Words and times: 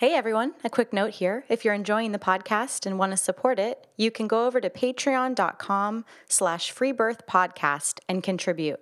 Hey 0.00 0.14
everyone, 0.14 0.54
a 0.64 0.70
quick 0.70 0.94
note 0.94 1.10
here. 1.10 1.44
If 1.50 1.62
you're 1.62 1.74
enjoying 1.74 2.12
the 2.12 2.18
podcast 2.18 2.86
and 2.86 2.98
want 2.98 3.12
to 3.12 3.18
support 3.18 3.58
it, 3.58 3.86
you 3.98 4.10
can 4.10 4.28
go 4.28 4.46
over 4.46 4.58
to 4.58 4.70
patreon.com 4.70 6.06
slash 6.26 6.74
freebirthpodcast 6.74 7.98
and 8.08 8.22
contribute. 8.22 8.80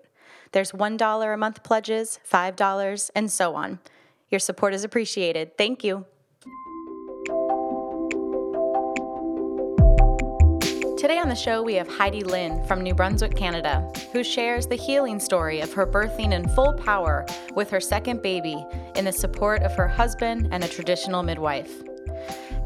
There's 0.52 0.70
$1 0.70 1.34
a 1.34 1.36
month 1.36 1.64
pledges, 1.64 2.20
$5, 2.30 3.10
and 3.16 3.32
so 3.32 3.56
on. 3.56 3.80
Your 4.30 4.38
support 4.38 4.74
is 4.74 4.84
appreciated. 4.84 5.58
Thank 5.58 5.82
you. 5.82 6.06
Today 10.98 11.20
on 11.20 11.28
the 11.28 11.36
show, 11.36 11.62
we 11.62 11.74
have 11.74 11.86
Heidi 11.86 12.24
Lynn 12.24 12.60
from 12.64 12.82
New 12.82 12.92
Brunswick, 12.92 13.36
Canada, 13.36 13.88
who 14.12 14.24
shares 14.24 14.66
the 14.66 14.74
healing 14.74 15.20
story 15.20 15.60
of 15.60 15.72
her 15.72 15.86
birthing 15.86 16.32
in 16.32 16.48
full 16.48 16.72
power 16.72 17.24
with 17.54 17.70
her 17.70 17.78
second 17.78 18.20
baby 18.20 18.66
in 18.96 19.04
the 19.04 19.12
support 19.12 19.62
of 19.62 19.72
her 19.76 19.86
husband 19.86 20.48
and 20.50 20.64
a 20.64 20.68
traditional 20.68 21.22
midwife. 21.22 21.70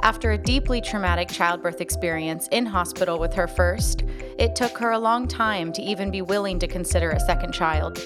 After 0.00 0.30
a 0.30 0.38
deeply 0.38 0.80
traumatic 0.80 1.28
childbirth 1.28 1.82
experience 1.82 2.48
in 2.52 2.64
hospital 2.64 3.18
with 3.18 3.34
her 3.34 3.46
first, 3.46 4.04
it 4.38 4.56
took 4.56 4.78
her 4.78 4.92
a 4.92 4.98
long 4.98 5.28
time 5.28 5.70
to 5.74 5.82
even 5.82 6.10
be 6.10 6.22
willing 6.22 6.58
to 6.60 6.66
consider 6.66 7.10
a 7.10 7.20
second 7.20 7.52
child. 7.52 8.00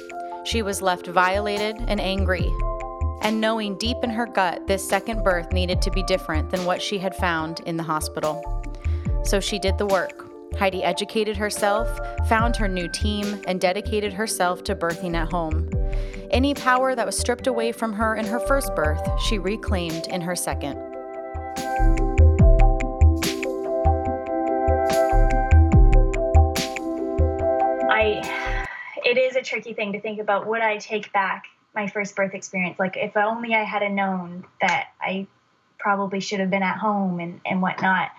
She 0.44 0.61
was 0.61 0.83
left 0.83 1.06
violated 1.06 1.77
and 1.86 2.00
angry, 2.00 2.52
and 3.22 3.40
knowing 3.40 3.78
deep 3.78 3.98
in 4.02 4.11
her 4.11 4.27
gut 4.27 4.66
this 4.66 4.88
second 4.88 5.22
birth 5.22 5.52
needed 5.52 5.80
to 5.83 5.92
be 5.92 6.02
different 6.02 6.50
than 6.50 6.64
what 6.64 6.83
she 6.83 6.98
had 6.98 7.14
found 7.14 7.61
in 7.61 7.77
the 7.77 7.84
hospital. 7.84 8.42
So 9.27 9.41
she 9.41 9.58
did 9.58 9.77
the 9.77 9.86
work. 9.86 10.24
Heidi 10.56 10.84
educated 10.84 11.36
herself, 11.36 11.88
found 12.28 12.55
her 12.55 12.69
new 12.69 12.88
team, 12.88 13.42
and 13.48 13.60
dedicated 13.60 14.12
herself 14.12 14.62
to 14.64 14.77
birthing 14.77 15.16
at 15.16 15.28
home. 15.33 15.68
Any 16.30 16.55
power 16.55 16.94
that 16.94 17.05
was 17.05 17.18
stripped 17.18 17.48
away 17.48 17.72
from 17.72 17.92
her 17.92 18.14
in 18.14 18.24
her 18.24 18.38
first 18.38 18.72
birth, 18.77 19.02
she 19.24 19.41
reclaimed 19.41 20.06
in 20.06 20.20
her 20.20 20.36
second. 20.36 20.78
I 27.90 28.68
it 29.05 29.18
is 29.18 29.34
a 29.34 29.42
tricky 29.42 29.74
thing 29.74 29.92
to 29.92 30.00
think 30.00 30.20
about 30.20 30.46
would 30.46 30.61
I 30.61 30.77
take 30.78 31.12
back 31.12 31.46
my 31.74 31.88
first 31.88 32.14
birth 32.14 32.33
experience 32.33 32.78
like 32.78 32.96
if 32.96 33.16
only 33.16 33.55
I 33.55 33.64
had 33.64 33.83
known 33.90 34.44
that 34.61 34.90
I 35.00 35.27
probably 35.78 36.20
should 36.20 36.38
have 36.40 36.50
been 36.50 36.62
at 36.62 36.78
home 36.78 37.18
and 37.18 37.40
and 37.44 37.61
whatnot 37.61 38.11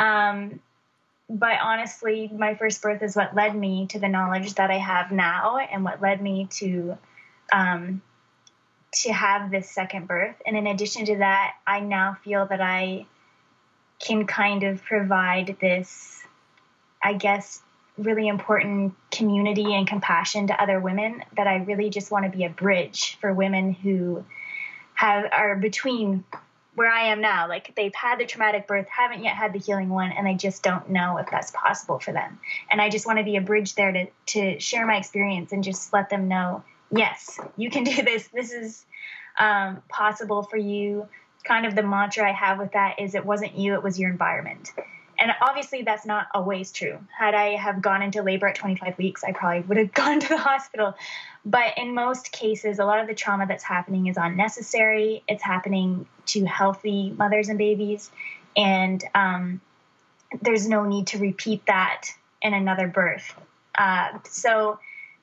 um, 0.00 0.60
but 1.28 1.58
honestly, 1.62 2.28
my 2.34 2.54
first 2.54 2.80
birth 2.82 3.02
is 3.02 3.14
what 3.14 3.36
led 3.36 3.54
me 3.54 3.86
to 3.88 4.00
the 4.00 4.08
knowledge 4.08 4.54
that 4.54 4.70
I 4.70 4.78
have 4.78 5.12
now, 5.12 5.58
and 5.58 5.84
what 5.84 6.00
led 6.00 6.20
me 6.20 6.48
to 6.52 6.98
um, 7.52 8.02
to 8.92 9.12
have 9.12 9.50
this 9.50 9.70
second 9.70 10.08
birth. 10.08 10.34
And 10.44 10.56
in 10.56 10.66
addition 10.66 11.04
to 11.04 11.18
that, 11.18 11.52
I 11.66 11.80
now 11.80 12.16
feel 12.24 12.46
that 12.46 12.60
I 12.60 13.06
can 14.00 14.26
kind 14.26 14.64
of 14.64 14.82
provide 14.82 15.58
this, 15.60 16.20
I 17.02 17.12
guess, 17.12 17.60
really 17.98 18.26
important 18.26 18.94
community 19.10 19.74
and 19.74 19.86
compassion 19.86 20.46
to 20.46 20.60
other 20.60 20.80
women. 20.80 21.22
That 21.36 21.46
I 21.46 21.56
really 21.56 21.90
just 21.90 22.10
want 22.10 22.24
to 22.24 22.36
be 22.36 22.44
a 22.44 22.50
bridge 22.50 23.18
for 23.20 23.32
women 23.32 23.72
who 23.74 24.24
have 24.94 25.26
are 25.30 25.56
between 25.56 26.24
where 26.74 26.90
I 26.90 27.08
am 27.08 27.20
now. 27.20 27.48
Like 27.48 27.74
they've 27.76 27.94
had 27.94 28.18
the 28.18 28.26
traumatic 28.26 28.66
birth, 28.66 28.88
haven't 28.88 29.24
yet 29.24 29.34
had 29.34 29.52
the 29.52 29.58
healing 29.58 29.88
one, 29.88 30.12
and 30.12 30.26
they 30.26 30.34
just 30.34 30.62
don't 30.62 30.90
know 30.90 31.18
if 31.18 31.30
that's 31.30 31.50
possible 31.50 31.98
for 31.98 32.12
them. 32.12 32.38
And 32.70 32.80
I 32.80 32.88
just 32.88 33.06
want 33.06 33.18
to 33.18 33.24
be 33.24 33.36
a 33.36 33.40
bridge 33.40 33.74
there 33.74 33.92
to 33.92 34.06
to 34.26 34.60
share 34.60 34.86
my 34.86 34.96
experience 34.96 35.52
and 35.52 35.64
just 35.64 35.92
let 35.92 36.10
them 36.10 36.28
know, 36.28 36.62
yes, 36.94 37.38
you 37.56 37.70
can 37.70 37.84
do 37.84 38.02
this. 38.02 38.28
This 38.28 38.52
is 38.52 38.84
um, 39.38 39.82
possible 39.88 40.42
for 40.42 40.56
you. 40.56 41.08
Kind 41.42 41.64
of 41.64 41.74
the 41.74 41.82
mantra 41.82 42.28
I 42.28 42.32
have 42.32 42.58
with 42.58 42.72
that 42.72 43.00
is, 43.00 43.14
it 43.14 43.24
wasn't 43.24 43.56
you, 43.56 43.74
it 43.74 43.82
was 43.82 43.98
your 43.98 44.10
environment. 44.10 44.72
And 45.20 45.32
obviously, 45.42 45.82
that's 45.82 46.06
not 46.06 46.28
always 46.34 46.72
true. 46.72 46.98
Had 47.16 47.34
I 47.34 47.56
have 47.56 47.82
gone 47.82 48.00
into 48.00 48.22
labor 48.22 48.48
at 48.48 48.54
25 48.54 48.96
weeks, 48.96 49.22
I 49.22 49.32
probably 49.32 49.60
would 49.60 49.76
have 49.76 49.92
gone 49.94 50.18
to 50.18 50.28
the 50.28 50.38
hospital. 50.38 50.94
But 51.44 51.76
in 51.76 51.94
most 51.94 52.32
cases, 52.32 52.78
a 52.78 52.84
lot 52.84 53.00
of 53.00 53.06
the 53.06 53.14
trauma 53.14 53.46
that's 53.46 53.62
happening 53.62 54.06
is 54.06 54.16
unnecessary. 54.16 55.22
It's 55.28 55.42
happening 55.42 56.06
to 56.26 56.44
healthy 56.46 57.10
mothers 57.10 57.48
and 57.50 57.58
babies. 57.58 58.10
And 58.56 59.04
um, 59.14 59.60
there's 60.40 60.66
no 60.66 60.84
need 60.84 61.08
to 61.08 61.18
repeat 61.18 61.66
that 61.66 62.08
in 62.40 62.54
another 62.54 62.88
birth. 62.88 63.34
Uh, 63.74 64.18
so 64.24 64.78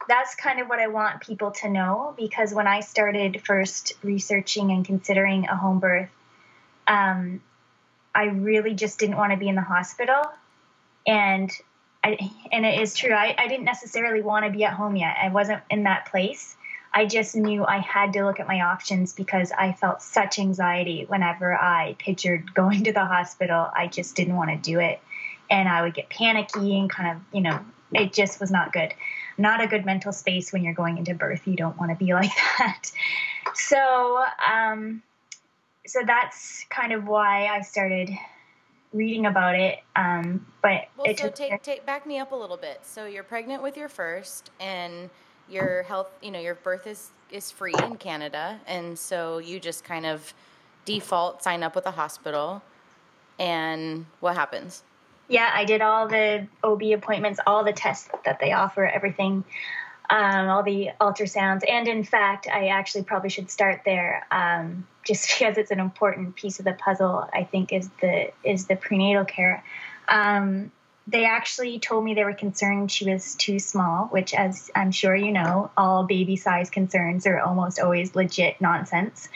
that's 0.07 0.35
kind 0.35 0.59
of 0.59 0.67
what 0.67 0.79
I 0.79 0.87
want 0.87 1.21
people 1.21 1.51
to 1.51 1.69
know 1.69 2.13
because 2.17 2.53
when 2.53 2.67
I 2.67 2.79
started 2.79 3.41
first 3.45 3.93
researching 4.03 4.71
and 4.71 4.85
considering 4.85 5.47
a 5.47 5.55
home 5.55 5.79
birth, 5.79 6.09
um, 6.87 7.41
I 8.17 8.25
really 8.25 8.73
just 8.73 8.97
didn't 8.97 9.15
want 9.15 9.31
to 9.31 9.37
be 9.37 9.47
in 9.47 9.53
the 9.53 9.61
hospital. 9.61 10.23
And 11.05 11.51
I, 12.03 12.17
and 12.51 12.65
it 12.65 12.81
is 12.81 12.95
true. 12.95 13.13
I, 13.13 13.35
I 13.37 13.47
didn't 13.47 13.65
necessarily 13.65 14.23
want 14.23 14.43
to 14.43 14.51
be 14.51 14.63
at 14.63 14.73
home 14.73 14.95
yet. 14.95 15.15
I 15.21 15.29
wasn't 15.29 15.61
in 15.69 15.83
that 15.83 16.07
place. 16.07 16.57
I 16.91 17.05
just 17.05 17.35
knew 17.35 17.63
I 17.63 17.77
had 17.77 18.13
to 18.13 18.25
look 18.25 18.39
at 18.39 18.47
my 18.47 18.61
options 18.61 19.13
because 19.13 19.51
I 19.51 19.73
felt 19.73 20.01
such 20.01 20.39
anxiety 20.39 21.05
whenever 21.07 21.53
I 21.53 21.95
pictured 21.99 22.53
going 22.55 22.85
to 22.85 22.91
the 22.91 23.05
hospital. 23.05 23.69
I 23.71 23.85
just 23.85 24.15
didn't 24.15 24.35
want 24.35 24.49
to 24.49 24.57
do 24.57 24.79
it. 24.79 24.99
And 25.51 25.69
I 25.69 25.83
would 25.83 25.93
get 25.93 26.09
panicky 26.09 26.79
and 26.79 26.89
kind 26.89 27.15
of, 27.15 27.21
you 27.31 27.41
know, 27.41 27.59
it 27.93 28.13
just 28.13 28.39
was 28.39 28.49
not 28.49 28.73
good. 28.73 28.95
Not 29.37 29.61
a 29.61 29.67
good 29.67 29.85
mental 29.85 30.11
space 30.11 30.51
when 30.51 30.63
you're 30.63 30.73
going 30.73 30.97
into 30.97 31.13
birth. 31.13 31.45
You 31.45 31.55
don't 31.55 31.77
want 31.77 31.91
to 31.91 32.03
be 32.03 32.13
like 32.15 32.31
that. 32.57 32.91
So, 33.53 34.25
um, 34.51 35.03
so 35.87 36.01
that's 36.05 36.65
kind 36.69 36.93
of 36.93 37.07
why 37.07 37.47
I 37.47 37.61
started 37.61 38.09
reading 38.93 39.25
about 39.25 39.55
it. 39.55 39.79
Um, 39.95 40.45
but 40.61 40.87
well, 40.97 41.13
so 41.15 41.29
take, 41.29 41.61
take 41.63 41.85
back 41.85 42.05
me 42.05 42.19
up 42.19 42.31
a 42.31 42.35
little 42.35 42.57
bit. 42.57 42.79
So 42.83 43.05
you're 43.05 43.23
pregnant 43.23 43.63
with 43.63 43.77
your 43.77 43.89
first, 43.89 44.51
and 44.59 45.09
your 45.49 45.83
health, 45.83 46.09
you 46.21 46.31
know, 46.31 46.39
your 46.39 46.55
birth 46.55 46.87
is 46.87 47.11
is 47.31 47.51
free 47.51 47.73
in 47.83 47.97
Canada, 47.97 48.59
and 48.67 48.97
so 48.97 49.37
you 49.39 49.59
just 49.59 49.83
kind 49.83 50.05
of 50.05 50.33
default 50.85 51.43
sign 51.43 51.63
up 51.63 51.75
with 51.75 51.85
a 51.85 51.91
hospital. 51.91 52.61
And 53.39 54.05
what 54.19 54.35
happens? 54.35 54.83
Yeah, 55.27 55.51
I 55.53 55.65
did 55.65 55.81
all 55.81 56.07
the 56.07 56.47
OB 56.63 56.81
appointments, 56.93 57.39
all 57.45 57.63
the 57.63 57.73
tests 57.73 58.09
that 58.23 58.39
they 58.39 58.53
offer, 58.53 58.85
everything, 58.85 59.43
um, 60.09 60.47
all 60.47 60.63
the 60.63 60.89
ultrasounds, 61.01 61.61
and 61.69 61.87
in 61.87 62.03
fact, 62.03 62.47
I 62.47 62.67
actually 62.67 63.03
probably 63.03 63.29
should 63.29 63.51
start 63.51 63.81
there. 63.85 64.25
Um, 64.31 64.87
just 65.07 65.29
because 65.39 65.57
it's 65.57 65.71
an 65.71 65.79
important 65.79 66.35
piece 66.35 66.59
of 66.59 66.65
the 66.65 66.73
puzzle, 66.73 67.27
I 67.33 67.43
think 67.43 67.73
is 67.73 67.89
the 68.01 68.31
is 68.43 68.67
the 68.67 68.75
prenatal 68.75 69.25
care. 69.25 69.63
Um, 70.07 70.71
they 71.09 71.23
actually 71.23 71.79
told 71.79 72.03
me 72.03 72.13
they 72.13 72.25
were 72.25 72.33
concerned 72.33 72.91
she 72.91 73.09
was 73.09 73.35
too 73.35 73.59
small, 73.59 74.07
which, 74.07 74.33
as 74.33 74.69
I'm 74.75 74.91
sure 74.91 75.15
you 75.15 75.31
know, 75.31 75.71
all 75.77 76.03
baby 76.03 76.35
size 76.35 76.69
concerns 76.69 77.25
are 77.25 77.39
almost 77.39 77.79
always 77.79 78.13
legit 78.13 78.59
nonsense. 78.59 79.29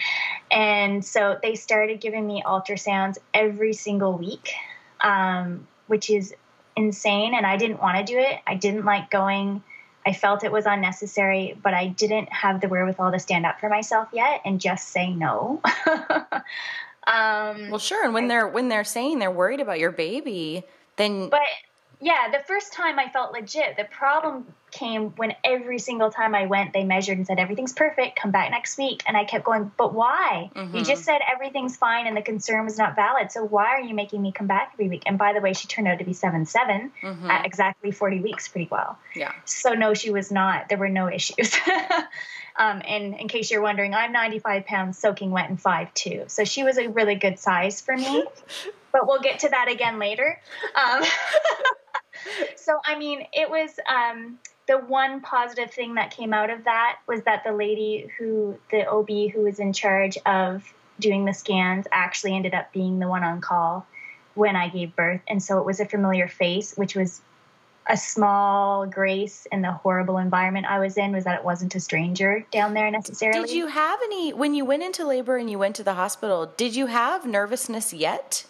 And 0.51 1.03
so 1.03 1.39
they 1.41 1.55
started 1.55 2.01
giving 2.01 2.27
me 2.27 2.43
ultrasounds 2.45 3.17
every 3.33 3.71
single 3.71 4.17
week, 4.17 4.51
um, 4.99 5.65
which 5.87 6.09
is 6.09 6.35
insane. 6.75 7.33
And 7.33 7.45
I 7.45 7.55
didn't 7.55 7.79
want 7.79 7.97
to 7.97 8.03
do 8.03 8.19
it. 8.19 8.39
I 8.45 8.55
didn't 8.55 8.83
like 8.83 9.09
going 9.09 9.63
I 10.05 10.13
felt 10.13 10.43
it 10.43 10.51
was 10.51 10.65
unnecessary, 10.65 11.57
but 11.61 11.73
I 11.73 11.87
didn't 11.87 12.31
have 12.31 12.61
the 12.61 12.67
wherewithal 12.67 13.11
to 13.11 13.19
stand 13.19 13.45
up 13.45 13.59
for 13.59 13.69
myself 13.69 14.07
yet 14.11 14.41
and 14.45 14.59
just 14.59 14.89
say 14.89 15.13
no. 15.13 15.61
um, 17.07 17.69
well, 17.69 17.79
sure. 17.79 18.03
And 18.03 18.13
when 18.13 18.27
they're 18.27 18.47
when 18.47 18.69
they're 18.69 18.83
saying 18.83 19.19
they're 19.19 19.31
worried 19.31 19.59
about 19.59 19.79
your 19.79 19.91
baby, 19.91 20.63
then 20.95 21.29
but 21.29 21.41
yeah, 22.01 22.31
the 22.31 22.43
first 22.45 22.73
time 22.73 22.97
I 22.97 23.09
felt 23.09 23.31
legit. 23.31 23.77
The 23.77 23.83
problem 23.83 24.47
came 24.71 25.09
when 25.17 25.35
every 25.43 25.77
single 25.77 26.09
time 26.09 26.33
I 26.33 26.47
went, 26.47 26.73
they 26.73 26.83
measured 26.83 27.17
and 27.17 27.27
said 27.27 27.37
everything's 27.37 27.73
perfect. 27.73 28.19
Come 28.19 28.31
back 28.31 28.49
next 28.49 28.77
week, 28.79 29.03
and 29.05 29.15
I 29.15 29.23
kept 29.23 29.45
going. 29.45 29.71
But 29.77 29.93
why? 29.93 30.49
Mm-hmm. 30.55 30.75
You 30.75 30.83
just 30.83 31.03
said 31.03 31.19
everything's 31.31 31.77
fine, 31.77 32.07
and 32.07 32.17
the 32.17 32.23
concern 32.23 32.65
was 32.65 32.75
not 32.77 32.95
valid. 32.95 33.31
So 33.31 33.43
why 33.43 33.67
are 33.67 33.81
you 33.81 33.93
making 33.93 34.19
me 34.19 34.31
come 34.31 34.47
back 34.47 34.71
every 34.73 34.89
week? 34.89 35.03
And 35.05 35.19
by 35.19 35.33
the 35.33 35.41
way, 35.41 35.53
she 35.53 35.67
turned 35.67 35.87
out 35.87 35.99
to 35.99 36.05
be 36.05 36.13
seven 36.13 36.47
seven 36.47 36.91
mm-hmm. 37.03 37.29
at 37.29 37.45
exactly 37.45 37.91
forty 37.91 38.19
weeks, 38.19 38.47
pretty 38.47 38.67
well. 38.71 38.97
Yeah. 39.15 39.31
So 39.45 39.73
no, 39.73 39.93
she 39.93 40.09
was 40.09 40.31
not. 40.31 40.69
There 40.69 40.79
were 40.79 40.89
no 40.89 41.07
issues. 41.07 41.55
um, 42.55 42.81
and 42.87 43.13
in 43.13 43.27
case 43.27 43.51
you're 43.51 43.61
wondering, 43.61 43.93
I'm 43.93 44.11
95 44.11 44.65
pounds, 44.65 44.97
soaking 44.97 45.29
wet, 45.29 45.49
and 45.49 45.61
five 45.61 45.93
two. 45.93 46.23
So 46.27 46.45
she 46.45 46.63
was 46.63 46.79
a 46.79 46.87
really 46.89 47.15
good 47.15 47.37
size 47.37 47.79
for 47.79 47.95
me. 47.95 48.25
but 48.91 49.07
we'll 49.07 49.21
get 49.21 49.39
to 49.39 49.49
that 49.49 49.69
again 49.69 49.99
later. 49.99 50.39
Um, 50.75 51.03
so 52.55 52.79
I 52.85 52.97
mean, 52.97 53.25
it 53.33 53.49
was 53.49 53.71
um, 53.89 54.39
the 54.67 54.77
one 54.77 55.21
positive 55.21 55.71
thing 55.71 55.95
that 55.95 56.11
came 56.11 56.33
out 56.33 56.49
of 56.49 56.63
that 56.65 56.99
was 57.07 57.23
that 57.23 57.43
the 57.43 57.51
lady 57.51 58.07
who 58.17 58.57
the 58.71 58.87
OB 58.87 59.09
who 59.33 59.41
was 59.41 59.59
in 59.59 59.73
charge 59.73 60.17
of 60.25 60.63
doing 60.99 61.25
the 61.25 61.33
scans 61.33 61.87
actually 61.91 62.35
ended 62.35 62.53
up 62.53 62.71
being 62.71 62.99
the 62.99 63.07
one 63.07 63.23
on 63.23 63.41
call 63.41 63.85
when 64.33 64.55
I 64.55 64.69
gave 64.69 64.95
birth, 64.95 65.21
and 65.27 65.41
so 65.43 65.59
it 65.59 65.65
was 65.65 65.79
a 65.79 65.85
familiar 65.85 66.27
face, 66.27 66.73
which 66.77 66.95
was 66.95 67.21
a 67.87 67.97
small 67.97 68.85
grace 68.85 69.47
in 69.51 69.61
the 69.61 69.71
horrible 69.71 70.17
environment 70.17 70.65
I 70.67 70.79
was 70.79 70.97
in 70.97 71.11
was 71.11 71.23
that 71.23 71.39
it 71.39 71.43
wasn't 71.43 71.73
a 71.75 71.79
stranger 71.79 72.45
down 72.51 72.73
there 72.73 72.89
necessarily. 72.91 73.47
Did 73.47 73.55
you 73.55 73.67
have 73.67 73.99
any 74.03 74.33
when 74.33 74.53
you 74.53 74.63
went 74.65 74.83
into 74.83 75.05
labor 75.05 75.37
and 75.37 75.49
you 75.49 75.57
went 75.59 75.75
to 75.77 75.83
the 75.83 75.95
hospital? 75.95 76.53
Did 76.57 76.75
you 76.75 76.85
have 76.87 77.25
nervousness 77.25 77.93
yet? 77.93 78.45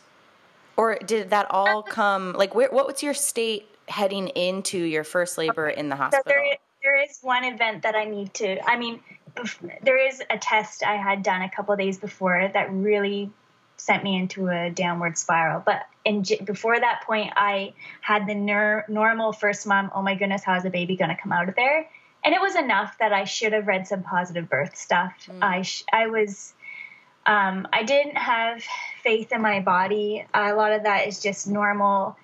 Or 0.77 0.97
did 1.05 1.29
that 1.29 1.47
all 1.49 1.83
come 1.83 2.33
like 2.33 2.55
where, 2.55 2.69
what 2.69 2.87
was 2.87 3.03
your 3.03 3.13
state 3.13 3.67
heading 3.87 4.29
into 4.29 4.77
your 4.77 5.03
first 5.03 5.37
labor 5.37 5.69
in 5.69 5.89
the 5.89 5.95
hospital? 5.95 6.23
So 6.25 6.33
there, 6.33 6.57
there 6.83 7.03
is 7.03 7.19
one 7.21 7.43
event 7.43 7.83
that 7.83 7.95
I 7.95 8.05
need 8.05 8.33
to. 8.35 8.59
I 8.69 8.77
mean, 8.77 8.99
there 9.83 9.97
is 9.97 10.21
a 10.29 10.37
test 10.37 10.83
I 10.83 10.95
had 10.95 11.23
done 11.23 11.41
a 11.41 11.49
couple 11.49 11.75
days 11.75 11.97
before 11.97 12.49
that 12.53 12.71
really 12.71 13.31
sent 13.77 14.03
me 14.03 14.17
into 14.17 14.47
a 14.47 14.69
downward 14.69 15.17
spiral. 15.17 15.61
But 15.65 15.83
in 16.05 16.23
before 16.43 16.79
that 16.79 17.01
point, 17.05 17.33
I 17.35 17.73
had 18.01 18.27
the 18.27 18.35
ner- 18.35 18.85
normal 18.87 19.33
first 19.33 19.65
mom. 19.65 19.91
Oh 19.93 20.01
my 20.01 20.15
goodness, 20.15 20.43
how's 20.43 20.63
the 20.63 20.69
baby 20.69 20.95
going 20.95 21.09
to 21.09 21.17
come 21.21 21.31
out 21.31 21.49
of 21.49 21.55
there? 21.55 21.87
And 22.23 22.35
it 22.35 22.41
was 22.41 22.55
enough 22.55 22.97
that 22.99 23.11
I 23.11 23.23
should 23.23 23.53
have 23.53 23.65
read 23.65 23.87
some 23.87 24.03
positive 24.03 24.47
birth 24.47 24.75
stuff. 24.75 25.13
Mm. 25.27 25.43
I 25.43 25.61
sh- 25.63 25.83
I 25.91 26.07
was 26.07 26.53
um, 27.25 27.67
I 27.73 27.83
didn't 27.83 28.17
have 28.17 28.63
faith 29.03 29.31
in 29.31 29.41
my 29.41 29.59
body. 29.59 30.25
A 30.33 30.53
lot 30.53 30.73
of 30.73 30.83
that 30.83 31.07
is 31.07 31.21
just 31.21 31.47
normal 31.47 32.17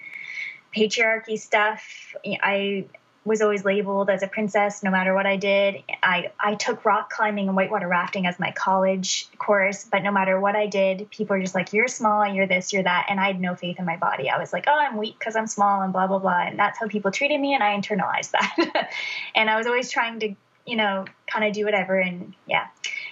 patriarchy 0.75 1.39
stuff. 1.39 2.15
I 2.25 2.85
was 3.27 3.41
always 3.41 3.65
labeled 3.65 4.09
as 4.09 4.24
a 4.24 4.27
princess 4.27 4.81
no 4.83 4.89
matter 4.89 5.13
what 5.13 5.25
I 5.25 5.35
did. 5.35 5.83
I, 6.01 6.31
I 6.39 6.56
took 6.56 6.85
rock 6.85 7.09
climbing 7.09 7.47
and 7.47 7.57
whitewater 7.57 7.88
rafting 7.88 8.25
as 8.25 8.39
my 8.39 8.51
college 8.51 9.27
course, 9.38 9.83
but 9.83 10.01
no 10.01 10.12
matter 10.12 10.39
what 10.39 10.56
I 10.56 10.65
did, 10.65 11.09
people 11.12 11.35
were 11.35 11.41
just 11.41 11.53
like, 11.53 11.74
you're 11.74 11.89
small, 11.89 12.25
you're 12.25 12.47
this, 12.47 12.71
you're 12.71 12.83
that. 12.83 13.07
And 13.09 13.19
I 13.19 13.27
had 13.27 13.41
no 13.41 13.53
faith 13.53 13.79
in 13.79 13.85
my 13.85 13.97
body. 13.97 14.29
I 14.29 14.39
was 14.39 14.53
like, 14.53 14.63
oh, 14.68 14.77
I'm 14.79 14.97
weak 14.97 15.19
because 15.19 15.35
I'm 15.35 15.47
small 15.47 15.81
and 15.81 15.91
blah, 15.91 16.07
blah, 16.07 16.19
blah. 16.19 16.44
And 16.44 16.57
that's 16.57 16.79
how 16.79 16.88
people 16.88 17.12
treated 17.12 17.39
me. 17.39 17.53
And 17.53 17.62
I 17.62 17.77
internalized 17.77 18.31
that. 18.31 18.89
and 19.35 19.50
I 19.50 19.57
was 19.57 19.68
always 19.68 19.91
trying 19.91 20.21
to, 20.21 20.33
you 20.65 20.77
know, 20.77 21.06
kind 21.27 21.45
of 21.45 21.53
do 21.53 21.65
whatever. 21.65 22.00
And 22.00 22.33
yeah. 22.47 22.68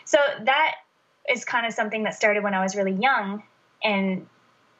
So 0.05 0.17
that 0.43 0.75
is 1.29 1.43
kind 1.43 1.65
of 1.65 1.73
something 1.73 2.03
that 2.03 2.15
started 2.15 2.43
when 2.43 2.53
I 2.53 2.63
was 2.63 2.75
really 2.75 2.93
young. 2.93 3.43
And 3.85 4.27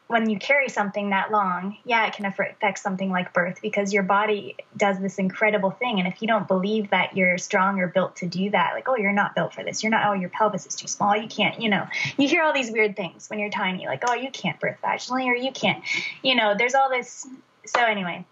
when 0.07 0.29
you 0.29 0.37
carry 0.37 0.69
something 0.69 1.09
that 1.11 1.31
long, 1.31 1.77
yeah, 1.83 2.05
it 2.05 2.13
can 2.13 2.25
affect 2.25 2.79
something 2.79 3.09
like 3.09 3.33
birth 3.33 3.59
because 3.61 3.93
your 3.93 4.03
body 4.03 4.55
does 4.77 4.99
this 4.99 5.17
incredible 5.17 5.71
thing. 5.71 5.99
And 5.99 6.07
if 6.07 6.21
you 6.21 6.27
don't 6.27 6.47
believe 6.47 6.91
that 6.91 7.15
you're 7.17 7.37
strong 7.37 7.79
or 7.79 7.87
built 7.87 8.17
to 8.17 8.27
do 8.27 8.49
that, 8.51 8.73
like, 8.73 8.87
oh, 8.87 8.97
you're 8.97 9.13
not 9.13 9.33
built 9.33 9.53
for 9.53 9.63
this, 9.63 9.81
you're 9.81 9.91
not, 9.91 10.07
oh, 10.07 10.13
your 10.13 10.29
pelvis 10.29 10.67
is 10.67 10.75
too 10.75 10.87
small, 10.87 11.15
you 11.15 11.27
can't, 11.27 11.59
you 11.59 11.69
know, 11.69 11.87
you 12.17 12.27
hear 12.27 12.43
all 12.43 12.53
these 12.53 12.71
weird 12.71 12.95
things 12.95 13.29
when 13.29 13.39
you're 13.39 13.49
tiny, 13.49 13.87
like, 13.87 14.03
oh, 14.07 14.13
you 14.13 14.29
can't 14.29 14.59
birth 14.59 14.77
vaginally 14.83 15.25
or 15.25 15.35
you 15.35 15.51
can't, 15.51 15.83
you 16.21 16.35
know, 16.35 16.55
there's 16.57 16.75
all 16.75 16.89
this. 16.89 17.27
So, 17.65 17.83
anyway, 17.83 18.25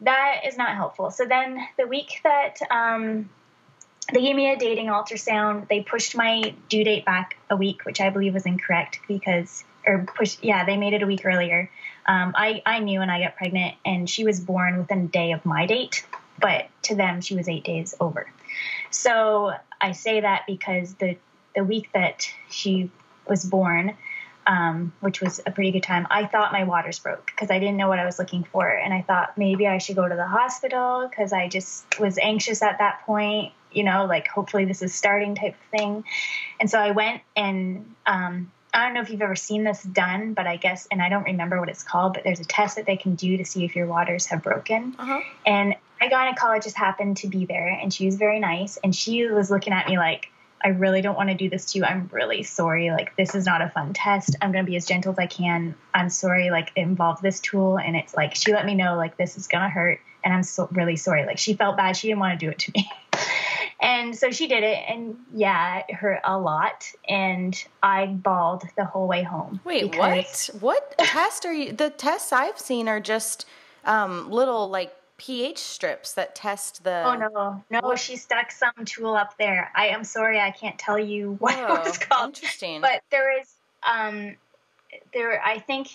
that 0.00 0.42
is 0.46 0.56
not 0.56 0.76
helpful. 0.76 1.10
So, 1.10 1.26
then 1.26 1.58
the 1.76 1.86
week 1.86 2.20
that, 2.24 2.56
um, 2.70 3.28
they 4.12 4.22
gave 4.22 4.36
me 4.36 4.50
a 4.50 4.56
dating 4.56 4.86
ultrasound. 4.86 5.68
They 5.68 5.82
pushed 5.82 6.16
my 6.16 6.54
due 6.68 6.84
date 6.84 7.04
back 7.04 7.36
a 7.50 7.56
week, 7.56 7.84
which 7.84 8.00
I 8.00 8.10
believe 8.10 8.34
was 8.34 8.46
incorrect 8.46 9.00
because, 9.06 9.64
or 9.86 10.06
push, 10.16 10.38
yeah, 10.40 10.64
they 10.64 10.76
made 10.76 10.94
it 10.94 11.02
a 11.02 11.06
week 11.06 11.22
earlier. 11.24 11.70
Um, 12.06 12.32
I, 12.34 12.62
I 12.64 12.78
knew 12.78 13.00
when 13.00 13.10
I 13.10 13.22
got 13.22 13.36
pregnant, 13.36 13.74
and 13.84 14.08
she 14.08 14.24
was 14.24 14.40
born 14.40 14.78
within 14.78 15.04
a 15.04 15.08
day 15.08 15.32
of 15.32 15.44
my 15.44 15.66
date, 15.66 16.06
but 16.40 16.68
to 16.84 16.94
them, 16.94 17.20
she 17.20 17.34
was 17.34 17.48
eight 17.48 17.64
days 17.64 17.94
over. 18.00 18.30
So 18.90 19.52
I 19.80 19.92
say 19.92 20.20
that 20.20 20.44
because 20.46 20.94
the 20.94 21.16
the 21.54 21.64
week 21.64 21.90
that 21.92 22.30
she 22.48 22.90
was 23.26 23.44
born, 23.44 23.94
um, 24.46 24.92
which 25.00 25.20
was 25.20 25.40
a 25.44 25.50
pretty 25.50 25.72
good 25.72 25.82
time. 25.82 26.06
I 26.10 26.24
thought 26.26 26.52
my 26.52 26.64
waters 26.64 26.98
broke 26.98 27.26
because 27.26 27.50
I 27.50 27.58
didn't 27.58 27.76
know 27.76 27.88
what 27.88 27.98
I 27.98 28.04
was 28.04 28.18
looking 28.18 28.44
for. 28.44 28.68
And 28.68 28.94
I 28.94 29.02
thought 29.02 29.36
maybe 29.36 29.66
I 29.66 29.78
should 29.78 29.96
go 29.96 30.08
to 30.08 30.14
the 30.14 30.26
hospital 30.26 31.06
because 31.08 31.32
I 31.32 31.48
just 31.48 31.98
was 31.98 32.16
anxious 32.16 32.62
at 32.62 32.78
that 32.78 33.02
point 33.04 33.52
you 33.72 33.84
know, 33.84 34.06
like 34.06 34.28
hopefully 34.28 34.64
this 34.64 34.82
is 34.82 34.94
starting 34.94 35.34
type 35.34 35.54
of 35.54 35.78
thing. 35.78 36.04
And 36.60 36.70
so 36.70 36.78
I 36.78 36.90
went 36.92 37.22
and 37.36 37.94
um, 38.06 38.50
I 38.72 38.84
don't 38.84 38.94
know 38.94 39.00
if 39.00 39.10
you've 39.10 39.22
ever 39.22 39.36
seen 39.36 39.64
this 39.64 39.82
done, 39.82 40.34
but 40.34 40.46
I 40.46 40.56
guess, 40.56 40.86
and 40.90 41.00
I 41.00 41.08
don't 41.08 41.24
remember 41.24 41.58
what 41.58 41.68
it's 41.68 41.82
called, 41.82 42.14
but 42.14 42.24
there's 42.24 42.40
a 42.40 42.44
test 42.44 42.76
that 42.76 42.86
they 42.86 42.96
can 42.96 43.14
do 43.14 43.36
to 43.38 43.44
see 43.44 43.64
if 43.64 43.74
your 43.74 43.86
waters 43.86 44.26
have 44.26 44.42
broken. 44.42 44.94
Uh-huh. 44.98 45.20
And 45.46 45.74
my 46.00 46.08
gynecologist 46.08 46.74
happened 46.74 47.16
to 47.18 47.28
be 47.28 47.46
there, 47.46 47.68
and 47.68 47.92
she 47.92 48.06
was 48.06 48.16
very 48.16 48.38
nice, 48.38 48.76
and 48.76 48.94
she 48.94 49.26
was 49.26 49.50
looking 49.50 49.72
at 49.72 49.88
me 49.88 49.96
like, 49.96 50.28
I 50.62 50.68
really 50.68 51.02
don't 51.02 51.16
want 51.16 51.28
to 51.30 51.36
do 51.36 51.48
this 51.48 51.72
to 51.72 51.78
you. 51.78 51.84
I'm 51.84 52.10
really 52.12 52.42
sorry. 52.42 52.90
Like, 52.90 53.16
this 53.16 53.34
is 53.34 53.46
not 53.46 53.62
a 53.62 53.70
fun 53.70 53.92
test. 53.92 54.36
I'm 54.42 54.50
going 54.52 54.64
to 54.64 54.70
be 54.70 54.76
as 54.76 54.86
gentle 54.86 55.12
as 55.12 55.18
I 55.18 55.26
can. 55.26 55.74
I'm 55.94 56.10
sorry. 56.10 56.50
Like, 56.50 56.72
it 56.74 56.80
involves 56.80 57.20
this 57.20 57.38
tool. 57.38 57.78
And 57.78 57.96
it's 57.96 58.14
like, 58.14 58.34
she 58.34 58.52
let 58.52 58.66
me 58.66 58.74
know, 58.74 58.96
like, 58.96 59.16
this 59.16 59.36
is 59.36 59.46
going 59.46 59.62
to 59.62 59.70
hurt. 59.70 60.00
And 60.24 60.34
I'm 60.34 60.42
so 60.42 60.68
really 60.72 60.96
sorry. 60.96 61.24
Like, 61.26 61.38
she 61.38 61.54
felt 61.54 61.76
bad. 61.76 61.96
She 61.96 62.08
didn't 62.08 62.18
want 62.20 62.38
to 62.38 62.44
do 62.44 62.50
it 62.50 62.58
to 62.58 62.72
me. 62.74 62.90
And 63.80 64.16
so 64.16 64.32
she 64.32 64.48
did 64.48 64.64
it, 64.64 64.78
and 64.88 65.16
yeah, 65.32 65.82
it 65.88 65.94
hurt 65.94 66.20
a 66.24 66.36
lot. 66.36 66.90
And 67.08 67.56
I 67.82 68.06
bawled 68.06 68.64
the 68.76 68.84
whole 68.84 69.06
way 69.06 69.22
home. 69.22 69.60
Wait, 69.64 69.96
what? 69.96 70.50
What 70.58 70.98
test 70.98 71.46
are 71.46 71.52
you? 71.52 71.72
The 71.72 71.90
tests 71.90 72.32
I've 72.32 72.58
seen 72.58 72.88
are 72.88 72.98
just 72.98 73.46
um, 73.84 74.30
little 74.30 74.68
like 74.68 74.94
pH 75.16 75.58
strips 75.58 76.14
that 76.14 76.34
test 76.34 76.82
the. 76.82 77.04
Oh 77.04 77.14
no, 77.14 77.62
no! 77.70 77.80
What? 77.86 78.00
She 78.00 78.16
stuck 78.16 78.50
some 78.50 78.72
tool 78.84 79.14
up 79.14 79.38
there. 79.38 79.70
I 79.76 79.88
am 79.88 80.02
sorry, 80.02 80.40
I 80.40 80.50
can't 80.50 80.78
tell 80.78 80.98
you 80.98 81.32
what 81.38 81.54
Whoa, 81.54 81.74
it 81.74 81.84
was 81.84 81.98
called. 81.98 82.30
Interesting. 82.30 82.80
But 82.80 83.02
there 83.10 83.38
is, 83.40 83.48
um, 83.88 84.34
there. 85.12 85.40
I 85.40 85.60
think 85.60 85.88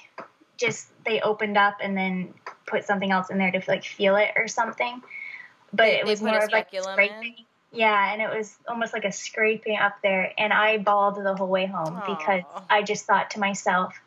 just 0.55 0.87
they 1.05 1.19
opened 1.19 1.57
up 1.57 1.77
and 1.81 1.97
then 1.97 2.33
put 2.65 2.85
something 2.85 3.11
else 3.11 3.29
in 3.29 3.37
there 3.37 3.51
to 3.51 3.61
like 3.67 3.83
feel 3.83 4.15
it 4.15 4.31
or 4.37 4.47
something. 4.47 5.01
But 5.71 5.83
they, 5.83 5.99
it 5.99 6.05
was 6.05 6.21
more 6.21 6.37
of 6.37 6.51
like 6.51 6.69
scraping. 6.73 7.35
In? 7.39 7.45
Yeah, 7.73 8.13
and 8.13 8.21
it 8.21 8.29
was 8.29 8.55
almost 8.67 8.93
like 8.93 9.03
a 9.03 9.11
scraping 9.11 9.77
up 9.77 9.95
there, 10.03 10.31
and 10.37 10.53
I 10.53 10.77
bawled 10.77 11.15
the 11.15 11.35
whole 11.35 11.47
way 11.47 11.65
home 11.65 11.95
Aww. 11.95 12.17
because 12.17 12.43
I 12.69 12.83
just 12.83 13.05
thought 13.05 13.31
to 13.31 13.39
myself, 13.39 13.99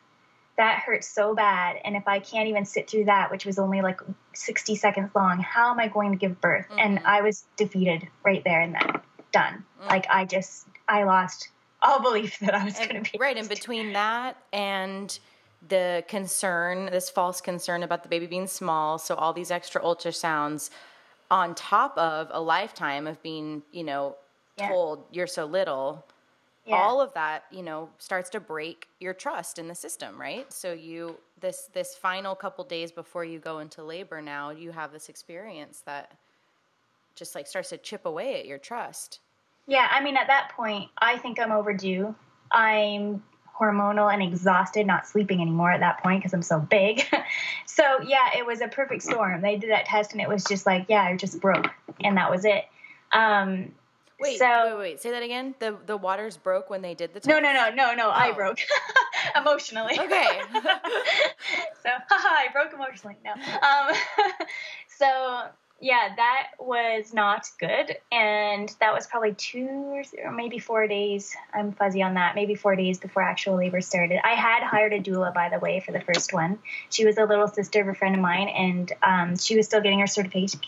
that 0.57 0.83
hurts 0.87 1.09
so 1.09 1.35
bad, 1.35 1.77
and 1.85 1.97
if 1.97 2.07
I 2.07 2.21
can't 2.21 2.49
even 2.49 2.65
sit 2.65 2.89
through 2.89 3.07
that, 3.07 3.31
which 3.31 3.45
was 3.45 3.59
only 3.59 3.83
like 3.83 4.01
60 4.35 4.77
seconds 4.77 5.11
long, 5.15 5.41
how 5.41 5.71
am 5.73 5.81
I 5.81 5.89
going 5.89 6.13
to 6.13 6.17
give 6.17 6.41
birth? 6.41 6.67
Mm-hmm. 6.71 6.79
And 6.79 7.01
I 7.05 7.23
was 7.23 7.45
defeated 7.57 8.09
right 8.25 8.43
there 8.45 8.61
and 8.61 8.75
then, 8.75 9.01
done. 9.33 9.65
Mm-hmm. 9.81 9.89
Like 9.89 10.07
I 10.09 10.25
just, 10.25 10.67
I 10.89 11.03
lost 11.03 11.49
all 11.83 12.01
belief 12.01 12.39
that 12.39 12.55
I 12.55 12.65
was 12.65 12.75
going 12.75 13.03
to 13.03 13.11
be 13.11 13.19
right 13.19 13.37
And 13.37 13.49
between 13.49 13.93
that 13.93 14.37
and 14.53 15.19
the 15.67 16.05
concern, 16.09 16.87
this 16.87 17.11
false 17.11 17.41
concern 17.41 17.83
about 17.83 18.03
the 18.03 18.09
baby 18.09 18.27
being 18.27 18.47
small. 18.47 18.99
So 18.99 19.15
all 19.15 19.33
these 19.33 19.51
extra 19.51 19.81
ultrasounds 19.83 20.71
on 21.31 21.55
top 21.55 21.97
of 21.99 22.29
a 22.31 22.41
lifetime 22.41 23.07
of 23.07 23.23
being, 23.23 23.63
you 23.73 23.85
know, 23.85 24.17
yeah. 24.59 24.69
told 24.69 25.05
you're 25.11 25.27
so 25.27 25.45
little, 25.45 26.05
yeah. 26.65 26.77
all 26.77 27.01
of 27.01 27.13
that, 27.15 27.45
you 27.51 27.63
know, 27.63 27.89
starts 27.99 28.31
to 28.31 28.41
break 28.41 28.89
your 29.01 29.15
trust 29.15 29.59
in 29.59 29.69
the 29.69 29.75
system, 29.75 30.21
right? 30.21 30.53
So 30.53 30.73
you 30.73 31.17
this 31.41 31.69
this 31.73 31.95
final 31.95 32.35
couple 32.35 32.65
days 32.65 32.91
before 32.91 33.25
you 33.25 33.39
go 33.39 33.59
into 33.61 33.83
labor 33.83 34.21
now, 34.23 34.51
you 34.51 34.71
have 34.73 34.93
this 34.93 35.09
experience 35.09 35.83
that 35.87 36.13
just 37.15 37.35
like 37.35 37.47
starts 37.47 37.71
to 37.71 37.79
chip 37.79 38.07
away 38.07 38.39
at 38.39 38.47
your 38.47 38.59
trust. 38.59 39.21
Yeah, 39.67 39.89
I 39.91 40.03
mean 40.03 40.17
at 40.17 40.27
that 40.29 40.53
point, 40.57 40.91
I 40.99 41.19
think 41.19 41.41
I'm 41.41 41.53
overdue. 41.53 42.15
I'm 42.53 43.23
hormonal 43.59 44.13
and 44.13 44.23
exhausted, 44.23 44.87
not 44.87 45.07
sleeping 45.07 45.41
anymore 45.41 45.71
at 45.71 45.81
that 45.81 46.03
point 46.03 46.21
because 46.21 46.33
I'm 46.33 46.43
so 46.43 46.59
big. 46.59 47.03
so 47.67 47.83
yeah, 48.05 48.31
it 48.37 48.47
was 48.47 48.61
a 48.61 48.69
perfect 48.69 49.03
storm. 49.03 49.41
They 49.41 49.57
did 49.57 49.71
that 49.71 49.87
test 49.87 50.13
and 50.13 50.21
it 50.21 50.29
was 50.29 50.45
just 50.45 50.67
like, 50.67 50.87
yeah, 50.89 51.03
I 51.03 51.17
just 51.17 51.41
broke, 51.41 51.71
and 52.03 52.17
that 52.17 52.31
was 52.31 52.45
it. 52.45 52.65
Um, 53.13 53.73
wait, 54.21 54.39
so, 54.39 54.77
wait, 54.77 54.79
wait, 54.79 55.01
say 55.01 55.11
that 55.11 55.23
again. 55.23 55.55
The 55.59 55.77
the 55.87 55.97
waters 55.97 56.37
broke 56.37 56.71
when 56.71 56.83
they 56.83 56.95
did 56.95 57.15
the 57.15 57.21
test. 57.21 57.29
No, 57.29 57.41
no, 57.41 57.53
no, 57.53 57.71
no, 57.71 57.95
no. 57.95 58.09
Oh. 58.09 58.13
I 58.13 58.33
broke. 58.33 58.59
emotionally. 59.37 59.99
Okay. 59.99 60.41
so, 61.83 61.91
haha, 62.11 62.29
I 62.29 62.49
broke 62.53 62.73
emotionally. 62.73 63.17
No. 63.25 63.33
Um, 63.33 63.97
so 64.89 65.49
yeah, 65.81 66.15
that 66.17 66.49
was 66.59 67.13
not 67.13 67.49
good. 67.61 67.97
And 68.11 68.75
that 68.81 68.95
was 68.95 69.07
probably 69.07 69.35
two 69.35 70.03
or 70.25 70.33
maybe 70.33 70.59
four 70.59 70.87
days. 70.87 71.37
I'm 71.53 71.73
fuzzy 71.73 72.03
on 72.03 72.15
that. 72.15 72.35
Maybe 72.35 72.55
four 72.55 72.77
days 72.77 72.99
before 72.99 73.23
actual 73.23 73.57
labor 73.57 73.81
started. 73.83 74.21
I 74.25 74.35
had 74.35 74.63
hired 74.63 74.95
a 74.95 75.01
doula, 75.01 75.35
by 75.35 75.51
the 75.51 75.59
way, 75.59 75.81
for 75.81 75.93
the 75.93 76.01
first 76.01 76.33
one. 76.33 76.59
She 76.89 77.05
was 77.05 77.19
a 77.19 77.25
little 77.25 77.47
sister 77.47 77.83
of 77.83 77.89
a 77.89 77.95
friend 77.95 78.15
of 78.15 78.23
mine, 78.23 78.49
and 78.49 78.93
um, 79.03 79.37
she 79.37 79.57
was 79.57 79.67
still 79.67 79.83
getting 79.83 80.01
her 80.01 80.07
certification. 80.07 80.61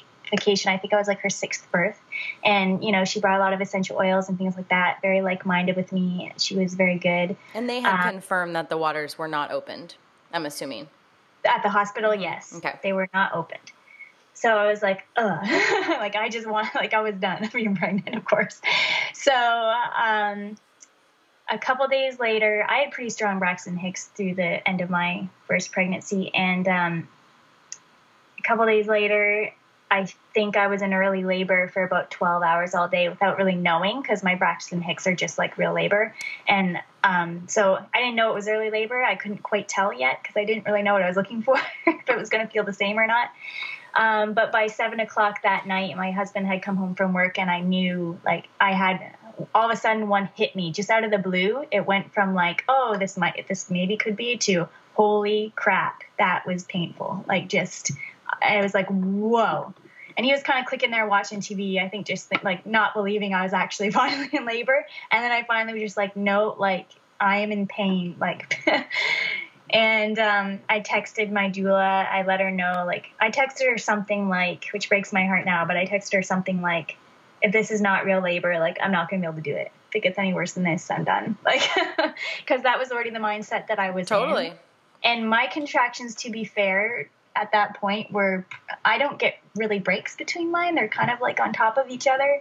I 0.71 0.77
think 0.77 0.93
I 0.93 0.99
was 0.99 1.09
like 1.09 1.21
her 1.21 1.31
sixth 1.31 1.71
birth. 1.73 1.99
And, 2.45 2.85
you 2.85 2.93
know, 2.93 3.07
she 3.07 3.19
brought 3.19 3.38
a 3.38 3.43
lot 3.43 3.55
of 3.55 3.62
essential 3.62 3.97
oils 3.97 4.29
and 4.29 4.37
things 4.37 4.57
like 4.57 4.69
that, 4.69 4.99
very 5.00 5.23
like 5.23 5.47
minded 5.47 5.75
with 5.75 5.91
me. 5.91 6.33
She 6.37 6.55
was 6.55 6.75
very 6.75 6.99
good. 6.99 7.35
And 7.55 7.69
they 7.69 7.81
had 7.81 7.95
um, 7.95 8.12
confirmed 8.12 8.55
that 8.55 8.69
the 8.69 8.77
waters 8.77 9.17
were 9.17 9.29
not 9.29 9.50
opened, 9.50 9.95
I'm 10.35 10.45
assuming. 10.45 10.88
At 11.47 11.62
the 11.62 11.71
hospital, 11.71 12.15
yes. 12.15 12.53
Okay. 12.59 12.75
They 12.83 12.93
were 12.93 13.09
not 13.15 13.35
opened. 13.35 13.73
So 14.38 14.57
I 14.57 14.68
was 14.68 14.83
like, 14.83 15.04
ugh, 15.16 15.40
like 15.88 16.14
I 16.14 16.28
just 16.28 16.47
want, 16.47 16.73
like 16.76 16.95
I 16.95 17.00
was 17.00 17.16
done 17.16 17.49
being 17.52 17.75
pregnant, 17.75 18.14
of 18.14 18.25
course. 18.25 18.61
So 19.12 19.33
um, 19.33 20.57
a 21.50 21.59
couple 21.59 21.88
days 21.88 22.21
later, 22.21 22.64
I 22.68 22.78
had 22.78 22.92
pretty 22.92 23.11
strong 23.11 23.40
Braxton 23.40 23.76
Hicks 23.76 24.07
through 24.07 24.37
the 24.37 24.66
end 24.68 24.80
of 24.80 24.90
my 24.90 25.28
first 25.49 25.73
pregnancy, 25.73 26.33
and 26.33 26.68
um, 26.68 27.09
a 28.38 28.42
couple 28.42 28.64
days 28.66 28.87
later, 28.87 29.52
I 29.90 30.07
think 30.35 30.57
I 30.57 30.68
was 30.68 30.83
in 30.83 30.95
early 30.95 31.25
labor 31.25 31.66
for 31.66 31.83
about 31.83 32.12
12 32.12 32.42
hours 32.45 32.75
all 32.75 32.87
day 32.87 33.09
without 33.09 33.38
really 33.38 33.57
knowing 33.57 34.00
because 34.02 34.23
my 34.23 34.37
Braxton 34.37 34.83
Hicks 34.83 35.09
are 35.09 35.14
just 35.14 35.38
like 35.38 35.59
real 35.59 35.73
labor. 35.73 36.14
And 36.47 36.78
um, 37.02 37.49
so 37.49 37.75
I 37.92 37.99
didn't 37.99 38.14
know 38.14 38.30
it 38.30 38.35
was 38.35 38.49
early 38.49 38.71
labor. 38.71 39.02
I 39.02 39.16
couldn't 39.16 39.42
quite 39.42 39.66
tell 39.66 39.92
yet 39.92 40.18
because 40.23 40.37
I 40.37 40.45
didn't 40.45 40.66
really 40.66 40.83
know 40.83 40.92
what 40.92 41.02
I 41.02 41.09
was 41.09 41.16
looking 41.16 41.42
for, 41.45 41.57
if 41.87 42.09
it 42.09 42.16
was 42.16 42.28
going 42.28 42.47
to 42.47 42.52
feel 42.52 42.64
the 42.64 42.73
same 42.73 42.99
or 42.99 43.07
not. 43.07 43.30
Um, 43.99 44.33
but 44.33 44.52
by 44.52 44.69
seven 44.69 45.00
o'clock 45.00 45.43
that 45.43 45.67
night, 45.67 45.97
my 45.97 46.12
husband 46.12 46.47
had 46.47 46.62
come 46.62 46.76
home 46.76 46.95
from 46.95 47.12
work, 47.12 47.38
and 47.38 47.50
I 47.50 47.61
knew 47.61 48.19
like 48.25 48.49
I 48.61 48.73
had 48.73 49.17
all 49.55 49.69
of 49.69 49.76
a 49.76 49.76
sudden 49.76 50.09
one 50.09 50.28
hit 50.35 50.55
me 50.55 50.73
just 50.73 50.88
out 50.88 51.05
of 51.05 51.11
the 51.11 51.19
blue. 51.19 51.64
It 51.71 51.85
went 51.85 52.14
from 52.14 52.35
like, 52.35 52.64
oh, 52.69 52.97
this 52.99 53.17
might, 53.17 53.47
this 53.49 53.71
maybe 53.71 53.97
could 53.97 54.17
be 54.17 54.37
to 54.38 54.69
holy 54.95 55.52
crap, 55.55 56.02
that 56.19 56.45
was 56.47 56.64
painful. 56.64 57.25
Like 57.28 57.49
just, 57.49 57.93
I 58.43 58.61
was 58.62 58.75
like, 58.75 58.88
whoa. 58.88 59.75
And 60.17 60.26
he 60.26 60.33
was 60.33 60.43
kind 60.43 60.61
of 60.61 60.67
clicking 60.67 60.90
there 60.90 61.07
watching 61.07 61.40
TV. 61.40 61.81
I 61.81 61.88
think 61.88 62.07
just 62.07 62.33
like 62.43 62.67
not 62.67 62.95
believing 62.95 63.35
I 63.35 63.45
was 63.45 63.52
actually 63.52 63.90
finally 63.93 64.28
in 64.33 64.45
labor. 64.45 64.85
And 65.11 65.23
then 65.23 65.33
I 65.33 65.45
finally 65.45 65.75
was 65.75 65.83
just 65.83 65.97
like, 65.97 66.17
no, 66.17 66.57
like 66.59 66.88
I 67.21 67.38
am 67.38 67.52
in 67.52 67.67
pain. 67.67 68.17
Like 68.19 68.61
And 69.71 70.19
um, 70.19 70.61
I 70.69 70.81
texted 70.81 71.31
my 71.31 71.51
doula. 71.51 72.09
I 72.09 72.25
let 72.27 72.41
her 72.41 72.51
know, 72.51 72.85
like, 72.87 73.11
I 73.21 73.31
texted 73.31 73.71
her 73.71 73.79
something 73.79 74.29
like, 74.29 74.67
which 74.73 74.89
breaks 74.89 75.13
my 75.13 75.27
heart 75.27 75.45
now, 75.45 75.65
but 75.67 75.77
I 75.77 75.87
texted 75.87 76.15
her 76.15 76.23
something 76.23 76.63
like, 76.63 76.97
if 77.43 77.53
this 77.53 77.71
is 77.71 77.81
not 77.81 78.05
real 78.05 78.21
labor, 78.21 78.59
like, 78.59 78.79
I'm 78.83 78.93
not 78.93 79.11
going 79.11 79.21
to 79.23 79.29
be 79.29 79.31
able 79.31 79.43
to 79.43 79.51
do 79.51 79.57
it. 79.57 79.71
If 79.91 79.97
it 79.97 80.03
gets 80.03 80.19
any 80.19 80.33
worse 80.33 80.53
than 80.53 80.65
this, 80.65 80.91
I'm 80.91 81.05
done. 81.05 81.37
Like, 81.45 81.63
because 82.41 82.63
that 82.63 82.79
was 82.79 82.91
already 82.91 83.11
the 83.11 83.19
mindset 83.19 83.69
that 83.69 83.79
I 83.79 83.91
was 83.91 84.09
totally. 84.09 84.49
In. 84.49 84.53
And 85.05 85.31
my 85.31 85.47
contractions, 85.47 86.15
to 86.17 86.31
be 86.31 86.45
fair, 86.45 87.09
at 87.37 87.53
that 87.53 87.77
point 87.77 88.11
were, 88.11 88.45
I 88.85 88.99
don't 88.99 89.19
get 89.19 89.39
really 89.55 89.79
breaks 89.79 90.17
between 90.17 90.51
mine. 90.51 90.75
They're 90.75 90.89
kind 90.89 91.11
of 91.11 91.21
like 91.21 91.41
on 91.41 91.53
top 91.53 91.79
of 91.79 91.89
each 91.89 92.07
other. 92.07 92.41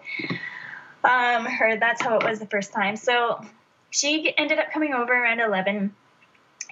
Um, 1.04 1.48
or 1.62 1.78
that's 1.78 2.02
how 2.02 2.18
it 2.18 2.24
was 2.24 2.40
the 2.40 2.48
first 2.48 2.74
time. 2.74 2.96
So 2.96 3.46
she 3.92 4.36
ended 4.38 4.60
up 4.60 4.72
coming 4.72 4.94
over 4.94 5.14
around 5.14 5.40
11 5.40 5.94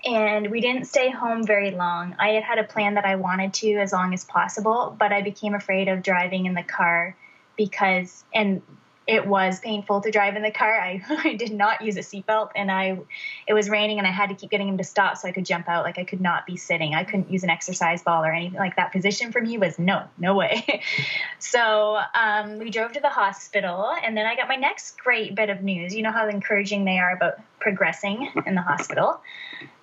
and 0.05 0.51
we 0.51 0.61
didn't 0.61 0.85
stay 0.85 1.09
home 1.09 1.45
very 1.45 1.71
long. 1.71 2.15
I 2.19 2.29
had 2.29 2.43
had 2.43 2.59
a 2.59 2.63
plan 2.63 2.93
that 2.95 3.05
I 3.05 3.15
wanted 3.15 3.53
to 3.55 3.73
as 3.77 3.91
long 3.91 4.13
as 4.13 4.23
possible, 4.23 4.95
but 4.97 5.11
I 5.11 5.21
became 5.21 5.55
afraid 5.55 5.87
of 5.87 6.03
driving 6.03 6.45
in 6.45 6.53
the 6.53 6.63
car 6.63 7.15
because, 7.57 8.23
and 8.33 8.61
it 9.07 9.27
was 9.27 9.59
painful 9.59 10.01
to 10.01 10.09
drive 10.09 10.35
in 10.35 10.41
the 10.41 10.51
car. 10.51 10.79
I, 10.79 11.01
I 11.09 11.35
did 11.35 11.51
not 11.51 11.81
use 11.81 11.95
a 11.97 11.99
seatbelt 11.99 12.51
and 12.55 12.71
I 12.71 12.99
it 13.47 13.53
was 13.53 13.69
raining 13.69 13.99
and 13.99 14.07
I 14.07 14.11
had 14.11 14.29
to 14.29 14.35
keep 14.35 14.49
getting 14.49 14.67
him 14.67 14.77
to 14.77 14.83
stop 14.83 15.17
so 15.17 15.27
I 15.27 15.31
could 15.31 15.45
jump 15.45 15.69
out. 15.69 15.83
Like 15.83 15.99
I 15.99 16.03
could 16.03 16.21
not 16.21 16.45
be 16.45 16.57
sitting. 16.57 16.95
I 16.95 17.03
couldn't 17.03 17.31
use 17.31 17.43
an 17.43 17.49
exercise 17.49 18.01
ball 18.01 18.23
or 18.23 18.31
anything 18.31 18.59
like 18.59 18.77
that. 18.77 18.91
Position 18.91 19.31
for 19.31 19.41
me 19.41 19.57
was 19.57 19.77
no, 19.77 20.03
no 20.17 20.35
way. 20.35 20.81
so 21.39 21.99
um, 22.15 22.57
we 22.57 22.69
drove 22.71 22.93
to 22.93 22.99
the 22.99 23.09
hospital 23.09 23.91
and 24.03 24.17
then 24.17 24.25
I 24.25 24.35
got 24.35 24.47
my 24.47 24.55
next 24.55 24.99
great 24.99 25.35
bit 25.35 25.49
of 25.49 25.61
news. 25.61 25.95
You 25.95 26.01
know 26.01 26.11
how 26.11 26.27
encouraging 26.27 26.85
they 26.85 26.97
are 26.97 27.11
about 27.15 27.39
progressing 27.59 28.31
in 28.45 28.55
the 28.55 28.61
hospital. 28.61 29.21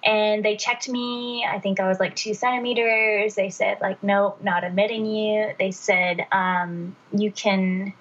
And 0.05 0.45
they 0.45 0.57
checked 0.57 0.89
me. 0.89 1.47
I 1.49 1.61
think 1.61 1.79
I 1.79 1.87
was 1.87 2.01
like 2.01 2.17
two 2.17 2.35
centimeters. 2.35 3.37
They 3.37 3.51
said 3.51 3.81
like, 3.81 4.03
nope, 4.03 4.41
not 4.43 4.65
admitting 4.65 5.07
you. 5.07 5.53
They 5.59 5.71
said 5.71 6.27
um, 6.33 6.97
you 7.17 7.31
can 7.31 7.95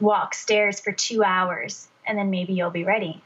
walk 0.00 0.34
stairs 0.34 0.80
for 0.80 0.92
two 0.92 1.24
hours 1.24 1.88
and 2.06 2.18
then 2.18 2.30
maybe 2.30 2.52
you'll 2.52 2.70
be 2.70 2.84
ready. 2.84 3.22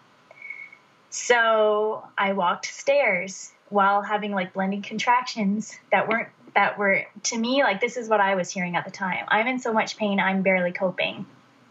So 1.10 2.06
I 2.16 2.32
walked 2.32 2.66
stairs 2.66 3.52
while 3.68 4.02
having 4.02 4.32
like 4.32 4.52
blending 4.52 4.82
contractions 4.82 5.76
that 5.90 6.08
weren't 6.08 6.28
that 6.54 6.78
were 6.78 7.04
to 7.22 7.38
me 7.38 7.62
like 7.62 7.80
this 7.80 7.96
is 7.96 8.08
what 8.08 8.20
I 8.20 8.34
was 8.34 8.50
hearing 8.50 8.76
at 8.76 8.84
the 8.84 8.90
time. 8.90 9.24
I'm 9.28 9.46
in 9.46 9.58
so 9.58 9.72
much 9.72 9.96
pain, 9.96 10.18
I'm 10.18 10.42
barely 10.42 10.72
coping. 10.72 11.26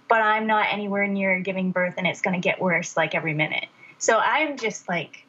But 0.08 0.22
I'm 0.22 0.48
not 0.48 0.68
anywhere 0.72 1.06
near 1.08 1.40
giving 1.40 1.72
birth 1.72 1.96
and 1.98 2.08
it's 2.08 2.22
going 2.22 2.34
to 2.34 2.40
get 2.40 2.60
worse 2.60 2.98
like 2.98 3.14
every 3.14 3.34
minute. 3.34 3.68
So 4.00 4.18
I'm 4.18 4.58
just 4.58 4.90
like 4.90 5.26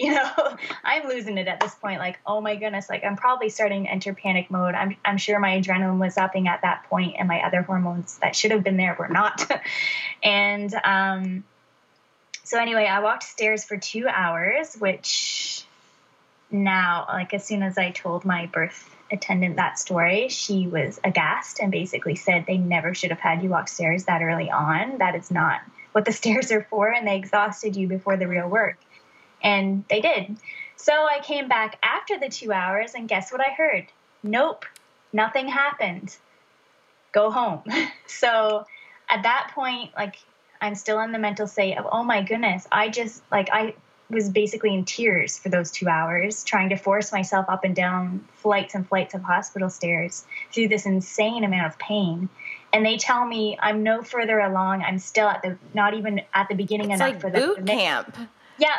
you 0.04 0.14
know, 0.14 0.56
I'm 0.82 1.08
losing 1.08 1.36
it 1.36 1.46
at 1.46 1.60
this 1.60 1.74
point. 1.74 1.98
Like, 1.98 2.18
oh 2.26 2.40
my 2.40 2.56
goodness, 2.56 2.88
like 2.88 3.04
I'm 3.04 3.16
probably 3.16 3.50
starting 3.50 3.84
to 3.84 3.90
enter 3.90 4.14
panic 4.14 4.50
mode. 4.50 4.74
I'm, 4.74 4.96
I'm 5.04 5.18
sure 5.18 5.38
my 5.38 5.60
adrenaline 5.60 5.98
was 5.98 6.16
upping 6.16 6.48
at 6.48 6.62
that 6.62 6.84
point, 6.88 7.16
and 7.18 7.28
my 7.28 7.42
other 7.46 7.60
hormones 7.60 8.16
that 8.22 8.34
should 8.34 8.50
have 8.52 8.64
been 8.64 8.78
there 8.78 8.96
were 8.98 9.08
not. 9.08 9.46
and 10.22 10.72
um, 10.84 11.44
so 12.44 12.58
anyway, 12.58 12.86
I 12.86 13.00
walked 13.00 13.24
stairs 13.24 13.64
for 13.64 13.76
two 13.76 14.08
hours, 14.08 14.74
which 14.78 15.66
now, 16.50 17.04
like 17.06 17.34
as 17.34 17.44
soon 17.44 17.62
as 17.62 17.76
I 17.76 17.90
told 17.90 18.24
my 18.24 18.46
birth 18.46 18.88
attendant 19.12 19.56
that 19.56 19.78
story, 19.78 20.30
she 20.30 20.66
was 20.66 20.98
aghast 21.04 21.60
and 21.60 21.70
basically 21.70 22.14
said 22.14 22.46
they 22.46 22.56
never 22.56 22.94
should 22.94 23.10
have 23.10 23.20
had 23.20 23.42
you 23.42 23.50
walk 23.50 23.68
stairs 23.68 24.04
that 24.04 24.22
early 24.22 24.50
on. 24.50 24.96
That 24.96 25.14
is 25.14 25.30
not 25.30 25.60
what 25.92 26.06
the 26.06 26.12
stairs 26.20 26.50
are 26.52 26.66
for, 26.70 26.90
and 26.90 27.06
they 27.06 27.16
exhausted 27.16 27.76
you 27.76 27.86
before 27.86 28.16
the 28.16 28.28
real 28.28 28.48
work. 28.48 28.78
And 29.42 29.84
they 29.88 30.00
did. 30.00 30.36
So 30.76 30.92
I 30.92 31.20
came 31.20 31.48
back 31.48 31.78
after 31.82 32.18
the 32.18 32.28
two 32.28 32.52
hours, 32.52 32.94
and 32.94 33.08
guess 33.08 33.30
what 33.32 33.40
I 33.40 33.52
heard? 33.52 33.86
Nope, 34.22 34.64
nothing 35.12 35.48
happened. 35.48 36.16
Go 37.12 37.30
home. 37.30 37.62
so 38.06 38.66
at 39.08 39.22
that 39.24 39.52
point, 39.54 39.90
like, 39.96 40.16
I'm 40.60 40.74
still 40.74 41.00
in 41.00 41.12
the 41.12 41.18
mental 41.18 41.46
state 41.46 41.76
of, 41.76 41.86
oh 41.90 42.02
my 42.02 42.22
goodness, 42.22 42.66
I 42.70 42.88
just, 42.88 43.22
like, 43.30 43.48
I 43.52 43.74
was 44.10 44.28
basically 44.28 44.74
in 44.74 44.84
tears 44.84 45.38
for 45.38 45.48
those 45.48 45.70
two 45.70 45.88
hours, 45.88 46.44
trying 46.44 46.70
to 46.70 46.76
force 46.76 47.12
myself 47.12 47.46
up 47.48 47.64
and 47.64 47.74
down 47.74 48.26
flights 48.34 48.74
and 48.74 48.86
flights 48.86 49.14
of 49.14 49.22
hospital 49.22 49.70
stairs 49.70 50.24
through 50.52 50.68
this 50.68 50.86
insane 50.86 51.44
amount 51.44 51.66
of 51.66 51.78
pain. 51.78 52.28
And 52.72 52.84
they 52.84 52.96
tell 52.96 53.24
me 53.24 53.56
I'm 53.60 53.82
no 53.82 54.02
further 54.02 54.38
along. 54.38 54.82
I'm 54.82 54.98
still 54.98 55.28
at 55.28 55.42
the 55.42 55.56
not 55.74 55.94
even 55.94 56.22
at 56.34 56.48
the 56.48 56.54
beginning 56.54 56.90
it's 56.90 57.00
enough 57.00 57.14
like 57.14 57.20
for 57.20 57.30
the 57.30 57.40
boot 57.40 57.66
camp. 57.66 58.16
Yeah, 58.58 58.76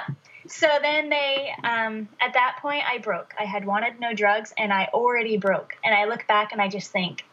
so 0.48 0.68
then 0.82 1.10
they, 1.10 1.52
um, 1.64 2.08
at 2.20 2.34
that 2.34 2.58
point, 2.62 2.84
I 2.90 2.98
broke. 2.98 3.34
I 3.40 3.46
had 3.46 3.66
wanted 3.66 4.00
no 4.00 4.14
drugs 4.14 4.54
and 4.58 4.74
I 4.74 4.90
already 4.94 5.38
broke. 5.38 5.76
And 5.84 5.94
I 5.94 6.06
look 6.06 6.26
back 6.28 6.52
and 6.52 6.62
I 6.62 6.68
just 6.68 6.92
think, 6.92 7.24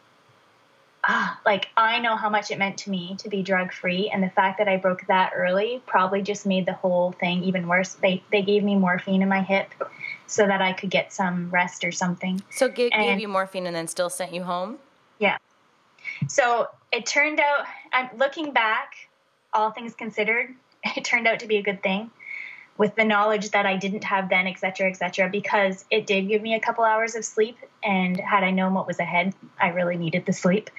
ah, 1.03 1.39
like 1.45 1.69
I 1.75 1.99
know 1.99 2.15
how 2.15 2.29
much 2.29 2.51
it 2.51 2.59
meant 2.59 2.77
to 2.79 2.89
me 2.89 3.15
to 3.19 3.29
be 3.29 3.41
drug 3.41 3.73
free. 3.73 4.09
And 4.09 4.21
the 4.21 4.29
fact 4.29 4.59
that 4.59 4.67
I 4.67 4.77
broke 4.77 5.07
that 5.07 5.31
early 5.35 5.81
probably 5.85 6.21
just 6.21 6.45
made 6.45 6.65
the 6.65 6.73
whole 6.73 7.11
thing 7.13 7.43
even 7.43 7.67
worse. 7.67 7.93
They, 7.93 8.23
they 8.31 8.41
gave 8.41 8.63
me 8.63 8.75
morphine 8.75 9.21
in 9.21 9.29
my 9.29 9.41
hip 9.41 9.69
so 10.27 10.45
that 10.45 10.61
I 10.61 10.73
could 10.73 10.91
get 10.91 11.11
some 11.11 11.49
rest 11.49 11.83
or 11.83 11.91
something. 11.91 12.41
So 12.51 12.69
gave, 12.69 12.91
and, 12.93 13.05
gave 13.05 13.19
you 13.19 13.27
morphine 13.27 13.65
and 13.65 13.75
then 13.75 13.87
still 13.87 14.09
sent 14.09 14.33
you 14.33 14.43
home? 14.43 14.77
Yeah. 15.17 15.37
So 16.27 16.67
it 16.91 17.07
turned 17.07 17.39
out, 17.39 17.65
I'm 17.91 18.09
looking 18.17 18.51
back, 18.51 18.93
all 19.51 19.71
things 19.71 19.95
considered, 19.95 20.53
it 20.95 21.03
turned 21.03 21.27
out 21.27 21.39
to 21.39 21.47
be 21.47 21.57
a 21.57 21.63
good 21.63 21.81
thing 21.81 22.11
with 22.79 22.95
the 22.95 23.03
knowledge 23.03 23.51
that 23.51 23.65
I 23.65 23.75
didn't 23.75 24.05
have 24.05 24.29
then, 24.29 24.47
et 24.47 24.57
cetera, 24.57 24.89
et 24.89 24.93
cetera, 24.93 25.29
because 25.29 25.83
it 25.91 26.07
did 26.07 26.29
give 26.29 26.41
me 26.41 26.55
a 26.55 26.61
couple 26.61 26.85
hours 26.85 27.13
of 27.13 27.25
sleep. 27.25 27.57
And 27.83 28.17
had 28.17 28.45
I 28.45 28.51
known 28.51 28.73
what 28.73 28.87
was 28.87 28.99
ahead, 28.99 29.35
I 29.59 29.67
really 29.67 29.97
needed 29.97 30.25
the 30.25 30.31
sleep. 30.31 30.69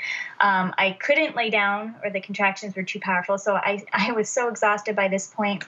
Um, 0.41 0.75
I 0.79 0.93
couldn't 0.99 1.37
lay 1.37 1.51
down, 1.51 1.97
or 2.03 2.09
the 2.09 2.23
contractions 2.23 2.75
were 2.75 2.85
too 2.85 3.01
powerful. 3.01 3.37
So 3.37 3.55
I, 3.55 3.85
I 3.93 4.13
was 4.13 4.31
so 4.31 4.49
exhausted 4.49 4.97
by 4.97 5.09
this 5.09 5.27
point. 5.27 5.65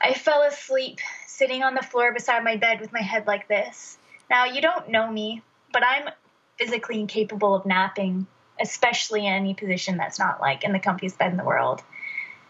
I 0.00 0.14
fell 0.14 0.42
asleep 0.42 0.98
sitting 1.28 1.62
on 1.62 1.74
the 1.74 1.82
floor 1.82 2.12
beside 2.12 2.42
my 2.42 2.56
bed 2.56 2.80
with 2.80 2.92
my 2.92 3.02
head 3.02 3.28
like 3.28 3.46
this. 3.46 3.98
Now, 4.28 4.46
you 4.46 4.60
don't 4.60 4.88
know 4.88 5.08
me, 5.08 5.42
but 5.72 5.84
I'm 5.86 6.10
physically 6.58 6.98
incapable 6.98 7.54
of 7.54 7.64
napping, 7.66 8.26
especially 8.60 9.24
in 9.28 9.32
any 9.32 9.54
position 9.54 9.96
that's 9.96 10.18
not 10.18 10.40
like 10.40 10.64
in 10.64 10.72
the 10.72 10.80
comfiest 10.80 11.18
bed 11.18 11.30
in 11.30 11.36
the 11.36 11.44
world. 11.44 11.84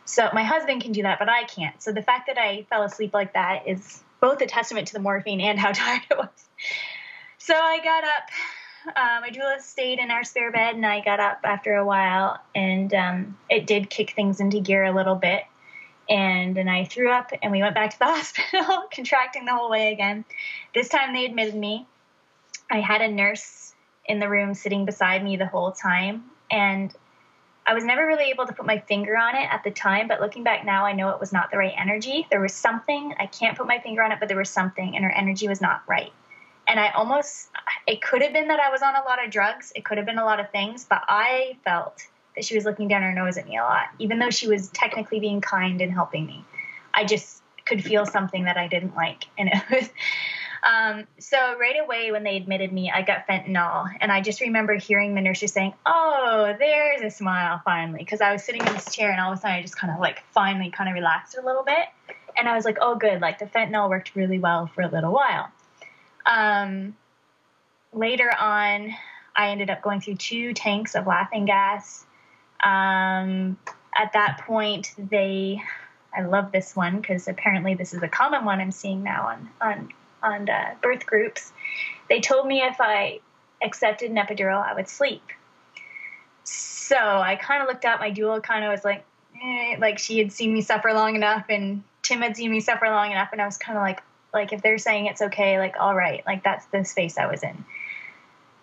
So 0.06 0.30
my 0.32 0.44
husband 0.44 0.82
can 0.82 0.92
do 0.92 1.02
that, 1.02 1.18
but 1.18 1.28
I 1.28 1.44
can't. 1.44 1.80
So 1.82 1.92
the 1.92 2.02
fact 2.02 2.28
that 2.28 2.38
I 2.38 2.64
fell 2.70 2.84
asleep 2.84 3.12
like 3.12 3.34
that 3.34 3.66
is 3.66 4.02
both 4.20 4.40
a 4.40 4.46
testament 4.46 4.88
to 4.88 4.94
the 4.94 5.00
morphine 5.00 5.40
and 5.40 5.58
how 5.58 5.72
tired 5.72 6.02
I 6.10 6.14
was. 6.14 6.48
So 7.38 7.54
I 7.54 7.78
got 7.82 8.04
up. 8.04 8.94
Uh, 8.96 9.20
my 9.20 9.30
doula 9.30 9.60
stayed 9.60 9.98
in 9.98 10.12
our 10.12 10.22
spare 10.22 10.52
bed, 10.52 10.76
and 10.76 10.86
I 10.86 11.00
got 11.00 11.18
up 11.18 11.40
after 11.42 11.74
a 11.74 11.84
while, 11.84 12.38
and 12.54 12.94
um, 12.94 13.36
it 13.50 13.66
did 13.66 13.90
kick 13.90 14.12
things 14.12 14.38
into 14.38 14.60
gear 14.60 14.84
a 14.84 14.94
little 14.94 15.16
bit. 15.16 15.42
And 16.08 16.56
then 16.56 16.68
I 16.68 16.84
threw 16.84 17.10
up, 17.10 17.32
and 17.42 17.50
we 17.50 17.60
went 17.62 17.74
back 17.74 17.90
to 17.90 17.98
the 17.98 18.04
hospital, 18.06 18.84
contracting 18.92 19.44
the 19.44 19.54
whole 19.54 19.70
way 19.70 19.92
again. 19.92 20.24
This 20.72 20.88
time 20.88 21.14
they 21.14 21.24
admitted 21.24 21.56
me. 21.56 21.84
I 22.70 22.80
had 22.80 23.00
a 23.00 23.08
nurse 23.08 23.74
in 24.04 24.20
the 24.20 24.28
room 24.28 24.54
sitting 24.54 24.84
beside 24.84 25.24
me 25.24 25.36
the 25.36 25.46
whole 25.46 25.72
time, 25.72 26.24
and 26.48 26.94
I 27.66 27.74
was 27.74 27.84
never 27.84 28.06
really 28.06 28.30
able 28.30 28.46
to 28.46 28.52
put 28.52 28.64
my 28.64 28.78
finger 28.78 29.16
on 29.16 29.34
it 29.34 29.48
at 29.50 29.64
the 29.64 29.72
time, 29.72 30.06
but 30.06 30.20
looking 30.20 30.44
back 30.44 30.64
now, 30.64 30.86
I 30.86 30.92
know 30.92 31.10
it 31.10 31.18
was 31.18 31.32
not 31.32 31.50
the 31.50 31.58
right 31.58 31.74
energy. 31.76 32.26
There 32.30 32.40
was 32.40 32.54
something, 32.54 33.12
I 33.18 33.26
can't 33.26 33.58
put 33.58 33.66
my 33.66 33.80
finger 33.80 34.04
on 34.04 34.12
it, 34.12 34.20
but 34.20 34.28
there 34.28 34.38
was 34.38 34.50
something, 34.50 34.94
and 34.94 35.04
her 35.04 35.10
energy 35.10 35.48
was 35.48 35.60
not 35.60 35.82
right. 35.88 36.12
And 36.68 36.78
I 36.78 36.90
almost, 36.90 37.48
it 37.86 38.02
could 38.02 38.22
have 38.22 38.32
been 38.32 38.48
that 38.48 38.60
I 38.60 38.70
was 38.70 38.82
on 38.82 38.94
a 38.94 39.02
lot 39.02 39.24
of 39.24 39.30
drugs, 39.32 39.72
it 39.74 39.84
could 39.84 39.98
have 39.98 40.06
been 40.06 40.18
a 40.18 40.24
lot 40.24 40.38
of 40.38 40.50
things, 40.50 40.84
but 40.88 41.02
I 41.08 41.56
felt 41.64 42.02
that 42.36 42.44
she 42.44 42.54
was 42.54 42.64
looking 42.64 42.86
down 42.86 43.02
her 43.02 43.12
nose 43.12 43.36
at 43.36 43.48
me 43.48 43.56
a 43.56 43.62
lot, 43.62 43.86
even 43.98 44.20
though 44.20 44.30
she 44.30 44.46
was 44.46 44.68
technically 44.68 45.18
being 45.18 45.40
kind 45.40 45.80
and 45.80 45.92
helping 45.92 46.24
me. 46.24 46.44
I 46.94 47.04
just 47.04 47.42
could 47.64 47.82
feel 47.82 48.06
something 48.06 48.44
that 48.44 48.56
I 48.56 48.68
didn't 48.68 48.94
like. 48.94 49.24
And 49.36 49.50
it 49.52 49.62
was, 49.70 49.90
um, 50.62 51.04
so 51.18 51.56
right 51.58 51.76
away 51.82 52.12
when 52.12 52.22
they 52.22 52.36
admitted 52.36 52.72
me, 52.72 52.90
I 52.90 53.02
got 53.02 53.26
fentanyl, 53.26 53.88
and 54.00 54.10
I 54.10 54.20
just 54.20 54.40
remember 54.40 54.74
hearing 54.74 55.14
the 55.14 55.20
nurses 55.20 55.52
saying, 55.52 55.74
"Oh, 55.84 56.54
there's 56.58 57.02
a 57.02 57.10
smile 57.10 57.60
finally," 57.64 57.98
because 57.98 58.20
I 58.20 58.32
was 58.32 58.44
sitting 58.44 58.66
in 58.66 58.72
this 58.72 58.94
chair, 58.94 59.10
and 59.10 59.20
all 59.20 59.32
of 59.32 59.38
a 59.38 59.40
sudden 59.40 59.56
I 59.56 59.62
just 59.62 59.76
kind 59.76 59.92
of 59.92 60.00
like 60.00 60.22
finally 60.32 60.70
kind 60.70 60.88
of 60.88 60.94
relaxed 60.94 61.36
a 61.36 61.44
little 61.44 61.62
bit, 61.62 61.86
and 62.36 62.48
I 62.48 62.54
was 62.54 62.64
like, 62.64 62.78
"Oh, 62.80 62.96
good!" 62.96 63.20
Like 63.20 63.38
the 63.38 63.46
fentanyl 63.46 63.88
worked 63.88 64.14
really 64.14 64.38
well 64.38 64.66
for 64.66 64.82
a 64.82 64.88
little 64.88 65.12
while. 65.12 65.50
Um, 66.24 66.96
later 67.92 68.30
on, 68.38 68.94
I 69.34 69.50
ended 69.50 69.70
up 69.70 69.82
going 69.82 70.00
through 70.00 70.16
two 70.16 70.54
tanks 70.54 70.94
of 70.94 71.06
laughing 71.06 71.44
gas. 71.44 72.04
Um, 72.62 73.58
at 73.96 74.12
that 74.14 74.42
point, 74.46 74.92
they 74.98 75.62
I 76.16 76.22
love 76.22 76.50
this 76.50 76.74
one 76.74 77.00
because 77.00 77.28
apparently 77.28 77.74
this 77.74 77.92
is 77.92 78.02
a 78.02 78.08
common 78.08 78.44
one 78.44 78.60
I'm 78.60 78.72
seeing 78.72 79.02
now 79.02 79.28
on 79.28 79.50
on 79.60 79.92
on 80.22 80.48
birth 80.82 81.06
groups, 81.06 81.52
they 82.08 82.20
told 82.20 82.46
me 82.46 82.60
if 82.60 82.76
I 82.80 83.20
accepted 83.62 84.10
an 84.10 84.16
epidural, 84.16 84.62
I 84.62 84.74
would 84.74 84.88
sleep. 84.88 85.22
So 86.44 86.96
I 86.96 87.36
kind 87.36 87.62
of 87.62 87.68
looked 87.68 87.84
at 87.84 87.98
my 87.98 88.10
doula, 88.10 88.42
kind 88.42 88.64
of 88.64 88.70
was 88.70 88.84
like, 88.84 89.04
eh, 89.42 89.76
like 89.78 89.98
she 89.98 90.18
had 90.18 90.32
seen 90.32 90.52
me 90.52 90.62
suffer 90.62 90.92
long 90.92 91.16
enough, 91.16 91.46
and 91.48 91.82
Tim 92.02 92.20
had 92.20 92.36
seen 92.36 92.50
me 92.50 92.60
suffer 92.60 92.86
long 92.86 93.10
enough, 93.10 93.30
and 93.32 93.42
I 93.42 93.46
was 93.46 93.58
kind 93.58 93.76
of 93.76 93.82
like, 93.82 94.02
like 94.32 94.52
if 94.52 94.62
they're 94.62 94.78
saying 94.78 95.06
it's 95.06 95.22
okay, 95.22 95.58
like 95.58 95.74
all 95.80 95.94
right, 95.94 96.24
like 96.26 96.44
that's 96.44 96.66
the 96.66 96.84
space 96.84 97.18
I 97.18 97.26
was 97.26 97.42
in. 97.42 97.64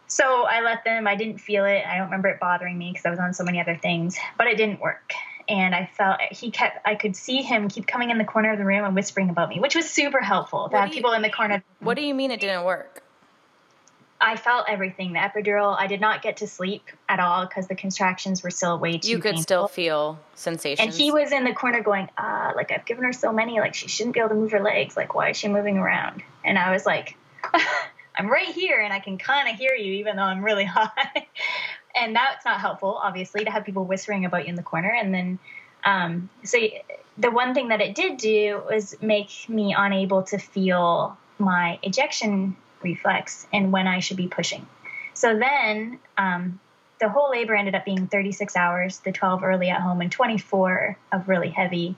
So 0.08 0.44
I 0.44 0.62
let 0.62 0.84
them. 0.84 1.08
I 1.08 1.16
didn't 1.16 1.40
feel 1.40 1.66
it. 1.66 1.84
I 1.86 1.98
don't 1.98 2.06
remember 2.06 2.30
it 2.30 2.40
bothering 2.40 2.78
me 2.78 2.92
because 2.92 3.06
I 3.06 3.10
was 3.10 3.20
on 3.20 3.34
so 3.34 3.44
many 3.44 3.60
other 3.60 3.76
things, 3.76 4.18
but 4.38 4.48
it 4.48 4.58
didn't 4.58 4.80
work 4.80 5.14
and 5.48 5.76
I 5.76 5.90
felt 5.98 6.22
he 6.32 6.52
kept 6.52 6.80
I 6.86 6.96
could 6.96 7.16
see 7.16 7.42
him 7.42 7.70
keep 7.70 7.88
coming 7.88 8.10
in 8.10 8.18
the 8.18 8.26
corner 8.26 8.52
of 8.52 8.58
the 8.58 8.66
room 8.66 8.86
and 8.86 8.96
whispering 8.96 9.30
about 9.30 9.50
me, 9.50 9.60
which 9.60 9.76
was 9.76 9.90
super 9.90 10.20
helpful 10.20 10.70
to 10.70 10.78
have 10.78 10.92
people 10.92 11.14
in 11.14 11.22
the 11.22 11.30
corner. 11.30 11.64
What 11.80 11.98
do 11.98 12.06
you 12.06 12.14
mean 12.14 12.32
it 12.32 12.40
didn't 12.40 12.64
work? 12.64 13.04
I 14.24 14.38
felt 14.38 14.68
everything. 14.70 15.14
The 15.14 15.20
epidural, 15.20 15.76
I 15.78 15.88
did 15.88 16.00
not 16.00 16.22
get 16.22 16.38
to 16.38 16.48
sleep 16.48 16.84
at 17.10 17.20
all 17.20 17.46
because 17.46 17.68
the 17.68 17.76
contractions 17.76 18.42
were 18.42 18.52
still 18.52 18.80
way 18.80 18.98
too. 18.98 19.10
You 19.10 19.18
could 19.18 19.32
painful. 19.32 19.44
still 19.44 19.68
feel 19.68 20.20
sensations. 20.36 20.80
And 20.80 20.94
he 20.94 21.12
was 21.12 21.34
in 21.34 21.44
the 21.44 21.54
corner 21.54 21.84
going, 21.84 22.08
"Ah, 22.18 22.50
uh, 22.50 22.56
like 22.56 22.72
I've 22.72 22.86
given 22.86 23.04
her 23.04 23.12
so 23.12 23.34
many, 23.34 23.60
like 23.60 23.74
she 23.74 23.90
shouldn't 23.90 24.14
be 24.14 24.22
able 24.22 24.30
to 24.30 24.36
move 24.36 24.52
her 24.52 24.62
legs. 24.62 24.96
Like 24.96 25.14
why 25.14 25.32
is 25.32 25.38
she 25.38 25.50
moving 25.50 25.78
around?" 25.78 26.24
And 26.46 26.58
I 26.58 26.72
was 26.72 26.86
like, 26.86 27.18
"I'm 28.16 28.30
right 28.30 28.48
here, 28.48 28.80
and 28.80 28.94
I 28.94 29.00
can 29.00 29.18
kind 29.18 29.50
of 29.50 29.56
hear 29.56 29.74
you, 29.74 29.94
even 29.96 30.16
though 30.16 30.24
I'm 30.24 30.44
really 30.44 30.66
high." 30.74 31.28
And 31.96 32.16
that's 32.16 32.46
not 32.46 32.60
helpful, 32.60 33.00
obviously, 33.02 33.46
to 33.46 33.52
have 33.52 33.66
people 33.66 33.86
whispering 33.86 34.26
about 34.26 34.44
you 34.44 34.50
in 34.50 34.56
the 34.56 34.64
corner. 34.64 34.90
And 34.90 35.14
then, 35.14 35.40
um, 35.84 36.30
so 36.44 36.58
the 37.18 37.32
one 37.32 37.54
thing 37.54 37.70
that 37.70 37.82
it 37.82 37.96
did 37.96 38.18
do 38.18 38.62
was 38.70 38.96
make 39.02 39.30
me 39.48 39.76
unable 39.78 40.24
to 40.24 40.38
feel 40.38 41.18
my 41.38 41.80
ejection 41.84 42.56
reflex 42.82 43.48
and 43.54 43.72
when 43.72 43.88
I 43.88 44.00
should 44.00 44.18
be 44.18 44.28
pushing. 44.28 44.66
So 45.14 45.38
then, 45.38 46.00
um, 46.18 46.60
the 47.00 47.10
whole 47.10 47.32
labor 47.32 47.54
ended 47.54 47.76
up 47.76 47.86
being 47.86 48.08
36 48.08 48.56
hours, 48.56 49.00
the 49.00 49.12
12 49.12 49.44
early 49.44 49.70
at 49.70 49.82
home, 49.82 50.02
and 50.02 50.12
24 50.12 50.98
of 51.12 51.28
really 51.28 51.50
heavy. 51.50 51.96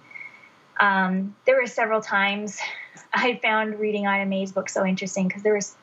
Um, 0.80 1.36
there 1.46 1.62
were 1.62 1.68
several 1.68 2.02
times 2.02 2.60
I 3.14 3.40
found 3.42 3.79
reading 3.79 4.05
Ina 4.05 4.25
May's 4.25 4.51
book 4.51 4.68
so 4.68 4.86
interesting 4.86 5.27
because 5.27 5.44
there 5.44 5.53
was 5.53 5.75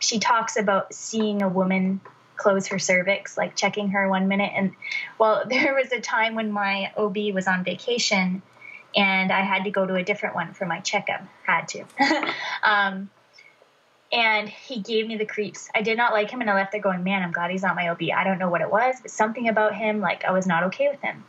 she 0.00 0.18
talks 0.18 0.56
about 0.56 0.92
seeing 0.92 1.40
a 1.40 1.48
woman 1.48 2.00
close 2.36 2.68
her 2.68 2.78
cervix, 2.78 3.36
like 3.36 3.56
checking 3.56 3.88
her 3.90 4.08
one 4.08 4.28
minute. 4.28 4.52
And 4.54 4.72
well, 5.18 5.44
there 5.48 5.74
was 5.74 5.92
a 5.92 6.00
time 6.00 6.34
when 6.34 6.52
my 6.52 6.92
OB 6.96 7.16
was 7.32 7.46
on 7.46 7.64
vacation 7.64 8.42
and 8.96 9.32
I 9.32 9.40
had 9.40 9.64
to 9.64 9.70
go 9.70 9.86
to 9.86 9.94
a 9.94 10.04
different 10.04 10.34
one 10.34 10.54
for 10.54 10.66
my 10.66 10.80
checkup. 10.80 11.22
Had 11.44 11.68
to. 11.68 11.84
um, 12.62 13.10
and 14.12 14.48
he 14.48 14.80
gave 14.80 15.08
me 15.08 15.16
the 15.16 15.26
creeps. 15.26 15.68
I 15.74 15.82
did 15.82 15.96
not 15.96 16.12
like 16.12 16.30
him, 16.30 16.40
and 16.40 16.48
I 16.48 16.54
left 16.54 16.72
there 16.72 16.80
going, 16.80 17.02
"Man, 17.02 17.22
I'm 17.22 17.32
glad 17.32 17.50
he's 17.50 17.62
not 17.62 17.74
my 17.74 17.88
OB." 17.88 18.02
I 18.14 18.22
don't 18.22 18.38
know 18.38 18.48
what 18.48 18.60
it 18.60 18.70
was, 18.70 18.96
but 19.02 19.10
something 19.10 19.48
about 19.48 19.74
him, 19.74 20.00
like 20.00 20.24
I 20.24 20.30
was 20.30 20.46
not 20.46 20.64
okay 20.64 20.88
with 20.88 21.00
him. 21.00 21.24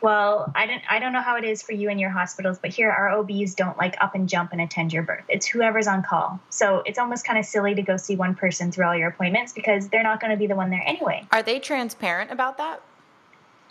Well, 0.00 0.50
I 0.54 0.66
don't 0.66 0.82
I 0.88 0.98
don't 0.98 1.12
know 1.12 1.20
how 1.20 1.36
it 1.36 1.44
is 1.44 1.62
for 1.62 1.72
you 1.72 1.90
in 1.90 1.98
your 1.98 2.10
hospitals, 2.10 2.58
but 2.58 2.70
here 2.70 2.90
our 2.90 3.10
OBs 3.10 3.54
don't 3.54 3.76
like 3.76 3.96
up 4.00 4.14
and 4.14 4.28
jump 4.28 4.52
and 4.52 4.60
attend 4.60 4.92
your 4.92 5.02
birth. 5.02 5.24
It's 5.28 5.46
whoever's 5.46 5.86
on 5.86 6.02
call. 6.02 6.40
So 6.48 6.82
it's 6.86 6.98
almost 6.98 7.26
kind 7.26 7.38
of 7.38 7.44
silly 7.44 7.74
to 7.74 7.82
go 7.82 7.96
see 7.96 8.16
one 8.16 8.34
person 8.34 8.72
through 8.72 8.86
all 8.86 8.96
your 8.96 9.08
appointments 9.08 9.52
because 9.52 9.88
they're 9.88 10.02
not 10.02 10.20
going 10.20 10.30
to 10.30 10.38
be 10.38 10.46
the 10.46 10.56
one 10.56 10.70
there 10.70 10.82
anyway. 10.84 11.26
Are 11.32 11.42
they 11.42 11.58
transparent 11.58 12.30
about 12.30 12.56
that? 12.58 12.82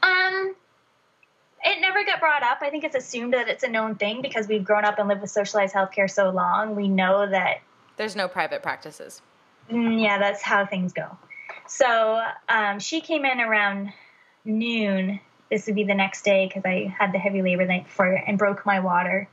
Um 0.04 0.56
it 1.64 1.82
never 1.82 2.06
got 2.06 2.20
brought 2.20 2.44
up. 2.44 2.60
I 2.62 2.70
think 2.70 2.84
it's 2.84 2.96
assumed 2.96 3.34
that 3.34 3.50
it's 3.50 3.64
a 3.64 3.68
known 3.68 3.96
thing 3.96 4.22
because 4.22 4.48
we've 4.48 4.64
grown 4.64 4.86
up 4.86 4.98
and 4.98 5.08
lived 5.08 5.22
with 5.22 5.32
socialized 5.32 5.74
healthcare 5.74 6.10
so 6.10 6.30
long. 6.30 6.76
We 6.76 6.88
know 6.88 7.30
that 7.30 7.62
there's 7.98 8.16
no 8.16 8.28
private 8.28 8.64
practices. 8.64 9.22
Mm, 9.70 10.02
yeah, 10.02 10.18
that's 10.20 10.42
how 10.42 10.66
things 10.66 10.94
go. 10.94 11.18
So 11.68 12.24
um, 12.48 12.80
she 12.80 13.02
came 13.02 13.26
in 13.26 13.42
around 13.42 13.92
noon 14.46 15.20
this 15.50 15.66
would 15.66 15.76
be 15.76 15.84
the 15.84 15.96
next 15.96 16.24
day 16.24 16.48
because 16.48 16.64
I 16.66 16.94
had 16.98 17.12
the 17.12 17.20
heavy 17.20 17.42
labor 17.42 17.66
night 17.66 17.86
before 17.86 18.14
and 18.14 18.38
broke 18.38 18.66
my 18.66 18.80
water. 18.80 19.28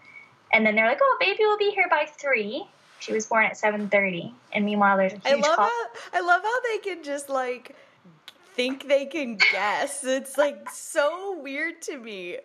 And 0.53 0.65
then 0.65 0.75
they're 0.75 0.87
like, 0.87 1.01
"Oh, 1.03 1.17
baby 1.21 1.45
will 1.45 1.59
be 1.59 1.71
here 1.71 1.89
by 1.91 2.07
three. 2.07 2.67
She 2.99 3.13
was 3.13 3.27
born 3.27 3.45
at 3.45 3.57
seven 3.57 3.89
thirty, 3.89 4.35
and 4.53 4.65
meanwhile 4.65 4.97
there's 4.97 5.13
a 5.13 5.17
huge. 5.17 5.27
I 5.27 5.35
love 5.35 5.57
call- 5.57 5.67
how 5.67 5.87
I 6.15 6.21
love 6.21 6.43
how 6.43 6.61
they 6.63 6.79
can 6.79 7.03
just 7.03 7.29
like 7.29 7.77
think 8.55 8.89
they 8.89 9.05
can 9.07 9.37
guess. 9.37 10.03
It's 10.03 10.39
like 10.39 10.71
so 10.71 11.39
weird 11.41 11.83
to 11.83 11.99
me. 11.99 12.39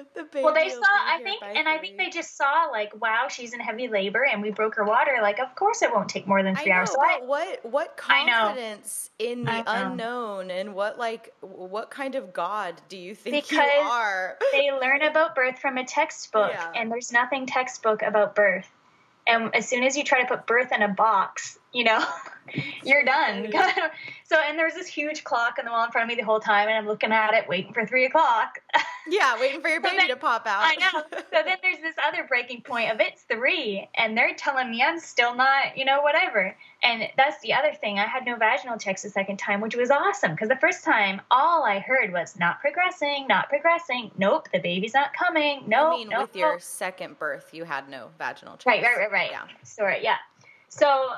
The 0.14 0.24
baby 0.24 0.44
well, 0.44 0.54
they 0.54 0.68
saw. 0.68 0.80
I 0.82 1.20
think, 1.22 1.42
and 1.42 1.68
I 1.68 1.78
think 1.78 1.98
they 1.98 2.08
just 2.08 2.36
saw 2.36 2.68
like, 2.70 3.00
wow, 3.00 3.26
she's 3.28 3.52
in 3.52 3.60
heavy 3.60 3.88
labor, 3.88 4.24
and 4.24 4.40
we 4.40 4.50
broke 4.50 4.76
her 4.76 4.84
water. 4.84 5.18
Like, 5.20 5.38
of 5.38 5.54
course, 5.54 5.82
it 5.82 5.92
won't 5.92 6.08
take 6.08 6.26
more 6.26 6.42
than 6.42 6.56
three 6.56 6.70
know, 6.70 6.78
hours. 6.78 6.94
I, 6.98 7.20
what 7.24 7.64
what 7.64 7.96
confidence 7.96 9.10
in 9.18 9.44
the 9.44 9.52
uh-uh. 9.52 9.90
unknown, 9.90 10.50
and 10.50 10.74
what 10.74 10.98
like 10.98 11.34
what 11.40 11.90
kind 11.90 12.14
of 12.14 12.32
God 12.32 12.80
do 12.88 12.96
you 12.96 13.14
think 13.14 13.44
because 13.44 13.58
you 13.58 13.82
are? 13.82 14.38
they 14.52 14.70
learn 14.72 15.02
about 15.02 15.34
birth 15.34 15.58
from 15.58 15.76
a 15.76 15.84
textbook, 15.84 16.52
Yeah. 16.52 16.72
and 16.74 16.90
there's 16.90 17.12
nothing 17.12 17.46
textbook 17.46 18.02
about 18.02 18.34
birth. 18.34 18.68
And 19.26 19.54
as 19.54 19.68
soon 19.68 19.82
as 19.82 19.96
you 19.96 20.04
try 20.04 20.22
to 20.22 20.28
put 20.28 20.46
birth 20.46 20.70
in 20.72 20.82
a 20.82 20.88
box, 20.88 21.58
you 21.72 21.84
know, 21.84 22.04
you're 22.84 23.04
done. 23.04 23.52
so, 24.24 24.36
and 24.36 24.58
there's 24.58 24.74
this 24.74 24.86
huge 24.86 25.24
clock 25.24 25.56
on 25.58 25.64
the 25.64 25.70
wall 25.70 25.84
in 25.84 25.90
front 25.90 26.04
of 26.04 26.16
me 26.16 26.20
the 26.20 26.26
whole 26.26 26.40
time, 26.40 26.68
and 26.68 26.76
I'm 26.76 26.86
looking 26.86 27.12
at 27.12 27.34
it, 27.34 27.48
waiting 27.48 27.72
for 27.72 27.84
three 27.84 28.06
o'clock. 28.06 28.60
Yeah, 29.08 29.38
waiting 29.40 29.60
for 29.60 29.68
your 29.68 29.78
So 29.82 29.88
baby 29.90 29.96
then- 29.98 30.08
to 30.08 30.16
pop 30.16 30.46
out. 30.46 30.62
I 30.62 30.76
know. 30.76 31.02
So 31.36 31.42
then 31.44 31.58
there's 31.62 31.78
this 31.80 31.96
other 32.02 32.24
breaking 32.24 32.62
point 32.62 32.90
of 32.90 32.98
it's 33.00 33.22
three, 33.24 33.86
and 33.96 34.16
they're 34.16 34.34
telling 34.34 34.70
me 34.70 34.82
I'm 34.82 34.98
still 34.98 35.34
not, 35.34 35.76
you 35.76 35.84
know, 35.84 36.00
whatever. 36.00 36.56
And 36.82 37.08
that's 37.18 37.40
the 37.42 37.52
other 37.52 37.74
thing. 37.74 37.98
I 37.98 38.06
had 38.06 38.24
no 38.24 38.36
vaginal 38.36 38.78
checks 38.78 39.02
the 39.02 39.10
second 39.10 39.36
time, 39.38 39.60
which 39.60 39.76
was 39.76 39.90
awesome 39.90 40.30
because 40.32 40.48
the 40.48 40.56
first 40.56 40.82
time 40.82 41.20
all 41.30 41.64
I 41.64 41.78
heard 41.80 42.10
was 42.12 42.38
not 42.38 42.60
progressing, 42.60 43.26
not 43.28 43.50
progressing. 43.50 44.10
Nope, 44.16 44.48
the 44.52 44.60
baby's 44.60 44.94
not 44.94 45.12
coming. 45.12 45.64
No, 45.66 45.88
I 45.88 45.96
mean, 45.96 46.08
nope, 46.08 46.22
with 46.22 46.36
your 46.36 46.52
nope. 46.52 46.62
second 46.62 47.18
birth, 47.18 47.50
you 47.52 47.64
had 47.64 47.88
no 47.90 48.08
vaginal 48.18 48.56
checks. 48.56 48.66
Right, 48.66 48.82
right, 48.82 48.96
right, 48.98 49.12
right. 49.12 49.30
Yeah. 49.30 49.44
Sorry, 49.62 50.02
yeah. 50.02 50.16
So 50.68 51.10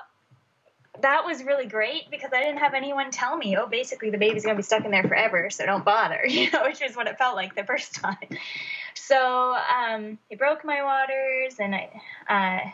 that 1.03 1.25
was 1.25 1.43
really 1.45 1.67
great 1.67 2.11
because 2.11 2.31
I 2.33 2.43
didn't 2.43 2.59
have 2.59 2.75
anyone 2.75 3.11
tell 3.11 3.37
me, 3.37 3.57
oh, 3.57 3.67
basically 3.67 4.11
the 4.11 4.19
baby's 4.19 4.45
gonna 4.45 4.57
be 4.57 4.63
stuck 4.63 4.85
in 4.85 4.91
there 4.91 5.05
forever, 5.05 5.51
so 5.51 5.67
don't 5.67 5.85
bother, 5.85 6.25
you 6.29 6.51
know, 6.51 6.65
which 6.65 6.83
is 6.83 6.97
what 6.97 7.07
it 7.07 7.19
felt 7.19 7.37
like 7.37 7.55
the 7.55 7.65
first 7.65 7.95
time. 7.95 8.17
So 8.95 9.57
um, 9.57 10.19
they 10.29 10.37
broke 10.37 10.65
my 10.65 10.83
waters, 10.83 11.59
and 11.61 11.75
I, 11.75 11.91
uh, 12.29 12.71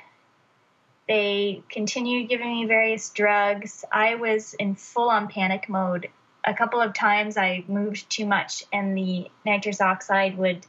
they 1.06 1.62
continued 1.68 2.28
giving 2.28 2.48
me 2.48 2.66
various 2.66 3.10
drugs. 3.10 3.84
I 3.92 4.14
was 4.14 4.54
in 4.54 4.74
full 4.74 5.10
on 5.10 5.28
panic 5.28 5.68
mode. 5.68 6.08
A 6.46 6.54
couple 6.54 6.80
of 6.80 6.94
times 6.94 7.36
I 7.36 7.64
moved 7.68 8.08
too 8.10 8.26
much, 8.26 8.64
and 8.72 8.96
the 8.96 9.30
nitrous 9.44 9.80
oxide 9.80 10.36
would 10.38 10.66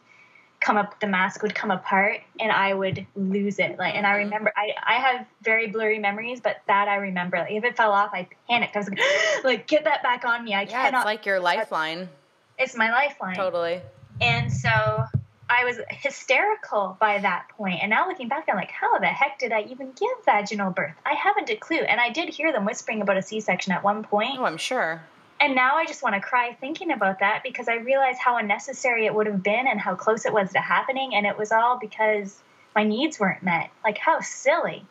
come 0.65 0.78
up 0.78 0.99
the 0.99 1.06
mask 1.06 1.43
would 1.43 1.54
come 1.54 1.69
apart 1.69 2.21
and 2.39 2.51
i 2.51 2.73
would 2.73 3.06
lose 3.15 3.60
it 3.60 3.78
like 3.78 3.93
and 3.93 4.08
i 4.08 4.10
mm-hmm. 4.10 4.23
remember 4.23 4.51
i 4.58 4.71
i 4.84 4.95
have 4.95 5.23
very 5.43 5.67
blurry 5.67 5.99
memories 5.99 6.39
but 6.39 6.60
that 6.65 6.88
i 6.88 6.95
remember 6.95 7.38
like 7.38 7.51
if 7.51 7.63
it 7.63 7.78
fell 7.78 7.91
off 7.91 8.10
i 8.13 8.28
panicked 8.49 8.75
i 8.75 8.80
was 8.80 8.89
like 8.89 8.99
like 9.43 9.67
get 9.67 9.84
that 9.84 10.01
back 10.01 10.25
on 10.25 10.43
me 10.43 10.56
i 10.56 10.62
yeah, 10.62 10.86
cannot 10.86 11.01
it's 11.01 11.06
like 11.06 11.23
your 11.23 11.39
lifeline 11.39 12.10
it's 12.58 12.75
my 12.75 12.89
lifeline 12.89 13.36
totally 13.36 13.80
and 14.21 14.51
so 14.51 15.04
I 15.47 15.63
was 15.63 15.80
hysterical 15.89 16.97
by 16.99 17.19
that 17.19 17.49
point. 17.49 17.80
And 17.82 17.91
now 17.91 18.08
looking 18.08 18.28
back, 18.28 18.45
I'm 18.49 18.56
like, 18.56 18.71
how 18.71 18.97
the 18.97 19.06
heck 19.06 19.38
did 19.38 19.51
I 19.51 19.62
even 19.69 19.91
give 19.91 20.10
vaginal 20.25 20.71
birth? 20.71 20.95
I 21.06 21.13
haven't 21.13 21.51
a 21.51 21.56
clue. 21.56 21.82
And 21.82 22.01
I 22.01 22.10
did 22.10 22.30
hear 22.30 22.51
them 22.51 22.65
whispering 22.65 23.04
about 23.04 23.17
a 23.17 23.21
C 23.21 23.39
section 23.41 23.71
at 23.71 23.84
one 23.84 24.04
point. 24.04 24.39
Oh, 24.39 24.45
I'm 24.45 24.58
sure. 24.58 25.04
And 25.45 25.53
now 25.53 25.75
I 25.75 25.86
just 25.86 26.01
want 26.01 26.15
to 26.15 26.21
cry 26.21 26.58
thinking 26.60 26.89
about 26.89 27.19
that 27.19 27.43
because 27.43 27.67
I 27.67 27.75
realize 27.75 28.17
how 28.17 28.38
unnecessary 28.38 29.05
it 29.05 29.13
would 29.13 29.27
have 29.27 29.43
been 29.43 29.67
and 29.67 29.79
how 29.79 29.93
close 29.93 30.25
it 30.25 30.34
was 30.34 30.51
to 30.53 30.60
happening. 30.60 31.13
And 31.13 31.27
it 31.27 31.38
was 31.38 31.51
all 31.51 31.77
because 31.77 32.41
my 32.75 32.84
needs 32.84 33.19
weren't 33.19 33.43
met. 33.43 33.69
Like, 33.84 33.99
how 33.99 34.21
silly. 34.21 34.84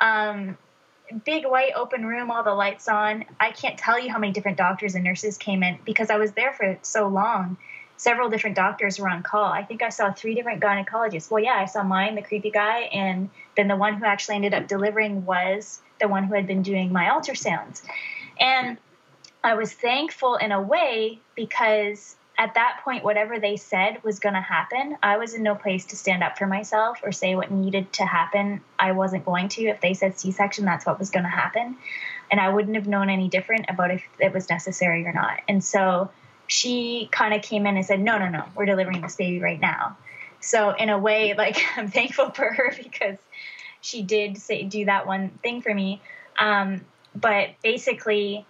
Um, 0.00 0.58
big 1.24 1.46
white 1.46 1.74
open 1.76 2.04
room, 2.04 2.32
all 2.32 2.42
the 2.42 2.52
lights 2.52 2.88
on. 2.88 3.26
I 3.38 3.52
can't 3.52 3.78
tell 3.78 3.96
you 3.96 4.10
how 4.10 4.18
many 4.18 4.32
different 4.32 4.58
doctors 4.58 4.96
and 4.96 5.04
nurses 5.04 5.38
came 5.38 5.62
in 5.62 5.78
because 5.84 6.10
I 6.10 6.16
was 6.16 6.32
there 6.32 6.52
for 6.52 6.78
so 6.82 7.06
long. 7.06 7.56
Several 7.96 8.28
different 8.28 8.56
doctors 8.56 8.98
were 8.98 9.08
on 9.08 9.22
call. 9.22 9.44
I 9.44 9.62
think 9.62 9.84
I 9.84 9.90
saw 9.90 10.12
three 10.12 10.34
different 10.34 10.60
gynecologists. 10.60 11.30
Well, 11.30 11.44
yeah, 11.44 11.54
I 11.54 11.66
saw 11.66 11.84
mine, 11.84 12.16
the 12.16 12.22
creepy 12.22 12.50
guy, 12.50 12.90
and 12.92 13.30
then 13.56 13.68
the 13.68 13.76
one 13.76 13.94
who 13.94 14.04
actually 14.04 14.34
ended 14.34 14.52
up 14.52 14.66
delivering 14.66 15.24
was 15.24 15.80
the 16.00 16.08
one 16.08 16.24
who 16.24 16.34
had 16.34 16.48
been 16.48 16.62
doing 16.62 16.92
my 16.92 17.04
ultrasounds. 17.04 17.82
And 18.40 18.78
I 19.44 19.54
was 19.54 19.72
thankful 19.72 20.36
in 20.36 20.52
a 20.52 20.62
way 20.62 21.20
because 21.34 22.16
at 22.38 22.54
that 22.54 22.80
point, 22.84 23.04
whatever 23.04 23.38
they 23.38 23.56
said 23.56 24.02
was 24.02 24.18
going 24.18 24.34
to 24.34 24.40
happen. 24.40 24.96
I 25.02 25.18
was 25.18 25.34
in 25.34 25.42
no 25.42 25.54
place 25.54 25.86
to 25.86 25.96
stand 25.96 26.22
up 26.22 26.38
for 26.38 26.46
myself 26.46 27.00
or 27.02 27.12
say 27.12 27.34
what 27.34 27.50
needed 27.50 27.92
to 27.94 28.06
happen. 28.06 28.62
I 28.78 28.92
wasn't 28.92 29.24
going 29.24 29.48
to. 29.50 29.66
If 29.66 29.80
they 29.80 29.94
said 29.94 30.18
C 30.18 30.32
section, 30.32 30.64
that's 30.64 30.86
what 30.86 30.98
was 30.98 31.10
going 31.10 31.24
to 31.24 31.28
happen. 31.28 31.76
And 32.30 32.40
I 32.40 32.48
wouldn't 32.48 32.76
have 32.76 32.86
known 32.86 33.10
any 33.10 33.28
different 33.28 33.66
about 33.68 33.90
if 33.90 34.02
it 34.18 34.32
was 34.32 34.48
necessary 34.48 35.04
or 35.06 35.12
not. 35.12 35.40
And 35.46 35.62
so 35.62 36.10
she 36.46 37.08
kind 37.12 37.34
of 37.34 37.42
came 37.42 37.66
in 37.66 37.76
and 37.76 37.84
said, 37.84 38.00
No, 38.00 38.18
no, 38.18 38.28
no, 38.28 38.44
we're 38.54 38.66
delivering 38.66 39.02
this 39.02 39.16
baby 39.16 39.40
right 39.40 39.60
now. 39.60 39.96
So, 40.40 40.70
in 40.70 40.88
a 40.88 40.98
way, 40.98 41.34
like, 41.38 41.58
I'm 41.76 41.90
thankful 41.90 42.30
for 42.30 42.50
her 42.50 42.74
because 42.82 43.18
she 43.80 44.02
did 44.02 44.38
say, 44.38 44.62
do 44.64 44.84
that 44.84 45.06
one 45.06 45.30
thing 45.42 45.60
for 45.60 45.74
me. 45.74 46.00
Um, 46.38 46.82
but 47.14 47.50
basically, 47.62 48.46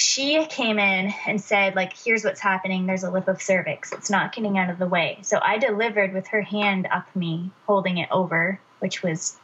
she 0.00 0.46
came 0.46 0.78
in 0.78 1.12
and 1.26 1.40
said 1.40 1.76
like 1.76 1.92
here's 1.94 2.24
what's 2.24 2.40
happening. 2.40 2.86
There's 2.86 3.04
a 3.04 3.10
lip 3.10 3.28
of 3.28 3.42
cervix. 3.42 3.92
It's 3.92 4.08
not 4.08 4.34
getting 4.34 4.56
out 4.56 4.70
of 4.70 4.78
the 4.78 4.86
way. 4.86 5.18
So 5.22 5.38
i 5.42 5.58
delivered 5.58 6.14
with 6.14 6.28
her 6.28 6.40
hand 6.40 6.88
up 6.90 7.14
me 7.14 7.50
holding 7.66 7.98
it 7.98 8.08
over 8.10 8.58
which 8.78 9.02
was 9.02 9.36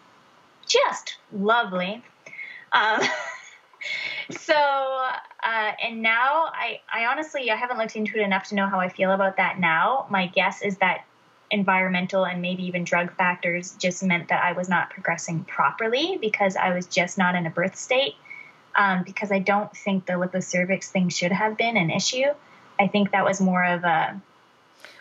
just 0.67 1.17
lovely. 1.31 2.03
Um, 2.73 3.01
so 4.31 4.55
uh, 4.55 5.73
and 5.85 6.01
now 6.01 6.47
I, 6.47 6.81
I 6.93 7.07
honestly 7.07 7.51
i 7.51 7.57
haven't 7.57 7.77
looked 7.77 7.95
into 7.95 8.19
it 8.19 8.23
enough 8.23 8.49
to 8.49 8.55
know 8.55 8.67
how 8.67 8.81
i 8.81 8.89
feel 8.89 9.13
about 9.13 9.37
that 9.37 9.61
now. 9.61 10.07
My 10.09 10.27
guess 10.27 10.63
is 10.63 10.79
that 10.79 11.05
environmental 11.51 12.25
and 12.25 12.41
maybe 12.41 12.65
even 12.65 12.83
drug 12.83 13.15
factors 13.15 13.77
just 13.79 14.03
meant 14.03 14.29
that 14.29 14.43
i 14.43 14.51
was 14.53 14.69
not 14.69 14.91
progressing 14.91 15.45
properly 15.45 16.19
because 16.21 16.57
i 16.57 16.75
was 16.75 16.87
just 16.87 17.19
not 17.19 17.37
in 17.37 17.47
a 17.47 17.51
birth 17.51 17.77
state 17.77 18.15
um, 18.77 19.03
because 19.05 19.33
I 19.33 19.39
don't 19.39 19.75
think 19.77 20.07
the 20.07 20.19
lip 20.19 20.35
of 20.35 20.45
cervix 20.45 20.91
thing 20.91 21.09
should 21.09 21.33
have 21.33 21.57
been 21.57 21.77
an 21.77 21.91
issue. 21.91 22.27
I 22.79 22.89
think 22.89 23.13
that 23.13 23.25
was 23.25 23.41
more 23.41 23.65
of 23.65 23.85
a 23.85 24.21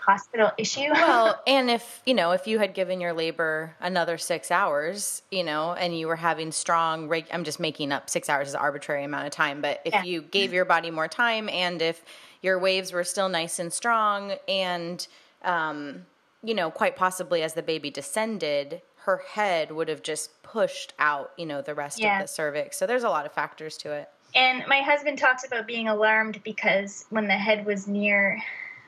hospital 0.05 0.51
issue. 0.57 0.91
well, 0.91 1.41
and 1.47 1.69
if, 1.69 2.01
you 2.05 2.13
know, 2.13 2.31
if 2.31 2.47
you 2.47 2.59
had 2.59 2.73
given 2.73 3.01
your 3.01 3.11
labor 3.11 3.75
another 3.79 4.17
six 4.17 4.51
hours, 4.51 5.23
you 5.31 5.43
know, 5.43 5.73
and 5.73 5.97
you 5.97 6.07
were 6.07 6.15
having 6.15 6.51
strong, 6.51 7.07
reg- 7.07 7.27
I'm 7.33 7.43
just 7.43 7.59
making 7.59 7.91
up 7.91 8.09
six 8.09 8.29
hours 8.29 8.49
as 8.49 8.53
an 8.53 8.59
arbitrary 8.59 9.03
amount 9.03 9.25
of 9.25 9.31
time, 9.31 9.61
but 9.61 9.81
if 9.83 9.93
yeah. 9.93 10.03
you 10.03 10.21
gave 10.21 10.53
your 10.53 10.65
body 10.65 10.91
more 10.91 11.07
time 11.07 11.49
and 11.49 11.81
if 11.81 12.03
your 12.41 12.59
waves 12.59 12.93
were 12.93 13.03
still 13.03 13.29
nice 13.29 13.59
and 13.59 13.73
strong 13.73 14.33
and, 14.47 15.07
um, 15.43 16.05
you 16.43 16.53
know, 16.53 16.69
quite 16.69 16.95
possibly 16.95 17.41
as 17.41 17.53
the 17.53 17.63
baby 17.63 17.89
descended, 17.89 18.81
her 19.05 19.17
head 19.17 19.71
would 19.71 19.87
have 19.87 20.01
just 20.01 20.41
pushed 20.41 20.93
out, 20.97 21.31
you 21.37 21.45
know, 21.45 21.61
the 21.61 21.75
rest 21.75 21.99
yeah. 21.99 22.17
of 22.17 22.23
the 22.23 22.27
cervix. 22.27 22.77
So 22.77 22.87
there's 22.87 23.03
a 23.03 23.09
lot 23.09 23.25
of 23.25 23.31
factors 23.31 23.77
to 23.77 23.91
it. 23.93 24.09
And 24.33 24.63
my 24.67 24.81
husband 24.81 25.19
talks 25.19 25.45
about 25.45 25.67
being 25.67 25.87
alarmed 25.87 26.41
because 26.43 27.05
when 27.09 27.27
the 27.27 27.33
head 27.33 27.65
was 27.65 27.87
near, 27.87 28.41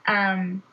um, 0.08 0.64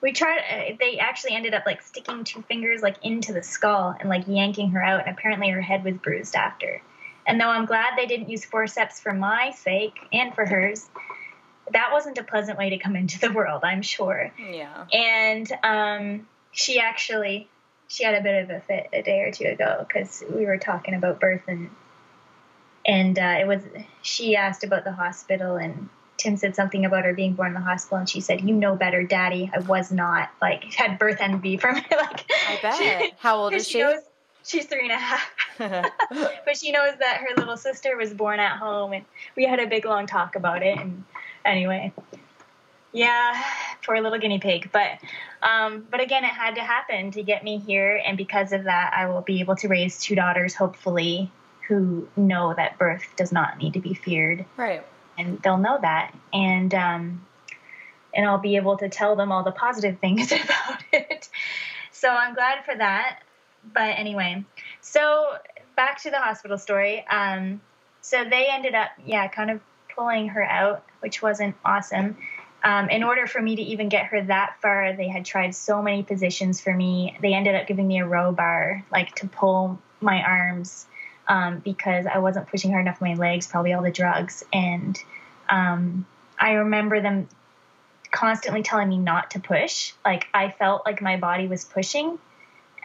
we 0.00 0.12
tried. 0.12 0.38
Uh, 0.38 0.76
they 0.78 0.98
actually 0.98 1.32
ended 1.32 1.54
up 1.54 1.64
like 1.64 1.80
sticking 1.80 2.22
two 2.22 2.42
fingers 2.42 2.82
like 2.82 2.96
into 3.02 3.32
the 3.32 3.42
skull 3.42 3.94
and 3.98 4.08
like 4.08 4.24
yanking 4.28 4.70
her 4.70 4.82
out. 4.82 5.06
And 5.06 5.16
apparently 5.16 5.48
her 5.50 5.62
head 5.62 5.82
was 5.82 5.94
bruised 5.94 6.36
after. 6.36 6.82
And 7.26 7.40
though 7.40 7.48
I'm 7.48 7.64
glad 7.64 7.94
they 7.96 8.06
didn't 8.06 8.28
use 8.28 8.44
forceps 8.44 9.00
for 9.00 9.12
my 9.12 9.50
sake 9.52 9.96
and 10.12 10.34
for 10.34 10.44
hers, 10.44 10.88
that 11.72 11.88
wasn't 11.92 12.18
a 12.18 12.22
pleasant 12.22 12.58
way 12.58 12.70
to 12.70 12.78
come 12.78 12.94
into 12.94 13.18
the 13.18 13.32
world. 13.32 13.62
I'm 13.64 13.82
sure. 13.82 14.30
Yeah. 14.38 14.84
And 14.92 15.50
um, 15.64 16.28
she 16.52 16.78
actually 16.78 17.48
she 17.88 18.04
had 18.04 18.14
a 18.14 18.20
bit 18.20 18.44
of 18.44 18.50
a 18.50 18.60
fit 18.60 18.88
a 18.92 19.02
day 19.02 19.20
or 19.20 19.30
two 19.30 19.46
ago 19.46 19.84
because 19.86 20.22
we 20.28 20.46
were 20.46 20.58
talking 20.58 20.94
about 20.94 21.20
birth 21.20 21.42
and 21.46 21.70
and 22.84 23.18
uh, 23.18 23.36
it 23.40 23.46
was 23.46 23.62
she 24.02 24.36
asked 24.36 24.64
about 24.64 24.84
the 24.84 24.92
hospital 24.92 25.56
and 25.56 25.88
Tim 26.16 26.36
said 26.36 26.56
something 26.56 26.84
about 26.84 27.04
her 27.04 27.12
being 27.12 27.34
born 27.34 27.48
in 27.48 27.54
the 27.54 27.60
hospital 27.60 27.98
and 27.98 28.08
she 28.08 28.20
said, 28.20 28.40
"You 28.40 28.54
know 28.54 28.74
better, 28.74 29.02
Daddy. 29.02 29.50
I 29.54 29.58
was 29.58 29.92
not 29.92 30.30
like 30.40 30.64
had 30.72 30.98
birth 30.98 31.18
envy 31.20 31.56
from 31.58 31.76
her. 31.76 31.96
like 31.96 32.24
I 32.48 32.58
bet. 32.62 33.12
How 33.18 33.36
old 33.36 33.52
is 33.52 33.66
she? 33.66 33.74
she? 33.74 33.78
Knows, 33.80 34.00
she's 34.42 34.66
three 34.66 34.88
and 34.88 34.92
a 34.92 34.96
half. 34.96 35.30
but 35.58 36.56
she 36.56 36.70
knows 36.72 36.94
that 36.98 37.18
her 37.18 37.34
little 37.36 37.56
sister 37.56 37.96
was 37.96 38.14
born 38.14 38.40
at 38.40 38.58
home 38.58 38.92
and 38.92 39.04
we 39.36 39.44
had 39.44 39.60
a 39.60 39.66
big 39.66 39.84
long 39.84 40.06
talk 40.06 40.36
about 40.36 40.62
it 40.62 40.78
and 40.78 41.04
anyway 41.44 41.92
yeah, 42.92 43.42
poor 43.84 44.00
little 44.00 44.18
guinea 44.18 44.38
pig. 44.38 44.70
But 44.72 44.98
um, 45.42 45.86
but 45.90 46.00
again, 46.00 46.24
it 46.24 46.30
had 46.30 46.54
to 46.56 46.62
happen 46.62 47.10
to 47.12 47.22
get 47.22 47.44
me 47.44 47.58
here, 47.58 48.00
and 48.04 48.16
because 48.16 48.52
of 48.52 48.64
that, 48.64 48.92
I 48.96 49.06
will 49.06 49.20
be 49.20 49.40
able 49.40 49.56
to 49.56 49.68
raise 49.68 50.00
two 50.00 50.14
daughters, 50.14 50.54
hopefully, 50.54 51.30
who 51.68 52.08
know 52.16 52.54
that 52.54 52.78
birth 52.78 53.06
does 53.16 53.32
not 53.32 53.58
need 53.58 53.74
to 53.74 53.80
be 53.80 53.94
feared. 53.94 54.44
Right. 54.56 54.84
And 55.18 55.40
they'll 55.42 55.58
know 55.58 55.78
that, 55.80 56.14
and 56.32 56.74
um, 56.74 57.26
and 58.14 58.26
I'll 58.26 58.38
be 58.38 58.56
able 58.56 58.78
to 58.78 58.88
tell 58.88 59.14
them 59.14 59.30
all 59.30 59.44
the 59.44 59.52
positive 59.52 59.98
things 60.00 60.32
about 60.32 60.82
it. 60.92 61.28
So 61.92 62.08
I'm 62.08 62.34
glad 62.34 62.64
for 62.64 62.74
that. 62.74 63.20
But 63.72 63.98
anyway, 63.98 64.44
so 64.80 65.36
back 65.76 66.02
to 66.02 66.10
the 66.10 66.18
hospital 66.18 66.58
story. 66.58 67.04
Um, 67.08 67.60
so 68.00 68.24
they 68.24 68.46
ended 68.50 68.74
up, 68.74 68.90
yeah, 69.04 69.26
kind 69.28 69.50
of 69.50 69.60
pulling 69.94 70.28
her 70.28 70.42
out, 70.42 70.84
which 71.00 71.22
wasn't 71.22 71.56
awesome. 71.64 72.16
Um, 72.62 72.88
in 72.90 73.04
order 73.04 73.26
for 73.26 73.40
me 73.40 73.56
to 73.56 73.62
even 73.62 73.88
get 73.88 74.06
her 74.06 74.22
that 74.24 74.56
far, 74.60 74.94
they 74.94 75.08
had 75.08 75.24
tried 75.24 75.54
so 75.54 75.82
many 75.82 76.02
positions 76.02 76.60
for 76.60 76.74
me. 76.74 77.16
They 77.20 77.34
ended 77.34 77.54
up 77.54 77.66
giving 77.66 77.86
me 77.86 78.00
a 78.00 78.06
row 78.06 78.32
bar, 78.32 78.84
like 78.90 79.14
to 79.16 79.28
pull 79.28 79.78
my 80.00 80.22
arms, 80.22 80.86
um, 81.28 81.58
because 81.58 82.06
I 82.06 82.18
wasn't 82.18 82.48
pushing 82.48 82.72
hard 82.72 82.82
enough 82.82 83.00
with 83.00 83.10
my 83.10 83.14
legs, 83.14 83.46
probably 83.46 83.72
all 83.72 83.82
the 83.82 83.90
drugs. 83.90 84.42
And 84.52 84.98
um, 85.48 86.06
I 86.38 86.52
remember 86.52 87.00
them 87.00 87.28
constantly 88.10 88.62
telling 88.62 88.88
me 88.88 88.98
not 88.98 89.32
to 89.32 89.40
push. 89.40 89.92
Like 90.04 90.26
I 90.34 90.50
felt 90.50 90.84
like 90.84 91.00
my 91.00 91.18
body 91.18 91.46
was 91.48 91.64
pushing. 91.64 92.18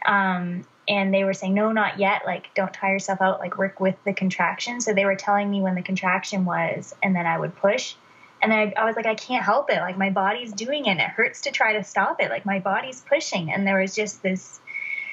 Um, 0.06 0.64
and 0.88 1.14
they 1.14 1.24
were 1.24 1.34
saying, 1.34 1.54
no, 1.54 1.70
not 1.70 1.98
yet. 1.98 2.22
Like, 2.26 2.52
don't 2.54 2.72
tire 2.72 2.94
yourself 2.94 3.20
out. 3.20 3.38
Like, 3.38 3.56
work 3.56 3.78
with 3.78 3.94
the 4.04 4.12
contraction. 4.12 4.80
So 4.80 4.92
they 4.92 5.04
were 5.04 5.14
telling 5.14 5.48
me 5.48 5.60
when 5.60 5.76
the 5.76 5.82
contraction 5.82 6.44
was, 6.44 6.92
and 7.02 7.14
then 7.14 7.24
I 7.24 7.38
would 7.38 7.54
push 7.54 7.94
and 8.42 8.52
I, 8.52 8.72
I 8.76 8.84
was 8.84 8.96
like, 8.96 9.06
I 9.06 9.14
can't 9.14 9.44
help 9.44 9.70
it. 9.70 9.76
Like 9.76 9.96
my 9.96 10.10
body's 10.10 10.52
doing 10.52 10.86
it. 10.86 10.90
And 10.90 11.00
it 11.00 11.06
hurts 11.06 11.42
to 11.42 11.52
try 11.52 11.74
to 11.74 11.84
stop 11.84 12.20
it. 12.20 12.28
Like 12.28 12.44
my 12.44 12.58
body's 12.58 13.00
pushing. 13.00 13.52
And 13.52 13.66
there 13.66 13.80
was 13.80 13.94
just 13.94 14.22
this, 14.22 14.60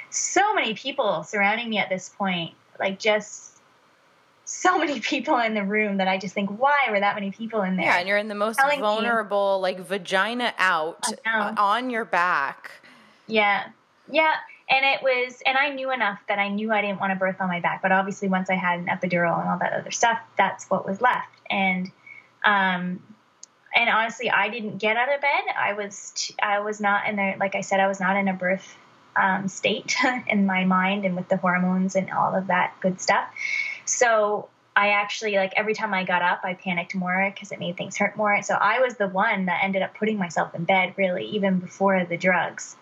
so 0.10 0.54
many 0.56 0.74
people 0.74 1.24
surrounding 1.24 1.70
me 1.70 1.78
at 1.78 1.90
this 1.90 2.10
point, 2.10 2.56
like 2.80 2.98
just 2.98 3.60
so 4.46 4.80
many 4.80 5.00
people 5.00 5.38
in 5.38 5.54
the 5.54 5.64
room 5.64 5.98
that 5.98 6.08
I 6.08 6.18
just 6.18 6.34
think, 6.34 6.50
why 6.50 6.88
were 6.90 7.00
that 7.00 7.14
many 7.14 7.32
people 7.32 7.62
in 7.62 7.78
there? 7.78 7.86
Yeah, 7.86 8.00
and 8.00 8.08
you're 8.08 8.18
in 8.18 8.30
the 8.30 8.36
most 8.36 8.60
vulnerable, 8.60 9.58
me, 9.58 9.62
like 9.62 9.80
vagina 9.80 10.54
out 10.58 11.08
on 11.56 11.92
your 11.92 12.06
back. 12.06 12.72
Yeah, 13.28 13.68
yeah, 14.12 14.34
and 14.70 14.84
it 14.84 15.04
was, 15.04 15.42
and 15.46 15.56
I 15.56 15.70
knew 15.70 15.92
enough 15.92 16.20
that 16.28 16.40
I 16.40 16.50
knew 16.50 16.72
I 16.72 16.82
didn't 16.82 17.00
want 17.00 17.12
to 17.12 17.16
birth 17.16 17.38
on 17.40 17.48
my 17.48 17.60
back. 17.60 17.84
But 17.84 17.92
obviously, 17.92 18.28
once 18.28 18.50
I 18.50 18.56
had 18.56 18.80
an 18.80 18.88
epidural 18.88 19.40
and 19.40 19.48
all 19.48 19.60
that 19.60 19.74
other 19.74 19.92
stuff, 19.92 20.20
that's 20.36 20.68
what 20.68 20.88
was 20.88 21.00
left. 21.00 21.30
And 21.50 21.92
um, 22.44 23.02
and 23.76 23.90
honestly, 23.90 24.30
I 24.30 24.50
didn't 24.50 24.78
get 24.78 24.98
out 24.98 25.14
of 25.14 25.22
bed. 25.22 25.44
I 25.58 25.74
was 25.74 26.12
t- 26.16 26.36
I 26.42 26.60
was 26.60 26.80
not 26.80 27.08
in 27.08 27.16
there. 27.16 27.36
Like 27.40 27.56
I 27.56 27.62
said, 27.62 27.80
I 27.80 27.88
was 27.88 28.00
not 28.00 28.18
in 28.18 28.28
a 28.28 28.34
birth 28.34 28.78
um, 29.16 29.48
state 29.48 29.96
in 30.28 30.46
my 30.46 30.66
mind 30.66 31.06
and 31.06 31.16
with 31.16 31.30
the 31.30 31.38
hormones 31.38 31.96
and 31.96 32.12
all 32.12 32.36
of 32.36 32.48
that 32.48 32.74
good 32.82 33.00
stuff. 33.00 33.28
So 33.86 34.50
I 34.76 34.90
actually 34.90 35.36
like 35.36 35.54
every 35.56 35.74
time 35.74 35.94
I 35.94 36.04
got 36.04 36.22
up, 36.22 36.42
I 36.44 36.54
panicked 36.54 36.96
more 36.96 37.32
because 37.34 37.52
it 37.52 37.60
made 37.60 37.78
things 37.78 37.98
hurt 37.98 38.16
more. 38.16 38.42
So 38.42 38.54
I 38.54 38.80
was 38.80 38.96
the 38.96 39.08
one 39.08 39.46
that 39.46 39.62
ended 39.64 39.82
up 39.82 39.96
putting 39.96 40.18
myself 40.18 40.56
in 40.56 40.64
bed, 40.64 40.94
really, 40.96 41.26
even 41.26 41.60
before 41.60 42.06
the 42.06 42.18
drugs. 42.18 42.76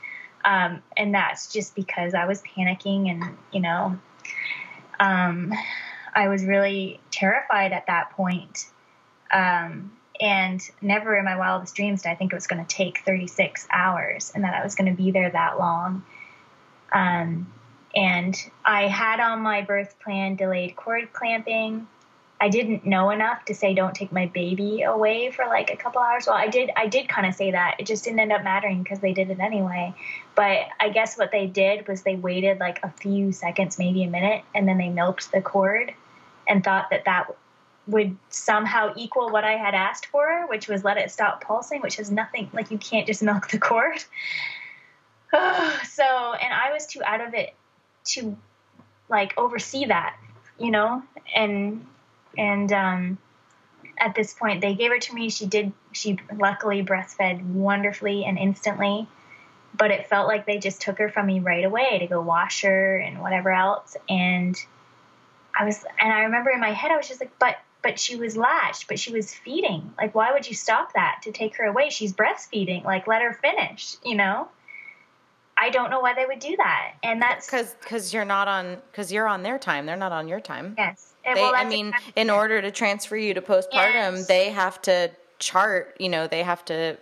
Um, 0.45 0.83
and 0.95 1.13
that's 1.13 1.51
just 1.51 1.75
because 1.75 2.13
I 2.13 2.25
was 2.25 2.41
panicking 2.41 3.09
and, 3.09 3.37
you 3.51 3.59
know, 3.59 3.99
um, 4.99 5.53
I 6.13 6.29
was 6.29 6.45
really 6.45 6.99
terrified 7.11 7.73
at 7.73 7.87
that 7.87 8.11
point. 8.11 8.67
Um, 9.31 9.96
and 10.19 10.61
never 10.81 11.15
in 11.17 11.25
my 11.25 11.37
wildest 11.37 11.75
dreams 11.75 12.01
did 12.01 12.09
I 12.09 12.15
think 12.15 12.33
it 12.33 12.35
was 12.35 12.47
going 12.47 12.63
to 12.63 12.75
take 12.75 12.99
36 13.05 13.67
hours 13.71 14.31
and 14.33 14.43
that 14.43 14.53
I 14.53 14.63
was 14.63 14.75
going 14.75 14.89
to 14.89 14.97
be 14.97 15.11
there 15.11 15.29
that 15.29 15.59
long. 15.59 16.03
Um, 16.91 17.51
and 17.95 18.35
I 18.63 18.87
had 18.87 19.19
on 19.19 19.41
my 19.41 19.61
birth 19.61 19.99
plan 19.99 20.35
delayed 20.35 20.75
cord 20.75 21.11
clamping. 21.13 21.87
I 22.39 22.49
didn't 22.49 22.85
know 22.85 23.09
enough 23.09 23.45
to 23.45 23.55
say 23.55 23.73
don't 23.73 23.95
take 23.95 24.11
my 24.11 24.27
baby 24.27 24.83
away 24.83 25.31
for 25.31 25.45
like 25.45 25.71
a 25.71 25.75
couple 25.75 26.01
hours. 26.01 26.27
Well, 26.27 26.35
I 26.35 26.47
did 26.47 26.69
I 26.75 26.87
did 26.87 27.09
kind 27.09 27.25
of 27.25 27.33
say 27.33 27.51
that. 27.51 27.77
It 27.79 27.87
just 27.87 28.03
didn't 28.03 28.19
end 28.19 28.31
up 28.31 28.43
mattering 28.43 28.83
because 28.83 28.99
they 28.99 29.13
did 29.13 29.31
it 29.31 29.39
anyway. 29.39 29.95
But 30.35 30.67
I 30.79 30.89
guess 30.89 31.17
what 31.17 31.31
they 31.31 31.47
did 31.47 31.87
was 31.87 32.03
they 32.03 32.15
waited 32.15 32.59
like 32.59 32.79
a 32.83 32.91
few 32.91 33.31
seconds, 33.31 33.79
maybe 33.79 34.03
a 34.03 34.09
minute, 34.09 34.43
and 34.53 34.67
then 34.67 34.77
they 34.77 34.89
milked 34.89 35.31
the 35.31 35.41
cord 35.41 35.93
and 36.47 36.63
thought 36.63 36.91
that 36.91 37.05
that 37.05 37.35
would 37.87 38.17
somehow 38.29 38.93
equal 38.95 39.29
what 39.29 39.43
I 39.43 39.53
had 39.53 39.73
asked 39.73 40.07
for, 40.07 40.45
which 40.47 40.67
was 40.67 40.83
let 40.83 40.97
it 40.97 41.09
stop 41.11 41.43
pulsing, 41.43 41.81
which 41.81 41.99
is 41.99 42.11
nothing 42.11 42.49
like 42.53 42.71
you 42.71 42.77
can't 42.77 43.07
just 43.07 43.23
milk 43.23 43.49
the 43.49 43.57
cord. 43.57 43.97
so, 45.33 45.33
and 45.33 46.53
I 46.53 46.71
was 46.73 46.85
too 46.85 47.01
out 47.03 47.21
of 47.21 47.33
it 47.33 47.53
to 48.05 48.37
like 49.09 49.33
oversee 49.37 49.85
that, 49.85 50.17
you 50.59 50.71
know, 50.71 51.03
and 51.35 51.85
and 52.37 52.71
um, 52.71 53.17
at 53.97 54.15
this 54.15 54.33
point 54.33 54.61
they 54.61 54.75
gave 54.75 54.91
her 54.91 54.99
to 54.99 55.13
me. 55.13 55.29
She 55.29 55.45
did. 55.45 55.71
She 55.91 56.19
luckily 56.35 56.83
breastfed 56.83 57.43
wonderfully 57.43 58.25
and 58.25 58.37
instantly, 58.37 59.07
but 59.75 59.91
it 59.91 60.07
felt 60.07 60.27
like 60.27 60.45
they 60.45 60.59
just 60.59 60.81
took 60.81 60.97
her 60.99 61.09
from 61.09 61.25
me 61.25 61.39
right 61.39 61.63
away 61.63 61.99
to 61.99 62.07
go 62.07 62.21
wash 62.21 62.61
her 62.63 62.97
and 62.97 63.21
whatever 63.21 63.51
else. 63.51 63.97
And 64.07 64.55
I 65.57 65.65
was, 65.65 65.83
and 65.99 66.13
I 66.13 66.21
remember 66.21 66.51
in 66.51 66.59
my 66.59 66.71
head 66.71 66.91
I 66.91 66.97
was 66.97 67.07
just 67.07 67.19
like, 67.19 67.31
but 67.39 67.57
but 67.87 67.97
she 67.97 68.17
was 68.17 68.35
latched, 68.35 68.89
but 68.89 68.99
she 68.99 69.13
was 69.13 69.33
feeding. 69.33 69.93
Like, 69.97 70.13
why 70.13 70.33
would 70.33 70.45
you 70.45 70.53
stop 70.53 70.91
that 70.91 71.21
to 71.23 71.31
take 71.31 71.55
her 71.55 71.63
away? 71.63 71.89
She's 71.89 72.11
breastfeeding. 72.11 72.83
Like, 72.83 73.07
let 73.07 73.21
her 73.21 73.31
finish, 73.31 73.95
you 74.03 74.13
know? 74.13 74.49
I 75.57 75.69
don't 75.69 75.89
know 75.89 76.01
why 76.01 76.13
they 76.13 76.25
would 76.25 76.39
do 76.39 76.53
that. 76.57 76.95
And 77.01 77.21
that's 77.21 77.45
because 77.45 77.73
because 77.79 78.13
you're 78.13 78.25
not 78.25 78.49
on 78.49 78.79
because 78.91 79.09
you're 79.09 79.25
on 79.25 79.41
their 79.41 79.57
time. 79.57 79.85
They're 79.85 79.95
not 79.95 80.11
on 80.11 80.27
your 80.27 80.41
time. 80.41 80.75
Yes. 80.77 81.13
They, 81.23 81.33
well, 81.35 81.53
I 81.55 81.63
mean, 81.63 81.87
exactly 81.87 82.13
in 82.21 82.29
order 82.29 82.61
to 82.61 82.71
transfer 82.71 83.15
you 83.15 83.33
to 83.33 83.41
postpartum, 83.41 84.17
yes. 84.17 84.27
they 84.27 84.49
have 84.49 84.81
to 84.81 85.09
chart. 85.39 85.95
You 85.97 86.09
know, 86.09 86.27
they 86.27 86.43
have 86.43 86.65
to 86.65 86.97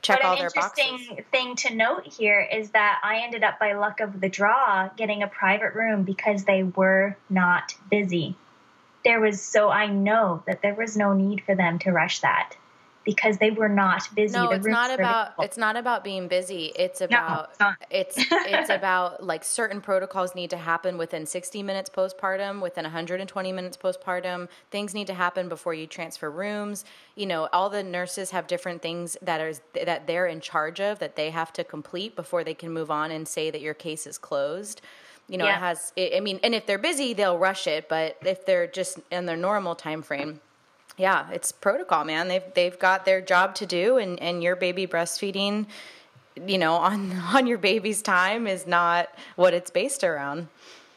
check 0.00 0.20
but 0.22 0.26
all 0.26 0.36
their 0.38 0.50
boxes. 0.54 0.84
An 0.86 0.94
interesting 0.94 1.24
thing 1.30 1.54
to 1.56 1.74
note 1.74 2.06
here 2.06 2.40
is 2.50 2.70
that 2.70 2.98
I 3.04 3.18
ended 3.18 3.44
up, 3.44 3.60
by 3.60 3.74
luck 3.74 4.00
of 4.00 4.22
the 4.22 4.30
draw, 4.30 4.88
getting 4.96 5.22
a 5.22 5.28
private 5.28 5.74
room 5.74 6.02
because 6.02 6.44
they 6.44 6.62
were 6.62 7.14
not 7.28 7.74
busy. 7.90 8.36
There 9.08 9.20
was 9.20 9.40
so 9.40 9.70
I 9.70 9.86
know 9.86 10.42
that 10.46 10.60
there 10.60 10.74
was 10.74 10.94
no 10.94 11.14
need 11.14 11.42
for 11.42 11.54
them 11.54 11.78
to 11.78 11.92
rush 11.92 12.20
that 12.20 12.54
because 13.08 13.38
they 13.38 13.50
were 13.50 13.70
not 13.70 14.06
busy. 14.14 14.36
No, 14.36 14.50
it's 14.50 14.66
not 14.66 14.90
about 14.90 15.32
it's 15.38 15.56
not 15.56 15.76
about 15.76 16.04
being 16.04 16.28
busy. 16.28 16.72
It's 16.76 17.00
about 17.00 17.58
no, 17.58 17.72
it's 17.90 18.18
it's, 18.18 18.28
it's 18.30 18.68
about 18.68 19.24
like 19.24 19.44
certain 19.44 19.80
protocols 19.80 20.34
need 20.34 20.50
to 20.50 20.58
happen 20.58 20.98
within 20.98 21.24
60 21.24 21.62
minutes 21.62 21.88
postpartum, 21.88 22.60
within 22.60 22.84
120 22.84 23.50
minutes 23.50 23.78
postpartum. 23.78 24.46
Things 24.70 24.92
need 24.92 25.06
to 25.06 25.14
happen 25.14 25.48
before 25.48 25.72
you 25.72 25.86
transfer 25.86 26.30
rooms. 26.30 26.84
You 27.14 27.24
know, 27.24 27.48
all 27.50 27.70
the 27.70 27.82
nurses 27.82 28.30
have 28.32 28.46
different 28.46 28.82
things 28.82 29.16
that 29.22 29.40
are 29.40 29.54
that 29.86 30.06
they're 30.06 30.26
in 30.26 30.42
charge 30.42 30.78
of 30.78 30.98
that 30.98 31.16
they 31.16 31.30
have 31.30 31.50
to 31.54 31.64
complete 31.64 32.14
before 32.14 32.44
they 32.44 32.52
can 32.52 32.70
move 32.70 32.90
on 32.90 33.10
and 33.10 33.26
say 33.26 33.50
that 33.50 33.62
your 33.62 33.72
case 33.72 34.06
is 34.06 34.18
closed 34.18 34.82
you 35.28 35.38
know 35.38 35.44
yeah. 35.44 35.56
it 35.56 35.60
has 35.60 35.92
it, 35.96 36.16
i 36.16 36.20
mean 36.20 36.40
and 36.42 36.54
if 36.54 36.66
they're 36.66 36.78
busy 36.78 37.12
they'll 37.12 37.38
rush 37.38 37.66
it 37.66 37.88
but 37.88 38.16
if 38.24 38.44
they're 38.46 38.66
just 38.66 38.98
in 39.10 39.26
their 39.26 39.36
normal 39.36 39.74
time 39.74 40.02
frame 40.02 40.40
yeah, 40.98 41.30
it's 41.30 41.52
protocol, 41.52 42.04
man. 42.04 42.28
They've 42.28 42.42
they've 42.54 42.78
got 42.78 43.04
their 43.04 43.20
job 43.20 43.54
to 43.56 43.66
do, 43.66 43.96
and 43.96 44.20
and 44.20 44.42
your 44.42 44.56
baby 44.56 44.86
breastfeeding, 44.86 45.66
you 46.36 46.58
know, 46.58 46.74
on 46.90 47.12
on 47.32 47.46
your 47.46 47.58
baby's 47.58 48.02
time 48.02 48.46
is 48.46 48.66
not 48.66 49.08
what 49.36 49.54
it's 49.54 49.70
based 49.70 50.04
around. 50.04 50.48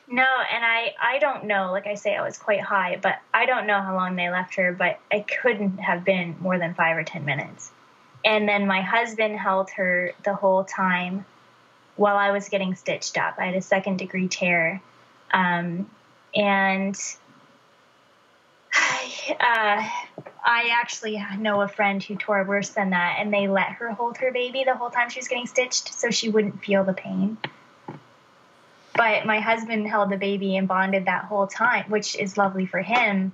No, 0.08 0.24
and 0.24 0.66
I 0.66 0.94
I 1.00 1.20
don't 1.20 1.46
know. 1.46 1.72
Like 1.72 1.88
I 1.88 1.94
say, 1.94 2.16
I 2.16 2.24
was 2.24 2.38
quite 2.38 2.62
high, 2.62 3.00
but 3.02 3.20
I 3.34 3.46
don't 3.46 3.68
know 3.68 3.80
how 3.80 3.96
long 3.96 4.16
they 4.16 4.30
left 4.30 4.56
her. 4.56 4.74
But 4.74 5.00
it 5.12 5.28
couldn't 5.42 5.78
have 5.78 6.04
been 6.04 6.36
more 6.40 6.58
than 6.58 6.74
five 6.74 6.98
or 6.98 7.04
ten 7.04 7.24
minutes. 7.24 7.72
And 8.26 8.48
then 8.50 8.68
my 8.68 8.82
husband 8.82 9.38
held 9.38 9.70
her 9.72 10.14
the 10.24 10.34
whole 10.34 10.64
time 10.64 11.26
while 11.96 12.18
I 12.18 12.32
was 12.32 12.50
getting 12.50 12.76
stitched 12.76 13.18
up. 13.18 13.36
I 13.38 13.46
had 13.46 13.56
a 13.56 13.62
second 13.62 13.98
degree 13.98 14.28
tear, 14.28 14.82
um, 15.32 15.90
and 16.34 16.96
uh, 19.40 19.90
I 20.44 20.70
actually 20.74 21.24
know 21.38 21.62
a 21.62 21.68
friend 21.68 22.02
who 22.02 22.16
tore 22.16 22.44
worse 22.44 22.70
than 22.70 22.92
that, 22.92 23.18
and 23.20 23.34
they 23.34 23.48
let 23.48 23.70
her 23.74 23.92
hold 23.92 24.18
her 24.18 24.32
baby 24.32 24.64
the 24.64 24.76
whole 24.76 24.90
time 24.90 25.10
she 25.10 25.20
was 25.20 25.28
getting 25.28 25.48
stitched 25.48 25.94
so 25.94 26.10
she 26.10 26.30
wouldn't 26.30 26.64
feel 26.64 26.84
the 26.84 26.94
pain. 26.94 27.38
But 28.94 29.26
my 29.26 29.40
husband 29.40 29.88
held 29.88 30.10
the 30.10 30.18
baby 30.18 30.58
and 30.58 30.68
bonded 30.68 31.06
that 31.06 31.26
whole 31.26 31.48
time, 31.48 31.90
which 31.90 32.16
is 32.16 32.38
lovely 32.38 32.66
for 32.66 32.82
him. 32.82 33.32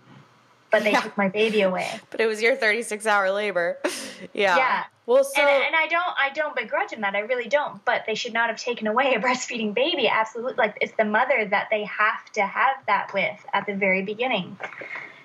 But 0.69 0.83
they 0.83 0.91
yeah. 0.91 1.01
took 1.01 1.17
my 1.17 1.29
baby 1.29 1.61
away. 1.61 1.87
But 2.09 2.19
it 2.19 2.25
was 2.25 2.41
your 2.41 2.55
36 2.55 3.05
hour 3.05 3.31
labor. 3.31 3.77
yeah. 4.33 4.57
Yeah. 4.57 4.83
Well, 5.05 5.23
so 5.23 5.41
and, 5.41 5.63
and, 5.63 5.75
I 5.75 5.87
don't, 5.87 6.13
I 6.19 6.29
don't 6.31 6.53
begrudge 6.53 6.91
him 6.91 6.99
that. 7.01 7.15
I 7.15 7.19
really 7.19 7.47
don't. 7.47 7.83
But 7.85 8.03
they 8.05 8.15
should 8.15 8.33
not 8.33 8.49
have 8.49 8.57
taken 8.57 8.87
away 8.87 9.13
a 9.13 9.19
breastfeeding 9.21 9.73
baby. 9.73 10.07
Absolutely, 10.07 10.55
like 10.55 10.77
it's 10.81 10.93
the 10.97 11.05
mother 11.05 11.45
that 11.45 11.67
they 11.71 11.85
have 11.85 12.25
to 12.33 12.41
have 12.41 12.75
that 12.87 13.13
with 13.13 13.39
at 13.53 13.65
the 13.65 13.73
very 13.73 14.01
beginning. 14.01 14.57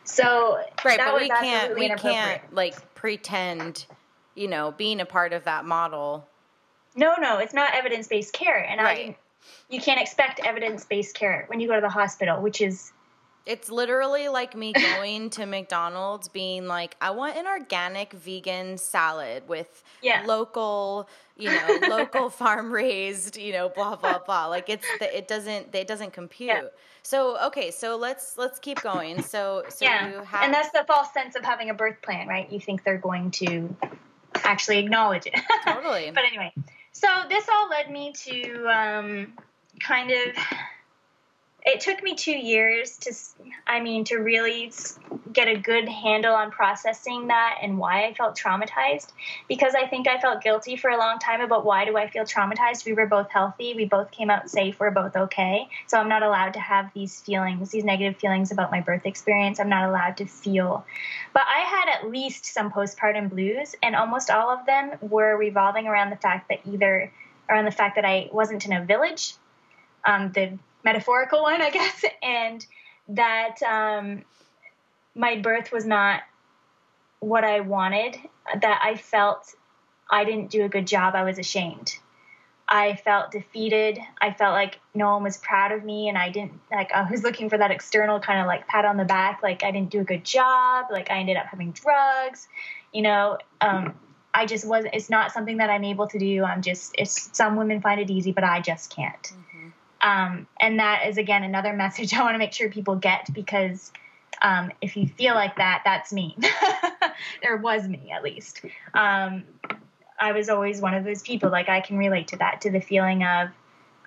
So 0.05 0.61
right, 0.85 0.99
but 0.99 1.21
we 1.21 1.29
can't 1.29 1.75
we 1.77 1.89
can't 1.91 2.55
like 2.55 2.95
pretend, 2.95 3.87
you 4.35 4.49
know, 4.49 4.73
being 4.77 5.01
a 5.01 5.07
part 5.07 5.33
of 5.33 5.45
that 5.45 5.65
model. 5.65 6.29
No, 6.95 7.15
no, 7.19 7.39
it's 7.39 7.55
not 7.55 7.75
evidence 7.75 8.07
based 8.07 8.33
care, 8.33 8.65
and 8.65 8.81
right. 8.81 9.11
I 9.11 9.17
you 9.69 9.81
can't 9.81 10.01
expect 10.01 10.41
evidence 10.45 10.85
based 10.85 11.15
care 11.15 11.45
when 11.49 11.61
you 11.61 11.69
go 11.69 11.75
to 11.75 11.81
the 11.81 11.89
hospital, 11.89 12.41
which 12.41 12.61
is 12.61 12.93
it's 13.45 13.71
literally 13.71 14.29
like 14.29 14.55
me 14.55 14.73
going 14.73 15.31
to 15.31 15.47
McDonald's 15.47 16.29
being 16.29 16.67
like, 16.67 16.97
I 17.01 17.11
want 17.11 17.37
an 17.37 17.47
organic 17.47 18.13
vegan 18.13 18.79
salad 18.79 19.49
with 19.49 19.83
yeah. 20.01 20.23
local, 20.27 21.09
you 21.37 21.51
know, 21.51 21.79
local 21.89 22.31
farm 22.31 22.73
raised, 22.73 23.37
you 23.37 23.53
know, 23.53 23.69
blah 23.69 23.97
blah 23.97 24.19
blah. 24.19 24.47
Like 24.47 24.69
it's 24.69 24.87
the, 25.01 25.17
it 25.17 25.27
doesn't 25.27 25.75
it 25.75 25.87
doesn't 25.87 26.13
compute. 26.13 26.49
Yeah. 26.51 26.63
So 27.03 27.37
okay, 27.47 27.71
so 27.73 27.97
let's 27.97 28.39
let's 28.39 28.59
keep 28.61 28.81
going. 28.81 29.23
So 29.23 29.65
so 29.69 29.85
yeah. 29.85 30.09
you 30.09 30.15
have 30.23 30.45
And 30.45 30.55
that's 30.55 30.71
the 30.71 30.85
false 30.87 31.13
sense 31.13 31.35
of 31.35 31.45
having 31.45 31.71
a 31.71 31.75
birth 31.75 32.01
plan, 32.03 32.29
right? 32.29 32.51
You 32.51 32.61
think 32.61 32.85
they're 32.85 32.99
going 32.99 33.33
to 33.33 33.75
actually 34.37 34.79
acknowledge 34.79 35.27
it. 35.27 35.41
Totally. 35.65 36.13
but 36.13 36.25
anyway, 36.25 36.53
so 36.93 37.09
this 37.29 37.49
all 37.49 37.69
led 37.69 37.91
me 37.91 38.13
to 38.13 38.67
um, 38.69 39.33
kind 39.81 40.13
of 40.13 40.37
it 41.65 41.81
took 41.81 42.03
me 42.03 42.15
two 42.15 42.37
years 42.37 42.99
to 42.99 43.15
i 43.67 43.81
mean 43.81 44.05
to 44.05 44.17
really 44.17 44.73
get 45.33 45.49
a 45.49 45.57
good 45.57 45.89
handle 45.89 46.35
on 46.35 46.51
processing 46.51 47.29
that 47.29 47.59
and 47.63 47.79
why 47.79 48.07
i 48.07 48.15
felt 48.15 48.37
traumatized. 48.37 49.09
Because 49.49 49.75
i 49.75 49.87
think 49.87 50.09
i 50.09 50.19
felt 50.19 50.43
guilty 50.43 50.77
for 50.77 50.91
a 50.91 50.99
long 50.99 51.19
time 51.19 51.41
about 51.41 51.65
why 51.65 51.85
do 51.85 51.97
i 51.97 52.09
feel 52.09 52.25
traumatized? 52.25 52.85
We 52.85 52.93
were 52.93 53.07
both 53.07 53.31
healthy. 53.31 53.75
We 53.75 53.85
both 53.85 54.11
came 54.11 54.31
out 54.31 54.51
safe. 54.51 54.81
We're 54.81 54.91
both 54.91 55.17
okay. 55.17 55.69
So 55.87 55.99
i'm 55.99 56.09
not 56.09 56.23
allowed 56.23 56.55
to 56.55 56.61
have 56.61 56.91
these 56.95 57.21
feelings 57.21 57.71
these 57.71 57.85
negative 57.85 58.21
feelings 58.21 58.51
about 58.51 58.71
my 58.71 58.81
birth 58.81 59.07
experience. 59.07 59.61
I'm 59.61 59.69
not 59.69 59.89
allowed 59.89 60.17
to 60.19 60.27
feel. 60.27 60.85
But 61.33 61.45
i 61.49 61.61
had 61.61 61.89
at 61.97 62.11
least 62.11 62.47
some 62.47 62.71
postpartum 62.71 63.31
blues 63.31 63.75
and 63.83 63.95
almost 63.95 64.31
all 64.31 64.51
of 64.51 64.67
them 64.67 64.93
were 65.01 65.37
revolving 65.37 65.87
around 65.87 66.11
the 66.11 66.17
fact 66.17 66.49
that 66.49 66.61
either 66.67 67.11
around 67.49 67.65
the 67.65 67.71
fact 67.71 67.97
that 67.97 68.05
i 68.05 68.29
wasn't 68.33 68.65
in 68.67 68.73
a 68.73 68.85
village 68.85 69.35
um, 70.05 70.33
the 70.33 70.59
metaphorical 70.85 71.43
one, 71.43 71.61
I 71.61 71.71
guess, 71.71 72.05
and 72.23 72.65
that 73.09 73.63
um, 73.63 74.25
my 75.15 75.41
birth 75.41 75.73
was 75.73 75.85
not 75.85 76.23
what 77.21 77.45
I 77.45 77.61
wanted, 77.61 78.17
that 78.61 78.81
I 78.83 78.97
felt 78.97 79.55
I 80.11 80.25
didn't 80.25 80.51
do 80.51 80.65
a 80.65 80.69
good 80.69 80.87
job, 80.87 81.15
I 81.15 81.25
was 81.25 81.39
ashamed. 81.39 81.99
I 82.69 82.97
felt 82.97 83.31
defeated. 83.31 83.99
I 84.21 84.33
felt 84.33 84.53
like 84.53 84.79
no 84.95 85.13
one 85.13 85.25
was 85.25 85.37
proud 85.37 85.73
of 85.73 85.85
me, 85.85 86.09
and 86.09 86.17
I 86.17 86.31
didn't 86.31 86.59
like. 86.71 86.91
I 86.93 87.11
was 87.11 87.23
looking 87.23 87.51
for 87.51 87.59
that 87.59 87.71
external 87.71 88.19
kind 88.19 88.41
of 88.41 88.47
like 88.47 88.67
pat 88.67 88.87
on 88.87 88.97
the 88.97 89.05
back, 89.05 89.43
like 89.43 89.63
I 89.63 89.71
didn't 89.73 89.91
do 89.91 90.01
a 90.01 90.05
good 90.05 90.25
job, 90.25 90.87
like 90.91 91.11
I 91.11 91.19
ended 91.19 91.37
up 91.37 91.47
having 91.47 91.73
drugs, 91.73 92.49
you 92.93 93.03
know. 93.03 93.37
Um, 93.61 93.95
I 94.33 94.47
just 94.47 94.67
wasn't. 94.67 94.95
It's 94.95 95.11
not 95.11 95.33
something 95.33 95.59
that 95.59 95.69
I'm 95.69 95.85
able 95.85 96.07
to 96.09 96.19
do. 96.19 96.45
I'm 96.45 96.63
just. 96.63 96.95
It's 96.97 97.37
some 97.37 97.57
women 97.57 97.83
find 97.83 98.01
it 98.01 98.11
easy, 98.11 98.33
but 98.33 98.45
I 98.45 98.61
just 98.61 98.89
can't. 98.89 99.33
Um, 100.03 100.47
and 100.61 100.81
that 100.81 101.07
is 101.07 101.17
again 101.19 101.45
another 101.45 101.73
message 101.85 102.13
I 102.15 102.23
want 102.23 102.35
to 102.35 102.39
make 102.39 102.53
sure 102.53 102.69
people 102.69 102.97
get 102.97 103.33
because 103.33 103.93
Um, 104.41 104.73
if 104.81 104.97
you 104.97 105.07
feel 105.07 105.35
like 105.35 105.57
that, 105.57 105.83
that's 105.85 106.13
me. 106.13 106.37
there 107.43 107.57
was 107.57 107.87
me 107.87 108.11
at 108.13 108.25
least. 108.25 108.63
Um, 108.93 109.45
I 110.19 110.33
was 110.33 110.49
always 110.49 110.81
one 110.81 110.95
of 110.95 111.05
those 111.05 111.23
people. 111.23 111.49
Like 111.51 111.69
I 111.69 111.81
can 111.81 111.97
relate 111.97 112.29
to 112.29 112.37
that, 112.39 112.63
to 112.63 112.71
the 112.71 112.81
feeling 112.81 113.23
of, 113.23 113.51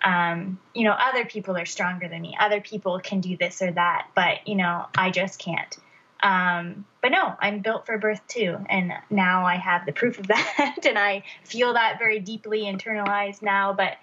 um, 0.04 0.60
you 0.74 0.84
know, 0.84 0.92
other 0.92 1.26
people 1.26 1.56
are 1.56 1.66
stronger 1.66 2.10
than 2.10 2.22
me. 2.22 2.36
Other 2.38 2.60
people 2.60 3.00
can 3.00 3.22
do 3.22 3.38
this 3.38 3.62
or 3.62 3.72
that, 3.72 4.08
but 4.14 4.46
you 4.46 4.56
know, 4.56 4.88
I 4.98 5.10
just 5.10 5.40
can't. 5.40 5.78
Um, 6.22 6.86
but 7.02 7.12
no, 7.12 7.34
I'm 7.40 7.60
built 7.60 7.86
for 7.86 7.98
birth 7.98 8.22
too, 8.28 8.58
and 8.70 8.92
now 9.10 9.46
I 9.46 9.56
have 9.56 9.86
the 9.86 9.94
proof 9.94 10.20
of 10.20 10.28
that, 10.34 10.86
and 10.86 10.98
I 10.98 11.24
feel 11.44 11.74
that 11.74 12.00
very 12.00 12.20
deeply 12.20 12.64
internalized 12.64 13.42
now. 13.42 13.74
But 13.74 13.98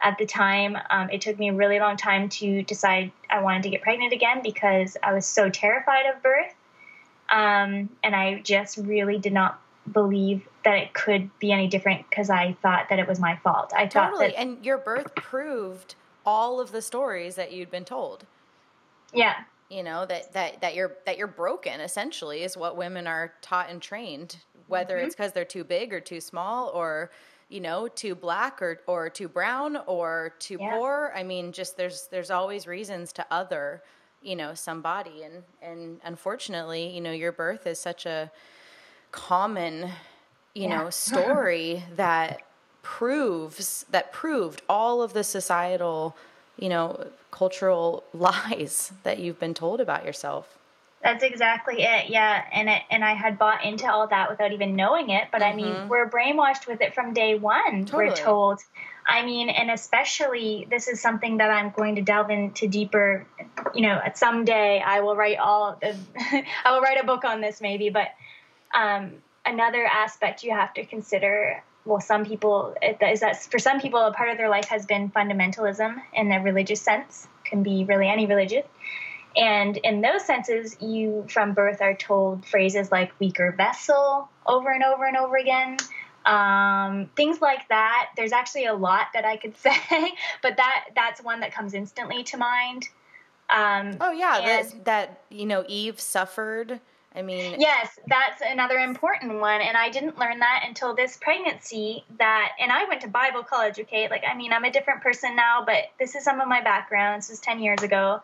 at 0.00 0.18
the 0.18 0.26
time, 0.26 0.76
um, 0.90 1.10
it 1.10 1.20
took 1.20 1.38
me 1.38 1.48
a 1.48 1.54
really 1.54 1.78
long 1.78 1.96
time 1.96 2.28
to 2.28 2.62
decide 2.62 3.12
I 3.30 3.40
wanted 3.40 3.62
to 3.64 3.70
get 3.70 3.82
pregnant 3.82 4.12
again 4.12 4.40
because 4.42 4.96
I 5.02 5.12
was 5.12 5.26
so 5.26 5.48
terrified 5.48 6.06
of 6.06 6.22
birth, 6.22 6.54
um, 7.30 7.88
and 8.02 8.14
I 8.14 8.40
just 8.42 8.76
really 8.78 9.18
did 9.18 9.32
not 9.32 9.60
believe 9.92 10.46
that 10.64 10.74
it 10.74 10.94
could 10.94 11.30
be 11.38 11.52
any 11.52 11.68
different 11.68 12.08
because 12.10 12.28
I 12.28 12.56
thought 12.60 12.88
that 12.90 12.98
it 12.98 13.06
was 13.06 13.20
my 13.20 13.36
fault. 13.36 13.72
I 13.74 13.86
totally. 13.86 14.26
thought 14.26 14.36
that, 14.36 14.40
and 14.40 14.64
your 14.64 14.78
birth 14.78 15.14
proved 15.14 15.94
all 16.24 16.60
of 16.60 16.72
the 16.72 16.82
stories 16.82 17.36
that 17.36 17.52
you'd 17.52 17.70
been 17.70 17.84
told. 17.84 18.26
Yeah. 19.14 19.34
You 19.68 19.82
know 19.82 20.06
that 20.06 20.32
that 20.32 20.60
that 20.60 20.74
you're 20.74 20.96
that 21.06 21.18
you're 21.18 21.26
broken 21.26 21.80
essentially 21.80 22.42
is 22.42 22.56
what 22.56 22.76
women 22.76 23.08
are 23.08 23.32
taught 23.42 23.68
and 23.68 23.82
trained, 23.82 24.36
whether 24.68 24.96
mm-hmm. 24.96 25.06
it's 25.06 25.16
because 25.16 25.32
they're 25.32 25.44
too 25.44 25.64
big 25.64 25.92
or 25.92 26.00
too 26.00 26.20
small 26.20 26.68
or 26.68 27.10
you 27.48 27.60
know 27.60 27.88
too 27.88 28.14
black 28.14 28.60
or 28.60 28.80
or 28.86 29.08
too 29.08 29.28
brown 29.28 29.78
or 29.86 30.34
too 30.38 30.58
yeah. 30.60 30.72
poor. 30.72 31.12
I 31.14 31.22
mean, 31.22 31.52
just 31.52 31.76
there's 31.76 32.08
there's 32.10 32.30
always 32.30 32.66
reasons 32.66 33.12
to 33.14 33.26
other 33.30 33.82
you 34.22 34.34
know 34.34 34.54
somebody 34.54 35.22
and 35.22 35.42
and 35.62 36.00
unfortunately 36.04 36.88
you 36.88 37.00
know 37.00 37.12
your 37.12 37.32
birth 37.32 37.66
is 37.66 37.78
such 37.78 38.06
a 38.06 38.30
common 39.12 39.90
you 40.54 40.68
yeah. 40.68 40.78
know 40.78 40.90
story 40.90 41.82
that 41.94 42.42
proves 42.82 43.86
that 43.90 44.12
proved 44.12 44.62
all 44.68 45.00
of 45.00 45.12
the 45.12 45.24
societal 45.24 46.16
you 46.58 46.68
know 46.68 47.06
cultural 47.30 48.04
lies 48.12 48.92
that 49.04 49.18
you've 49.18 49.38
been 49.38 49.54
told 49.54 49.80
about 49.80 50.04
yourself 50.04 50.55
that's 51.06 51.22
exactly 51.22 51.82
it 51.82 52.08
yeah 52.08 52.42
and 52.52 52.68
it 52.68 52.82
and 52.90 53.04
i 53.04 53.14
had 53.14 53.38
bought 53.38 53.64
into 53.64 53.88
all 53.90 54.08
that 54.08 54.28
without 54.28 54.52
even 54.52 54.74
knowing 54.74 55.10
it 55.10 55.28
but 55.30 55.40
mm-hmm. 55.40 55.52
i 55.52 55.56
mean 55.56 55.72
mm-hmm. 55.72 55.88
we're 55.88 56.10
brainwashed 56.10 56.66
with 56.66 56.80
it 56.80 56.94
from 56.94 57.14
day 57.14 57.36
one 57.36 57.84
totally. 57.84 58.06
we're 58.06 58.16
told 58.16 58.60
i 59.06 59.24
mean 59.24 59.48
and 59.48 59.70
especially 59.70 60.66
this 60.68 60.88
is 60.88 61.00
something 61.00 61.36
that 61.36 61.50
i'm 61.50 61.70
going 61.70 61.94
to 61.94 62.02
delve 62.02 62.30
into 62.30 62.66
deeper 62.66 63.24
you 63.74 63.82
know 63.82 64.00
at 64.04 64.18
some 64.18 64.44
day 64.44 64.82
i 64.84 65.00
will 65.00 65.14
write 65.14 65.38
all 65.38 65.78
the, 65.80 65.96
i 66.64 66.72
will 66.72 66.80
write 66.80 67.00
a 67.00 67.06
book 67.06 67.24
on 67.24 67.40
this 67.40 67.60
maybe 67.60 67.88
but 67.88 68.08
um, 68.74 69.12
another 69.46 69.86
aspect 69.86 70.42
you 70.42 70.50
have 70.50 70.74
to 70.74 70.84
consider 70.84 71.62
well 71.84 72.00
some 72.00 72.24
people 72.24 72.74
is 72.82 73.20
that 73.20 73.40
for 73.44 73.60
some 73.60 73.80
people 73.80 74.00
a 74.00 74.12
part 74.12 74.28
of 74.30 74.38
their 74.38 74.48
life 74.48 74.66
has 74.66 74.86
been 74.86 75.08
fundamentalism 75.10 76.02
in 76.12 76.28
the 76.28 76.40
religious 76.40 76.80
sense 76.80 77.28
can 77.44 77.62
be 77.62 77.84
really 77.84 78.08
any 78.08 78.26
religion 78.26 78.64
and 79.36 79.76
in 79.78 80.00
those 80.00 80.24
senses 80.24 80.76
you 80.80 81.24
from 81.28 81.52
birth 81.52 81.80
are 81.80 81.94
told 81.94 82.44
phrases 82.44 82.90
like 82.90 83.12
weaker 83.20 83.52
vessel 83.52 84.28
over 84.46 84.70
and 84.70 84.82
over 84.82 85.04
and 85.04 85.16
over 85.16 85.36
again 85.36 85.76
um, 86.24 87.08
things 87.14 87.40
like 87.40 87.68
that 87.68 88.10
there's 88.16 88.32
actually 88.32 88.66
a 88.66 88.74
lot 88.74 89.06
that 89.14 89.24
i 89.24 89.36
could 89.36 89.56
say 89.58 90.12
but 90.42 90.56
that 90.56 90.86
that's 90.94 91.22
one 91.22 91.40
that 91.40 91.52
comes 91.52 91.74
instantly 91.74 92.22
to 92.24 92.36
mind 92.36 92.88
um, 93.48 93.96
oh 94.00 94.10
yeah 94.10 94.40
that, 94.40 94.84
that 94.84 95.20
you 95.30 95.46
know 95.46 95.64
eve 95.68 96.00
suffered 96.00 96.80
I 97.16 97.22
mean, 97.22 97.58
yes, 97.58 97.98
that's 98.08 98.42
another 98.46 98.76
important 98.76 99.40
one. 99.40 99.62
And 99.62 99.74
I 99.74 99.88
didn't 99.88 100.18
learn 100.18 100.38
that 100.40 100.64
until 100.68 100.94
this 100.94 101.16
pregnancy. 101.16 102.04
That, 102.18 102.52
and 102.60 102.70
I 102.70 102.84
went 102.84 103.00
to 103.00 103.08
Bible 103.08 103.42
college, 103.42 103.80
okay? 103.80 104.06
Like, 104.10 104.22
I 104.30 104.36
mean, 104.36 104.52
I'm 104.52 104.64
a 104.64 104.70
different 104.70 105.00
person 105.00 105.34
now, 105.34 105.64
but 105.64 105.84
this 105.98 106.14
is 106.14 106.24
some 106.24 106.40
of 106.40 106.46
my 106.48 106.60
background. 106.60 107.22
This 107.22 107.30
was 107.30 107.40
10 107.40 107.60
years 107.60 107.82
ago. 107.82 108.20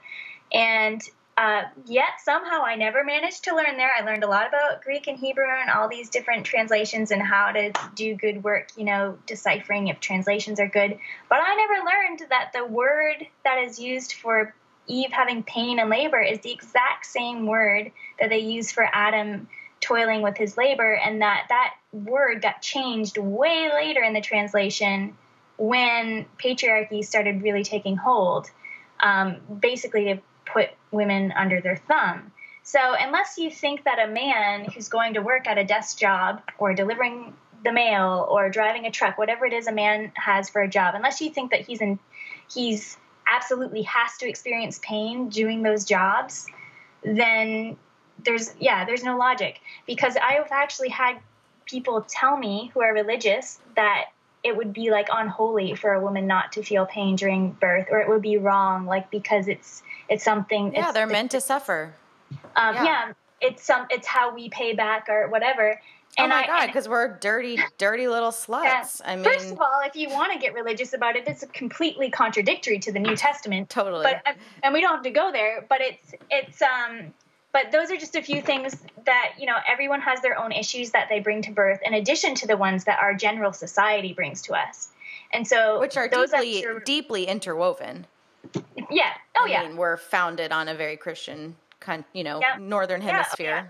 And 0.53 1.03
uh, 1.37 1.63
yet 1.87 2.21
somehow 2.23 2.63
I 2.63 2.77
never 2.77 3.05
managed 3.05 3.45
to 3.45 3.57
learn 3.57 3.79
there. 3.79 3.91
I 3.99 4.05
learned 4.05 4.23
a 4.23 4.29
lot 4.29 4.49
about 4.49 4.83
Greek 4.83 5.07
and 5.07 5.19
Hebrew 5.19 5.47
and 5.49 5.71
all 5.71 5.89
these 5.89 6.11
different 6.11 6.45
translations 6.45 7.11
and 7.11 7.23
how 7.23 7.53
to 7.53 7.73
do 7.95 8.15
good 8.15 8.45
work, 8.45 8.69
you 8.77 8.85
know, 8.85 9.17
deciphering 9.27 9.89
if 9.89 9.99
translations 9.99 10.61
are 10.61 10.69
good. 10.69 10.99
But 11.29 11.39
I 11.43 11.55
never 11.55 11.75
learned 11.75 12.31
that 12.31 12.53
the 12.53 12.67
word 12.67 13.27
that 13.45 13.59
is 13.65 13.79
used 13.79 14.13
for 14.13 14.55
Eve 14.87 15.11
having 15.11 15.43
pain 15.43 15.79
and 15.79 15.89
labor 15.89 16.21
is 16.21 16.41
the 16.41 16.53
exact 16.53 17.07
same 17.07 17.47
word 17.47 17.93
that 18.21 18.29
they 18.29 18.41
use 18.41 18.71
for 18.71 18.87
Adam 18.93 19.49
toiling 19.81 20.23
with 20.23 20.37
his 20.37 20.57
labor, 20.57 20.95
and 20.95 21.23
that 21.23 21.47
that 21.49 21.75
word 21.93 22.43
got 22.43 22.63
changed 22.63 23.19
way 23.19 23.71
later 23.73 24.03
in 24.03 24.13
the 24.13 24.21
translation 24.21 25.17
when 25.57 26.27
patriarchy 26.43 27.05
started 27.05 27.43
really 27.43 27.65
taking 27.65 27.97
hold, 27.97 28.51
um, 29.01 29.37
basically 29.61 30.05
to 30.05 30.21
women 30.93 31.33
under 31.33 31.61
their 31.61 31.77
thumb. 31.77 32.33
So, 32.63 32.79
unless 32.99 33.39
you 33.39 33.51
think 33.51 33.85
that 33.85 33.99
a 33.99 34.11
man 34.11 34.67
who's 34.67 34.89
going 34.89 35.15
to 35.15 35.21
work 35.21 35.49
at 35.49 35.59
a 35.59 35.65
desk 35.65 35.99
job 35.99 36.43
or 36.59 36.75
delivering 36.75 37.35
the 37.65 37.73
mail 37.73 38.27
or 38.31 38.49
driving 38.51 38.87
a 38.87 38.91
truck, 38.91 39.19
whatever 39.19 39.47
it 39.47 39.53
is 39.53 39.67
a 39.67 39.73
man 39.73 40.13
has 40.15 40.49
for 40.49 40.63
a 40.63 40.69
job, 40.69 40.95
unless 40.95 41.21
you 41.21 41.31
think 41.31 41.51
that 41.51 41.63
he's 41.63 41.81
in, 41.81 41.99
he's 42.53 42.97
absolutely 43.29 43.83
has 43.83 44.17
to 44.19 44.29
experience 44.29 44.79
pain 44.83 45.29
doing 45.29 45.63
those 45.63 45.85
jobs, 45.85 46.47
then 47.03 47.77
there's 48.25 48.55
yeah, 48.61 48.85
there's 48.85 49.03
no 49.03 49.17
logic. 49.17 49.61
Because 49.87 50.17
I've 50.17 50.53
actually 50.53 50.91
had 50.91 51.19
people 51.67 52.05
tell 52.09 52.37
me 52.37 52.71
who 52.75 52.83
are 52.83 52.93
religious 52.93 53.59
that 53.75 54.07
it 54.45 54.57
would 54.57 54.73
be 54.73 54.91
like 54.91 55.09
unholy 55.13 55.75
for 55.75 55.93
a 55.93 56.01
woman 56.01 56.27
not 56.27 56.53
to 56.53 56.63
feel 56.63 56.85
pain 56.87 57.17
during 57.17 57.53
birth 57.53 57.87
or 57.91 58.01
it 58.01 58.09
would 58.09 58.23
be 58.23 58.37
wrong 58.37 58.87
like 58.87 59.11
because 59.11 59.47
it's 59.49 59.83
it's 60.09 60.25
something 60.25 60.73
yeah 60.73 60.85
it's, 60.85 60.95
they're 60.95 61.07
meant 61.07 61.31
to 61.31 61.41
suffer 61.41 61.95
um, 62.57 62.75
yeah. 62.75 62.85
yeah. 62.85 63.13
it's 63.41 63.63
some 63.63 63.87
it's 63.91 64.07
how 64.07 64.35
we 64.35 64.49
pay 64.49 64.75
back 64.75 65.09
or 65.09 65.29
whatever 65.29 65.81
Oh 66.19 66.25
and 66.25 66.33
oh 66.33 66.37
my 66.37 66.43
I, 66.43 66.47
god, 66.47 66.67
because 66.67 66.89
we're 66.89 67.17
dirty, 67.19 67.59
dirty 67.79 68.07
little 68.07 68.33
sluts. 68.33 68.65
Yeah. 68.65 68.87
I 69.07 69.17
mean, 69.17 69.25
first 69.25 69.51
of 69.51 69.59
all, 69.59 69.81
if 69.85 69.97
you 69.97 70.11
want 70.11 70.33
to 70.35 70.39
get 70.39 70.53
religious 70.53 70.93
about 70.93 71.17
it, 71.17 71.27
it's 71.27 71.43
completely 71.55 72.11
contradictory 72.11 72.79
to 72.81 72.93
the 72.93 72.99
New 72.99 73.17
Testament. 73.17 73.71
Totally. 73.71 74.05
But 74.05 74.37
and 74.63 74.75
we 74.75 74.83
don't 74.83 74.93
have 74.93 75.05
to 75.05 75.11
go 75.11 75.33
there. 75.33 75.65
But 75.69 75.81
it's 75.81 76.15
it's 76.31 76.61
um. 76.61 77.15
But 77.53 77.71
those 77.71 77.91
are 77.91 77.97
just 77.97 78.17
a 78.17 78.23
few 78.23 78.43
things 78.43 78.77
that 79.07 79.35
you 79.39 79.47
know. 79.47 79.57
Everyone 79.67 80.03
has 80.03 80.21
their 80.21 80.39
own 80.39 80.53
issues 80.53 80.91
that 80.91 81.09
they 81.09 81.21
bring 81.21 81.41
to 81.43 81.51
birth, 81.51 81.81
in 81.83 81.95
addition 81.95 82.35
to 82.37 82.47
the 82.47 82.59
ones 82.59 82.85
that 82.85 82.99
our 82.99 83.15
general 83.15 83.55
society 83.55 84.13
brings 84.13 84.43
to 84.43 84.55
us. 84.55 84.89
And 85.33 85.49
so, 85.49 85.81
which 85.81 85.97
are 85.97 86.09
deeply 86.09 86.65
deeply 86.85 87.25
interwoven. 87.25 88.07
Yeah. 88.91 89.13
Oh 89.37 89.45
I 89.45 89.49
yeah. 89.49 89.69
Mean, 89.69 89.77
we're 89.77 89.97
founded 89.97 90.53
on 90.53 90.69
a 90.69 90.75
very 90.75 90.97
Christian, 90.97 91.57
you 92.13 92.25
know, 92.25 92.41
yeah. 92.41 92.57
northern 92.59 93.01
hemisphere. 93.01 93.47
Yeah, 93.47 93.67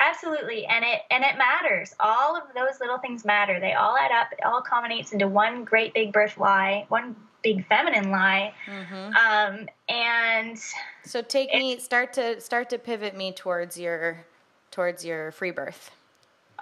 absolutely 0.00 0.66
and 0.66 0.84
it 0.84 1.02
and 1.10 1.22
it 1.22 1.36
matters 1.36 1.94
all 2.00 2.36
of 2.36 2.42
those 2.54 2.80
little 2.80 2.98
things 2.98 3.24
matter 3.24 3.60
they 3.60 3.74
all 3.74 3.96
add 3.96 4.10
up 4.10 4.32
it 4.32 4.44
all 4.44 4.62
culminates 4.62 5.12
into 5.12 5.28
one 5.28 5.64
great 5.64 5.92
big 5.92 6.12
birth 6.12 6.38
lie 6.38 6.86
one 6.88 7.14
big 7.42 7.66
feminine 7.66 8.10
lie 8.10 8.52
mm-hmm. 8.66 9.14
um, 9.14 9.68
and 9.88 10.58
so 11.04 11.22
take 11.22 11.52
me 11.52 11.78
start 11.78 12.12
to 12.12 12.40
start 12.40 12.70
to 12.70 12.78
pivot 12.78 13.16
me 13.16 13.32
towards 13.32 13.78
your 13.78 14.24
towards 14.70 15.04
your 15.04 15.32
free 15.32 15.50
birth 15.50 15.90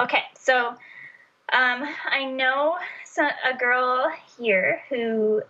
okay 0.01 0.23
so 0.39 0.69
um, 1.53 1.89
i 2.11 2.25
know 2.25 2.77
a 3.19 3.57
girl 3.57 4.11
here 4.39 4.81
who 4.89 5.43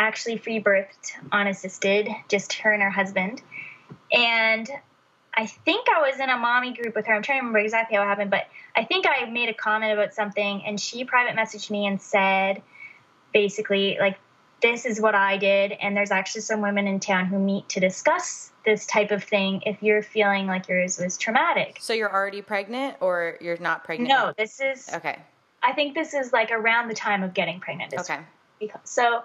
actually 0.00 0.38
free 0.38 0.60
birthed 0.60 1.12
unassisted 1.30 2.08
just 2.28 2.54
her 2.54 2.72
and 2.72 2.82
her 2.82 2.90
husband 2.90 3.42
and 4.12 4.68
I 5.32 5.46
think 5.46 5.86
I 5.88 6.00
was 6.00 6.18
in 6.18 6.28
a 6.28 6.36
mommy 6.36 6.74
group 6.74 6.96
with 6.96 7.06
her. 7.06 7.14
I'm 7.14 7.22
trying 7.22 7.38
to 7.38 7.40
remember 7.42 7.60
exactly 7.60 7.96
how 7.96 8.02
it 8.02 8.06
happened, 8.06 8.30
but 8.30 8.48
I 8.74 8.84
think 8.84 9.06
I 9.08 9.24
made 9.26 9.48
a 9.48 9.54
comment 9.54 9.92
about 9.92 10.12
something 10.12 10.62
and 10.66 10.78
she 10.78 11.04
private 11.04 11.36
messaged 11.36 11.70
me 11.70 11.86
and 11.86 12.02
said 12.02 12.62
basically 13.32 13.96
like 14.00 14.18
this 14.60 14.84
is 14.84 15.00
what 15.00 15.14
I 15.14 15.36
did 15.36 15.72
and 15.72 15.96
there's 15.96 16.10
actually 16.10 16.42
some 16.42 16.60
women 16.60 16.86
in 16.86 17.00
town 17.00 17.26
who 17.26 17.38
meet 17.38 17.68
to 17.70 17.80
discuss 17.80 18.50
this 18.64 18.86
type 18.86 19.10
of 19.10 19.22
thing 19.22 19.62
if 19.64 19.82
you're 19.82 20.02
feeling 20.02 20.46
like 20.46 20.68
yours 20.68 20.98
was 20.98 21.16
traumatic. 21.16 21.78
So 21.80 21.92
you're 21.92 22.12
already 22.12 22.42
pregnant 22.42 22.96
or 23.00 23.38
you're 23.40 23.56
not 23.58 23.84
pregnant? 23.84 24.10
No, 24.10 24.34
this 24.36 24.60
is 24.60 24.90
Okay. 24.92 25.16
I 25.62 25.72
think 25.72 25.94
this 25.94 26.14
is 26.14 26.32
like 26.32 26.50
around 26.50 26.88
the 26.88 26.94
time 26.94 27.22
of 27.22 27.34
getting 27.34 27.60
pregnant. 27.60 27.94
Okay. 27.94 28.18
Because, 28.58 28.80
so 28.84 29.22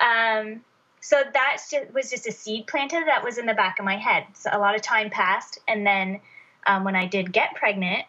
um 0.00 0.60
so 1.00 1.22
that 1.32 1.58
was 1.94 2.10
just 2.10 2.26
a 2.26 2.32
seed 2.32 2.66
planted 2.66 3.06
that 3.06 3.24
was 3.24 3.38
in 3.38 3.46
the 3.46 3.54
back 3.54 3.78
of 3.78 3.84
my 3.84 3.96
head. 3.96 4.24
So 4.34 4.50
a 4.52 4.58
lot 4.58 4.74
of 4.74 4.82
time 4.82 5.10
passed, 5.10 5.60
and 5.68 5.86
then 5.86 6.20
um, 6.66 6.84
when 6.84 6.96
I 6.96 7.06
did 7.06 7.32
get 7.32 7.54
pregnant, 7.54 8.04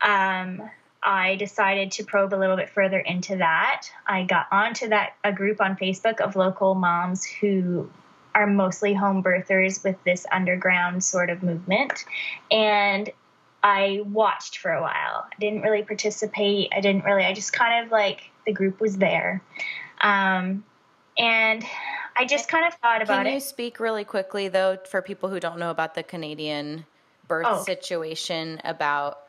um, 0.00 0.62
I 1.02 1.36
decided 1.36 1.92
to 1.92 2.04
probe 2.04 2.34
a 2.34 2.36
little 2.36 2.56
bit 2.56 2.70
further 2.70 2.98
into 2.98 3.36
that. 3.36 3.88
I 4.06 4.24
got 4.24 4.46
onto 4.50 4.88
that 4.88 5.14
a 5.22 5.32
group 5.32 5.60
on 5.60 5.76
Facebook 5.76 6.20
of 6.20 6.36
local 6.36 6.74
moms 6.74 7.24
who 7.24 7.90
are 8.34 8.46
mostly 8.46 8.92
home 8.92 9.22
birthers 9.22 9.84
with 9.84 10.02
this 10.04 10.26
underground 10.32 11.04
sort 11.04 11.30
of 11.30 11.42
movement. 11.42 12.04
And 12.50 13.08
I 13.62 14.02
watched 14.04 14.58
for 14.58 14.72
a 14.72 14.82
while. 14.82 15.26
I 15.32 15.36
didn't 15.38 15.62
really 15.62 15.82
participate. 15.82 16.72
I 16.76 16.80
didn't 16.80 17.04
really, 17.04 17.24
I 17.24 17.32
just 17.32 17.52
kind 17.52 17.84
of 17.84 17.92
like 17.92 18.30
the 18.44 18.52
group 18.52 18.80
was 18.80 18.96
there. 18.96 19.42
Um, 20.00 20.64
and 21.18 21.64
I 22.16 22.24
just 22.24 22.48
kind 22.48 22.66
of 22.66 22.74
thought 22.74 23.02
about 23.02 23.20
it. 23.20 23.24
Can 23.24 23.32
you 23.32 23.38
it. 23.38 23.42
speak 23.42 23.80
really 23.80 24.04
quickly, 24.04 24.48
though, 24.48 24.78
for 24.88 25.02
people 25.02 25.28
who 25.28 25.40
don't 25.40 25.58
know 25.58 25.70
about 25.70 25.94
the 25.94 26.02
Canadian 26.02 26.86
birth 27.28 27.46
Oh. 27.48 27.62
situation 27.62 28.60
about 28.64 29.20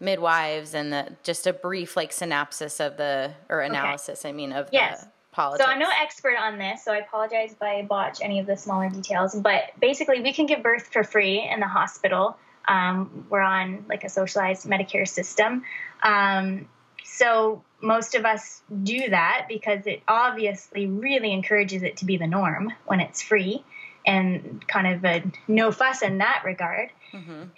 midwives 0.00 0.74
and 0.74 0.92
the, 0.92 1.08
just 1.22 1.46
a 1.46 1.52
brief 1.52 1.96
like 1.96 2.12
synopsis 2.12 2.80
of 2.80 2.96
the 2.96 3.32
or 3.48 3.60
analysis, 3.60 4.24
I 4.24 4.32
mean, 4.32 4.52
of 4.52 4.68
Yes. 4.72 5.02
the 5.02 5.08
politics. 5.32 5.64
So 5.64 5.70
I'm 5.70 5.78
no 5.78 5.88
expert 6.02 6.36
on 6.38 6.58
this, 6.58 6.84
so 6.84 6.92
I 6.92 6.98
apologize 6.98 7.52
if 7.52 7.62
I 7.62 7.82
botch 7.82 8.18
any 8.22 8.38
of 8.40 8.46
the 8.46 8.56
smaller 8.56 8.90
details. 8.90 9.34
But 9.34 9.70
basically, 9.80 10.20
we 10.20 10.32
can 10.32 10.46
give 10.46 10.62
birth 10.62 10.88
for 10.92 11.04
free 11.04 11.48
in 11.48 11.60
the 11.60 11.66
hospital. 11.66 12.36
Um, 12.66 13.26
we're 13.30 13.40
on 13.40 13.84
like 13.88 14.04
a 14.04 14.08
socialized 14.08 14.66
Medicare 14.66 15.06
system. 15.06 15.62
Um, 16.02 16.68
so 17.04 17.62
most 17.84 18.14
of 18.14 18.24
us 18.24 18.62
do 18.82 19.10
that 19.10 19.46
because 19.48 19.86
it 19.86 20.02
obviously 20.08 20.86
really 20.86 21.32
encourages 21.32 21.82
it 21.82 21.98
to 21.98 22.04
be 22.04 22.16
the 22.16 22.26
norm 22.26 22.72
when 22.86 23.00
it's 23.00 23.22
free 23.22 23.62
and 24.06 24.66
kind 24.66 24.86
of 24.86 25.04
a 25.04 25.22
no 25.48 25.70
fuss 25.70 26.02
in 26.02 26.18
that 26.18 26.42
regard. 26.44 26.90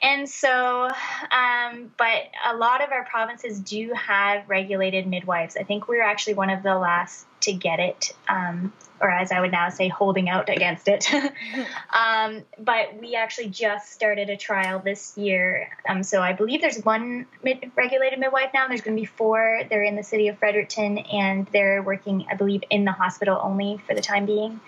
And 0.02 0.28
so, 0.28 0.88
um, 1.30 1.90
but 1.96 2.24
a 2.46 2.54
lot 2.56 2.84
of 2.84 2.92
our 2.92 3.04
provinces 3.04 3.58
do 3.58 3.92
have 3.94 4.48
regulated 4.48 5.06
midwives. 5.06 5.56
I 5.56 5.62
think 5.62 5.88
we're 5.88 6.02
actually 6.02 6.34
one 6.34 6.50
of 6.50 6.62
the 6.62 6.76
last 6.76 7.26
to 7.46 7.52
get 7.52 7.80
it, 7.80 8.12
um, 8.28 8.72
or 9.00 9.10
as 9.10 9.32
I 9.32 9.40
would 9.40 9.52
now 9.52 9.68
say, 9.68 9.88
holding 9.88 10.28
out 10.28 10.48
against 10.48 10.88
it. 10.88 11.12
um, 11.92 12.42
but 12.58 13.00
we 13.00 13.14
actually 13.14 13.48
just 13.48 13.92
started 13.92 14.30
a 14.30 14.36
trial 14.36 14.78
this 14.78 15.16
year. 15.16 15.68
Um, 15.88 16.02
so 16.02 16.20
I 16.20 16.32
believe 16.32 16.60
there's 16.60 16.84
one 16.84 17.26
mid- 17.42 17.70
regulated 17.74 18.18
midwife 18.18 18.50
now. 18.54 18.68
There's 18.68 18.82
going 18.82 18.96
to 18.96 19.00
be 19.00 19.06
four. 19.06 19.62
They're 19.68 19.84
in 19.84 19.96
the 19.96 20.02
city 20.02 20.28
of 20.28 20.38
Fredericton, 20.38 20.98
and 20.98 21.46
they're 21.52 21.82
working, 21.82 22.26
I 22.30 22.34
believe, 22.34 22.62
in 22.70 22.84
the 22.84 22.92
hospital 22.92 23.38
only 23.42 23.80
for 23.86 23.94
the 23.94 24.02
time 24.02 24.26
being. 24.26 24.60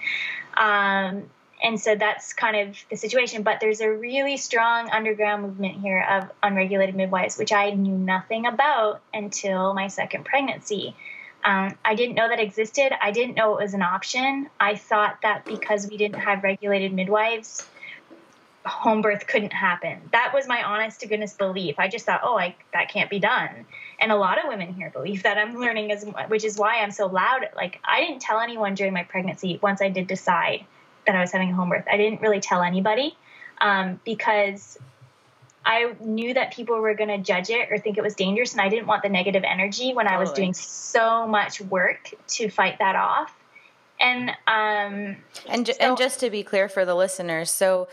Um, 0.57 1.25
and 1.63 1.81
so 1.81 1.95
that's 1.97 2.33
kind 2.33 2.69
of 2.69 2.77
the 2.91 2.97
situation. 2.97 3.43
But 3.43 3.61
there's 3.61 3.81
a 3.81 3.91
really 3.91 4.37
strong 4.37 4.91
underground 4.91 5.43
movement 5.43 5.81
here 5.81 6.07
of 6.09 6.31
unregulated 6.43 6.95
midwives, 6.95 7.37
which 7.37 7.53
I 7.53 7.71
knew 7.71 7.97
nothing 7.97 8.47
about 8.47 9.01
until 9.13 9.75
my 9.75 9.89
second 9.89 10.25
pregnancy. 10.25 10.95
Um, 11.49 11.79
I 11.83 11.95
didn't 11.95 12.15
know 12.15 12.29
that 12.29 12.41
existed. 12.41 12.93
I 13.03 13.11
didn't 13.11 13.35
know 13.35 13.57
it 13.57 13.63
was 13.63 13.73
an 13.73 13.81
option. 13.81 14.51
I 14.61 14.77
thought 14.77 15.21
that 15.23 15.47
because 15.47 15.89
we 15.89 15.97
didn't 15.97 16.21
have 16.21 16.43
regulated 16.43 16.93
midwives, 16.93 17.67
home 18.67 19.01
birth 19.01 19.27
couldn't 19.27 19.55
happen. 19.55 20.11
That 20.13 20.33
was 20.35 20.47
my 20.47 20.63
honest 20.63 21.01
to 21.01 21.07
goodness 21.07 21.33
belief. 21.33 21.77
I 21.79 21.89
just 21.89 22.05
thought, 22.05 22.21
oh, 22.23 22.39
I, 22.39 22.55
that 22.75 22.91
can't 22.91 23.09
be 23.09 23.19
done. 23.19 23.65
And 23.99 24.13
a 24.13 24.17
lot 24.17 24.37
of 24.37 24.45
women 24.49 24.75
here 24.75 24.91
believe 24.91 25.23
that. 25.23 25.39
I'm 25.39 25.57
learning 25.59 25.91
as, 25.91 26.05
which 26.29 26.45
is 26.45 26.59
why 26.59 26.81
I'm 26.81 26.91
so 26.91 27.07
loud. 27.07 27.49
Like 27.57 27.81
I 27.83 28.03
didn't 28.03 28.21
tell 28.21 28.41
anyone 28.41 28.75
during 28.75 28.93
my 28.93 29.05
pregnancy. 29.05 29.59
Once 29.63 29.81
I 29.81 29.89
did 29.89 30.07
decide 30.07 30.67
that 31.07 31.17
I 31.17 31.21
was 31.23 31.33
having 31.33 31.51
a 31.51 31.55
home 31.55 31.71
birth, 31.71 31.87
I 31.91 31.97
didn't 31.97 32.21
really 32.21 32.41
tell 32.41 32.63
anybody 32.63 33.17
um, 33.59 34.01
because 34.05 34.79
I 35.69 35.95
knew 36.01 36.33
that 36.33 36.55
people 36.55 36.81
were 36.81 36.95
going 36.95 37.11
to 37.11 37.19
judge 37.19 37.51
it 37.51 37.71
or 37.71 37.79
think 37.79 37.99
it 37.99 38.03
was 38.03 38.15
dangerous, 38.15 38.53
and 38.53 38.61
I 38.63 38.71
didn't 38.71 38.87
want 38.87 39.03
the 39.03 39.11
negative 39.11 39.45
energy 39.47 39.93
when 39.93 40.09
I 40.09 40.17
was 40.19 40.33
doing 40.33 40.55
so 40.55 41.27
much 41.27 41.61
work 41.61 42.11
to 42.29 42.49
fight 42.49 42.79
that 42.79 42.97
off. 42.97 43.35
And 44.01 44.31
um, 44.47 45.17
And, 45.47 45.67
ju- 45.67 45.75
So- 45.75 45.79
and 45.81 45.99
just 45.99 46.21
to 46.21 46.31
be 46.31 46.43
clear 46.43 46.69
for 46.71 46.85
the 46.87 46.95
listeners, 46.95 47.51
so 47.51 47.87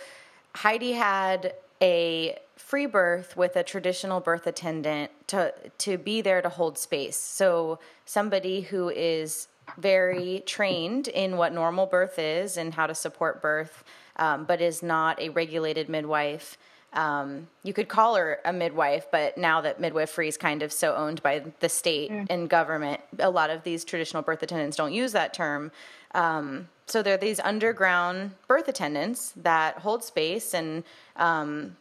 Heidi 0.55 0.93
had 0.93 1.53
a 1.81 2.39
free 2.55 2.85
birth 2.85 3.35
with 3.35 3.57
a 3.57 3.63
traditional 3.63 4.21
birth 4.21 4.47
attendant 4.47 5.11
to 5.27 5.53
to 5.79 5.97
be 5.97 6.21
there 6.21 6.41
to 6.41 6.49
hold 6.49 6.77
space. 6.77 7.17
So 7.17 7.79
somebody 8.05 8.61
who 8.61 8.89
is 8.89 9.49
very 9.77 10.43
trained 10.45 11.07
in 11.09 11.35
what 11.37 11.51
normal 11.51 11.87
birth 11.87 12.17
is 12.19 12.55
and 12.55 12.73
how 12.75 12.87
to 12.87 12.95
support 12.95 13.41
birth, 13.41 13.83
um, 14.15 14.45
but 14.45 14.61
is 14.61 14.81
not 14.81 15.19
a 15.19 15.27
regulated 15.29 15.89
midwife. 15.89 16.57
Um, 16.95 17.47
you 17.63 17.73
could 17.73 17.87
call 17.87 18.15
her 18.15 18.39
a 18.45 18.53
midwife, 18.53 19.07
but 19.11 19.37
now 19.37 19.61
that 19.61 19.79
midwifery 19.79 20.27
is 20.27 20.37
kind 20.37 20.63
of 20.63 20.71
so 20.71 20.95
owned 20.95 21.21
by 21.21 21.43
the 21.59 21.69
state 21.69 22.09
and 22.29 22.49
government, 22.49 23.01
a 23.19 23.29
lot 23.29 23.49
of 23.49 23.63
these 23.63 23.83
traditional 23.83 24.23
birth 24.23 24.41
attendants 24.43 24.77
don't 24.77 24.93
use 24.93 25.11
that 25.11 25.33
term. 25.33 25.71
Um, 26.13 26.69
so 26.87 27.01
there 27.03 27.15
are 27.15 27.17
these 27.17 27.39
underground 27.41 28.31
birth 28.47 28.67
attendants 28.67 29.33
that 29.35 29.79
hold 29.79 30.03
space 30.03 30.53
and 30.53 30.83
um, 31.17 31.75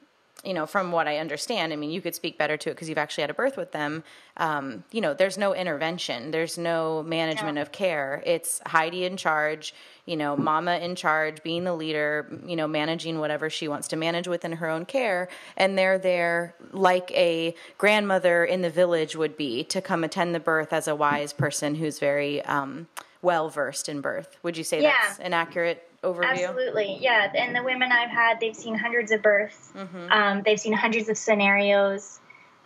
you 0.45 0.55
know, 0.55 0.67
from 0.67 0.93
what 0.93 1.07
I 1.09 1.19
understand, 1.19 1.73
I 1.73 1.77
mean, 1.77 1.91
you 1.91 2.01
could 2.01 2.15
speak 2.15 2.39
better 2.39 2.57
to 2.57 2.71
it 2.71 2.75
because 2.75 2.89
you've 2.89 2.99
actually 2.99 3.23
had 3.23 3.31
a 3.31 3.35
birth 3.35 3.57
with 3.57 3.73
them. 3.73 4.05
Um, 4.37 4.85
you 4.91 5.01
know, 5.01 5.15
there's 5.15 5.39
no 5.39 5.55
intervention, 5.55 6.31
there's 6.31 6.59
no 6.59 7.03
management 7.03 7.59
of 7.59 7.73
care. 7.73 8.23
It's 8.27 8.61
Heidi 8.67 9.05
in 9.05 9.17
charge, 9.17 9.75
you 10.07 10.17
know, 10.17 10.37
mama 10.37 10.77
in 10.79 10.97
charge, 10.97 11.43
being 11.43 11.65
the 11.65 11.75
leader, 11.75 12.27
you 12.47 12.57
know, 12.57 12.67
managing 12.67 13.19
whatever 13.19 13.49
she 13.49 13.69
wants 13.69 13.89
to 13.89 13.97
manage 13.97 14.29
within 14.29 14.53
her 14.53 14.69
own 14.69 14.85
care. 14.85 15.29
And 15.57 15.79
they're 15.79 15.99
there 15.99 16.55
like 16.73 17.11
a 17.13 17.55
grandmother 17.79 18.45
in 18.45 18.63
the 18.63 18.71
village 18.71 19.17
would 19.17 19.37
be 19.37 19.65
to 19.65 19.81
come 19.81 20.05
attend 20.05 20.35
the 20.35 20.41
birth 20.41 20.73
as 20.73 20.89
a 20.89 20.95
wise 20.95 21.33
person 21.33 21.77
who's 21.77 21.99
very 21.99 22.43
um, 22.45 22.89
well 23.23 23.49
versed 23.49 23.89
in 23.89 24.01
birth. 24.01 24.37
Would 24.43 24.57
you 24.57 24.65
say 24.65 24.83
Yeah. 24.83 24.95
that's 25.07 25.19
an 25.21 25.33
accurate 25.33 25.89
overview? 26.05 26.31
Absolutely, 26.31 26.99
yeah. 27.01 27.33
And 27.35 27.57
the 27.57 27.63
women 27.63 27.91
I've 27.91 28.11
had, 28.11 28.39
they've 28.41 28.55
seen 28.55 28.75
hundreds 28.75 29.11
of 29.11 29.23
births. 29.23 29.73
Mm-hmm. 29.75 30.13
Um, 30.13 30.43
they've 30.45 30.61
seen 30.61 30.73
hundreds 30.73 31.09
of 31.09 31.17
scenarios, 31.17 32.21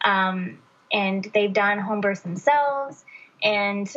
um, 0.05 0.59
and 0.93 1.24
they've 1.34 1.53
done 1.53 1.78
home 1.78 2.01
births 2.01 2.20
themselves. 2.20 3.05
And 3.43 3.89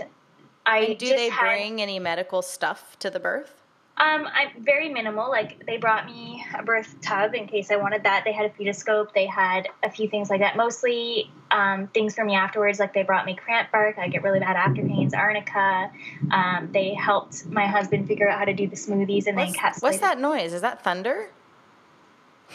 I 0.65 0.79
And 0.79 0.97
do 0.97 1.05
just 1.05 1.17
they 1.17 1.29
had, 1.29 1.41
bring 1.41 1.81
any 1.81 1.99
medical 1.99 2.41
stuff 2.41 2.97
to 2.99 3.09
the 3.09 3.19
birth? 3.19 3.60
Um, 4.01 4.27
I'm 4.33 4.63
very 4.63 4.89
minimal. 4.89 5.29
Like 5.29 5.63
they 5.67 5.77
brought 5.77 6.07
me 6.07 6.43
a 6.57 6.63
birth 6.63 6.99
tub 7.01 7.35
in 7.35 7.45
case 7.45 7.69
I 7.69 7.75
wanted 7.75 8.01
that. 8.03 8.23
They 8.25 8.31
had 8.31 8.47
a 8.47 8.49
fetoscope. 8.49 9.13
They 9.13 9.27
had 9.27 9.69
a 9.83 9.91
few 9.91 10.09
things 10.09 10.27
like 10.27 10.39
that. 10.39 10.57
Mostly 10.57 11.29
um, 11.51 11.87
things 11.87 12.15
for 12.15 12.25
me 12.25 12.33
afterwards. 12.33 12.79
Like 12.79 12.95
they 12.95 13.03
brought 13.03 13.27
me 13.27 13.35
cramp 13.35 13.71
bark. 13.71 13.99
I 13.99 14.07
get 14.07 14.23
really 14.23 14.39
bad 14.39 14.55
after 14.55 14.81
pains. 14.81 15.13
Arnica. 15.13 15.91
Um, 16.31 16.69
they 16.71 16.95
helped 16.95 17.45
my 17.45 17.67
husband 17.67 18.07
figure 18.07 18.27
out 18.27 18.39
how 18.39 18.45
to 18.45 18.53
do 18.53 18.67
the 18.67 18.75
smoothies 18.75 19.27
and 19.27 19.37
What's, 19.37 19.53
they 19.53 19.59
encapsulated. 19.59 19.81
what's 19.83 19.99
that 19.99 20.19
noise? 20.19 20.53
Is 20.53 20.61
that 20.61 20.83
thunder? 20.83 21.29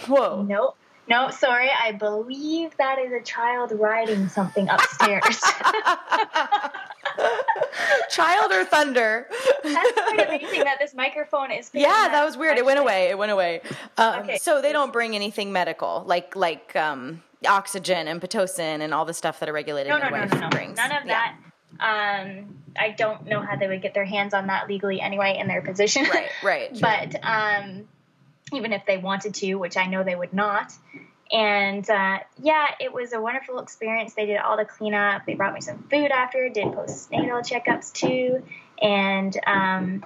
Whoa. 0.08 0.42
Nope. 0.42 0.76
No, 1.08 1.30
sorry. 1.30 1.70
I 1.70 1.92
believe 1.92 2.76
that 2.78 2.98
is 2.98 3.12
a 3.12 3.22
child 3.22 3.70
riding 3.70 4.28
something 4.28 4.68
upstairs. 4.68 5.40
Child 8.10 8.52
or 8.52 8.64
thunder? 8.64 9.26
That's 9.62 9.92
quite 9.92 10.26
amazing 10.28 10.64
that 10.64 10.78
this 10.78 10.94
microphone 10.94 11.50
is. 11.50 11.70
yeah, 11.74 11.88
up. 12.06 12.12
that 12.12 12.24
was 12.24 12.36
weird. 12.36 12.58
It 12.58 12.64
went 12.64 12.78
away. 12.78 13.08
It 13.08 13.18
went 13.18 13.32
away. 13.32 13.60
Um, 13.98 14.20
Okay. 14.20 14.38
So 14.38 14.62
they 14.62 14.72
don't 14.72 14.92
bring 14.92 15.14
anything 15.14 15.52
medical, 15.52 16.02
like 16.06 16.34
like 16.36 16.74
um, 16.76 17.22
oxygen 17.46 18.08
and 18.08 18.20
pitocin 18.20 18.80
and 18.80 18.94
all 18.94 19.04
the 19.04 19.14
stuff 19.14 19.40
that 19.40 19.48
a 19.48 19.52
regulated 19.52 19.90
No, 19.90 19.98
no, 19.98 20.08
no, 20.08 20.24
no, 20.24 20.38
no. 20.40 20.48
brings. 20.48 20.76
None 20.76 20.92
of 20.92 21.04
Yeah. 21.06 21.32
that. 21.32 21.36
Um, 21.78 22.58
I 22.78 22.90
don't 22.90 23.26
know 23.26 23.40
how 23.40 23.56
they 23.56 23.68
would 23.68 23.82
get 23.82 23.92
their 23.94 24.04
hands 24.04 24.32
on 24.34 24.46
that 24.46 24.68
legally 24.68 25.00
anyway 25.00 25.36
in 25.38 25.46
their 25.48 25.60
position. 25.62 26.04
Right, 26.12 26.28
right. 26.42 26.80
but 26.80 27.14
um, 27.22 27.86
even 28.52 28.72
if 28.72 28.86
they 28.86 28.96
wanted 28.98 29.34
to, 29.34 29.54
which 29.56 29.76
I 29.76 29.86
know 29.86 30.02
they 30.02 30.14
would 30.16 30.32
not. 30.32 30.72
And 31.32 31.88
uh, 31.88 32.18
yeah, 32.40 32.66
it 32.80 32.92
was 32.92 33.12
a 33.12 33.20
wonderful 33.20 33.58
experience. 33.58 34.14
They 34.14 34.26
did 34.26 34.38
all 34.38 34.56
the 34.56 34.64
cleanup. 34.64 35.26
They 35.26 35.34
brought 35.34 35.54
me 35.54 35.60
some 35.60 35.82
food 35.90 36.10
after. 36.10 36.48
Did 36.48 36.66
postnatal 36.66 37.42
checkups 37.42 37.92
too. 37.92 38.44
And 38.80 39.36
um, 39.46 40.04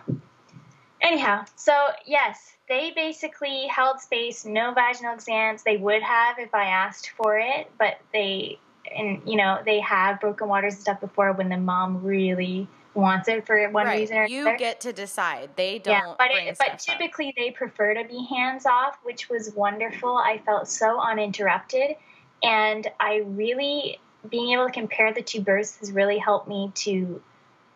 anyhow, 1.01 1.45
so 1.57 1.73
yes, 2.07 2.53
they 2.69 2.93
basically 2.95 3.67
held 3.67 4.01
space. 4.01 4.45
No 4.45 4.73
vaginal 4.73 5.15
exams. 5.15 5.63
They 5.63 5.77
would 5.77 6.03
have 6.03 6.39
if 6.39 6.55
I 6.55 6.67
asked 6.67 7.11
for 7.11 7.39
it, 7.39 7.71
but 7.79 7.99
they 8.13 8.59
and 8.97 9.21
you 9.27 9.37
know 9.37 9.59
they 9.65 9.81
have 9.81 10.21
broken 10.21 10.49
waters 10.49 10.75
and 10.75 10.83
stuff 10.83 11.01
before 11.01 11.33
when 11.33 11.49
the 11.49 11.57
mom 11.57 12.03
really 12.03 12.67
wants 12.95 13.29
it 13.29 13.47
for 13.47 13.69
one 13.71 13.87
right. 13.87 14.01
reason 14.01 14.19
or 14.19 14.27
you 14.27 14.43
another. 14.43 14.59
get 14.59 14.81
to 14.81 14.93
decide. 14.93 15.51
They 15.57 15.79
don't. 15.79 15.93
Yeah, 15.93 16.15
but 16.19 16.31
it, 16.31 16.59
but 16.59 16.81
stuff 16.81 16.95
up. 16.95 16.99
typically 16.99 17.33
they 17.37 17.51
prefer 17.51 17.95
to 17.95 18.05
be 18.05 18.27
hands 18.29 18.67
off, 18.67 18.99
which 19.03 19.29
was 19.29 19.53
wonderful. 19.55 20.17
I 20.17 20.39
felt 20.45 20.69
so 20.69 21.01
uninterrupted, 21.01 21.97
and 22.43 22.89
I 22.99 23.23
really 23.25 23.99
being 24.29 24.53
able 24.53 24.67
to 24.67 24.73
compare 24.73 25.13
the 25.13 25.23
two 25.23 25.41
births 25.41 25.79
has 25.79 25.93
really 25.93 26.19
helped 26.19 26.49
me 26.49 26.73
to 26.75 27.23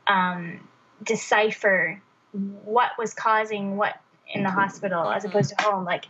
um, 0.06 0.68
decipher 1.02 2.02
what 2.32 2.90
was 2.98 3.14
causing 3.14 3.76
what 3.76 3.98
in 4.32 4.42
the 4.42 4.50
hospital 4.50 5.10
as 5.10 5.24
opposed 5.24 5.56
to 5.56 5.64
home. 5.64 5.84
Like 5.84 6.06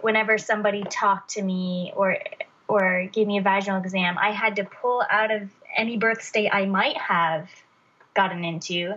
whenever 0.00 0.38
somebody 0.38 0.84
talked 0.84 1.30
to 1.30 1.42
me 1.42 1.92
or 1.96 2.18
or 2.68 3.08
gave 3.12 3.26
me 3.26 3.38
a 3.38 3.42
vaginal 3.42 3.80
exam, 3.80 4.16
I 4.18 4.30
had 4.30 4.56
to 4.56 4.64
pull 4.64 5.02
out 5.10 5.30
of 5.30 5.50
any 5.76 5.96
birth 5.96 6.22
state 6.22 6.50
I 6.52 6.66
might 6.66 6.96
have 6.96 7.48
gotten 8.16 8.44
into 8.44 8.94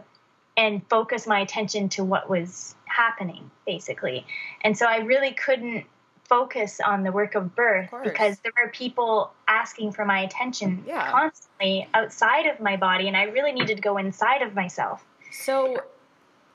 and 0.57 0.81
focus 0.89 1.27
my 1.27 1.39
attention 1.41 1.89
to 1.89 2.03
what 2.03 2.29
was 2.29 2.73
happening 2.85 3.51
basically 3.67 4.25
and 4.63 4.75
so 4.77 4.85
i 4.87 4.97
really 4.97 5.31
couldn't 5.33 5.85
focus 6.23 6.79
on 6.83 7.03
the 7.03 7.11
work 7.11 7.33
of 7.35 7.55
birth 7.55 7.91
Of 7.93 8.03
because 8.03 8.39
there 8.39 8.51
were 8.63 8.69
people 8.71 9.31
asking 9.47 9.91
for 9.91 10.05
my 10.05 10.21
attention 10.21 10.83
Yeah. 10.87 11.11
constantly 11.11 11.87
outside 11.93 12.45
of 12.47 12.59
my 12.59 12.77
body 12.77 13.07
and 13.07 13.15
i 13.17 13.23
really 13.23 13.51
needed 13.51 13.75
to 13.77 13.81
go 13.81 13.97
inside 13.97 14.41
of 14.41 14.55
myself 14.55 15.03
So, 15.31 15.81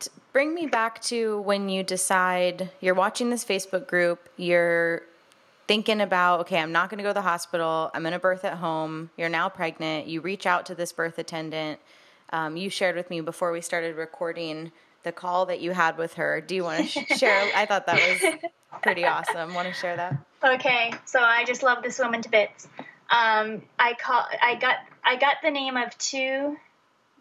t- 0.00 0.10
bring 0.32 0.54
me 0.54 0.66
back 0.66 1.00
to 1.02 1.40
when 1.42 1.68
you 1.68 1.82
decide 1.84 2.70
you're 2.80 2.94
watching 2.94 3.30
this 3.30 3.44
Facebook 3.44 3.86
group, 3.86 4.28
you're 4.36 5.02
thinking 5.68 6.00
about, 6.00 6.40
okay, 6.40 6.58
I'm 6.58 6.72
not 6.72 6.90
going 6.90 6.98
to 6.98 7.04
go 7.04 7.10
to 7.10 7.14
the 7.14 7.22
hospital, 7.22 7.90
I'm 7.94 8.02
going 8.02 8.12
to 8.12 8.18
birth 8.18 8.44
at 8.44 8.54
home, 8.58 9.10
you're 9.16 9.28
now 9.28 9.48
pregnant, 9.48 10.06
you 10.08 10.20
reach 10.20 10.44
out 10.46 10.66
to 10.66 10.74
this 10.74 10.92
birth 10.92 11.18
attendant. 11.18 11.78
Um, 12.30 12.56
you 12.56 12.70
shared 12.70 12.96
with 12.96 13.10
me 13.10 13.20
before 13.20 13.52
we 13.52 13.60
started 13.60 13.96
recording 13.96 14.72
the 15.02 15.12
call 15.12 15.46
that 15.46 15.60
you 15.60 15.72
had 15.72 15.98
with 15.98 16.14
her. 16.14 16.40
Do 16.40 16.54
you 16.54 16.64
want 16.64 16.88
to 16.90 17.14
share? 17.16 17.50
I 17.54 17.66
thought 17.66 17.86
that 17.86 17.96
was 18.22 18.34
pretty 18.82 19.04
awesome. 19.04 19.54
Want 19.54 19.68
to 19.68 19.74
share 19.74 19.96
that? 19.96 20.16
Okay, 20.42 20.92
so 21.04 21.20
I 21.20 21.44
just 21.44 21.62
love 21.62 21.82
this 21.82 21.98
woman 21.98 22.22
to 22.22 22.28
bits. 22.30 22.66
Um, 23.10 23.62
I 23.78 23.94
call, 23.94 24.26
I 24.42 24.56
got, 24.56 24.76
I 25.04 25.16
got 25.16 25.36
the 25.42 25.50
name 25.50 25.76
of 25.76 25.96
two 25.98 26.56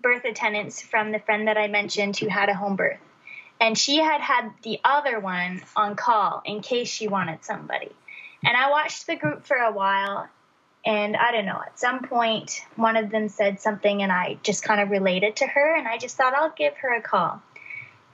birth 0.01 0.25
attendants 0.25 0.81
from 0.81 1.11
the 1.11 1.19
friend 1.19 1.47
that 1.47 1.57
I 1.57 1.67
mentioned 1.67 2.17
who 2.17 2.27
had 2.27 2.49
a 2.49 2.53
home 2.53 2.75
birth, 2.75 2.99
and 3.59 3.77
she 3.77 3.97
had 3.97 4.21
had 4.21 4.49
the 4.63 4.79
other 4.83 5.19
one 5.19 5.61
on 5.75 5.95
call 5.95 6.41
in 6.45 6.61
case 6.61 6.87
she 6.87 7.07
wanted 7.07 7.43
somebody. 7.43 7.91
And 8.43 8.57
I 8.57 8.69
watched 8.69 9.07
the 9.07 9.15
group 9.15 9.45
for 9.45 9.55
a 9.55 9.71
while, 9.71 10.27
and 10.85 11.15
I 11.15 11.31
don't 11.31 11.45
know. 11.45 11.61
At 11.65 11.79
some 11.79 12.03
point, 12.03 12.61
one 12.75 12.97
of 12.97 13.09
them 13.09 13.29
said 13.29 13.59
something, 13.59 14.01
and 14.03 14.11
I 14.11 14.37
just 14.43 14.63
kind 14.63 14.81
of 14.81 14.89
related 14.89 15.37
to 15.37 15.47
her, 15.47 15.75
and 15.75 15.87
I 15.87 15.97
just 15.97 16.17
thought 16.17 16.33
I'll 16.33 16.53
give 16.55 16.75
her 16.77 16.93
a 16.95 17.01
call. 17.01 17.41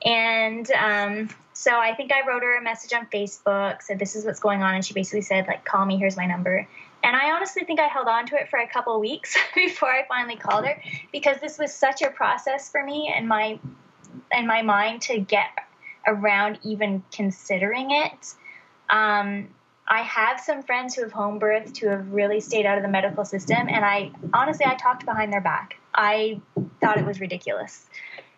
And 0.05 0.69
um, 0.71 1.29
so 1.53 1.71
I 1.77 1.93
think 1.95 2.11
I 2.13 2.27
wrote 2.27 2.43
her 2.43 2.57
a 2.57 2.61
message 2.61 2.93
on 2.93 3.07
Facebook, 3.07 3.81
said 3.81 3.99
this 3.99 4.15
is 4.15 4.25
what's 4.25 4.39
going 4.39 4.61
on, 4.61 4.75
and 4.75 4.85
she 4.85 4.93
basically 4.93 5.21
said 5.21 5.47
like, 5.47 5.65
"Call 5.65 5.85
me. 5.85 5.97
Here's 5.97 6.15
my 6.15 6.25
number." 6.25 6.67
And 7.03 7.15
I 7.15 7.31
honestly 7.31 7.63
think 7.63 7.79
I 7.79 7.87
held 7.87 8.07
on 8.07 8.25
to 8.27 8.35
it 8.35 8.49
for 8.49 8.59
a 8.59 8.67
couple 8.67 8.99
weeks 8.99 9.37
before 9.55 9.89
I 9.89 10.05
finally 10.07 10.35
called 10.35 10.65
her 10.65 10.81
because 11.11 11.39
this 11.39 11.57
was 11.57 11.73
such 11.73 12.01
a 12.01 12.09
process 12.09 12.69
for 12.69 12.83
me 12.83 13.13
and 13.15 13.27
my 13.27 13.59
in 14.31 14.47
my 14.47 14.61
mind 14.61 15.01
to 15.03 15.19
get 15.19 15.49
around 16.05 16.59
even 16.63 17.03
considering 17.11 17.91
it. 17.91 18.33
Um, 18.89 19.49
I 19.89 20.01
have 20.03 20.39
some 20.39 20.61
friends 20.61 20.93
who 20.93 21.01
have 21.01 21.11
home 21.11 21.39
birthed 21.39 21.77
who 21.79 21.87
have 21.87 22.11
really 22.11 22.39
stayed 22.39 22.65
out 22.65 22.77
of 22.77 22.83
the 22.83 22.89
medical 22.89 23.25
system, 23.25 23.67
and 23.67 23.83
I 23.83 24.11
honestly 24.33 24.65
I 24.65 24.75
talked 24.75 25.05
behind 25.05 25.33
their 25.33 25.41
back. 25.41 25.75
I 25.95 26.39
thought 26.79 26.99
it 26.99 27.05
was 27.05 27.19
ridiculous. 27.19 27.87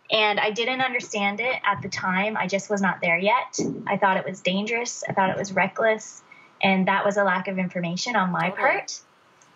And 0.09 0.39
I 0.39 0.51
didn't 0.51 0.81
understand 0.81 1.39
it 1.39 1.55
at 1.65 1.81
the 1.81 1.89
time. 1.89 2.35
I 2.35 2.47
just 2.47 2.69
was 2.69 2.81
not 2.81 2.99
there 3.01 3.17
yet. 3.17 3.59
I 3.87 3.97
thought 3.97 4.17
it 4.17 4.25
was 4.25 4.41
dangerous. 4.41 5.03
I 5.07 5.13
thought 5.13 5.29
it 5.29 5.37
was 5.37 5.53
reckless. 5.53 6.21
And 6.61 6.87
that 6.87 7.05
was 7.05 7.17
a 7.17 7.23
lack 7.23 7.47
of 7.47 7.57
information 7.57 8.15
on 8.15 8.29
my 8.29 8.49
Totally. 8.49 8.61
part. 8.61 9.01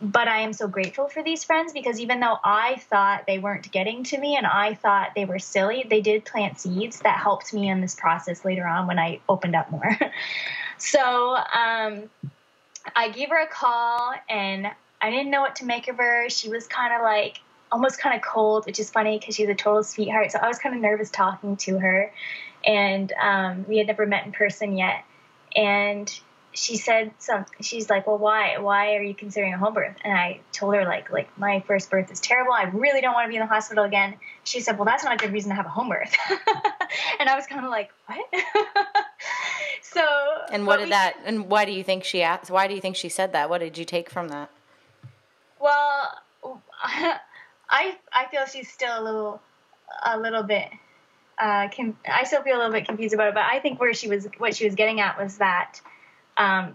But 0.01 0.27
I 0.27 0.41
am 0.41 0.53
so 0.53 0.67
grateful 0.67 1.07
for 1.07 1.23
these 1.23 1.43
friends 1.43 1.73
because 1.73 1.99
even 1.99 2.19
though 2.19 2.37
I 2.43 2.77
thought 2.89 3.25
they 3.27 3.39
weren't 3.39 3.69
getting 3.71 4.03
to 4.05 4.17
me 4.17 4.35
and 4.37 4.45
I 4.45 4.75
thought 4.75 5.11
they 5.15 5.25
were 5.25 5.39
silly, 5.39 5.85
they 5.89 6.01
did 6.01 6.25
plant 6.25 6.59
seeds 6.59 6.99
that 7.01 7.17
helped 7.17 7.53
me 7.53 7.69
in 7.69 7.81
this 7.81 7.95
process 7.95 8.45
later 8.45 8.65
on 8.65 8.87
when 8.87 8.99
I 8.99 9.19
opened 9.27 9.55
up 9.55 9.71
more. 9.71 9.97
so 10.77 11.35
um, 11.35 12.09
I 12.95 13.09
gave 13.09 13.29
her 13.29 13.41
a 13.41 13.47
call 13.47 14.13
and 14.29 14.67
I 15.01 15.09
didn't 15.09 15.29
know 15.29 15.41
what 15.41 15.57
to 15.57 15.65
make 15.65 15.87
of 15.87 15.97
her. 15.97 16.29
She 16.29 16.49
was 16.49 16.67
kind 16.67 16.93
of 16.93 17.01
like 17.01 17.39
almost 17.71 17.99
kind 17.99 18.15
of 18.15 18.21
cold, 18.21 18.65
which 18.65 18.79
is 18.79 18.89
funny 18.89 19.19
because 19.19 19.35
she's 19.35 19.49
a 19.49 19.55
total 19.55 19.83
sweetheart. 19.83 20.31
So 20.31 20.39
I 20.39 20.47
was 20.47 20.59
kind 20.59 20.75
of 20.75 20.81
nervous 20.81 21.09
talking 21.09 21.57
to 21.57 21.77
her. 21.79 22.11
And 22.65 23.11
um, 23.21 23.65
we 23.67 23.77
had 23.77 23.87
never 23.87 24.05
met 24.05 24.25
in 24.25 24.31
person 24.31 24.77
yet. 24.77 25.03
And 25.55 26.11
she 26.55 26.77
said 26.77 27.11
some 27.19 27.45
she's 27.61 27.89
like 27.89 28.07
well 28.07 28.17
why 28.17 28.57
why 28.57 28.95
are 28.95 29.03
you 29.03 29.13
considering 29.13 29.53
a 29.53 29.57
home 29.57 29.73
birth 29.73 29.95
and 30.03 30.13
i 30.13 30.39
told 30.53 30.73
her 30.73 30.85
like 30.85 31.11
like 31.11 31.37
my 31.37 31.59
first 31.67 31.89
birth 31.89 32.09
is 32.11 32.19
terrible 32.21 32.53
i 32.53 32.63
really 32.63 33.01
don't 33.01 33.13
want 33.13 33.25
to 33.25 33.29
be 33.29 33.35
in 33.35 33.41
the 33.41 33.47
hospital 33.47 33.83
again 33.83 34.15
she 34.45 34.61
said 34.61 34.77
well 34.77 34.85
that's 34.85 35.03
not 35.03 35.13
a 35.13 35.17
good 35.17 35.33
reason 35.33 35.49
to 35.49 35.55
have 35.55 35.65
a 35.65 35.69
home 35.69 35.89
birth 35.89 36.15
and 37.19 37.29
i 37.29 37.35
was 37.35 37.45
kind 37.45 37.63
of 37.63 37.69
like 37.69 37.91
what 38.05 38.25
so 39.95 40.05
And 40.51 40.67
what 40.67 40.77
did 40.77 40.85
we- 40.85 40.89
that? 40.91 41.15
And 41.25 41.49
why 41.49 41.65
do 41.65 41.71
you 41.71 41.83
think 41.83 42.03
she 42.03 42.21
asked? 42.21 42.51
Why 42.51 42.67
do 42.67 42.75
you 42.75 42.81
think 42.81 42.95
she 42.95 43.09
said 43.09 43.31
that? 43.33 43.49
What 43.49 43.59
did 43.59 43.77
you 43.77 43.85
take 43.85 44.09
from 44.09 44.27
that? 44.29 44.49
well 45.59 46.11
i 46.83 47.95
i 48.13 48.25
feel 48.29 48.45
she's 48.45 48.69
still 48.71 49.01
a 49.01 49.01
little 49.01 49.41
a 50.05 50.19
little 50.19 50.43
bit 50.43 50.67
uh, 51.39 51.67
com- 51.75 51.97
I 52.07 52.23
still 52.25 52.41
feel 52.43 52.55
a 52.55 52.59
little 52.59 52.71
bit 52.71 52.85
confused 52.85 53.13
about 53.13 53.27
it, 53.27 53.33
but 53.33 53.43
I 53.43 53.59
think 53.59 53.79
where 53.79 53.93
she 53.93 54.07
was, 54.07 54.25
what 54.37 54.55
she 54.55 54.63
was 54.63 54.73
getting 54.75 55.01
at 55.01 55.17
was 55.21 55.37
that 55.39 55.81
um, 56.37 56.73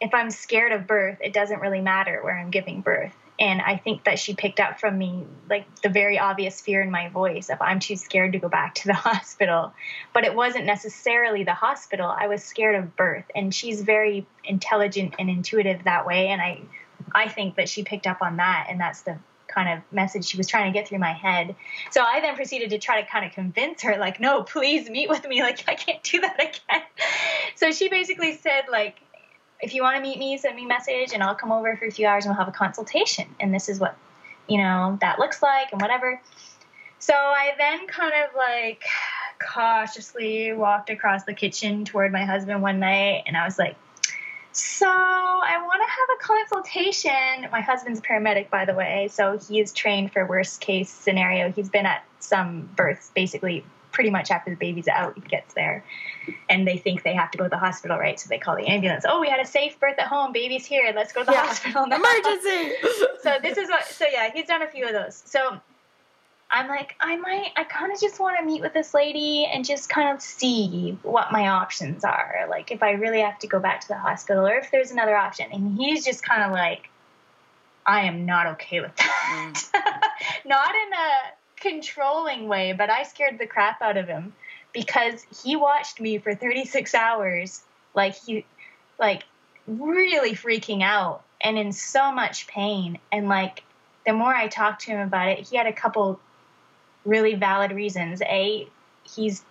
if 0.00 0.14
I'm 0.14 0.30
scared 0.30 0.70
of 0.70 0.86
birth, 0.86 1.18
it 1.20 1.32
doesn't 1.32 1.58
really 1.60 1.80
matter 1.80 2.20
where 2.22 2.38
I'm 2.38 2.50
giving 2.50 2.82
birth. 2.82 3.12
And 3.40 3.62
I 3.62 3.76
think 3.76 4.04
that 4.04 4.18
she 4.18 4.34
picked 4.34 4.60
up 4.60 4.78
from 4.78 4.98
me 4.98 5.24
like 5.48 5.64
the 5.80 5.88
very 5.88 6.18
obvious 6.18 6.60
fear 6.60 6.82
in 6.82 6.90
my 6.90 7.08
voice 7.08 7.48
of 7.48 7.56
I'm 7.62 7.80
too 7.80 7.96
scared 7.96 8.32
to 8.32 8.38
go 8.38 8.50
back 8.50 8.74
to 8.76 8.86
the 8.86 8.94
hospital. 9.08 9.72
But 10.12 10.24
it 10.24 10.34
wasn't 10.34 10.66
necessarily 10.66 11.42
the 11.42 11.54
hospital. 11.54 12.06
I 12.06 12.26
was 12.26 12.44
scared 12.44 12.74
of 12.76 12.94
birth. 12.96 13.24
And 13.34 13.54
she's 13.54 13.80
very 13.80 14.26
intelligent 14.44 15.14
and 15.18 15.30
intuitive 15.30 15.84
that 15.84 16.06
way. 16.06 16.28
And 16.28 16.42
I 16.42 16.60
I 17.14 17.28
think 17.28 17.56
that 17.56 17.68
she 17.68 17.82
picked 17.82 18.06
up 18.06 18.20
on 18.20 18.36
that 18.36 18.66
and 18.68 18.78
that's 18.78 19.00
the 19.02 19.18
kind 19.48 19.68
of 19.68 19.92
message 19.92 20.26
she 20.26 20.36
was 20.36 20.46
trying 20.46 20.72
to 20.72 20.78
get 20.78 20.88
through 20.88 20.98
my 20.98 21.12
head. 21.12 21.56
So 21.90 22.02
I 22.02 22.20
then 22.20 22.36
proceeded 22.36 22.70
to 22.70 22.78
try 22.78 23.00
to 23.00 23.08
kind 23.08 23.24
of 23.24 23.32
convince 23.32 23.82
her, 23.82 23.96
like, 23.98 24.20
no, 24.20 24.42
please 24.42 24.88
meet 24.88 25.08
with 25.08 25.26
me. 25.26 25.42
Like, 25.42 25.64
I 25.68 25.74
can't 25.74 26.02
do 26.02 26.20
that 26.20 26.34
again. 26.40 26.82
So 27.56 27.72
she 27.72 27.88
basically 27.88 28.36
said, 28.36 28.66
like, 28.70 29.00
if 29.62 29.74
you 29.74 29.82
want 29.82 29.96
to 29.96 30.02
meet 30.02 30.18
me, 30.18 30.36
send 30.36 30.56
me 30.56 30.64
a 30.64 30.68
message 30.68 31.12
and 31.12 31.22
I'll 31.22 31.34
come 31.34 31.52
over 31.52 31.76
for 31.76 31.84
a 31.84 31.90
few 31.90 32.06
hours 32.06 32.24
and 32.24 32.32
we'll 32.32 32.44
have 32.44 32.52
a 32.52 32.56
consultation. 32.56 33.26
And 33.38 33.54
this 33.54 33.68
is 33.68 33.78
what, 33.78 33.96
you 34.48 34.58
know, 34.58 34.98
that 35.00 35.18
looks 35.18 35.42
like 35.42 35.72
and 35.72 35.80
whatever. 35.80 36.20
So 36.98 37.14
I 37.14 37.52
then 37.58 37.86
kind 37.86 38.12
of 38.24 38.34
like 38.36 38.82
cautiously 39.38 40.52
walked 40.52 40.90
across 40.90 41.24
the 41.24 41.34
kitchen 41.34 41.84
toward 41.84 42.12
my 42.12 42.24
husband 42.24 42.62
one 42.62 42.78
night 42.78 43.24
and 43.26 43.36
I 43.36 43.44
was 43.44 43.58
like, 43.58 43.76
so 44.52 44.88
I 44.88 45.62
want 45.62 45.80
to 45.80 45.88
have 45.88 46.08
a 46.18 46.56
consultation. 46.58 47.50
My 47.52 47.60
husband's 47.60 48.00
paramedic, 48.00 48.50
by 48.50 48.64
the 48.64 48.74
way, 48.74 49.08
so 49.10 49.38
he 49.38 49.60
is 49.60 49.72
trained 49.72 50.12
for 50.12 50.26
worst 50.26 50.60
case 50.60 50.90
scenario. 50.90 51.52
He's 51.52 51.68
been 51.68 51.86
at 51.86 52.04
some 52.18 52.68
births 52.74 53.12
basically 53.14 53.64
pretty 54.00 54.08
much 54.10 54.30
after 54.30 54.48
the 54.48 54.56
baby's 54.56 54.88
out, 54.88 55.12
he 55.14 55.20
gets 55.20 55.52
there, 55.52 55.84
and 56.48 56.66
they 56.66 56.78
think 56.78 57.02
they 57.02 57.12
have 57.12 57.30
to 57.30 57.36
go 57.36 57.44
to 57.44 57.50
the 57.50 57.58
hospital, 57.58 57.98
right? 57.98 58.18
So 58.18 58.30
they 58.30 58.38
call 58.38 58.56
the 58.56 58.66
ambulance. 58.66 59.04
Oh, 59.06 59.20
we 59.20 59.28
had 59.28 59.40
a 59.40 59.44
safe 59.46 59.78
birth 59.78 59.96
at 59.98 60.06
home. 60.06 60.32
Baby's 60.32 60.64
here. 60.64 60.90
Let's 60.96 61.12
go 61.12 61.20
to 61.20 61.26
the 61.26 61.32
Yeah. 61.32 61.46
hospital 61.46 61.86
now. 61.86 61.96
Emergency. 61.96 62.72
so 63.22 63.36
this 63.42 63.58
is 63.58 63.68
what. 63.68 63.84
So 63.84 64.06
yeah, 64.10 64.30
he's 64.32 64.46
done 64.46 64.62
a 64.62 64.66
few 64.66 64.86
of 64.86 64.92
those. 64.94 65.22
So 65.26 65.60
I'm 66.50 66.66
like, 66.66 66.96
I 66.98 67.16
might, 67.16 67.48
I 67.56 67.64
kind 67.64 67.92
of 67.92 68.00
just 68.00 68.18
want 68.18 68.38
to 68.38 68.44
meet 68.46 68.62
with 68.62 68.72
this 68.72 68.94
lady 68.94 69.44
and 69.44 69.62
just 69.66 69.90
kind 69.90 70.14
of 70.16 70.22
see 70.22 70.96
what 71.02 71.30
my 71.30 71.48
options 71.48 72.02
are. 72.02 72.46
Like, 72.48 72.70
if 72.70 72.82
I 72.82 72.92
really 72.92 73.20
have 73.20 73.38
to 73.40 73.48
go 73.48 73.60
back 73.60 73.82
to 73.82 73.88
the 73.88 73.98
hospital 73.98 74.46
or 74.46 74.54
if 74.54 74.70
there's 74.70 74.92
another 74.92 75.14
option. 75.14 75.52
And 75.52 75.76
he's 75.78 76.06
just 76.06 76.24
kind 76.24 76.42
of 76.42 76.52
like, 76.52 76.88
I 77.84 78.04
am 78.04 78.24
not 78.24 78.46
okay 78.54 78.80
with 78.80 78.96
that. 78.96 79.54
Mm. 79.74 80.44
not 80.46 80.70
in 80.74 80.92
a 80.94 81.39
controlling 81.60 82.48
way, 82.48 82.72
but 82.72 82.90
I 82.90 83.04
scared 83.04 83.38
the 83.38 83.46
crap 83.46 83.80
out 83.82 83.96
of 83.96 84.08
him 84.08 84.32
because 84.72 85.26
he 85.42 85.56
watched 85.56 86.00
me 86.00 86.18
for 86.18 86.34
36 86.34 86.94
hours. 86.94 87.62
Like, 87.94 88.14
he, 88.14 88.44
like, 88.98 89.24
really 89.66 90.32
freaking 90.32 90.82
out 90.82 91.22
and 91.40 91.58
in 91.58 91.72
so 91.72 92.12
much 92.12 92.46
pain. 92.46 92.98
And, 93.12 93.28
like, 93.28 93.62
the 94.06 94.12
more 94.12 94.34
I 94.34 94.48
talked 94.48 94.82
to 94.82 94.92
him 94.92 95.00
about 95.00 95.28
it, 95.28 95.48
he 95.48 95.56
had 95.56 95.66
a 95.66 95.72
couple 95.72 96.20
really 97.04 97.34
valid 97.34 97.72
reasons. 97.72 98.22
A, 98.22 98.68
he's 99.02 99.44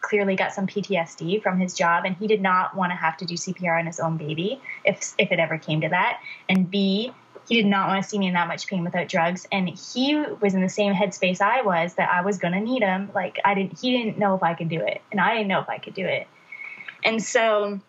clearly 0.00 0.34
got 0.34 0.52
some 0.52 0.66
PTSD 0.66 1.42
from 1.42 1.58
his 1.58 1.74
job, 1.74 2.04
and 2.04 2.16
he 2.16 2.26
did 2.26 2.42
not 2.42 2.76
want 2.76 2.90
to 2.90 2.96
have 2.96 3.16
to 3.18 3.24
do 3.24 3.34
CPR 3.34 3.78
on 3.78 3.86
his 3.86 4.00
own 4.00 4.16
baby 4.16 4.60
if 4.84 5.14
if 5.16 5.30
it 5.32 5.38
ever 5.38 5.58
came 5.58 5.80
to 5.80 5.88
that. 5.88 6.20
And 6.48 6.70
B, 6.70 7.12
he 7.48 7.56
did 7.56 7.66
not 7.66 7.88
want 7.88 8.02
to 8.02 8.08
see 8.08 8.18
me 8.18 8.28
in 8.28 8.34
that 8.34 8.48
much 8.48 8.66
pain 8.66 8.84
without 8.84 9.08
drugs, 9.08 9.46
and 9.50 9.68
he 9.68 10.16
was 10.40 10.54
in 10.54 10.60
the 10.60 10.68
same 10.68 10.94
headspace 10.94 11.40
I 11.40 11.62
was 11.62 11.94
that 11.94 12.10
I 12.10 12.22
was 12.22 12.38
going 12.38 12.54
to 12.54 12.60
need 12.60 12.82
him. 12.82 13.10
Like 13.14 13.38
I 13.44 13.54
didn't, 13.54 13.78
he 13.80 13.96
didn't 13.96 14.18
know 14.18 14.34
if 14.34 14.42
I 14.42 14.54
could 14.54 14.68
do 14.68 14.80
it, 14.80 15.00
and 15.10 15.20
I 15.20 15.34
didn't 15.34 15.48
know 15.48 15.60
if 15.60 15.68
I 15.68 15.78
could 15.78 15.94
do 15.94 16.06
it. 16.06 16.26
And 17.04 17.22
so, 17.22 17.80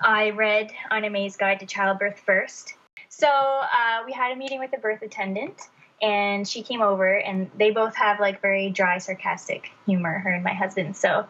I 0.00 0.30
read 0.30 0.72
Ina 0.92 1.10
May's 1.10 1.36
Guide 1.36 1.60
to 1.60 1.66
Childbirth 1.66 2.20
first. 2.20 2.74
So 3.08 3.28
uh, 3.28 4.02
we 4.06 4.12
had 4.12 4.32
a 4.32 4.36
meeting 4.36 4.58
with 4.58 4.70
the 4.70 4.78
birth 4.78 5.02
attendant, 5.02 5.60
and 6.00 6.48
she 6.48 6.62
came 6.62 6.82
over, 6.82 7.14
and 7.14 7.50
they 7.56 7.70
both 7.70 7.94
have 7.96 8.20
like 8.20 8.40
very 8.40 8.70
dry, 8.70 8.98
sarcastic 8.98 9.70
humor, 9.86 10.18
her 10.18 10.30
and 10.30 10.44
my 10.44 10.54
husband. 10.54 10.96
So 10.96 11.26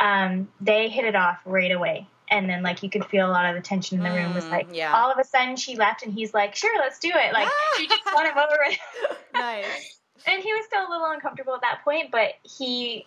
um, 0.00 0.48
they 0.60 0.88
hit 0.88 1.04
it 1.04 1.16
off 1.16 1.40
right 1.44 1.72
away. 1.72 2.06
And 2.32 2.48
then, 2.48 2.62
like, 2.62 2.82
you 2.82 2.88
could 2.88 3.04
feel 3.04 3.28
a 3.28 3.30
lot 3.30 3.44
of 3.44 3.54
the 3.54 3.60
tension 3.60 3.98
in 3.98 4.04
the 4.04 4.10
room 4.10 4.32
was 4.34 4.46
Mm, 4.46 4.50
like, 4.50 4.68
yeah. 4.72 4.94
all 4.96 5.12
of 5.12 5.18
a 5.18 5.24
sudden 5.24 5.54
she 5.56 5.76
left, 5.76 6.02
and 6.02 6.14
he's 6.14 6.32
like, 6.32 6.54
sure, 6.56 6.76
let's 6.78 6.98
do 6.98 7.10
it. 7.14 7.32
Like, 7.34 7.46
she 7.76 7.86
just 7.86 8.00
won 8.14 8.24
him 8.24 8.38
over. 8.38 9.16
nice. 9.34 9.98
and 10.26 10.42
he 10.42 10.52
was 10.54 10.64
still 10.64 10.88
a 10.88 10.90
little 10.90 11.08
uncomfortable 11.10 11.54
at 11.54 11.60
that 11.60 11.84
point, 11.84 12.10
but 12.10 12.30
he 12.42 13.06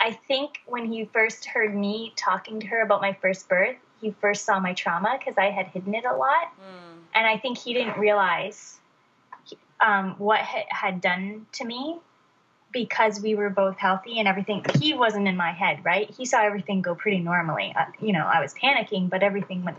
I 0.00 0.12
think 0.28 0.58
when 0.66 0.84
he 0.84 1.06
first 1.06 1.44
heard 1.46 1.74
me 1.74 2.12
talking 2.16 2.60
to 2.60 2.66
her 2.68 2.82
about 2.82 3.00
my 3.00 3.14
first 3.14 3.48
birth, 3.48 3.76
he 4.00 4.14
first 4.20 4.44
saw 4.44 4.60
my 4.60 4.72
trauma 4.74 5.16
because 5.18 5.36
I 5.38 5.50
had 5.50 5.66
hidden 5.68 5.94
it 5.94 6.04
a 6.04 6.14
lot. 6.14 6.52
Mm. 6.60 6.98
And 7.14 7.26
I 7.26 7.36
think 7.38 7.58
he 7.58 7.72
didn't 7.74 7.98
realize 7.98 8.78
um, 9.80 10.14
what 10.18 10.40
it 10.54 10.66
had 10.68 11.00
done 11.00 11.46
to 11.52 11.64
me 11.64 11.98
because 12.72 13.20
we 13.20 13.34
were 13.34 13.50
both 13.50 13.76
healthy 13.76 14.18
and 14.18 14.28
everything. 14.28 14.64
He 14.80 14.94
wasn't 14.94 15.28
in 15.28 15.36
my 15.36 15.52
head, 15.52 15.84
right? 15.84 16.10
He 16.10 16.26
saw 16.26 16.42
everything 16.42 16.82
go 16.82 16.94
pretty 16.94 17.18
normally. 17.18 17.74
Uh, 17.78 17.86
you 18.00 18.12
know, 18.12 18.26
I 18.26 18.40
was 18.40 18.54
panicking, 18.54 19.08
but 19.08 19.22
everything 19.22 19.64
went 19.64 19.78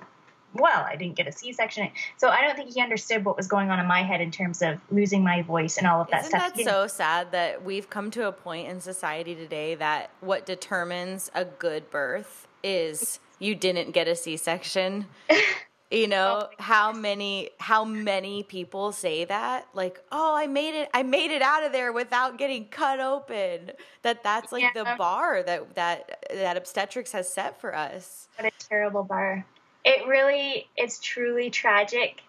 well. 0.54 0.84
I 0.84 0.96
didn't 0.96 1.16
get 1.16 1.28
a 1.28 1.32
C 1.32 1.54
section. 1.54 1.90
So 2.18 2.30
I 2.30 2.42
don't 2.42 2.56
think 2.56 2.74
he 2.74 2.82
understood 2.82 3.24
what 3.24 3.38
was 3.38 3.48
going 3.48 3.70
on 3.70 3.80
in 3.80 3.86
my 3.86 4.04
head 4.04 4.22
in 4.22 4.32
terms 4.32 4.62
of 4.62 4.80
losing 4.90 5.24
my 5.24 5.44
voice 5.44 5.78
and 5.78 5.86
all 5.86 6.02
of 6.02 6.10
that 6.10 6.22
Isn't 6.22 6.32
stuff. 6.32 6.54
Isn't 6.54 6.66
that 6.66 6.72
so 6.72 6.88
sad 6.88 7.32
that 7.32 7.64
we've 7.64 7.90
come 7.90 8.10
to 8.12 8.28
a 8.28 8.32
point 8.32 8.68
in 8.68 8.82
society 8.82 9.36
today 9.36 9.76
that 9.76 10.10
what 10.22 10.46
determines 10.46 11.30
a 11.36 11.46
good 11.46 11.90
birth 11.92 12.48
is 12.64 13.20
you 13.38 13.56
didn't 13.56 13.92
get 13.92 14.08
a 14.08 14.16
C 14.16 14.38
section? 14.38 15.06
you 15.92 16.08
know 16.08 16.44
oh 16.44 16.50
how 16.60 16.92
many 16.92 17.50
how 17.60 17.84
many 17.84 18.44
people 18.44 18.92
say 18.92 19.26
that? 19.26 19.68
Like 19.74 20.00
oh 20.12 20.36
i 20.36 20.46
made 20.46 20.80
it 20.80 20.90
i 20.94 21.04
made 21.04 21.32
it 21.32 21.42
out 21.42 21.64
of 21.64 21.72
there 21.72 21.92
without 21.92 22.38
getting 22.38 22.66
cut 22.66 23.00
open. 23.00 23.72
That 24.04 24.24
that's 24.24 24.52
like 24.52 24.62
yeah. 24.62 24.72
the 24.76 24.96
bar 24.98 25.42
that 25.44 25.76
that 25.76 26.26
that 26.34 26.58
obstetrics 26.58 27.12
has 27.14 27.32
set 27.32 27.60
for 27.60 27.76
us. 27.76 28.28
What 28.38 28.54
a 28.54 28.68
terrible 28.70 29.04
bar. 29.04 29.46
It 29.84 30.08
really 30.08 30.68
it's 30.78 31.00
truly 31.00 31.50
tragic. 31.50 32.22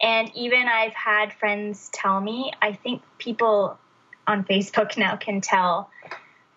And 0.00 0.30
even 0.36 0.68
i've 0.68 0.92
had 0.92 1.32
friends 1.32 1.88
tell 1.90 2.20
me 2.20 2.52
i 2.60 2.74
think 2.74 3.02
people 3.16 3.78
on 4.26 4.44
facebook 4.44 4.96
now 4.98 5.16
can 5.16 5.40
tell 5.40 5.90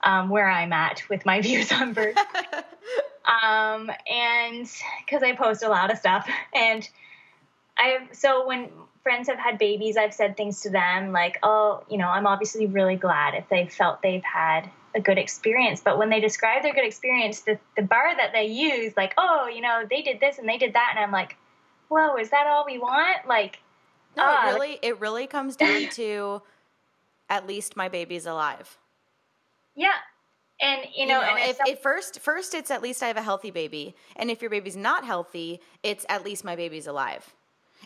um, 0.03 0.29
where 0.29 0.49
i'm 0.49 0.73
at 0.73 1.01
with 1.09 1.25
my 1.25 1.39
views 1.47 1.71
on 1.71 1.93
birth 1.99 2.17
um, 3.29 3.91
and 4.09 4.67
because 5.05 5.21
I 5.23 5.35
post 5.35 5.63
a 5.63 5.69
lot 5.69 5.91
of 5.91 5.97
stuff, 5.97 6.27
and 6.53 6.87
I 7.77 8.07
so 8.11 8.47
when 8.47 8.69
friends 9.03 9.27
have 9.27 9.37
had 9.37 9.57
babies, 9.57 9.97
I've 9.97 10.13
said 10.13 10.35
things 10.35 10.61
to 10.61 10.69
them 10.69 11.11
like, 11.11 11.37
"Oh, 11.43 11.83
you 11.89 11.97
know, 11.97 12.07
I'm 12.07 12.25
obviously 12.25 12.65
really 12.65 12.95
glad 12.95 13.35
if 13.35 13.47
they 13.49 13.67
felt 13.67 14.01
they've 14.01 14.23
had 14.23 14.69
a 14.95 14.99
good 14.99 15.17
experience." 15.17 15.81
But 15.81 15.97
when 15.97 16.09
they 16.09 16.19
describe 16.19 16.63
their 16.63 16.73
good 16.73 16.85
experience, 16.85 17.41
the 17.41 17.59
the 17.75 17.83
bar 17.83 18.15
that 18.15 18.31
they 18.33 18.45
use, 18.45 18.93
like, 18.97 19.13
"Oh, 19.17 19.47
you 19.47 19.61
know, 19.61 19.83
they 19.89 20.01
did 20.01 20.19
this 20.19 20.39
and 20.39 20.49
they 20.49 20.57
did 20.57 20.73
that," 20.73 20.93
and 20.95 21.03
I'm 21.03 21.11
like, 21.11 21.37
"Whoa, 21.89 22.15
is 22.17 22.31
that 22.31 22.47
all 22.47 22.65
we 22.65 22.79
want?" 22.79 23.27
Like, 23.27 23.59
no, 24.17 24.23
uh, 24.23 24.41
it 24.41 24.53
really, 24.53 24.79
it 24.81 24.99
really 24.99 25.27
comes 25.27 25.55
down 25.55 25.89
to 25.91 26.41
at 27.29 27.45
least 27.45 27.77
my 27.77 27.87
baby's 27.87 28.25
alive. 28.25 28.77
Yeah, 29.75 29.93
and 30.61 30.81
you 30.95 31.05
know, 31.05 31.21
you 31.21 31.27
know 31.27 31.37
if, 31.37 31.57
if, 31.65 31.81
first 31.81 32.19
first 32.19 32.53
it's 32.53 32.71
at 32.71 32.81
least 32.81 33.01
I 33.01 33.07
have 33.07 33.17
a 33.17 33.21
healthy 33.21 33.51
baby, 33.51 33.95
and 34.15 34.29
if 34.29 34.41
your 34.41 34.51
baby's 34.51 34.77
not 34.77 35.05
healthy, 35.05 35.61
it's 35.83 36.05
at 36.09 36.23
least 36.23 36.43
my 36.43 36.55
baby's 36.55 36.87
alive. 36.87 37.33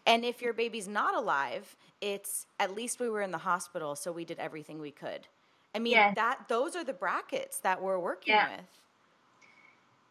And 0.05 0.25
if 0.25 0.41
your 0.41 0.53
baby's 0.53 0.87
not 0.87 1.15
alive, 1.15 1.75
it's 2.01 2.47
at 2.59 2.75
least 2.75 2.99
we 2.99 3.09
were 3.09 3.21
in 3.21 3.31
the 3.31 3.37
hospital, 3.37 3.95
so 3.95 4.11
we 4.11 4.25
did 4.25 4.39
everything 4.39 4.79
we 4.79 4.91
could. 4.91 5.27
I 5.75 5.79
mean, 5.79 5.93
yes. 5.93 6.15
that 6.15 6.45
those 6.49 6.75
are 6.75 6.83
the 6.83 6.93
brackets 6.93 7.59
that 7.59 7.81
we're 7.81 7.99
working 7.99 8.33
yeah. 8.33 8.49
with. 8.51 8.65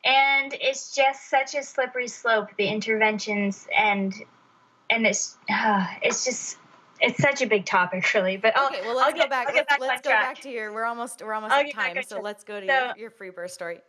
And 0.05 0.55
it's 0.61 0.95
just 0.95 1.31
such 1.31 1.55
a 1.55 1.63
slippery 1.63 2.09
slope, 2.09 2.49
the 2.57 2.67
interventions 2.67 3.69
and 3.77 4.15
and 4.91 5.07
it's 5.07 5.37
uh, 5.51 5.87
it's 6.03 6.25
just 6.25 6.59
it's 7.03 7.21
such 7.21 7.43
a 7.43 7.47
big 7.47 7.67
topic, 7.67 8.15
really. 8.15 8.37
But 8.37 8.57
I'll, 8.57 8.69
okay, 8.69 8.81
well, 8.83 8.97
let's 8.97 9.07
I'll 9.07 9.13
go 9.13 9.19
get, 9.19 9.31
back. 9.31 9.53
let's, 9.53 9.69
back, 9.69 9.81
let's 9.81 10.03
go 10.03 10.11
track. 10.11 10.35
back 10.35 10.43
to 10.43 10.51
your. 10.51 10.73
We're 10.73 10.85
almost 10.85 11.23
we're 11.23 11.35
almost 11.35 11.53
at 11.53 11.73
time, 11.73 11.97
so 12.07 12.21
let's 12.21 12.45
go 12.45 12.61
to 12.61 12.67
so, 12.67 12.73
your, 12.73 12.95
your 12.97 13.11
free 13.11 13.31
birth 13.31 13.51
story. 13.51 13.81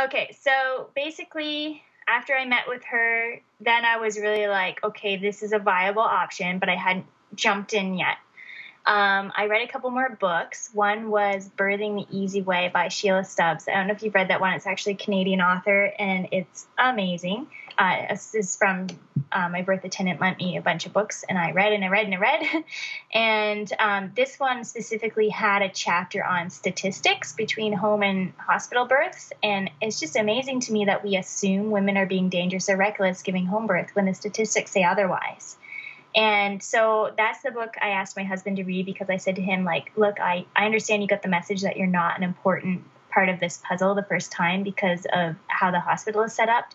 Okay, 0.00 0.36
so 0.40 0.90
basically, 0.94 1.82
after 2.08 2.34
I 2.34 2.44
met 2.44 2.64
with 2.68 2.82
her, 2.84 3.40
then 3.60 3.84
I 3.84 3.96
was 3.96 4.18
really 4.18 4.46
like, 4.46 4.82
okay, 4.84 5.16
this 5.16 5.42
is 5.42 5.52
a 5.52 5.58
viable 5.58 6.02
option, 6.02 6.58
but 6.58 6.68
I 6.68 6.76
hadn't 6.76 7.06
jumped 7.34 7.74
in 7.74 7.94
yet. 7.94 8.16
Um, 8.86 9.32
I 9.36 9.48
read 9.48 9.68
a 9.68 9.70
couple 9.70 9.90
more 9.90 10.16
books. 10.18 10.70
One 10.72 11.10
was 11.10 11.50
Birthing 11.58 12.06
the 12.06 12.16
Easy 12.16 12.40
Way 12.40 12.70
by 12.72 12.88
Sheila 12.88 13.24
Stubbs. 13.24 13.68
I 13.68 13.74
don't 13.74 13.88
know 13.88 13.92
if 13.92 14.02
you've 14.02 14.14
read 14.14 14.28
that 14.28 14.40
one. 14.40 14.54
It's 14.54 14.66
actually 14.66 14.94
a 14.94 14.96
Canadian 14.96 15.42
author, 15.42 15.92
and 15.98 16.28
it's 16.32 16.66
amazing. 16.78 17.48
Uh, 17.78 18.08
this 18.10 18.34
is 18.34 18.56
from 18.56 18.88
uh, 19.30 19.48
my 19.48 19.62
birth 19.62 19.84
attendant 19.84 20.20
lent 20.20 20.38
me 20.38 20.56
a 20.56 20.60
bunch 20.60 20.84
of 20.86 20.92
books, 20.92 21.24
and 21.28 21.38
I 21.38 21.52
read 21.52 21.72
and 21.72 21.84
I 21.84 21.88
read 21.88 22.06
and 22.06 22.14
I 22.14 22.18
read. 22.18 22.64
and 23.14 23.72
um, 23.78 24.12
this 24.16 24.38
one 24.40 24.64
specifically 24.64 25.28
had 25.28 25.62
a 25.62 25.68
chapter 25.68 26.24
on 26.24 26.50
statistics 26.50 27.34
between 27.34 27.72
home 27.72 28.02
and 28.02 28.32
hospital 28.36 28.86
births, 28.86 29.32
and 29.42 29.70
it's 29.80 30.00
just 30.00 30.16
amazing 30.16 30.60
to 30.60 30.72
me 30.72 30.86
that 30.86 31.04
we 31.04 31.16
assume 31.16 31.70
women 31.70 31.96
are 31.96 32.06
being 32.06 32.28
dangerous 32.28 32.68
or 32.68 32.76
reckless 32.76 33.22
giving 33.22 33.46
home 33.46 33.68
birth 33.68 33.90
when 33.94 34.06
the 34.06 34.14
statistics 34.14 34.72
say 34.72 34.82
otherwise. 34.82 35.56
And 36.16 36.60
so 36.60 37.12
that's 37.16 37.42
the 37.42 37.50
book 37.52 37.76
I 37.80 37.90
asked 37.90 38.16
my 38.16 38.24
husband 38.24 38.56
to 38.56 38.64
read 38.64 38.86
because 38.86 39.08
I 39.08 39.18
said 39.18 39.36
to 39.36 39.42
him, 39.42 39.64
like, 39.64 39.92
look, 39.94 40.18
I, 40.18 40.46
I 40.56 40.64
understand 40.64 41.02
you 41.02 41.08
got 41.08 41.22
the 41.22 41.28
message 41.28 41.62
that 41.62 41.76
you're 41.76 41.86
not 41.86 42.16
an 42.16 42.24
important 42.24 42.82
part 43.10 43.28
of 43.28 43.38
this 43.40 43.60
puzzle 43.62 43.94
the 43.94 44.02
first 44.02 44.32
time 44.32 44.62
because 44.62 45.06
of 45.12 45.36
how 45.46 45.70
the 45.70 45.80
hospital 45.80 46.22
is 46.22 46.32
set 46.32 46.48
up. 46.48 46.72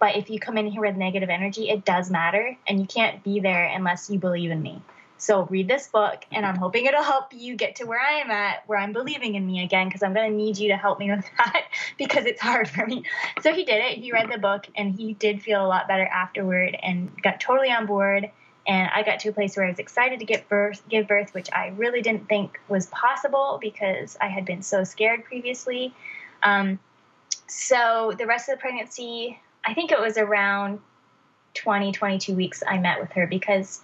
But 0.00 0.16
if 0.16 0.30
you 0.30 0.40
come 0.40 0.58
in 0.58 0.66
here 0.66 0.80
with 0.80 0.96
negative 0.96 1.28
energy, 1.28 1.68
it 1.68 1.84
does 1.84 2.10
matter. 2.10 2.56
And 2.66 2.80
you 2.80 2.86
can't 2.86 3.22
be 3.22 3.40
there 3.40 3.66
unless 3.66 4.10
you 4.10 4.18
believe 4.18 4.50
in 4.50 4.60
me. 4.60 4.82
So 5.18 5.44
read 5.44 5.68
this 5.68 5.86
book, 5.86 6.24
and 6.32 6.46
I'm 6.46 6.56
hoping 6.56 6.86
it'll 6.86 7.02
help 7.02 7.34
you 7.34 7.54
get 7.54 7.76
to 7.76 7.84
where 7.84 8.00
I 8.00 8.20
am 8.20 8.30
at, 8.30 8.66
where 8.66 8.78
I'm 8.78 8.94
believing 8.94 9.34
in 9.34 9.46
me 9.46 9.62
again, 9.62 9.86
because 9.86 10.02
I'm 10.02 10.14
going 10.14 10.30
to 10.30 10.36
need 10.36 10.56
you 10.56 10.68
to 10.68 10.78
help 10.78 10.98
me 10.98 11.10
with 11.10 11.26
that 11.36 11.66
because 11.98 12.24
it's 12.24 12.40
hard 12.40 12.70
for 12.70 12.86
me. 12.86 13.04
So 13.42 13.52
he 13.52 13.64
did 13.64 13.84
it. 13.84 13.98
He 13.98 14.12
read 14.12 14.32
the 14.32 14.38
book, 14.38 14.66
and 14.74 14.94
he 14.94 15.12
did 15.12 15.42
feel 15.42 15.64
a 15.64 15.68
lot 15.68 15.86
better 15.86 16.06
afterward 16.06 16.74
and 16.82 17.10
got 17.22 17.38
totally 17.38 17.70
on 17.70 17.84
board 17.84 18.30
and 18.66 18.90
I 18.94 19.02
got 19.02 19.20
to 19.20 19.30
a 19.30 19.32
place 19.32 19.56
where 19.56 19.66
I 19.66 19.70
was 19.70 19.78
excited 19.78 20.20
to 20.20 20.24
give 20.24 20.48
birth, 20.48 20.82
give 20.88 21.08
birth, 21.08 21.32
which 21.34 21.48
I 21.52 21.68
really 21.68 22.02
didn't 22.02 22.28
think 22.28 22.60
was 22.68 22.86
possible 22.86 23.58
because 23.60 24.16
I 24.20 24.28
had 24.28 24.44
been 24.44 24.62
so 24.62 24.84
scared 24.84 25.24
previously. 25.24 25.94
Um, 26.42 26.78
so 27.48 28.12
the 28.16 28.26
rest 28.26 28.48
of 28.48 28.56
the 28.56 28.60
pregnancy, 28.60 29.40
I 29.64 29.74
think 29.74 29.92
it 29.92 30.00
was 30.00 30.16
around 30.16 30.80
20, 31.54 31.92
22 31.92 32.34
weeks 32.34 32.62
I 32.66 32.78
met 32.78 33.00
with 33.00 33.12
her 33.12 33.26
because 33.26 33.80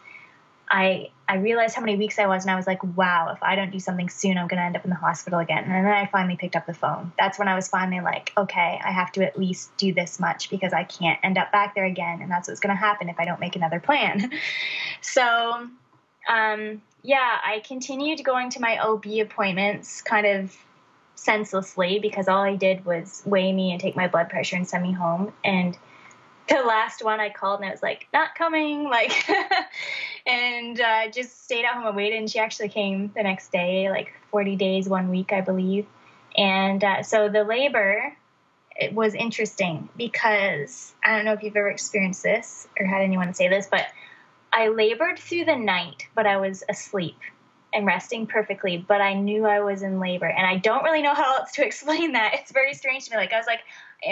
I 0.68 1.11
I 1.29 1.37
realized 1.37 1.74
how 1.74 1.81
many 1.81 1.97
weeks 1.97 2.20
I 2.20 2.27
was, 2.27 2.45
and 2.45 2.53
I 2.53 2.57
was 2.57 2.68
like, 2.68 2.83
wow, 2.97 3.33
if 3.33 3.43
I 3.43 3.57
don't 3.57 3.72
do 3.72 3.81
something 3.81 4.09
soon, 4.09 4.39
I'm 4.39 4.47
going 4.47 4.59
to 4.59 4.64
end 4.64 4.77
up 4.77 4.85
in 4.85 4.91
the 4.91 4.97
hospital 4.97 5.41
again. 5.41 5.64
And 5.64 5.72
then 5.72 5.87
I 5.87 6.07
finally 6.07 6.37
picked 6.37 6.55
up 6.55 6.66
the 6.66 6.74
phone. 6.74 7.12
That's 7.18 7.37
when 7.37 7.49
I 7.49 7.57
was 7.57 7.66
finally 7.66 8.01
like, 8.01 8.33
okay, 8.37 8.81
I 8.85 8.93
have 8.93 9.11
to 9.12 9.27
at 9.27 9.37
least 9.37 9.77
do 9.77 9.93
this 9.93 10.20
much 10.20 10.51
because 10.51 10.72
I 10.72 10.85
can't 10.85 11.18
end 11.24 11.37
up 11.37 11.51
back 11.51 11.74
there 11.74 11.85
again, 11.85 12.22
and 12.22 12.31
that's 12.31 12.47
what's 12.49 12.61
going 12.61 12.74
to 12.74 12.79
happen 12.79 13.09
if 13.09 13.18
I 13.18 13.24
don't 13.24 13.41
make 13.41 13.57
another 13.57 13.81
plan. 13.81 14.31
so, 15.01 15.68
um, 16.29 16.83
yeah, 17.03 17.39
I 17.45 17.61
continued 17.66 18.24
going 18.24 18.51
to 18.51 18.61
my 18.61 18.79
OB 18.79 19.07
appointments 19.20 20.03
kind 20.03 20.27
of 20.27 20.57
senselessly 21.17 21.99
because 21.99 22.29
all 22.29 22.43
I 22.43 22.57
did 22.57 22.85
was 22.85 23.23
weigh 23.27 23.53
me 23.53 23.73
and 23.73 23.81
take 23.81 23.97
my 23.97 24.07
blood 24.07 24.29
pressure 24.29 24.57
and 24.57 24.69
send 24.69 24.83
me 24.83 24.93
home. 24.93 25.33
And 25.45 25.77
the 26.49 26.62
last 26.62 27.05
one 27.05 27.19
I 27.19 27.31
called 27.31 27.61
and 27.61 27.69
I 27.69 27.73
was 27.73 27.83
like, 27.83 28.07
not 28.12 28.35
coming, 28.37 28.85
like, 28.85 29.12
and 30.27 30.81
uh, 30.81 31.11
just 31.11 31.45
stayed 31.45 31.64
at 31.64 31.75
home 31.75 31.87
and 31.87 31.97
waited. 31.97 32.19
And 32.19 32.31
she 32.31 32.39
actually 32.39 32.69
came 32.69 33.11
the 33.17 33.23
next 33.23 33.51
day, 33.51 33.91
like 33.91 34.12
40 34.31 34.57
days, 34.57 34.89
one 34.89 35.11
week, 35.11 35.33
I 35.33 35.41
believe. 35.41 35.87
And 36.37 36.85
uh, 36.85 37.03
so 37.03 37.29
the 37.29 37.45
labor 37.45 38.17
it 38.79 38.93
was 38.93 39.14
interesting 39.14 39.89
because 39.97 40.95
I 41.03 41.17
don't 41.17 41.25
know 41.25 41.33
if 41.33 41.43
you've 41.43 41.57
ever 41.57 41.71
experienced 41.71 42.23
this 42.23 42.69
or 42.79 42.87
had 42.87 43.03
anyone 43.03 43.33
say 43.35 43.49
this, 43.49 43.67
but 43.67 43.87
I 44.53 44.69
labored 44.69 45.19
through 45.19 45.47
the 45.47 45.57
night, 45.57 46.07
but 46.14 46.27
I 46.27 46.37
was 46.37 46.62
asleep 46.69 47.17
and 47.73 47.87
resting 47.87 48.27
perfectly, 48.27 48.79
but 48.79 49.01
I 49.01 49.14
knew 49.14 49.45
I 49.45 49.61
was 49.61 49.83
in 49.83 50.01
labor. 50.01 50.27
And 50.27 50.47
I 50.47 50.57
don't 50.57 50.83
really 50.83 51.03
know 51.03 51.14
how 51.14 51.37
else 51.37 51.53
to 51.53 51.67
explain 51.67 52.12
that. 52.12 52.33
It's 52.35 52.53
very 52.53 52.75
strange 52.75 53.07
to 53.07 53.11
me. 53.12 53.17
Like, 53.17 53.33
I 53.33 53.39
was 53.39 53.47
like, 53.47 53.61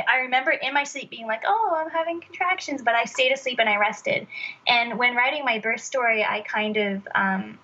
I 0.09 0.19
remember 0.21 0.51
in 0.51 0.75
my 0.75 0.85
sleep 0.85 1.11
being 1.11 1.27
like, 1.27 1.43
oh, 1.47 1.77
I'm 1.77 1.91
having 1.91 2.21
contractions, 2.21 2.83
but 2.83 2.95
I 2.95 3.05
stayed 3.05 3.33
asleep 3.33 3.59
and 3.59 3.69
I 3.69 3.77
rested. 3.77 4.27
And 4.67 4.99
when 4.99 5.15
writing 5.15 5.45
my 5.45 5.59
birth 5.59 5.81
story, 5.81 6.25
I 6.25 6.41
kind 6.41 6.77
of, 6.77 7.09
um, 7.15 7.59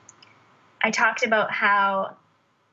I 0.82 0.91
talked 0.91 1.24
about 1.24 1.51
how 1.51 2.16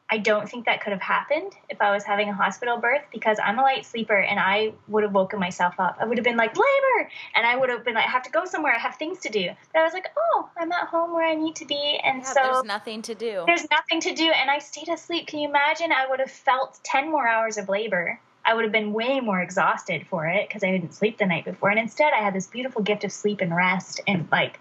I 0.10 0.20
don't 0.20 0.48
think 0.50 0.66
that 0.66 0.82
could 0.82 0.94
have 0.94 1.02
happened 1.02 1.54
if 1.70 1.82
I 1.82 1.92
was 1.92 2.04
having 2.04 2.30
a 2.30 2.34
hospital 2.34 2.78
birth 2.78 3.02
because 3.12 3.38
I'm 3.44 3.60
a 3.60 3.62
light 3.62 3.86
sleeper 3.86 4.16
and 4.16 4.40
I 4.40 4.74
would 4.88 5.04
have 5.04 5.14
woken 5.14 5.40
myself 5.40 5.76
up. 5.80 5.98
I 6.00 6.06
would 6.06 6.18
have 6.18 6.24
been 6.24 6.38
like, 6.38 6.56
labor! 6.56 7.10
And 7.36 7.46
I 7.46 7.58
would 7.58 7.70
have 7.70 7.84
been 7.84 7.96
like, 7.96 8.06
I 8.06 8.10
have 8.10 8.24
to 8.24 8.32
go 8.32 8.46
somewhere. 8.46 8.74
I 8.74 8.80
have 8.80 8.96
things 8.96 9.20
to 9.20 9.30
do. 9.30 9.50
But 9.74 9.80
I 9.80 9.84
was 9.84 9.94
like, 9.94 10.08
oh, 10.18 10.50
I'm 10.58 10.72
at 10.72 10.88
home 10.88 11.14
where 11.14 11.28
I 11.28 11.36
need 11.36 11.58
to 11.58 11.66
be. 11.66 12.00
And 12.04 12.20
yeah, 12.20 12.34
so 12.34 12.40
there's 12.42 12.64
nothing 12.64 13.02
to 13.02 13.16
do. 13.16 13.44
There's 13.46 13.70
nothing 13.70 14.00
to 14.02 14.14
do. 14.14 14.32
And 14.32 14.50
I 14.50 14.60
stayed 14.60 14.88
asleep. 14.88 15.28
Can 15.28 15.40
you 15.40 15.50
imagine? 15.50 15.92
I 15.92 16.08
would 16.08 16.20
have 16.20 16.32
felt 16.32 16.80
10 16.84 17.12
more 17.12 17.28
hours 17.28 17.58
of 17.58 17.68
labor 17.68 18.20
I 18.48 18.54
would 18.54 18.64
have 18.64 18.72
been 18.72 18.94
way 18.94 19.20
more 19.20 19.42
exhausted 19.42 20.08
for 20.08 20.26
it 20.26 20.48
because 20.48 20.64
I 20.64 20.72
didn't 20.72 20.94
sleep 20.94 21.18
the 21.18 21.26
night 21.26 21.44
before. 21.44 21.70
And 21.70 21.78
instead, 21.78 22.14
I 22.14 22.24
had 22.24 22.34
this 22.34 22.48
beautiful 22.48 22.82
gift 22.82 23.04
of 23.04 23.12
sleep 23.12 23.42
and 23.42 23.54
rest. 23.54 24.00
And 24.08 24.26
like, 24.32 24.58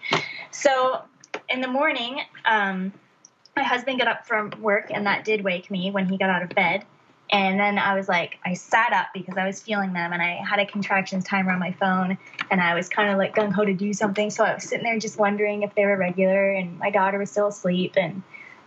so 0.51 1.03
in 1.49 1.61
the 1.61 1.69
morning, 1.69 2.21
um, 2.45 2.93
my 3.57 3.63
husband 3.63 3.99
got 3.99 4.09
up 4.09 4.27
from 4.27 4.53
work, 4.61 4.91
and 4.91 5.07
that 5.07 5.25
did 5.25 5.43
wake 5.43 5.71
me 5.71 5.91
when 5.91 6.07
he 6.07 6.19
got 6.19 6.31
out 6.31 6.43
of 6.43 6.51
bed. 6.51 6.85
And 7.31 7.59
then 7.59 7.79
I 7.79 7.97
was 7.97 8.09
like, 8.09 8.39
I 8.45 8.55
sat 8.55 8.93
up 8.93 9.09
because 9.13 9.37
I 9.37 9.47
was 9.47 9.61
feeling 9.61 9.93
them 9.93 10.13
and 10.13 10.23
I 10.23 10.37
had 10.49 10.61
a 10.61 10.67
contractions 10.67 11.25
timer 11.25 11.51
on 11.51 11.59
my 11.59 11.73
phone 11.73 12.19
and 12.53 12.61
I 12.61 12.75
was 12.75 12.89
kind 12.89 13.11
of 13.11 13.19
like 13.19 13.35
gung 13.35 13.53
ho 13.53 13.65
to 13.65 13.75
do 13.75 13.93
something. 13.93 14.31
So 14.31 14.45
I 14.45 14.55
was 14.55 14.63
sitting 14.63 14.85
there 14.85 14.97
just 14.99 15.19
wondering 15.19 15.63
if 15.63 15.75
they 15.75 15.87
were 15.87 15.97
regular 15.97 16.53
and 16.53 16.79
my 16.79 16.91
daughter 16.91 17.19
was 17.19 17.31
still 17.31 17.49
asleep. 17.49 17.95
And 17.97 18.23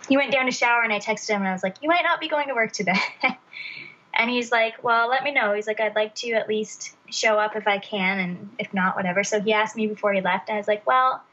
he 0.10 0.18
went 0.18 0.34
down 0.34 0.46
to 0.46 0.52
shower 0.52 0.82
and 0.82 0.92
I 0.92 1.00
texted 1.00 1.30
him 1.30 1.42
and 1.42 1.48
I 1.48 1.54
was 1.54 1.64
like, 1.64 1.78
You 1.82 1.88
might 1.88 2.04
not 2.04 2.20
be 2.20 2.28
going 2.28 2.50
to 2.50 2.54
work 2.54 2.74
today. 2.74 3.00
and 4.14 4.30
he's 4.30 4.52
like, 4.52 4.84
Well, 4.84 5.08
let 5.08 5.24
me 5.24 5.32
know. 5.32 5.54
He's 5.54 5.68
like, 5.68 5.80
I'd 5.80 5.96
like 5.96 6.14
to 6.16 6.32
at 6.34 6.50
least 6.50 6.98
show 7.10 7.40
up 7.40 7.56
if 7.56 7.66
I 7.66 7.78
can 7.78 8.20
and 8.20 8.50
if 8.60 8.74
not, 8.74 8.98
whatever. 8.98 9.24
So 9.24 9.40
he 9.40 9.54
asked 9.54 9.78
me 9.78 9.88
before 9.88 10.12
he 10.12 10.20
left 10.20 10.50
and 10.50 10.56
I 10.56 10.60
was 10.60 10.68
like, 10.68 10.86
Well, 10.86 11.24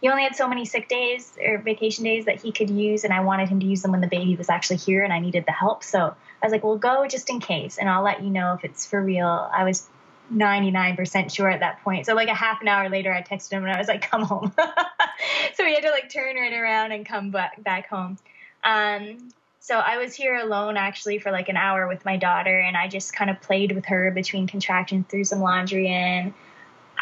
he 0.00 0.08
only 0.08 0.22
had 0.22 0.36
so 0.36 0.48
many 0.48 0.64
sick 0.64 0.88
days 0.88 1.32
or 1.42 1.58
vacation 1.58 2.04
days 2.04 2.26
that 2.26 2.40
he 2.40 2.52
could 2.52 2.70
use 2.70 3.04
and 3.04 3.12
I 3.12 3.20
wanted 3.20 3.48
him 3.48 3.60
to 3.60 3.66
use 3.66 3.82
them 3.82 3.92
when 3.92 4.00
the 4.00 4.06
baby 4.06 4.36
was 4.36 4.50
actually 4.50 4.76
here 4.76 5.02
and 5.02 5.12
I 5.12 5.18
needed 5.18 5.46
the 5.46 5.52
help. 5.52 5.82
So 5.82 5.98
I 6.00 6.46
was 6.46 6.52
like, 6.52 6.64
well, 6.64 6.76
go 6.76 7.06
just 7.06 7.30
in 7.30 7.40
case, 7.40 7.78
and 7.78 7.88
I'll 7.88 8.02
let 8.02 8.22
you 8.22 8.30
know 8.30 8.52
if 8.54 8.64
it's 8.64 8.84
for 8.84 9.02
real. 9.02 9.26
I 9.26 9.64
was 9.64 9.88
99% 10.32 11.32
sure 11.32 11.48
at 11.48 11.60
that 11.60 11.82
point. 11.82 12.06
So 12.06 12.14
like 12.14 12.28
a 12.28 12.34
half 12.34 12.60
an 12.60 12.68
hour 12.68 12.88
later, 12.88 13.12
I 13.12 13.22
texted 13.22 13.52
him 13.52 13.64
and 13.64 13.72
I 13.72 13.78
was 13.78 13.88
like, 13.88 14.08
come 14.10 14.22
home. 14.22 14.52
so 15.54 15.64
we 15.64 15.74
had 15.74 15.82
to 15.82 15.90
like 15.90 16.12
turn 16.12 16.36
right 16.36 16.52
around 16.52 16.92
and 16.92 17.06
come 17.06 17.30
back, 17.30 17.62
back 17.62 17.88
home. 17.88 18.18
Um, 18.64 19.30
so 19.60 19.78
I 19.78 19.98
was 19.98 20.14
here 20.14 20.36
alone 20.36 20.76
actually 20.76 21.18
for 21.18 21.32
like 21.32 21.48
an 21.48 21.56
hour 21.56 21.88
with 21.88 22.04
my 22.04 22.16
daughter 22.16 22.58
and 22.58 22.76
I 22.76 22.88
just 22.88 23.12
kind 23.12 23.30
of 23.30 23.40
played 23.40 23.72
with 23.72 23.86
her 23.86 24.10
between 24.10 24.46
contractions, 24.46 25.06
threw 25.08 25.24
some 25.24 25.40
laundry 25.40 25.88
in. 25.88 26.34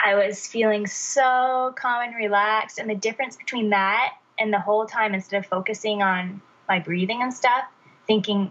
I 0.02 0.14
was 0.14 0.46
feeling 0.46 0.86
so 0.86 1.74
calm 1.76 2.02
and 2.02 2.14
relaxed. 2.14 2.78
And 2.78 2.88
the 2.88 2.94
difference 2.94 3.36
between 3.36 3.70
that 3.70 4.14
and 4.38 4.52
the 4.52 4.60
whole 4.60 4.86
time, 4.86 5.14
instead 5.14 5.38
of 5.38 5.46
focusing 5.46 6.02
on 6.02 6.40
my 6.68 6.78
breathing 6.78 7.22
and 7.22 7.32
stuff, 7.32 7.64
thinking, 8.06 8.50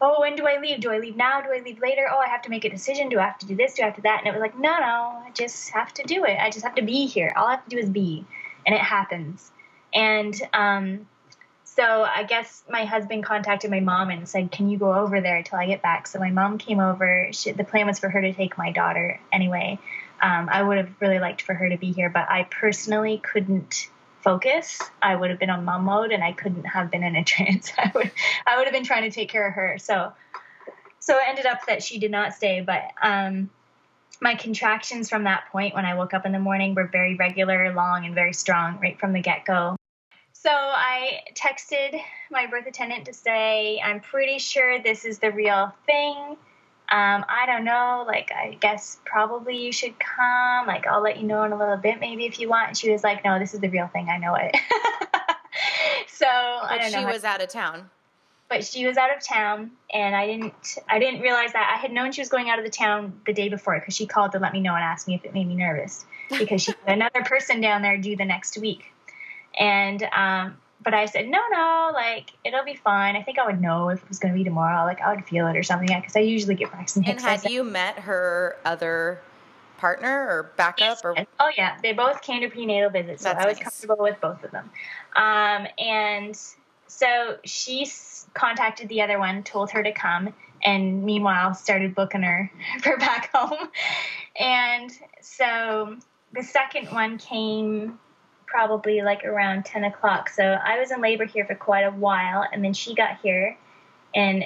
oh, 0.00 0.20
when 0.20 0.34
do 0.34 0.46
I 0.46 0.60
leave? 0.60 0.80
Do 0.80 0.90
I 0.90 0.98
leave 0.98 1.16
now? 1.16 1.40
Do 1.40 1.50
I 1.52 1.62
leave 1.64 1.80
later? 1.80 2.08
Oh, 2.10 2.18
I 2.18 2.28
have 2.28 2.42
to 2.42 2.50
make 2.50 2.64
a 2.64 2.70
decision. 2.70 3.08
Do 3.08 3.18
I 3.18 3.24
have 3.24 3.38
to 3.38 3.46
do 3.46 3.54
this? 3.54 3.74
Do 3.74 3.82
I 3.82 3.86
have 3.86 3.96
to 3.96 4.02
that? 4.02 4.18
And 4.18 4.28
it 4.28 4.32
was 4.32 4.40
like, 4.40 4.58
no, 4.58 4.78
no, 4.78 5.22
I 5.24 5.30
just 5.34 5.70
have 5.70 5.94
to 5.94 6.02
do 6.02 6.24
it. 6.24 6.36
I 6.38 6.50
just 6.50 6.64
have 6.64 6.74
to 6.74 6.82
be 6.82 7.06
here. 7.06 7.32
All 7.36 7.46
I 7.46 7.52
have 7.52 7.64
to 7.64 7.70
do 7.70 7.78
is 7.78 7.88
be. 7.88 8.24
And 8.66 8.74
it 8.74 8.80
happens. 8.80 9.50
And 9.94 10.34
um, 10.52 11.06
so 11.64 11.82
I 11.84 12.24
guess 12.24 12.64
my 12.68 12.84
husband 12.84 13.24
contacted 13.24 13.70
my 13.70 13.80
mom 13.80 14.10
and 14.10 14.28
said, 14.28 14.50
can 14.50 14.68
you 14.68 14.76
go 14.76 14.92
over 14.92 15.20
there 15.20 15.42
till 15.42 15.58
I 15.58 15.66
get 15.66 15.82
back? 15.82 16.06
So 16.06 16.18
my 16.18 16.30
mom 16.30 16.58
came 16.58 16.80
over. 16.80 17.28
She, 17.32 17.52
the 17.52 17.64
plan 17.64 17.86
was 17.86 17.98
for 17.98 18.08
her 18.08 18.20
to 18.20 18.32
take 18.32 18.58
my 18.58 18.72
daughter 18.72 19.20
anyway. 19.32 19.78
Um, 20.22 20.48
I 20.50 20.62
would 20.62 20.78
have 20.78 20.94
really 21.00 21.18
liked 21.18 21.42
for 21.42 21.52
her 21.52 21.68
to 21.68 21.76
be 21.76 21.92
here, 21.92 22.08
but 22.08 22.30
I 22.30 22.44
personally 22.44 23.18
couldn't 23.18 23.88
focus, 24.22 24.80
I 25.02 25.16
would 25.16 25.30
have 25.30 25.38
been 25.38 25.50
on 25.50 25.64
mom 25.64 25.84
mode 25.84 26.12
and 26.12 26.22
I 26.22 26.32
couldn't 26.32 26.64
have 26.64 26.90
been 26.90 27.02
in 27.02 27.16
a 27.16 27.24
trance. 27.32 27.72
I 27.76 27.90
would 27.94 28.10
I 28.46 28.56
would 28.56 28.66
have 28.66 28.72
been 28.72 28.84
trying 28.84 29.02
to 29.02 29.10
take 29.10 29.28
care 29.28 29.46
of 29.46 29.54
her. 29.54 29.78
So 29.78 30.12
so 31.00 31.16
it 31.16 31.24
ended 31.28 31.46
up 31.46 31.66
that 31.66 31.82
she 31.82 31.98
did 31.98 32.12
not 32.12 32.34
stay, 32.34 32.60
but 32.60 32.82
um, 33.02 33.50
my 34.20 34.36
contractions 34.36 35.08
from 35.08 35.24
that 35.24 35.46
point 35.50 35.74
when 35.74 35.84
I 35.84 35.94
woke 35.94 36.14
up 36.14 36.24
in 36.24 36.30
the 36.30 36.38
morning 36.38 36.76
were 36.76 36.86
very 36.86 37.16
regular, 37.16 37.72
long, 37.74 38.06
and 38.06 38.14
very 38.14 38.32
strong 38.32 38.78
right 38.80 38.98
from 39.00 39.12
the 39.12 39.20
get 39.20 39.44
go. 39.44 39.74
So 40.32 40.50
I 40.50 41.20
texted 41.34 42.00
my 42.30 42.46
birth 42.46 42.66
attendant 42.66 43.06
to 43.06 43.12
say, 43.12 43.80
I'm 43.84 44.00
pretty 44.00 44.38
sure 44.38 44.80
this 44.80 45.04
is 45.04 45.18
the 45.18 45.32
real 45.32 45.74
thing 45.86 46.36
um, 46.92 47.24
I 47.26 47.46
don't 47.46 47.64
know, 47.64 48.04
like, 48.06 48.30
I 48.32 48.58
guess 48.60 48.98
probably 49.06 49.56
you 49.56 49.72
should 49.72 49.94
come. 49.98 50.66
Like, 50.66 50.86
I'll 50.86 51.00
let 51.00 51.16
you 51.16 51.26
know 51.26 51.42
in 51.44 51.52
a 51.52 51.58
little 51.58 51.78
bit, 51.78 51.98
maybe 52.00 52.26
if 52.26 52.38
you 52.38 52.50
want. 52.50 52.68
And 52.68 52.76
she 52.76 52.92
was 52.92 53.02
like, 53.02 53.24
no, 53.24 53.38
this 53.38 53.54
is 53.54 53.60
the 53.60 53.70
real 53.70 53.88
thing. 53.88 54.10
I 54.10 54.18
know 54.18 54.34
it. 54.34 54.54
so 56.08 56.26
but 56.26 56.70
I 56.70 56.78
don't 56.78 56.92
know. 56.92 56.98
She 56.98 57.04
was 57.06 57.24
out 57.24 57.40
of 57.40 57.48
town. 57.48 57.88
But 58.50 58.62
she 58.62 58.86
was 58.86 58.98
out 58.98 59.08
of 59.16 59.24
town, 59.24 59.70
and 59.90 60.14
I 60.14 60.26
didn't. 60.26 60.76
I 60.86 60.98
didn't 60.98 61.22
realize 61.22 61.54
that. 61.54 61.72
I 61.74 61.80
had 61.80 61.90
known 61.90 62.12
she 62.12 62.20
was 62.20 62.28
going 62.28 62.50
out 62.50 62.58
of 62.58 62.66
the 62.66 62.70
town 62.70 63.18
the 63.24 63.32
day 63.32 63.48
before 63.48 63.80
because 63.80 63.96
she 63.96 64.04
called 64.04 64.32
to 64.32 64.38
let 64.38 64.52
me 64.52 64.60
know 64.60 64.74
and 64.74 64.84
asked 64.84 65.08
me 65.08 65.14
if 65.14 65.24
it 65.24 65.32
made 65.32 65.48
me 65.48 65.54
nervous 65.54 66.04
because 66.28 66.60
she 66.60 66.74
had 66.84 66.98
another 66.98 67.24
person 67.24 67.62
down 67.62 67.80
there 67.80 67.96
due 67.96 68.14
the 68.14 68.26
next 68.26 68.58
week, 68.58 68.92
and 69.58 70.02
um, 70.14 70.58
but 70.82 70.94
I 70.94 71.06
said, 71.06 71.28
no, 71.28 71.38
no, 71.50 71.90
like 71.92 72.32
it'll 72.44 72.64
be 72.64 72.74
fine. 72.74 73.16
I 73.16 73.22
think 73.22 73.38
I 73.38 73.46
would 73.46 73.60
know 73.60 73.88
if 73.88 74.02
it 74.02 74.08
was 74.08 74.18
going 74.18 74.32
to 74.34 74.38
be 74.38 74.44
tomorrow. 74.44 74.84
Like 74.84 75.00
I 75.00 75.14
would 75.14 75.24
feel 75.24 75.46
it 75.46 75.56
or 75.56 75.62
something 75.62 75.88
because 75.88 76.16
I 76.16 76.20
usually 76.20 76.54
get 76.54 76.70
Braxton 76.70 77.02
Hicks. 77.02 77.22
And 77.22 77.42
had 77.42 77.50
you 77.50 77.64
met 77.64 78.00
her 78.00 78.56
other 78.64 79.20
partner 79.78 80.28
or 80.28 80.52
backup 80.56 80.98
or? 81.04 81.14
Oh 81.40 81.50
yeah, 81.56 81.78
they 81.82 81.92
both 81.92 82.22
came 82.22 82.40
to 82.42 82.48
prenatal 82.48 82.90
visits, 82.90 83.22
so 83.22 83.30
That's 83.30 83.44
I 83.44 83.48
was 83.48 83.56
nice. 83.56 83.64
comfortable 83.64 84.02
with 84.02 84.20
both 84.20 84.42
of 84.44 84.50
them. 84.50 84.70
Um, 85.16 85.66
and 85.78 86.38
so 86.86 87.38
she 87.44 87.90
contacted 88.34 88.88
the 88.88 89.02
other 89.02 89.18
one, 89.18 89.42
told 89.42 89.70
her 89.70 89.82
to 89.82 89.92
come, 89.92 90.32
and 90.64 91.04
meanwhile 91.04 91.54
started 91.54 91.94
booking 91.94 92.22
her 92.22 92.50
for 92.82 92.96
back 92.96 93.30
home. 93.34 93.68
And 94.38 94.90
so 95.20 95.96
the 96.32 96.42
second 96.42 96.88
one 96.88 97.18
came 97.18 97.98
probably 98.52 99.00
like 99.00 99.24
around 99.24 99.64
10 99.64 99.84
o'clock. 99.84 100.28
So 100.28 100.44
I 100.44 100.78
was 100.78 100.90
in 100.90 101.00
labor 101.00 101.24
here 101.24 101.46
for 101.46 101.54
quite 101.54 101.82
a 101.82 101.90
while, 101.90 102.46
and 102.52 102.62
then 102.62 102.74
she 102.74 102.94
got 102.94 103.18
here, 103.22 103.56
and 104.14 104.44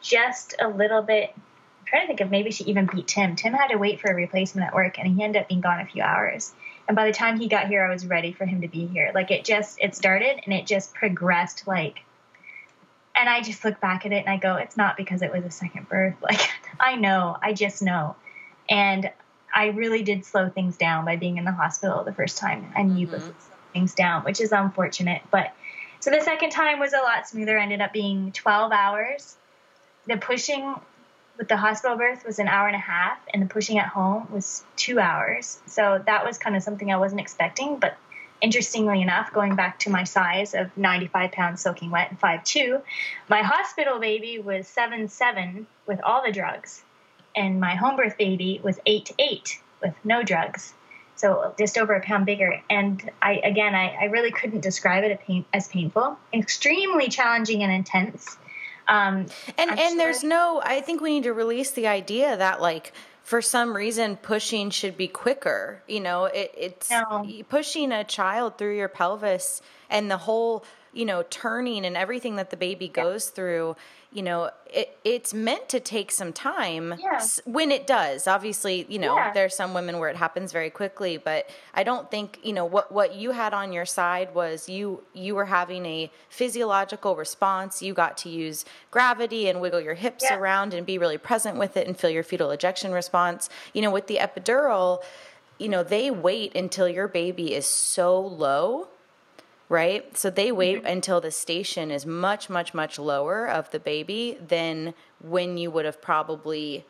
just 0.00 0.54
a 0.60 0.68
little 0.68 1.02
bit. 1.02 1.32
I'm 1.34 1.86
trying 1.86 2.02
to 2.02 2.06
think 2.08 2.20
of 2.20 2.30
maybe 2.30 2.50
she 2.50 2.64
even 2.64 2.86
beat 2.86 3.08
Tim. 3.08 3.34
Tim 3.34 3.54
had 3.54 3.68
to 3.68 3.76
wait 3.76 4.00
for 4.00 4.10
a 4.10 4.14
replacement 4.14 4.66
at 4.66 4.74
work, 4.74 4.98
and 4.98 5.08
he 5.08 5.24
ended 5.24 5.40
up 5.40 5.48
being 5.48 5.62
gone 5.62 5.80
a 5.80 5.86
few 5.86 6.02
hours. 6.02 6.52
And 6.86 6.94
by 6.94 7.06
the 7.06 7.12
time 7.12 7.40
he 7.40 7.48
got 7.48 7.68
here, 7.68 7.82
I 7.82 7.90
was 7.90 8.06
ready 8.06 8.32
for 8.32 8.44
him 8.44 8.60
to 8.60 8.68
be 8.68 8.86
here. 8.86 9.10
Like 9.14 9.30
it 9.30 9.44
just 9.44 9.78
it 9.80 9.94
started 9.94 10.40
and 10.44 10.54
it 10.54 10.66
just 10.66 10.94
progressed 10.94 11.66
like. 11.66 12.00
And 13.16 13.28
I 13.28 13.42
just 13.42 13.64
look 13.64 13.80
back 13.80 14.06
at 14.06 14.12
it 14.12 14.24
and 14.26 14.28
I 14.28 14.36
go, 14.36 14.56
it's 14.56 14.76
not 14.76 14.96
because 14.96 15.22
it 15.22 15.32
was 15.32 15.44
a 15.44 15.50
second 15.50 15.88
birth. 15.88 16.14
Like 16.22 16.48
I 16.78 16.94
know, 16.96 17.36
I 17.42 17.52
just 17.52 17.82
know, 17.82 18.14
and 18.68 19.10
I 19.58 19.70
really 19.70 20.04
did 20.04 20.24
slow 20.24 20.48
things 20.48 20.76
down 20.76 21.04
by 21.04 21.16
being 21.16 21.36
in 21.36 21.44
the 21.44 21.50
hospital 21.50 22.04
the 22.04 22.12
first 22.12 22.38
time. 22.38 22.72
I 22.76 22.84
knew 22.84 23.08
mm-hmm. 23.08 23.18
slow 23.18 23.34
things 23.72 23.92
down, 23.92 24.22
which 24.22 24.40
is 24.40 24.52
unfortunate. 24.52 25.22
But 25.32 25.52
so 25.98 26.12
the 26.12 26.20
second 26.20 26.50
time 26.50 26.78
was 26.78 26.92
a 26.92 26.98
lot 26.98 27.26
smoother. 27.26 27.58
Ended 27.58 27.80
up 27.80 27.92
being 27.92 28.30
12 28.30 28.70
hours. 28.70 29.34
The 30.06 30.16
pushing 30.16 30.76
with 31.38 31.48
the 31.48 31.56
hospital 31.56 31.96
birth 31.96 32.24
was 32.24 32.38
an 32.38 32.46
hour 32.46 32.68
and 32.68 32.76
a 32.76 32.78
half, 32.78 33.18
and 33.34 33.42
the 33.42 33.46
pushing 33.46 33.78
at 33.78 33.88
home 33.88 34.28
was 34.30 34.62
two 34.76 35.00
hours. 35.00 35.58
So 35.66 36.00
that 36.06 36.24
was 36.24 36.38
kind 36.38 36.54
of 36.54 36.62
something 36.62 36.92
I 36.92 36.96
wasn't 36.96 37.20
expecting. 37.20 37.80
But 37.80 37.96
interestingly 38.40 39.02
enough, 39.02 39.32
going 39.32 39.56
back 39.56 39.80
to 39.80 39.90
my 39.90 40.04
size 40.04 40.54
of 40.54 40.70
95 40.76 41.32
pounds 41.32 41.60
soaking 41.60 41.90
wet 41.90 42.10
and 42.10 42.20
5'2, 42.20 42.80
my 43.28 43.42
hospital 43.42 43.98
baby 43.98 44.38
was 44.38 44.68
7'7 44.68 45.66
with 45.84 46.00
all 46.04 46.22
the 46.24 46.30
drugs 46.30 46.84
and 47.38 47.60
my 47.60 47.76
home 47.76 47.96
birth 47.96 48.18
baby 48.18 48.60
was 48.62 48.78
eight 48.84 49.06
to 49.06 49.14
eight 49.18 49.60
with 49.80 49.94
no 50.04 50.22
drugs. 50.22 50.74
So 51.14 51.54
just 51.58 51.78
over 51.78 51.94
a 51.94 52.00
pound 52.00 52.26
bigger. 52.26 52.60
And 52.68 53.10
I, 53.22 53.34
again, 53.44 53.74
I, 53.74 53.96
I 54.00 54.04
really 54.06 54.30
couldn't 54.30 54.60
describe 54.60 55.04
it 55.04 55.12
as, 55.12 55.18
pain, 55.26 55.44
as 55.52 55.68
painful, 55.68 56.18
extremely 56.32 57.08
challenging 57.08 57.62
and 57.62 57.72
intense. 57.72 58.36
Um, 58.86 59.26
and 59.56 59.70
I'm 59.70 59.78
and 59.78 59.78
sure 59.78 59.98
there's 59.98 60.24
no, 60.24 60.60
I 60.64 60.80
think 60.80 61.00
we 61.00 61.10
need 61.10 61.24
to 61.24 61.32
release 61.32 61.70
the 61.70 61.86
idea 61.86 62.36
that 62.36 62.60
like, 62.60 62.92
for 63.22 63.42
some 63.42 63.76
reason 63.76 64.16
pushing 64.16 64.70
should 64.70 64.96
be 64.96 65.06
quicker 65.06 65.82
you 65.86 66.00
know 66.00 66.24
it, 66.24 66.50
it's 66.56 66.90
no. 66.90 67.26
pushing 67.50 67.92
a 67.92 68.02
child 68.02 68.56
through 68.56 68.74
your 68.74 68.88
pelvis 68.88 69.60
and 69.90 70.10
the 70.10 70.16
whole 70.16 70.64
you 70.94 71.04
know 71.04 71.22
turning 71.28 71.84
and 71.84 71.94
everything 71.94 72.36
that 72.36 72.48
the 72.48 72.56
baby 72.56 72.88
goes 72.88 73.26
yeah. 73.26 73.34
through 73.34 73.76
you 74.10 74.22
know 74.22 74.50
it, 74.72 74.98
it's 75.04 75.34
meant 75.34 75.68
to 75.68 75.80
take 75.80 76.10
some 76.10 76.32
time 76.32 76.94
yeah. 76.98 77.22
when 77.44 77.70
it 77.70 77.86
does 77.86 78.26
obviously 78.26 78.86
you 78.88 78.98
know 78.98 79.14
yeah. 79.14 79.32
there's 79.32 79.54
some 79.54 79.74
women 79.74 79.98
where 79.98 80.08
it 80.08 80.16
happens 80.16 80.50
very 80.50 80.70
quickly 80.70 81.18
but 81.18 81.48
i 81.74 81.82
don't 81.82 82.10
think 82.10 82.38
you 82.42 82.52
know 82.52 82.64
what 82.64 82.90
what 82.90 83.14
you 83.14 83.32
had 83.32 83.52
on 83.52 83.72
your 83.72 83.84
side 83.84 84.34
was 84.34 84.68
you 84.68 85.02
you 85.12 85.34
were 85.34 85.44
having 85.44 85.84
a 85.84 86.10
physiological 86.30 87.16
response 87.16 87.82
you 87.82 87.92
got 87.92 88.16
to 88.16 88.28
use 88.28 88.64
gravity 88.90 89.48
and 89.48 89.60
wiggle 89.60 89.80
your 89.80 89.94
hips 89.94 90.24
yeah. 90.24 90.36
around 90.36 90.72
and 90.72 90.86
be 90.86 90.96
really 90.96 91.18
present 91.18 91.58
with 91.58 91.76
it 91.76 91.86
and 91.86 91.98
feel 91.98 92.10
your 92.10 92.22
fetal 92.22 92.50
ejection 92.50 92.92
response 92.92 93.50
you 93.74 93.82
know 93.82 93.90
with 93.90 94.06
the 94.06 94.16
epidural 94.16 95.02
you 95.58 95.68
know 95.68 95.82
they 95.82 96.10
wait 96.10 96.54
until 96.56 96.88
your 96.88 97.08
baby 97.08 97.54
is 97.54 97.66
so 97.66 98.18
low 98.18 98.88
right? 99.68 100.16
So 100.16 100.30
they 100.30 100.50
wait 100.50 100.78
mm-hmm. 100.78 100.86
until 100.86 101.20
the 101.20 101.30
station 101.30 101.90
is 101.90 102.06
much, 102.06 102.48
much, 102.48 102.72
much 102.72 102.98
lower 102.98 103.48
of 103.48 103.70
the 103.70 103.80
baby 103.80 104.38
than 104.40 104.94
when 105.20 105.58
you 105.58 105.70
would 105.70 105.84
have 105.84 106.00
probably 106.00 106.84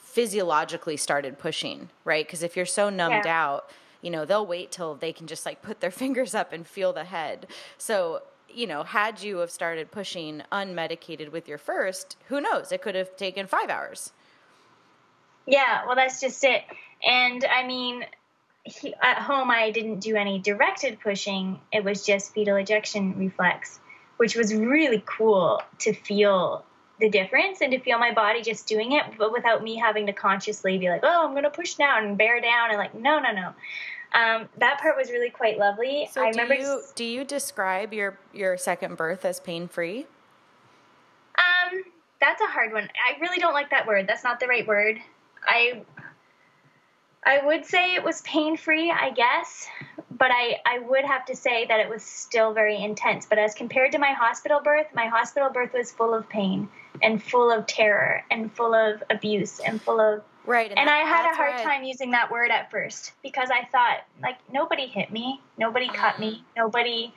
physiologically 0.00 0.96
started 0.96 1.38
pushing, 1.38 1.90
right? 2.04 2.26
Because 2.26 2.42
if 2.42 2.56
you're 2.56 2.66
so 2.66 2.88
numbed 2.90 3.24
yeah. 3.24 3.44
out, 3.44 3.70
you 4.00 4.10
know, 4.10 4.24
they'll 4.24 4.46
wait 4.46 4.70
till 4.70 4.94
they 4.94 5.12
can 5.12 5.26
just 5.26 5.44
like 5.44 5.62
put 5.62 5.80
their 5.80 5.90
fingers 6.02 6.34
up 6.34 6.52
and 6.52 6.66
feel 6.66 6.92
the 6.92 7.04
head. 7.04 7.46
So, 7.76 8.22
you 8.48 8.66
know, 8.66 8.82
had 8.82 9.22
you 9.22 9.38
have 9.38 9.50
started 9.50 9.90
pushing 9.90 10.42
unmedicated 10.50 11.30
with 11.30 11.48
your 11.48 11.58
first, 11.58 12.16
who 12.28 12.40
knows? 12.40 12.72
It 12.72 12.80
could 12.80 12.94
have 12.94 13.16
taken 13.16 13.46
five 13.46 13.70
hours. 13.70 14.12
Yeah, 15.46 15.86
well, 15.86 15.96
that's 15.96 16.20
just 16.20 16.44
it. 16.44 16.62
And 17.06 17.44
I 17.44 17.66
mean, 17.66 18.04
he, 18.68 18.94
at 19.02 19.18
home, 19.18 19.50
I 19.50 19.70
didn't 19.70 20.00
do 20.00 20.16
any 20.16 20.38
directed 20.38 21.00
pushing. 21.00 21.60
It 21.72 21.84
was 21.84 22.04
just 22.04 22.32
fetal 22.32 22.56
ejection 22.56 23.18
reflex, 23.18 23.80
which 24.16 24.36
was 24.36 24.54
really 24.54 25.02
cool 25.06 25.62
to 25.80 25.92
feel 25.92 26.64
the 27.00 27.08
difference 27.08 27.60
and 27.60 27.72
to 27.72 27.78
feel 27.78 27.98
my 27.98 28.12
body 28.12 28.42
just 28.42 28.66
doing 28.66 28.92
it, 28.92 29.04
but 29.16 29.32
without 29.32 29.62
me 29.62 29.76
having 29.76 30.06
to 30.06 30.12
consciously 30.12 30.78
be 30.78 30.88
like, 30.88 31.00
oh, 31.04 31.26
I'm 31.26 31.32
going 31.32 31.44
to 31.44 31.50
push 31.50 31.74
down 31.74 32.04
and 32.04 32.18
bear 32.18 32.40
down. 32.40 32.70
And 32.70 32.78
like, 32.78 32.94
no, 32.94 33.20
no, 33.20 33.30
no. 33.32 33.54
Um, 34.14 34.48
that 34.58 34.80
part 34.80 34.96
was 34.96 35.10
really 35.10 35.30
quite 35.30 35.58
lovely. 35.58 36.08
So 36.10 36.22
I 36.22 36.32
do. 36.32 36.42
You, 36.54 36.82
do 36.94 37.04
you 37.04 37.24
describe 37.24 37.92
your, 37.92 38.18
your 38.32 38.56
second 38.56 38.96
birth 38.96 39.24
as 39.24 39.38
pain 39.38 39.68
free? 39.68 40.06
Um, 41.38 41.82
that's 42.20 42.40
a 42.40 42.46
hard 42.46 42.72
one. 42.72 42.84
I 42.84 43.20
really 43.20 43.38
don't 43.38 43.54
like 43.54 43.70
that 43.70 43.86
word. 43.86 44.06
That's 44.08 44.24
not 44.24 44.40
the 44.40 44.46
right 44.46 44.66
word. 44.66 44.98
I 45.46 45.82
I 47.24 47.44
would 47.44 47.64
say 47.64 47.94
it 47.94 48.04
was 48.04 48.20
pain 48.22 48.56
free, 48.56 48.90
I 48.90 49.10
guess, 49.10 49.66
but 50.10 50.30
I, 50.30 50.60
I 50.64 50.78
would 50.78 51.04
have 51.04 51.26
to 51.26 51.36
say 51.36 51.66
that 51.66 51.80
it 51.80 51.88
was 51.88 52.02
still 52.02 52.52
very 52.52 52.82
intense. 52.82 53.26
But 53.26 53.38
as 53.38 53.54
compared 53.54 53.92
to 53.92 53.98
my 53.98 54.12
hospital 54.12 54.60
birth, 54.62 54.86
my 54.94 55.06
hospital 55.06 55.50
birth 55.50 55.72
was 55.72 55.92
full 55.92 56.14
of 56.14 56.28
pain 56.28 56.68
and 57.02 57.22
full 57.22 57.50
of 57.50 57.66
terror 57.66 58.24
and 58.30 58.52
full 58.52 58.74
of 58.74 59.02
abuse 59.10 59.60
and 59.60 59.80
full 59.80 60.00
of 60.00 60.22
right. 60.46 60.70
And, 60.70 60.78
and 60.78 60.88
that, 60.88 61.04
I 61.04 61.08
had 61.08 61.32
a 61.32 61.36
hard 61.36 61.62
time 61.62 61.84
using 61.84 62.12
that 62.12 62.30
word 62.30 62.50
at 62.50 62.70
first 62.70 63.12
because 63.22 63.50
I 63.50 63.64
thought 63.66 63.98
like 64.22 64.38
nobody 64.52 64.86
hit 64.86 65.12
me, 65.12 65.40
nobody 65.58 65.88
cut 65.88 66.18
me, 66.18 66.30
mm. 66.30 66.56
nobody. 66.56 67.12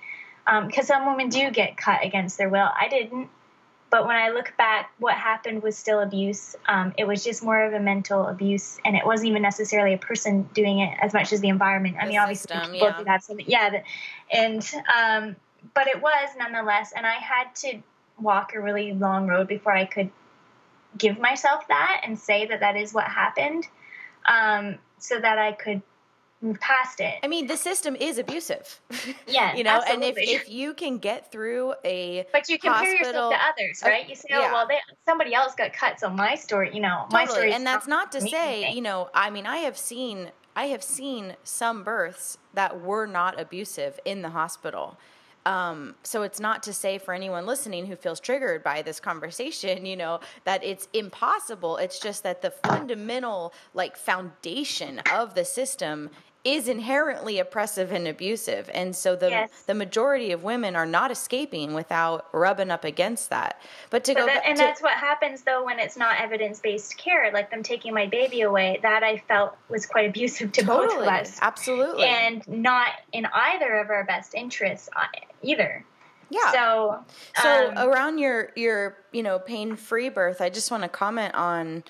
Because 0.45 0.89
um, 0.89 1.03
some 1.03 1.05
women 1.05 1.29
do 1.29 1.51
get 1.51 1.77
cut 1.77 2.03
against 2.03 2.39
their 2.39 2.49
will. 2.49 2.67
I 2.75 2.87
didn't. 2.89 3.29
But 3.91 4.07
when 4.07 4.15
I 4.15 4.29
look 4.29 4.53
back, 4.57 4.93
what 4.99 5.15
happened 5.15 5.61
was 5.61 5.77
still 5.77 5.99
abuse. 5.99 6.55
Um, 6.65 6.93
it 6.97 7.05
was 7.05 7.25
just 7.25 7.43
more 7.43 7.61
of 7.61 7.73
a 7.73 7.79
mental 7.79 8.25
abuse, 8.25 8.79
and 8.85 8.95
it 8.95 9.05
wasn't 9.05 9.29
even 9.29 9.41
necessarily 9.41 9.93
a 9.93 9.97
person 9.97 10.43
doing 10.53 10.79
it 10.79 10.97
as 11.01 11.13
much 11.13 11.33
as 11.33 11.41
the 11.41 11.49
environment. 11.49 11.97
I 11.99 12.05
the 12.05 12.11
mean, 12.11 12.19
obviously, 12.19 12.55
system, 12.55 12.71
people 12.71 12.87
yeah. 12.87 12.97
do 12.97 13.03
have 13.03 13.21
something, 13.21 13.45
yeah. 13.49 13.81
And 14.31 14.71
um, 14.97 15.35
but 15.73 15.87
it 15.87 16.01
was 16.01 16.29
nonetheless, 16.37 16.93
and 16.95 17.05
I 17.05 17.15
had 17.15 17.53
to 17.55 17.81
walk 18.17 18.55
a 18.55 18.61
really 18.61 18.93
long 18.93 19.27
road 19.27 19.49
before 19.49 19.73
I 19.73 19.83
could 19.83 20.09
give 20.97 21.19
myself 21.19 21.67
that 21.67 22.01
and 22.05 22.17
say 22.17 22.45
that 22.45 22.61
that 22.61 22.77
is 22.77 22.93
what 22.93 23.03
happened, 23.03 23.67
um, 24.25 24.77
so 24.99 25.19
that 25.19 25.37
I 25.37 25.51
could 25.51 25.81
move 26.41 26.59
past 26.59 26.99
it. 26.99 27.15
I 27.23 27.27
mean, 27.27 27.47
the 27.47 27.57
system 27.57 27.95
is 27.95 28.17
abusive. 28.17 28.79
Yeah, 29.27 29.55
you 29.55 29.63
know, 29.63 29.77
absolutely. 29.77 30.07
and 30.09 30.17
if, 30.17 30.41
if 30.41 30.49
you 30.49 30.73
can 30.73 30.97
get 30.97 31.31
through 31.31 31.73
a 31.85 32.25
but 32.33 32.49
you 32.49 32.57
compare 32.57 32.97
hospital, 32.97 33.29
yourself 33.29 33.33
to 33.33 33.39
others, 33.63 33.81
right? 33.83 34.09
You 34.09 34.15
say, 34.15 34.27
oh 34.33 34.39
yeah. 34.39 34.51
well, 34.51 34.67
they, 34.67 34.77
somebody 35.07 35.33
else 35.33 35.55
got 35.55 35.73
cut, 35.73 35.99
so 35.99 36.09
my 36.09 36.35
story, 36.35 36.71
you 36.73 36.81
know, 36.81 37.05
my 37.11 37.25
story. 37.25 37.53
And 37.53 37.65
that's 37.65 37.87
not 37.87 38.11
to 38.13 38.21
say, 38.21 38.71
you 38.73 38.81
know, 38.81 39.09
I 39.13 39.29
mean, 39.29 39.45
I 39.45 39.57
have 39.57 39.77
seen 39.77 40.31
I 40.55 40.65
have 40.65 40.83
seen 40.83 41.35
some 41.43 41.83
births 41.83 42.37
that 42.53 42.81
were 42.81 43.05
not 43.05 43.39
abusive 43.39 43.99
in 44.05 44.21
the 44.21 44.29
hospital. 44.29 44.97
Um, 45.45 45.95
so 46.03 46.21
it's 46.21 46.39
not 46.39 46.61
to 46.63 46.73
say 46.73 46.97
for 46.97 47.13
anyone 47.13 47.45
listening 47.45 47.87
who 47.87 47.95
feels 47.95 48.19
triggered 48.19 48.63
by 48.63 48.81
this 48.81 48.99
conversation, 48.99 49.85
you 49.91 49.95
know, 49.95 50.19
that 50.43 50.63
it's 50.63 50.87
impossible. 50.93 51.77
It's 51.77 51.99
just 51.99 52.23
that 52.23 52.41
the 52.41 52.51
fundamental 52.51 53.53
like 53.73 53.97
foundation 53.97 54.99
of 55.11 55.35
the 55.35 55.45
system 55.45 56.09
is 56.43 56.67
inherently 56.67 57.37
oppressive 57.37 57.91
and 57.91 58.07
abusive. 58.07 58.69
And 58.73 58.95
so 58.95 59.15
the 59.15 59.29
yes. 59.29 59.63
the 59.67 59.75
majority 59.75 60.31
of 60.31 60.43
women 60.43 60.75
are 60.75 60.85
not 60.85 61.11
escaping 61.11 61.73
without 61.73 62.27
rubbing 62.33 62.71
up 62.71 62.83
against 62.83 63.29
that. 63.29 63.61
But 63.89 64.03
to 64.05 64.13
but 64.13 64.19
go 64.21 64.25
that, 64.25 64.43
and 64.45 64.57
to, 64.57 64.63
that's 64.63 64.81
what 64.81 64.93
happens 64.93 65.43
though 65.43 65.63
when 65.63 65.79
it's 65.79 65.97
not 65.97 66.19
evidence-based 66.19 66.97
care 66.97 67.31
like 67.31 67.51
them 67.51 67.61
taking 67.61 67.93
my 67.93 68.07
baby 68.07 68.41
away 68.41 68.79
that 68.81 69.03
i 69.03 69.17
felt 69.17 69.55
was 69.69 69.85
quite 69.85 70.09
abusive 70.09 70.51
to 70.53 70.63
totally, 70.63 70.87
both 70.87 71.01
of 71.01 71.07
us. 71.07 71.39
Absolutely. 71.41 72.05
And 72.05 72.47
not 72.47 72.89
in 73.11 73.27
either 73.33 73.77
of 73.77 73.89
our 73.89 74.03
best 74.03 74.33
interests 74.33 74.89
uh, 74.95 75.05
either. 75.41 75.85
Yeah. 76.29 76.51
So, 76.51 76.99
so 77.41 77.69
um, 77.69 77.77
around 77.77 78.17
your 78.17 78.51
your 78.55 78.97
you 79.11 79.21
know 79.21 79.37
pain 79.37 79.75
free 79.75 80.09
birth, 80.09 80.41
I 80.41 80.49
just 80.49 80.71
want 80.71 80.83
to 80.83 80.89
comment 80.89 81.35
on 81.35 81.83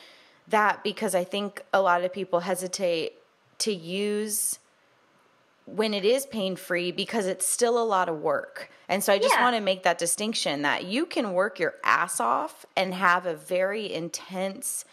that 0.48 0.84
because 0.84 1.16
I 1.16 1.24
think 1.24 1.64
a 1.74 1.82
lot 1.82 2.04
of 2.04 2.12
people 2.12 2.42
hesitate 2.42 3.21
to 3.62 3.74
use 3.74 4.60
when 5.66 5.94
it 5.94 6.04
is 6.04 6.26
pain 6.26 6.56
free 6.56 6.92
because 6.92 7.28
it's 7.28 7.46
still 7.46 7.82
a 7.82 7.84
lot 7.84 8.10
of 8.10 8.20
work. 8.20 8.70
And 8.90 9.04
so 9.04 9.14
I 9.14 9.20
just 9.20 9.36
yeah. 9.36 9.44
want 9.44 9.56
to 9.56 9.62
make 9.62 9.84
that 9.84 9.98
distinction 9.98 10.64
that 10.64 10.86
you 10.86 11.06
can 11.06 11.34
work 11.34 11.60
your 11.60 11.76
ass 11.84 12.20
off 12.20 12.66
and 12.76 12.94
have 12.94 13.26
a 13.26 13.36
very 13.36 13.92
intense 13.92 14.86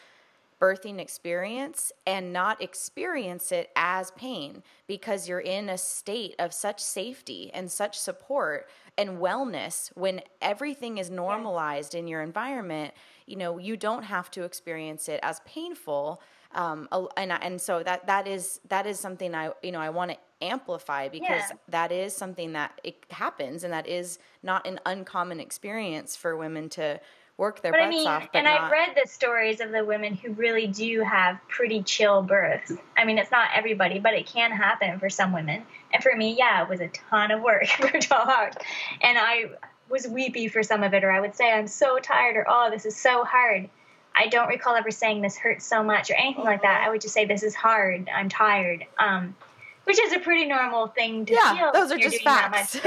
birthing 0.60 0.98
experience 0.98 1.92
and 2.06 2.32
not 2.32 2.60
experience 2.60 3.52
it 3.52 3.70
as 3.76 4.10
pain 4.12 4.62
because 4.86 5.28
you're 5.28 5.38
in 5.40 5.68
a 5.68 5.78
state 5.78 6.34
of 6.38 6.52
such 6.52 6.80
safety 6.80 7.50
and 7.54 7.70
such 7.70 7.96
support 7.98 8.68
and 8.96 9.18
wellness 9.18 9.90
when 9.96 10.20
everything 10.42 10.98
is 10.98 11.10
normalized 11.10 11.94
in 11.94 12.08
your 12.08 12.22
environment 12.22 12.92
you 13.26 13.36
know 13.36 13.58
you 13.58 13.76
don't 13.76 14.02
have 14.02 14.32
to 14.32 14.42
experience 14.42 15.08
it 15.08 15.20
as 15.22 15.40
painful 15.46 16.20
um, 16.52 16.88
and 17.16 17.32
and 17.32 17.60
so 17.60 17.82
that 17.82 18.06
that 18.06 18.26
is 18.26 18.60
that 18.68 18.86
is 18.86 18.98
something 18.98 19.34
I 19.34 19.50
you 19.62 19.72
know 19.72 19.80
I 19.80 19.90
want 19.90 20.12
to 20.12 20.16
amplify 20.40 21.08
because 21.08 21.28
yeah. 21.28 21.56
that 21.68 21.92
is 21.92 22.14
something 22.14 22.52
that 22.52 22.80
it 22.84 23.04
happens 23.10 23.64
and 23.64 23.72
that 23.72 23.86
is 23.86 24.18
not 24.42 24.66
an 24.66 24.80
uncommon 24.86 25.40
experience 25.40 26.16
for 26.16 26.36
women 26.36 26.68
to 26.70 27.00
work 27.38 27.62
their 27.62 27.72
but 27.72 27.78
butts 27.78 27.86
I 27.86 27.90
mean, 27.90 28.06
off. 28.06 28.28
But 28.32 28.38
and 28.38 28.44
not... 28.44 28.60
I've 28.62 28.70
read 28.70 28.96
the 29.02 29.08
stories 29.08 29.60
of 29.60 29.70
the 29.70 29.84
women 29.84 30.14
who 30.14 30.32
really 30.32 30.66
do 30.66 31.02
have 31.02 31.38
pretty 31.48 31.82
chill 31.82 32.20
births. 32.20 32.72
I 32.96 33.04
mean, 33.04 33.16
it's 33.16 33.30
not 33.30 33.48
everybody, 33.54 33.98
but 34.00 34.12
it 34.12 34.26
can 34.26 34.50
happen 34.50 34.98
for 34.98 35.08
some 35.08 35.32
women. 35.32 35.62
And 35.94 36.02
for 36.02 36.14
me, 36.14 36.34
yeah, 36.36 36.62
it 36.62 36.68
was 36.68 36.80
a 36.80 36.88
ton 36.88 37.30
of 37.30 37.40
work 37.40 37.66
for 37.80 37.88
12 37.88 38.28
hours. 38.28 38.54
And 39.00 39.16
I 39.16 39.44
was 39.88 40.06
weepy 40.06 40.48
for 40.48 40.62
some 40.62 40.82
of 40.82 40.92
it, 40.92 41.04
or 41.04 41.10
I 41.10 41.20
would 41.20 41.34
say, 41.34 41.50
I'm 41.50 41.68
so 41.68 41.98
tired, 41.98 42.36
or 42.36 42.44
oh, 42.48 42.68
this 42.70 42.84
is 42.84 42.96
so 42.96 43.24
hard. 43.24 43.70
I 44.18 44.26
don't 44.26 44.48
recall 44.48 44.74
ever 44.74 44.90
saying 44.90 45.22
this 45.22 45.36
hurts 45.36 45.64
so 45.64 45.82
much 45.82 46.10
or 46.10 46.14
anything 46.14 46.44
like 46.44 46.62
that. 46.62 46.82
I 46.84 46.90
would 46.90 47.00
just 47.00 47.14
say 47.14 47.24
this 47.24 47.42
is 47.42 47.54
hard. 47.54 48.08
I'm 48.12 48.28
tired. 48.28 48.84
Um, 48.98 49.36
which 49.84 49.98
is 49.98 50.12
a 50.12 50.18
pretty 50.18 50.44
normal 50.44 50.88
thing 50.88 51.24
to 51.26 51.32
feel. 51.32 51.42
yeah, 51.42 51.56
feel. 51.56 51.72
Those 51.72 51.92
are 51.92 51.98
just 51.98 52.22
facts. 52.22 52.78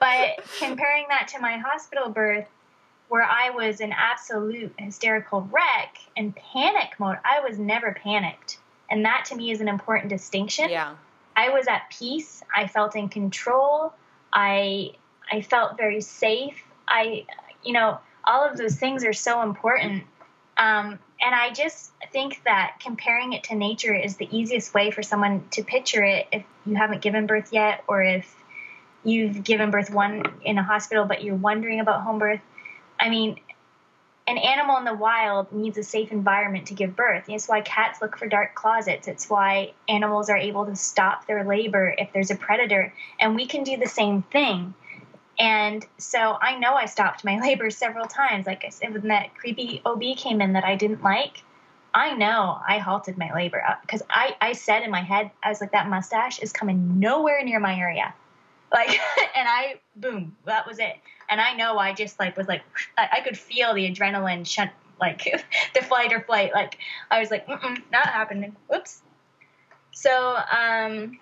but 0.00 0.44
comparing 0.58 1.06
that 1.08 1.28
to 1.28 1.40
my 1.40 1.58
hospital 1.58 2.08
birth, 2.08 2.46
where 3.08 3.22
I 3.22 3.50
was 3.50 3.80
an 3.80 3.92
absolute 3.92 4.74
hysterical 4.76 5.42
wreck 5.42 5.98
and 6.16 6.34
panic 6.34 6.98
mode, 6.98 7.18
I 7.24 7.40
was 7.40 7.58
never 7.58 7.92
panicked. 7.92 8.58
And 8.90 9.04
that 9.04 9.26
to 9.26 9.36
me 9.36 9.50
is 9.50 9.60
an 9.60 9.68
important 9.68 10.08
distinction. 10.08 10.70
Yeah. 10.70 10.96
I 11.36 11.50
was 11.50 11.66
at 11.68 11.90
peace. 11.90 12.42
I 12.54 12.66
felt 12.66 12.96
in 12.96 13.08
control. 13.08 13.92
I 14.32 14.92
I 15.30 15.40
felt 15.40 15.76
very 15.76 16.00
safe. 16.00 16.62
I 16.88 17.26
you 17.62 17.72
know, 17.72 17.98
all 18.24 18.48
of 18.48 18.56
those 18.56 18.76
things 18.76 19.04
are 19.04 19.12
so 19.12 19.42
important 19.42 20.04
um, 20.56 20.98
and 21.20 21.34
I 21.34 21.52
just 21.52 21.90
think 22.12 22.42
that 22.44 22.76
comparing 22.80 23.32
it 23.32 23.44
to 23.44 23.54
nature 23.54 23.94
is 23.94 24.16
the 24.16 24.28
easiest 24.30 24.74
way 24.74 24.90
for 24.90 25.02
someone 25.02 25.44
to 25.52 25.62
picture 25.62 26.02
it 26.02 26.26
if 26.32 26.44
you 26.66 26.74
haven't 26.74 27.02
given 27.02 27.26
birth 27.26 27.52
yet, 27.52 27.82
or 27.88 28.02
if 28.02 28.34
you've 29.04 29.42
given 29.44 29.70
birth 29.70 29.90
one 29.90 30.22
in 30.44 30.56
a 30.58 30.62
hospital 30.62 31.04
but 31.04 31.22
you're 31.22 31.34
wondering 31.34 31.80
about 31.80 32.02
home 32.02 32.18
birth. 32.18 32.40
I 32.98 33.10
mean, 33.10 33.38
an 34.26 34.38
animal 34.38 34.78
in 34.78 34.84
the 34.84 34.94
wild 34.94 35.52
needs 35.52 35.76
a 35.76 35.82
safe 35.82 36.10
environment 36.10 36.68
to 36.68 36.74
give 36.74 36.96
birth. 36.96 37.24
It's 37.28 37.46
why 37.46 37.60
cats 37.60 38.00
look 38.00 38.16
for 38.16 38.26
dark 38.26 38.54
closets. 38.54 39.06
It's 39.06 39.28
why 39.28 39.72
animals 39.88 40.30
are 40.30 40.36
able 40.36 40.64
to 40.66 40.76
stop 40.76 41.26
their 41.26 41.44
labor 41.44 41.94
if 41.98 42.12
there's 42.12 42.30
a 42.30 42.36
predator. 42.36 42.94
And 43.20 43.34
we 43.34 43.46
can 43.46 43.64
do 43.64 43.76
the 43.76 43.86
same 43.86 44.22
thing. 44.22 44.72
And 45.38 45.84
so 45.98 46.38
I 46.40 46.58
know 46.58 46.74
I 46.74 46.86
stopped 46.86 47.24
my 47.24 47.38
labor 47.42 47.70
several 47.70 48.06
times. 48.06 48.46
Like 48.46 48.64
I 48.64 48.68
said, 48.68 48.92
when 48.92 49.08
that 49.08 49.34
creepy 49.34 49.82
OB 49.84 50.02
came 50.16 50.40
in 50.40 50.52
that 50.52 50.64
I 50.64 50.76
didn't 50.76 51.02
like, 51.02 51.42
I 51.94 52.14
know 52.14 52.58
I 52.66 52.78
halted 52.78 53.16
my 53.16 53.32
labor 53.32 53.62
because 53.82 54.02
I, 54.10 54.36
I 54.40 54.52
said 54.52 54.82
in 54.82 54.90
my 54.90 55.02
head, 55.02 55.30
I 55.42 55.48
was 55.48 55.60
like, 55.60 55.72
that 55.72 55.88
mustache 55.88 56.40
is 56.40 56.52
coming 56.52 56.98
nowhere 56.98 57.42
near 57.44 57.60
my 57.60 57.76
area. 57.78 58.14
Like, 58.72 58.98
and 59.36 59.46
I, 59.48 59.76
boom, 59.94 60.36
that 60.46 60.66
was 60.66 60.80
it. 60.80 60.96
And 61.28 61.40
I 61.40 61.54
know 61.54 61.78
I 61.78 61.92
just 61.92 62.18
like 62.18 62.36
was 62.36 62.48
like, 62.48 62.62
I, 62.98 63.20
could 63.22 63.38
feel 63.38 63.72
the 63.72 63.88
adrenaline 63.88 64.44
shunt, 64.44 64.72
like 65.00 65.22
the 65.74 65.82
flight 65.84 66.12
or 66.12 66.22
flight. 66.22 66.50
Like, 66.52 66.78
I 67.08 67.20
was 67.20 67.30
like, 67.30 67.46
not 67.46 68.08
happening. 68.08 68.56
Whoops. 68.68 69.02
So, 69.92 70.36
um, 70.50 71.20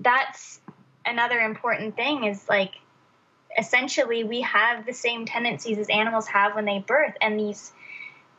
that's 0.00 0.60
another 1.06 1.38
important 1.40 1.96
thing 1.96 2.24
is 2.24 2.48
like 2.48 2.72
essentially 3.58 4.24
we 4.24 4.40
have 4.40 4.86
the 4.86 4.92
same 4.92 5.26
tendencies 5.26 5.78
as 5.78 5.88
animals 5.88 6.26
have 6.26 6.54
when 6.54 6.64
they 6.64 6.78
birth 6.80 7.14
and 7.20 7.38
these 7.38 7.72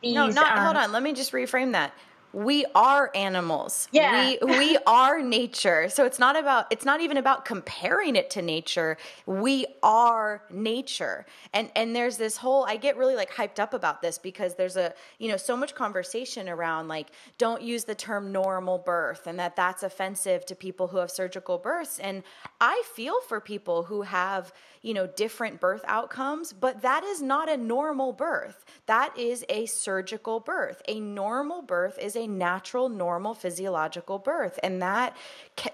these 0.02 0.14
no 0.14 0.28
not 0.28 0.58
um, 0.58 0.64
hold 0.64 0.76
on 0.76 0.92
let 0.92 1.02
me 1.02 1.12
just 1.12 1.32
reframe 1.32 1.72
that 1.72 1.92
we 2.32 2.64
are 2.74 3.10
animals. 3.14 3.88
Yeah. 3.92 4.36
We 4.42 4.58
we 4.58 4.78
are 4.86 5.22
nature. 5.22 5.88
So 5.88 6.04
it's 6.04 6.18
not 6.18 6.36
about 6.36 6.66
it's 6.70 6.84
not 6.84 7.00
even 7.00 7.16
about 7.16 7.44
comparing 7.44 8.16
it 8.16 8.30
to 8.30 8.42
nature. 8.42 8.96
We 9.26 9.66
are 9.82 10.42
nature. 10.50 11.26
And 11.52 11.70
and 11.74 11.94
there's 11.94 12.16
this 12.16 12.36
whole 12.36 12.64
I 12.66 12.76
get 12.76 12.96
really 12.96 13.14
like 13.14 13.30
hyped 13.30 13.58
up 13.58 13.74
about 13.74 14.02
this 14.02 14.18
because 14.18 14.54
there's 14.54 14.76
a, 14.76 14.94
you 15.18 15.28
know, 15.28 15.36
so 15.36 15.56
much 15.56 15.74
conversation 15.74 16.48
around 16.48 16.88
like 16.88 17.08
don't 17.38 17.62
use 17.62 17.84
the 17.84 17.94
term 17.94 18.32
normal 18.32 18.78
birth 18.78 19.26
and 19.26 19.38
that 19.38 19.56
that's 19.56 19.82
offensive 19.82 20.44
to 20.46 20.54
people 20.54 20.88
who 20.88 20.98
have 20.98 21.10
surgical 21.10 21.58
births 21.58 21.98
and 21.98 22.22
I 22.60 22.82
feel 22.94 23.20
for 23.22 23.40
people 23.40 23.84
who 23.84 24.02
have 24.02 24.52
you 24.86 24.94
know, 24.94 25.08
different 25.08 25.60
birth 25.60 25.84
outcomes, 25.88 26.52
but 26.52 26.82
that 26.82 27.02
is 27.02 27.20
not 27.20 27.48
a 27.48 27.56
normal 27.56 28.12
birth. 28.12 28.64
That 28.86 29.18
is 29.18 29.44
a 29.48 29.66
surgical 29.66 30.38
birth. 30.38 30.80
A 30.86 31.00
normal 31.00 31.60
birth 31.60 31.98
is 31.98 32.15
a 32.16 32.26
natural, 32.26 32.88
normal 32.88 33.34
physiological 33.34 34.18
birth, 34.18 34.58
and 34.62 34.80
that 34.82 35.16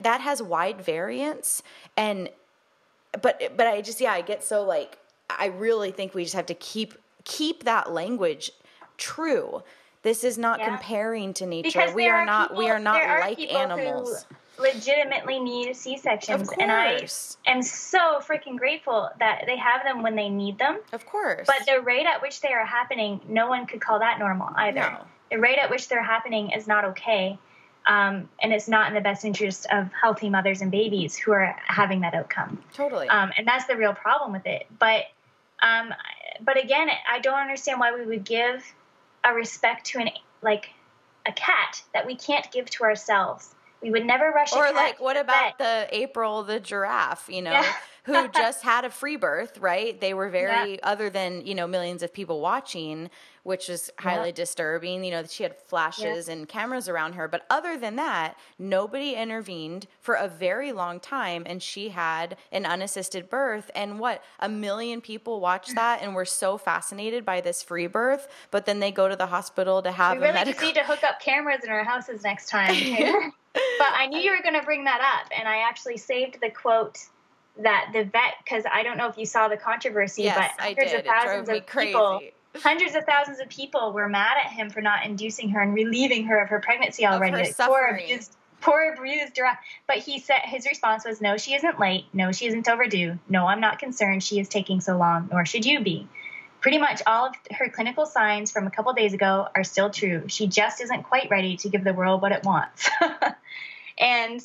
that 0.00 0.20
has 0.20 0.42
wide 0.42 0.80
variance. 0.80 1.62
And 1.96 2.28
but 3.20 3.56
but 3.56 3.66
I 3.66 3.80
just 3.80 4.00
yeah, 4.00 4.12
I 4.12 4.20
get 4.20 4.42
so 4.44 4.62
like 4.64 4.98
I 5.30 5.46
really 5.46 5.90
think 5.90 6.14
we 6.14 6.24
just 6.24 6.34
have 6.34 6.46
to 6.46 6.54
keep 6.54 6.94
keep 7.24 7.64
that 7.64 7.92
language 7.92 8.50
true. 8.98 9.62
This 10.02 10.24
is 10.24 10.36
not 10.36 10.58
yeah. 10.58 10.68
comparing 10.68 11.32
to 11.34 11.46
nature. 11.46 11.68
Because 11.68 11.94
we 11.94 12.08
are, 12.08 12.18
are 12.18 12.26
not 12.26 12.50
people, 12.50 12.64
we 12.64 12.70
are 12.70 12.78
not 12.78 13.20
like 13.20 13.38
animals. 13.38 14.26
Legitimately 14.58 15.40
need 15.40 15.74
C 15.74 15.96
sections, 15.96 16.50
and 16.60 16.70
I 16.70 17.06
am 17.46 17.62
so 17.62 18.20
freaking 18.20 18.58
grateful 18.58 19.08
that 19.18 19.44
they 19.46 19.56
have 19.56 19.82
them 19.82 20.02
when 20.02 20.14
they 20.14 20.28
need 20.28 20.58
them. 20.58 20.80
Of 20.92 21.06
course. 21.06 21.46
But 21.46 21.66
the 21.66 21.80
rate 21.80 22.06
at 22.06 22.20
which 22.20 22.42
they 22.42 22.52
are 22.52 22.64
happening, 22.64 23.20
no 23.26 23.48
one 23.48 23.66
could 23.66 23.80
call 23.80 23.98
that 24.00 24.18
normal 24.18 24.50
either. 24.56 24.80
No. 24.80 25.06
The 25.32 25.38
rate 25.38 25.58
at 25.58 25.70
which 25.70 25.88
they're 25.88 26.02
happening 26.02 26.50
is 26.50 26.66
not 26.66 26.84
okay. 26.86 27.38
Um, 27.86 28.28
and 28.40 28.52
it's 28.52 28.68
not 28.68 28.88
in 28.88 28.94
the 28.94 29.00
best 29.00 29.24
interest 29.24 29.66
of 29.72 29.90
healthy 29.92 30.30
mothers 30.30 30.60
and 30.60 30.70
babies 30.70 31.16
who 31.16 31.32
are 31.32 31.56
having 31.66 32.02
that 32.02 32.14
outcome. 32.14 32.62
Totally. 32.72 33.08
Um, 33.08 33.32
and 33.36 33.46
that's 33.46 33.64
the 33.64 33.76
real 33.76 33.94
problem 33.94 34.32
with 34.32 34.46
it. 34.46 34.66
But, 34.78 35.06
um, 35.62 35.92
but 36.40 36.62
again, 36.62 36.88
I 37.10 37.18
don't 37.18 37.40
understand 37.40 37.80
why 37.80 37.92
we 37.92 38.06
would 38.06 38.24
give 38.24 38.62
a 39.24 39.32
respect 39.32 39.86
to 39.86 39.98
an 39.98 40.10
like 40.42 40.70
a 41.26 41.32
cat 41.32 41.82
that 41.94 42.06
we 42.06 42.16
can't 42.16 42.50
give 42.52 42.68
to 42.70 42.84
ourselves 42.84 43.54
we 43.82 43.90
would 43.90 44.06
never 44.06 44.30
rush. 44.30 44.52
Or 44.52 44.72
like, 44.72 45.00
what 45.00 45.16
about 45.16 45.58
the 45.58 45.88
April 45.90 46.44
the 46.44 46.60
giraffe? 46.60 47.28
You 47.28 47.42
know, 47.42 47.50
yeah. 47.50 47.72
who 48.04 48.28
just 48.28 48.62
had 48.62 48.84
a 48.84 48.90
free 48.90 49.16
birth, 49.16 49.58
right? 49.58 50.00
They 50.00 50.14
were 50.14 50.28
very, 50.28 50.72
yeah. 50.72 50.80
other 50.82 51.10
than 51.10 51.44
you 51.46 51.54
know 51.54 51.66
millions 51.66 52.02
of 52.02 52.12
people 52.12 52.40
watching, 52.40 53.10
which 53.42 53.68
is 53.68 53.90
highly 53.98 54.28
yeah. 54.28 54.34
disturbing. 54.34 55.04
You 55.04 55.10
know, 55.12 55.24
she 55.24 55.42
had 55.42 55.56
flashes 55.56 56.28
and 56.28 56.48
cameras 56.48 56.88
around 56.88 57.14
her, 57.14 57.28
but 57.28 57.42
other 57.50 57.76
than 57.76 57.96
that, 57.96 58.36
nobody 58.58 59.14
intervened 59.14 59.86
for 60.00 60.14
a 60.14 60.28
very 60.28 60.72
long 60.72 61.00
time, 61.00 61.42
and 61.46 61.62
she 61.62 61.90
had 61.90 62.36
an 62.50 62.66
unassisted 62.66 63.28
birth. 63.28 63.70
And 63.74 63.98
what 63.98 64.22
a 64.40 64.48
million 64.48 65.00
people 65.00 65.40
watched 65.40 65.74
that 65.74 66.02
and 66.02 66.14
were 66.14 66.24
so 66.24 66.58
fascinated 66.58 67.24
by 67.24 67.40
this 67.40 67.62
free 67.62 67.86
birth, 67.86 68.28
but 68.50 68.66
then 68.66 68.80
they 68.80 68.92
go 68.92 69.08
to 69.08 69.16
the 69.16 69.26
hospital 69.26 69.82
to 69.82 69.92
have 69.92 70.18
we 70.18 70.22
really 70.22 70.34
medical. 70.34 70.52
just 70.52 70.74
need 70.74 70.80
to 70.80 70.86
hook 70.86 71.04
up 71.04 71.20
cameras 71.20 71.64
in 71.64 71.70
our 71.70 71.84
houses 71.84 72.22
next 72.22 72.48
time 72.48 72.74
but 73.54 73.92
I 73.94 74.06
knew 74.06 74.20
you 74.20 74.30
were 74.30 74.42
going 74.42 74.58
to 74.58 74.64
bring 74.64 74.84
that 74.84 75.00
up, 75.00 75.30
and 75.36 75.48
I 75.48 75.68
actually 75.68 75.96
saved 75.96 76.38
the 76.40 76.50
quote 76.50 76.98
that 77.58 77.90
the 77.92 78.04
vet 78.04 78.34
because 78.42 78.64
I 78.72 78.82
don't 78.82 78.96
know 78.96 79.08
if 79.08 79.18
you 79.18 79.26
saw 79.26 79.48
the 79.48 79.56
controversy, 79.56 80.22
yes, 80.22 80.36
but 80.36 80.64
hundreds 80.64 80.92
of 80.92 81.04
thousands 81.04 81.48
of 81.48 81.66
people, 81.66 82.20
hundreds 82.56 82.94
of 82.94 83.04
thousands 83.04 83.40
of 83.40 83.48
people 83.48 83.92
were 83.92 84.08
mad 84.08 84.36
at 84.44 84.52
him 84.52 84.70
for 84.70 84.80
not 84.80 85.04
inducing 85.04 85.50
her 85.50 85.60
and 85.60 85.74
relieving 85.74 86.24
her 86.26 86.42
of 86.42 86.48
her 86.48 86.60
pregnancy 86.60 87.06
already. 87.06 87.32
Her 87.32 87.44
like, 87.44 87.56
poor 87.56 87.86
abused, 87.86 88.36
poor 88.60 88.94
abused. 88.94 89.38
But 89.86 89.98
he 89.98 90.18
said 90.18 90.40
his 90.44 90.66
response 90.66 91.04
was, 91.04 91.20
"No, 91.20 91.36
she 91.36 91.54
isn't 91.54 91.80
late. 91.80 92.04
No, 92.12 92.32
she 92.32 92.46
isn't 92.46 92.68
overdue. 92.68 93.18
No, 93.28 93.46
I'm 93.46 93.60
not 93.60 93.78
concerned. 93.78 94.22
She 94.22 94.38
is 94.38 94.48
taking 94.48 94.80
so 94.80 94.96
long, 94.96 95.28
nor 95.32 95.44
should 95.44 95.64
you 95.64 95.80
be." 95.80 96.08
Pretty 96.60 96.78
much 96.78 97.02
all 97.08 97.26
of 97.26 97.34
her 97.50 97.68
clinical 97.68 98.06
signs 98.06 98.52
from 98.52 98.68
a 98.68 98.70
couple 98.70 98.92
days 98.92 99.14
ago 99.14 99.48
are 99.56 99.64
still 99.64 99.90
true. 99.90 100.24
She 100.28 100.46
just 100.46 100.80
isn't 100.80 101.02
quite 101.02 101.28
ready 101.28 101.56
to 101.56 101.68
give 101.68 101.82
the 101.82 101.92
world 101.92 102.22
what 102.22 102.30
it 102.30 102.44
wants. 102.44 102.88
and 103.98 104.40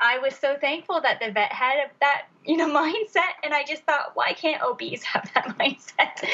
I 0.00 0.18
was 0.18 0.34
so 0.34 0.56
thankful 0.60 1.00
that 1.00 1.20
the 1.20 1.30
vet 1.32 1.52
had 1.52 1.90
that, 2.00 2.26
you 2.44 2.56
know, 2.56 2.68
mindset. 2.68 3.32
And 3.42 3.54
I 3.54 3.64
just 3.64 3.82
thought, 3.84 4.12
why 4.14 4.32
can't 4.32 4.62
OBs 4.62 5.02
have 5.04 5.30
that 5.34 5.46
mindset? 5.58 6.28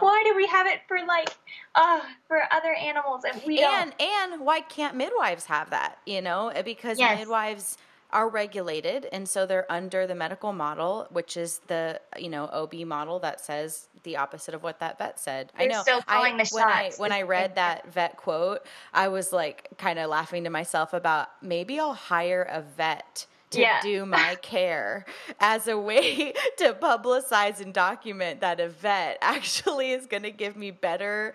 Why 0.00 0.22
do 0.24 0.36
we 0.36 0.46
have 0.46 0.66
it 0.66 0.80
for 0.86 0.98
like, 1.06 1.36
uh, 1.74 2.00
for 2.26 2.42
other 2.52 2.74
animals 2.74 3.24
and 3.24 3.40
we 3.46 3.62
and, 3.62 3.92
don't? 3.98 4.02
And 4.02 4.40
why 4.42 4.60
can't 4.60 4.96
midwives 4.96 5.46
have 5.46 5.70
that? 5.70 5.98
You 6.06 6.22
know, 6.22 6.52
because 6.64 6.98
yes. 6.98 7.18
midwives 7.18 7.78
are 8.10 8.28
regulated 8.28 9.06
and 9.12 9.28
so 9.28 9.44
they're 9.44 9.70
under 9.70 10.06
the 10.06 10.14
medical 10.14 10.52
model 10.52 11.06
which 11.10 11.36
is 11.36 11.60
the 11.66 12.00
you 12.18 12.28
know 12.28 12.44
ob 12.52 12.72
model 12.86 13.18
that 13.18 13.40
says 13.40 13.88
the 14.02 14.16
opposite 14.16 14.54
of 14.54 14.62
what 14.62 14.80
that 14.80 14.98
vet 14.98 15.20
said 15.20 15.52
they're 15.58 15.66
i 15.66 15.70
know 15.70 15.82
still 15.82 16.00
calling 16.02 16.34
I, 16.34 16.44
the 16.44 16.50
when 16.52 16.62
shots. 16.62 16.98
i 16.98 17.02
when 17.02 17.12
i 17.12 17.22
read 17.22 17.56
that 17.56 17.92
vet 17.92 18.16
quote 18.16 18.64
i 18.94 19.08
was 19.08 19.32
like 19.32 19.68
kind 19.76 19.98
of 19.98 20.08
laughing 20.08 20.44
to 20.44 20.50
myself 20.50 20.94
about 20.94 21.28
maybe 21.42 21.78
i'll 21.78 21.92
hire 21.92 22.42
a 22.50 22.62
vet 22.62 23.26
to 23.50 23.60
yeah. 23.60 23.80
do 23.80 24.04
my 24.04 24.36
care 24.42 25.06
as 25.40 25.68
a 25.68 25.78
way 25.78 26.32
to 26.56 26.74
publicize 26.74 27.60
and 27.60 27.72
document 27.72 28.40
that 28.40 28.60
a 28.60 28.68
vet 28.68 29.18
actually 29.22 29.92
is 29.92 30.06
going 30.06 30.22
to 30.22 30.30
give 30.30 30.56
me 30.56 30.70
better 30.70 31.34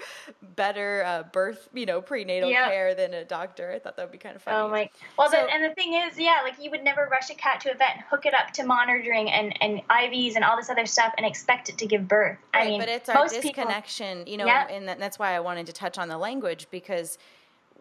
better 0.55 1.03
uh, 1.05 1.23
birth 1.31 1.69
you 1.73 1.85
know 1.85 2.01
prenatal 2.01 2.49
yep. 2.49 2.69
care 2.69 2.93
than 2.95 3.13
a 3.13 3.23
doctor 3.23 3.71
i 3.71 3.79
thought 3.79 3.95
that 3.95 4.03
would 4.03 4.11
be 4.11 4.17
kind 4.17 4.35
of 4.35 4.41
funny 4.41 4.57
oh 4.57 4.69
my 4.69 4.89
well 5.17 5.29
so, 5.29 5.37
the, 5.37 5.53
and 5.53 5.63
the 5.63 5.73
thing 5.75 5.93
is 5.93 6.17
yeah 6.17 6.41
like 6.43 6.55
you 6.61 6.69
would 6.69 6.83
never 6.83 7.07
rush 7.11 7.29
a 7.29 7.35
cat 7.35 7.59
to 7.59 7.71
a 7.71 7.75
vet 7.75 7.95
and 7.95 8.03
hook 8.09 8.25
it 8.25 8.33
up 8.33 8.51
to 8.51 8.63
monitoring 8.63 9.29
and 9.29 9.55
and 9.61 9.81
ivs 9.89 10.35
and 10.35 10.43
all 10.43 10.55
this 10.55 10.69
other 10.69 10.85
stuff 10.85 11.13
and 11.17 11.25
expect 11.25 11.69
it 11.69 11.77
to 11.77 11.85
give 11.85 12.07
birth 12.07 12.37
right, 12.53 12.67
i 12.67 12.69
mean 12.69 12.79
but 12.79 12.89
it's 12.89 13.09
our 13.09 13.27
disconnection 13.27 14.19
people, 14.19 14.31
you 14.31 14.37
know 14.37 14.45
yeah. 14.45 14.67
and 14.67 14.87
that's 14.87 15.17
why 15.17 15.33
i 15.33 15.39
wanted 15.39 15.65
to 15.65 15.73
touch 15.73 15.97
on 15.97 16.07
the 16.07 16.17
language 16.17 16.67
because 16.69 17.17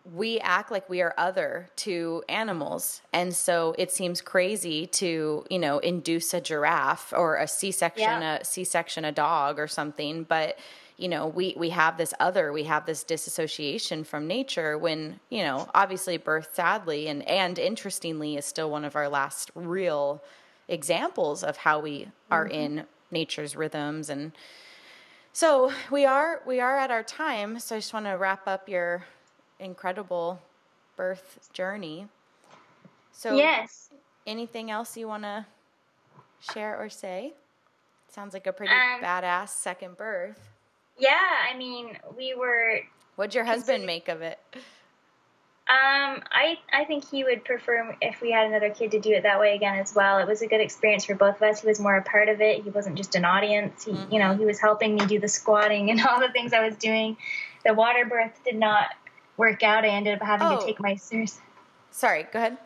we 0.04 0.40
act 0.40 0.70
like 0.70 0.88
we 0.90 1.00
are 1.00 1.14
other 1.16 1.68
to 1.76 2.22
animals 2.28 3.02
and 3.12 3.34
so 3.34 3.74
it 3.78 3.90
seems 3.90 4.20
crazy 4.20 4.86
to 4.86 5.44
you 5.48 5.58
know 5.58 5.78
induce 5.78 6.34
a 6.34 6.40
giraffe 6.40 7.12
or 7.16 7.36
a 7.36 7.46
c-section 7.46 8.02
yeah. 8.02 8.38
a 8.38 8.44
c-section 8.44 9.04
a 9.04 9.12
dog 9.12 9.58
or 9.60 9.68
something 9.68 10.24
but 10.24 10.58
you 10.96 11.08
know 11.08 11.28
we 11.28 11.54
we 11.56 11.70
have 11.70 11.98
this 11.98 12.12
other 12.18 12.52
we 12.52 12.64
have 12.64 12.84
this 12.84 13.04
disassociation 13.04 14.02
from 14.02 14.26
nature 14.26 14.76
when 14.76 15.20
you 15.30 15.42
know 15.42 15.68
obviously 15.74 16.16
birth 16.16 16.50
sadly 16.54 17.06
and 17.06 17.22
and 17.28 17.58
interestingly 17.58 18.36
is 18.36 18.44
still 18.44 18.70
one 18.70 18.84
of 18.84 18.96
our 18.96 19.08
last 19.08 19.50
real 19.54 20.22
examples 20.68 21.44
of 21.44 21.56
how 21.56 21.78
we 21.78 22.08
are 22.30 22.46
mm-hmm. 22.46 22.54
in 22.54 22.86
nature's 23.12 23.54
rhythms 23.54 24.10
and 24.10 24.32
so 25.32 25.72
we 25.90 26.04
are 26.04 26.40
we 26.44 26.58
are 26.60 26.76
at 26.76 26.90
our 26.90 27.02
time 27.04 27.58
so 27.60 27.76
i 27.76 27.78
just 27.78 27.92
want 27.94 28.06
to 28.06 28.12
wrap 28.12 28.48
up 28.48 28.68
your 28.68 29.04
incredible 29.62 30.40
birth 30.96 31.48
journey. 31.52 32.08
So, 33.12 33.36
yes. 33.36 33.90
Anything 34.26 34.70
else 34.70 34.96
you 34.96 35.08
want 35.08 35.24
to 35.24 35.46
share 36.52 36.76
or 36.76 36.88
say? 36.88 37.32
Sounds 38.08 38.34
like 38.34 38.46
a 38.46 38.52
pretty 38.52 38.72
um, 38.72 39.02
badass 39.02 39.48
second 39.48 39.96
birth. 39.96 40.50
Yeah, 40.98 41.18
I 41.50 41.56
mean, 41.56 41.96
we 42.16 42.34
were. 42.34 42.80
What'd 43.16 43.34
your 43.34 43.44
husband 43.44 43.86
make 43.86 44.08
of 44.08 44.22
it? 44.22 44.38
Um, 45.68 46.22
I 46.30 46.58
I 46.72 46.84
think 46.84 47.08
he 47.08 47.24
would 47.24 47.44
prefer 47.44 47.96
if 48.02 48.20
we 48.20 48.32
had 48.32 48.48
another 48.48 48.68
kid 48.68 48.90
to 48.90 49.00
do 49.00 49.12
it 49.12 49.22
that 49.22 49.40
way 49.40 49.54
again 49.54 49.78
as 49.78 49.94
well. 49.94 50.18
It 50.18 50.26
was 50.26 50.42
a 50.42 50.46
good 50.46 50.60
experience 50.60 51.04
for 51.04 51.14
both 51.14 51.36
of 51.36 51.42
us. 51.42 51.62
He 51.62 51.68
was 51.68 51.80
more 51.80 51.96
a 51.96 52.02
part 52.02 52.28
of 52.28 52.40
it. 52.40 52.62
He 52.62 52.70
wasn't 52.70 52.96
just 52.96 53.14
an 53.14 53.24
audience. 53.24 53.84
He, 53.84 53.92
mm-hmm. 53.92 54.12
you 54.12 54.18
know, 54.18 54.34
he 54.36 54.44
was 54.44 54.60
helping 54.60 54.96
me 54.96 55.06
do 55.06 55.18
the 55.18 55.28
squatting 55.28 55.90
and 55.92 56.04
all 56.04 56.20
the 56.20 56.30
things 56.30 56.52
I 56.52 56.66
was 56.66 56.76
doing. 56.76 57.16
The 57.64 57.74
water 57.74 58.04
birth 58.04 58.38
did 58.44 58.56
not 58.56 58.88
work 59.36 59.62
out, 59.62 59.84
I 59.84 59.88
ended 59.88 60.20
up 60.20 60.26
having 60.26 60.48
oh. 60.48 60.60
to 60.60 60.66
take 60.66 60.80
my 60.80 60.94
stairs. 60.96 61.38
Sorry, 61.90 62.26
go 62.32 62.38
ahead. 62.38 62.58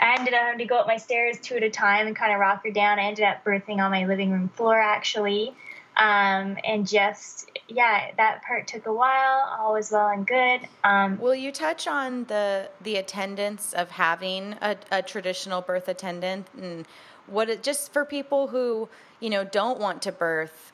I 0.00 0.16
ended 0.18 0.34
up 0.34 0.40
having 0.40 0.58
to 0.58 0.64
go 0.64 0.78
up 0.78 0.86
my 0.86 0.96
stairs 0.96 1.38
two 1.40 1.56
at 1.56 1.62
a 1.62 1.70
time 1.70 2.06
and 2.06 2.16
kind 2.16 2.32
of 2.32 2.40
rock 2.40 2.64
her 2.64 2.70
down. 2.70 2.98
I 2.98 3.02
ended 3.04 3.24
up 3.24 3.44
birthing 3.44 3.78
on 3.78 3.90
my 3.90 4.06
living 4.06 4.30
room 4.30 4.48
floor 4.48 4.78
actually. 4.78 5.54
Um, 5.96 6.56
and 6.64 6.88
just 6.88 7.50
yeah, 7.68 8.12
that 8.16 8.42
part 8.42 8.66
took 8.66 8.86
a 8.86 8.92
while. 8.92 9.56
All 9.58 9.74
was 9.74 9.90
well 9.90 10.08
and 10.08 10.26
good. 10.26 10.66
Um, 10.82 11.18
Will 11.18 11.34
you 11.34 11.52
touch 11.52 11.86
on 11.86 12.24
the 12.24 12.70
the 12.80 12.96
attendance 12.96 13.74
of 13.74 13.90
having 13.90 14.54
a, 14.62 14.76
a 14.90 15.02
traditional 15.02 15.60
birth 15.60 15.88
attendant 15.88 16.46
and 16.56 16.86
what 17.26 17.50
it 17.50 17.62
just 17.62 17.92
for 17.92 18.04
people 18.04 18.48
who 18.48 18.88
you 19.18 19.28
know 19.28 19.44
don't 19.44 19.78
want 19.78 20.00
to 20.02 20.12
birth 20.12 20.72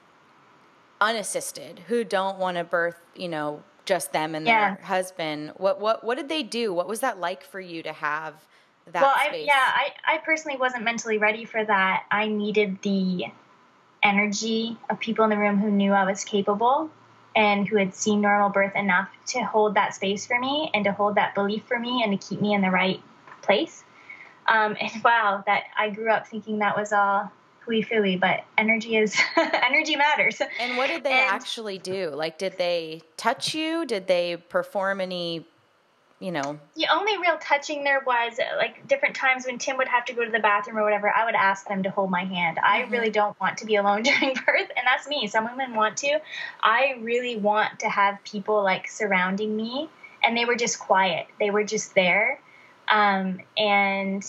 unassisted, 1.01 1.81
who 1.89 2.05
don't 2.05 2.39
want 2.39 2.57
to 2.57 2.65
birth 2.65 3.01
you 3.17 3.29
know 3.29 3.65
just 3.87 4.13
them 4.13 4.35
and 4.35 4.47
yeah. 4.47 4.75
their 4.75 4.85
husband. 4.85 5.53
What 5.57 5.81
what 5.81 6.05
what 6.05 6.17
did 6.17 6.29
they 6.29 6.43
do? 6.43 6.75
What 6.75 6.89
was 6.89 7.01
that 7.01 7.19
like 7.19 7.43
for 7.43 7.61
you 7.61 7.83
to 7.83 7.93
have 7.93 8.35
that 8.93 9.03
well, 9.03 9.15
space? 9.29 9.49
I, 9.51 9.55
yeah, 9.55 9.55
I, 9.55 10.15
I 10.15 10.19
personally 10.19 10.59
wasn't 10.59 10.85
mentally 10.85 11.19
ready 11.19 11.45
for 11.45 11.65
that. 11.65 12.05
I 12.11 12.29
needed 12.29 12.79
the 12.83 13.27
energy 14.03 14.77
of 14.91 15.01
people 15.01 15.25
in 15.25 15.31
the 15.31 15.39
room 15.39 15.59
who 15.59 15.71
knew 15.71 15.93
I 15.93 16.05
was 16.05 16.25
capable 16.25 16.91
and 17.35 17.69
who 17.69 17.77
had 17.77 17.95
seen 17.95 18.21
normal 18.21 18.49
birth 18.49 18.75
enough 18.75 19.09
to 19.27 19.41
hold 19.41 19.75
that 19.75 19.95
space 19.95 20.27
for 20.27 20.39
me 20.39 20.71
and 20.75 20.85
to 20.85 20.93
hold 20.93 21.17
that 21.17 21.35
belief 21.35 21.65
for 21.67 21.79
me 21.79 22.03
and 22.03 22.19
to 22.19 22.29
keep 22.29 22.41
me 22.41 22.55
in 22.55 22.63
the 22.63 22.71
right 22.71 23.01
place. 23.43 23.85
Um, 24.49 24.77
and 24.81 24.91
wow, 25.05 25.43
that 25.47 25.65
I 25.77 25.91
grew 25.91 26.11
up 26.11 26.27
thinking 26.27 26.59
that 26.59 26.77
was 26.77 26.93
all 26.93 27.31
hooey 27.67 27.83
fooey, 27.83 28.19
but 28.19 28.45
energy 28.57 28.97
is 28.97 29.17
energy 29.37 29.97
matters. 29.97 30.41
And 30.61 30.77
what 30.77 30.89
did 30.89 31.05
they 31.05 31.13
and, 31.13 31.31
actually 31.31 31.79
do? 31.79 32.11
Like, 32.11 32.39
did 32.39 32.57
they 32.59 33.03
touch 33.17 33.55
you? 33.55 33.85
Did 33.85 34.07
they 34.07 34.37
perform 34.37 35.01
any 35.01 35.47
you 36.19 36.33
know. 36.33 36.59
The 36.77 36.87
only 36.93 37.19
real 37.19 37.37
touching 37.39 37.85
there 37.85 38.03
was 38.07 38.39
like 38.57 38.87
different 38.89 39.15
times 39.15 39.45
when 39.47 39.59
Tim 39.59 39.77
would 39.77 39.89
have 39.89 40.05
to 40.07 40.15
go 40.15 40.25
to 40.25 40.31
the 40.31 40.39
bathroom 40.39 40.79
or 40.79 40.83
whatever, 40.83 41.13
I 41.15 41.25
would 41.27 41.35
ask 41.35 41.69
them 41.69 41.83
to 41.83 41.91
hold 41.91 42.11
my 42.11 42.25
hand. 42.25 42.57
Mm-hmm. 42.57 42.67
I 42.67 42.91
really 42.91 43.11
don't 43.11 43.39
want 43.41 43.59
to 43.59 43.67
be 43.67 43.77
alone 43.77 44.03
during 44.05 44.35
birth, 44.35 44.71
and 44.77 44.87
that's 44.87 45.07
me. 45.07 45.27
Some 45.27 45.45
women 45.45 45.75
want 45.75 45.99
to. 45.99 46.19
I 46.63 46.97
really 47.01 47.37
want 47.37 47.81
to 47.81 47.89
have 47.89 48.23
people 48.25 48.63
like 48.63 48.89
surrounding 48.89 49.55
me, 49.55 49.91
and 50.25 50.37
they 50.37 50.47
were 50.47 50.57
just 50.57 50.79
quiet. 50.79 51.27
They 51.39 51.51
were 51.51 51.65
just 51.65 51.95
there. 51.95 52.41
Um, 52.89 53.41
and 53.59 54.25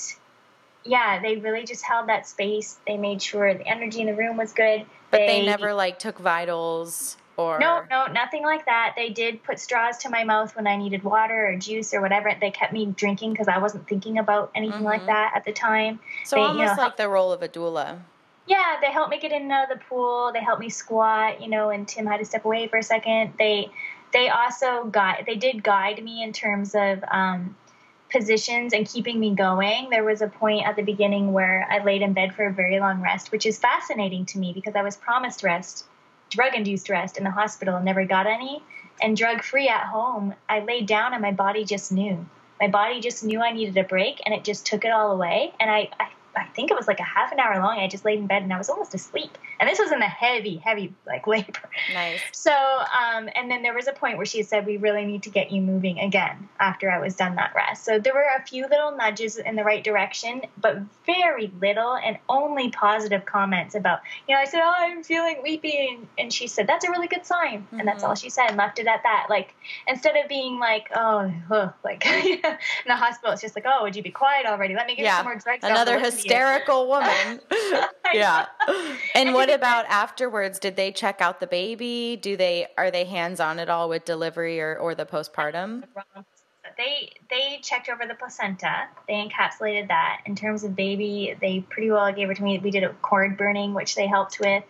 yeah, 0.88 1.20
they 1.22 1.38
really 1.38 1.66
just 1.66 1.84
held 1.84 2.10
that 2.10 2.28
space. 2.28 2.80
They 2.88 2.98
made 2.98 3.22
sure 3.22 3.54
the 3.54 3.68
energy 3.68 4.02
in 4.02 4.08
the 4.08 4.16
room 4.16 4.38
was 4.38 4.54
good. 4.54 4.86
But 5.12 5.18
they, 5.20 5.28
they 5.28 5.46
never 5.46 5.74
like 5.74 6.00
took 6.00 6.20
vitals 6.20 7.18
or 7.38 7.60
no, 7.60 7.84
no, 7.90 8.08
nothing 8.08 8.44
like 8.44 8.66
that. 8.66 8.94
They 8.96 9.10
did 9.10 9.44
put 9.44 9.60
straws 9.60 9.98
to 10.00 10.10
my 10.10 10.24
mouth 10.24 10.56
when 10.56 10.66
I 10.66 10.76
needed 10.76 11.04
water 11.04 11.48
or 11.48 11.56
juice 11.56 11.94
or 11.94 12.02
whatever. 12.02 12.34
They 12.40 12.50
kept 12.50 12.74
me 12.74 12.88
drinking 12.88 13.34
because 13.34 13.48
I 13.48 13.60
wasn't 13.60 13.88
thinking 13.88 14.18
about 14.18 14.52
anything 14.56 14.80
mm-hmm. 14.80 14.86
like 14.86 15.06
that 15.06 15.34
at 15.36 15.46
the 15.46 15.54
time. 15.54 16.00
So 16.26 16.36
they, 16.36 16.42
almost 16.42 16.60
you 16.60 16.66
know, 16.66 16.82
like 16.82 16.98
the 16.98 17.08
role 17.08 17.32
of 17.32 17.44
a 17.44 17.48
doula. 17.48 18.00
Yeah, 18.48 18.78
they 18.82 18.92
helped 18.92 19.12
me 19.12 19.20
get 19.20 19.32
into 19.32 19.68
the 19.70 19.78
pool. 19.78 20.32
They 20.34 20.40
helped 20.40 20.62
me 20.62 20.70
squat, 20.70 21.42
you 21.42 21.50
know, 21.50 21.70
and 21.70 21.88
Tim 21.88 22.06
had 22.08 22.18
to 22.18 22.26
step 22.26 22.44
away 22.44 22.68
for 22.68 22.78
a 22.78 22.84
second. 22.84 23.34
They 23.38 23.70
they 24.14 24.30
also 24.30 24.86
got 24.86 25.26
they 25.26 25.36
did 25.36 25.64
guide 25.64 26.04
me 26.04 26.24
in 26.24 26.34
terms 26.34 26.74
of 26.74 27.04
um, 27.12 27.56
positions 28.10 28.74
and 28.74 28.88
keeping 28.88 29.20
me 29.20 29.36
going. 29.36 29.90
There 29.90 30.04
was 30.04 30.22
a 30.22 30.28
point 30.28 30.66
at 30.66 30.76
the 30.76 30.84
beginning 30.84 31.34
where 31.34 31.68
I 31.70 31.84
laid 31.84 32.02
in 32.02 32.14
bed 32.14 32.34
for 32.34 32.46
a 32.46 32.54
very 32.54 32.80
long 32.80 33.02
rest, 33.02 33.32
which 33.32 33.46
is 33.46 33.60
fascinating 33.60 34.26
to 34.28 34.40
me 34.40 34.54
because 34.54 34.76
I 34.76 34.82
was 34.82 34.96
promised 34.96 35.44
rest 35.44 35.86
drug 36.30 36.54
induced 36.56 36.90
rest 36.90 37.18
in 37.18 37.24
the 37.24 37.32
hospital 37.32 37.76
and 37.76 37.86
never 37.86 38.06
got 38.06 38.28
any. 38.28 38.62
And 39.02 39.16
drug 39.16 39.44
free 39.44 39.70
at 39.70 39.86
home, 39.86 40.34
I 40.50 40.60
laid 40.60 40.88
down 40.88 41.14
and 41.14 41.22
my 41.22 41.32
body 41.32 41.64
just 41.64 41.92
knew. 41.92 42.26
My 42.60 42.68
body 42.68 43.00
just 43.00 43.24
knew 43.24 43.42
I 43.42 43.52
needed 43.52 43.78
a 43.78 43.84
break 43.84 44.22
and 44.26 44.34
it 44.34 44.44
just 44.44 44.66
took 44.66 44.84
it 44.84 44.92
all 44.92 45.12
away. 45.12 45.54
And 45.60 45.70
I, 45.70 45.90
I 46.00 46.10
I 46.36 46.46
think 46.50 46.70
it 46.70 46.78
was 46.78 46.88
like 46.88 47.00
a 47.00 47.04
half 47.04 47.32
an 47.32 47.40
hour 47.40 47.60
long. 47.60 47.80
I 47.80 47.88
just 47.88 48.06
laid 48.06 48.20
in 48.20 48.28
bed 48.28 48.44
and 48.44 48.54
I 48.54 48.58
was 48.58 48.70
almost 48.70 48.94
asleep. 48.94 49.38
And 49.60 49.70
this 49.70 49.80
was 49.80 49.92
in 49.92 50.00
the 50.00 50.06
heavy, 50.06 50.58
heavy 50.58 50.94
like 51.06 51.28
labor. 51.28 51.70
Nice. 51.94 52.20
So, 52.32 52.52
um, 52.52 53.30
and 53.36 53.50
then 53.50 53.64
there 53.64 53.74
was 53.74 53.88
a 53.88 53.94
point 53.94 54.18
where 54.18 54.26
she 54.26 54.44
said, 54.44 54.66
"We 54.66 54.78
really 54.78 55.06
need 55.06 55.24
to 55.24 55.30
get 55.30 55.52
you 55.52 55.62
moving 55.62 56.00
again." 56.00 56.50
After 56.60 56.90
I 56.90 57.00
was 57.00 57.16
done 57.16 57.36
that 57.36 57.54
rest, 57.56 57.86
so 57.86 58.00
there 58.00 58.14
were 58.14 58.26
a 58.38 58.46
few 58.46 58.68
little 58.68 58.96
nudges 58.96 59.38
in 59.38 59.56
the 59.56 59.64
right 59.64 59.84
direction, 59.84 60.42
but 60.60 60.80
very 61.06 61.52
little, 61.62 61.96
and 61.96 62.18
only 62.30 62.70
positive 62.70 63.26
comments 63.26 63.76
about. 63.76 64.00
You 64.28 64.36
know, 64.36 64.42
I 64.42 64.46
said, 64.46 64.62
"Oh, 64.64 64.74
I'm 64.76 65.04
feeling 65.04 65.38
weepy," 65.44 65.90
and, 65.92 66.08
and 66.18 66.34
she 66.34 66.48
said, 66.48 66.68
"That's 66.68 66.86
a 66.86 66.92
really 66.92 67.08
good 67.08 67.26
sign," 67.26 67.62
mm-hmm. 67.62 67.80
and 67.80 67.88
that's 67.88 68.04
all 68.04 68.12
mm-hmm. 68.12 68.24
she 68.24 68.30
said, 68.30 68.48
and 68.48 68.58
left 68.58 68.80
it 68.80 68.88
at 68.88 69.04
that. 69.04 69.28
Like 69.30 69.54
instead 69.88 70.16
of 70.16 70.28
being 70.28 70.60
like, 70.60 70.90
"Oh, 70.96 71.32
like 71.84 72.06
in 72.26 72.42
the 72.88 72.96
hospital," 72.96 73.34
it's 73.34 73.42
just 73.42 73.56
like, 73.56 73.66
"Oh, 73.68 73.84
would 73.84 73.96
you 73.96 74.04
be 74.04 74.12
quiet 74.12 74.46
already? 74.46 74.76
Let 74.76 74.88
me 74.88 74.96
get 74.96 75.06
yeah. 75.06 75.18
some 75.18 75.26
more 75.26 75.36
drugs." 75.36 75.64
Another 75.64 76.00
hysterical 76.00 76.88
woman. 76.88 77.40
yeah. 78.14 78.46
And 79.16 79.34
what 79.34 79.47
about 79.50 79.86
afterwards? 79.88 80.60
Did 80.60 80.76
they 80.76 80.92
check 80.92 81.22
out 81.22 81.40
the 81.40 81.48
baby? 81.48 82.18
Do 82.22 82.38
they 82.38 82.68
are 82.78 82.92
they 82.92 83.06
hands 83.06 83.40
on 83.40 83.60
at 83.60 83.70
all 83.70 83.90
with 83.90 84.06
delivery 84.06 84.62
or, 84.62 84.76
or 84.76 84.96
the 84.96 85.06
postpartum? 85.06 85.84
They 86.78 87.12
they 87.30 87.60
checked 87.64 87.90
over 87.90 88.06
the 88.06 88.16
placenta. 88.16 88.88
They 89.08 89.14
encapsulated 89.14 89.88
that. 89.88 90.22
In 90.26 90.36
terms 90.36 90.64
of 90.64 90.76
baby, 90.76 91.36
they 91.42 91.62
pretty 91.62 91.90
well 91.90 92.12
gave 92.14 92.30
it 92.30 92.38
to 92.38 92.44
me. 92.44 92.60
We 92.60 92.72
did 92.72 92.84
a 92.84 92.94
cord 93.02 93.38
burning, 93.38 93.74
which 93.74 93.96
they 93.96 94.06
helped 94.06 94.40
with. 94.40 94.64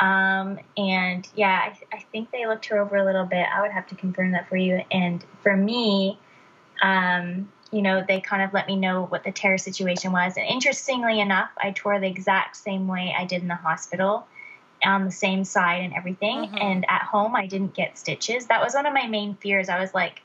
Um, 0.00 0.58
and 0.76 1.28
yeah, 1.34 1.72
I, 1.72 1.96
I 1.96 2.04
think 2.10 2.30
they 2.30 2.46
looked 2.46 2.66
her 2.66 2.78
over 2.78 2.96
a 2.96 3.04
little 3.04 3.26
bit. 3.26 3.46
I 3.54 3.60
would 3.60 3.70
have 3.70 3.86
to 3.88 3.94
confirm 3.94 4.32
that 4.32 4.48
for 4.48 4.56
you. 4.56 4.82
And 4.90 5.24
for 5.42 5.56
me, 5.56 6.18
um, 6.82 7.52
you 7.72 7.82
know, 7.82 8.04
they 8.06 8.20
kind 8.20 8.42
of 8.42 8.52
let 8.52 8.66
me 8.66 8.76
know 8.76 9.06
what 9.06 9.24
the 9.24 9.32
tear 9.32 9.56
situation 9.58 10.12
was. 10.12 10.36
And 10.36 10.46
interestingly 10.46 11.20
enough, 11.20 11.50
I 11.56 11.70
tore 11.70 11.98
the 11.98 12.06
exact 12.06 12.56
same 12.56 12.86
way 12.86 13.14
I 13.16 13.24
did 13.24 13.42
in 13.42 13.48
the 13.48 13.54
hospital 13.54 14.26
on 14.84 15.04
the 15.04 15.10
same 15.10 15.44
side 15.44 15.82
and 15.82 15.94
everything. 15.94 16.42
Mm-hmm. 16.42 16.58
And 16.58 16.84
at 16.88 17.02
home, 17.02 17.34
I 17.34 17.46
didn't 17.46 17.74
get 17.74 17.98
stitches. 17.98 18.46
That 18.46 18.62
was 18.62 18.74
one 18.74 18.86
of 18.86 18.92
my 18.92 19.06
main 19.06 19.36
fears. 19.36 19.68
I 19.68 19.80
was 19.80 19.94
like, 19.94 20.20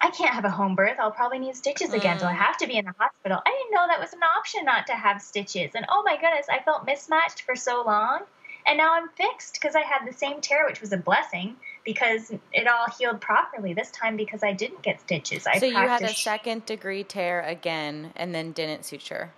I 0.00 0.10
can't 0.10 0.34
have 0.34 0.44
a 0.44 0.50
home 0.50 0.74
birth. 0.74 0.96
I'll 0.98 1.12
probably 1.12 1.38
need 1.38 1.54
stitches 1.54 1.90
mm. 1.90 1.94
again. 1.94 2.18
So 2.18 2.26
I 2.26 2.32
have 2.32 2.56
to 2.58 2.66
be 2.66 2.76
in 2.76 2.84
the 2.84 2.94
hospital. 2.98 3.40
I 3.46 3.50
didn't 3.50 3.72
know 3.72 3.86
that 3.86 4.00
was 4.00 4.12
an 4.12 4.22
option 4.36 4.64
not 4.64 4.88
to 4.88 4.94
have 4.94 5.22
stitches. 5.22 5.72
And 5.76 5.86
oh 5.88 6.02
my 6.04 6.16
goodness, 6.16 6.46
I 6.50 6.58
felt 6.64 6.84
mismatched 6.84 7.42
for 7.42 7.54
so 7.54 7.84
long. 7.86 8.22
And 8.66 8.78
now 8.78 8.94
I'm 8.94 9.08
fixed 9.10 9.54
because 9.54 9.76
I 9.76 9.82
had 9.82 10.06
the 10.06 10.12
same 10.12 10.40
tear, 10.40 10.66
which 10.66 10.80
was 10.80 10.92
a 10.92 10.96
blessing 10.96 11.56
because 11.84 12.32
it 12.52 12.66
all 12.66 12.86
healed 12.98 13.20
properly 13.20 13.74
this 13.74 13.90
time 13.90 14.16
because 14.16 14.42
I 14.42 14.52
didn't 14.52 14.82
get 14.82 15.00
stitches. 15.00 15.46
I 15.46 15.58
so 15.58 15.66
you 15.66 15.74
had 15.74 16.02
a 16.02 16.08
second 16.08 16.66
degree 16.66 17.04
tear 17.04 17.40
again 17.42 18.12
and 18.16 18.34
then 18.34 18.52
didn't 18.52 18.84
suture. 18.84 19.32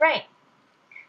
Right. 0.00 0.24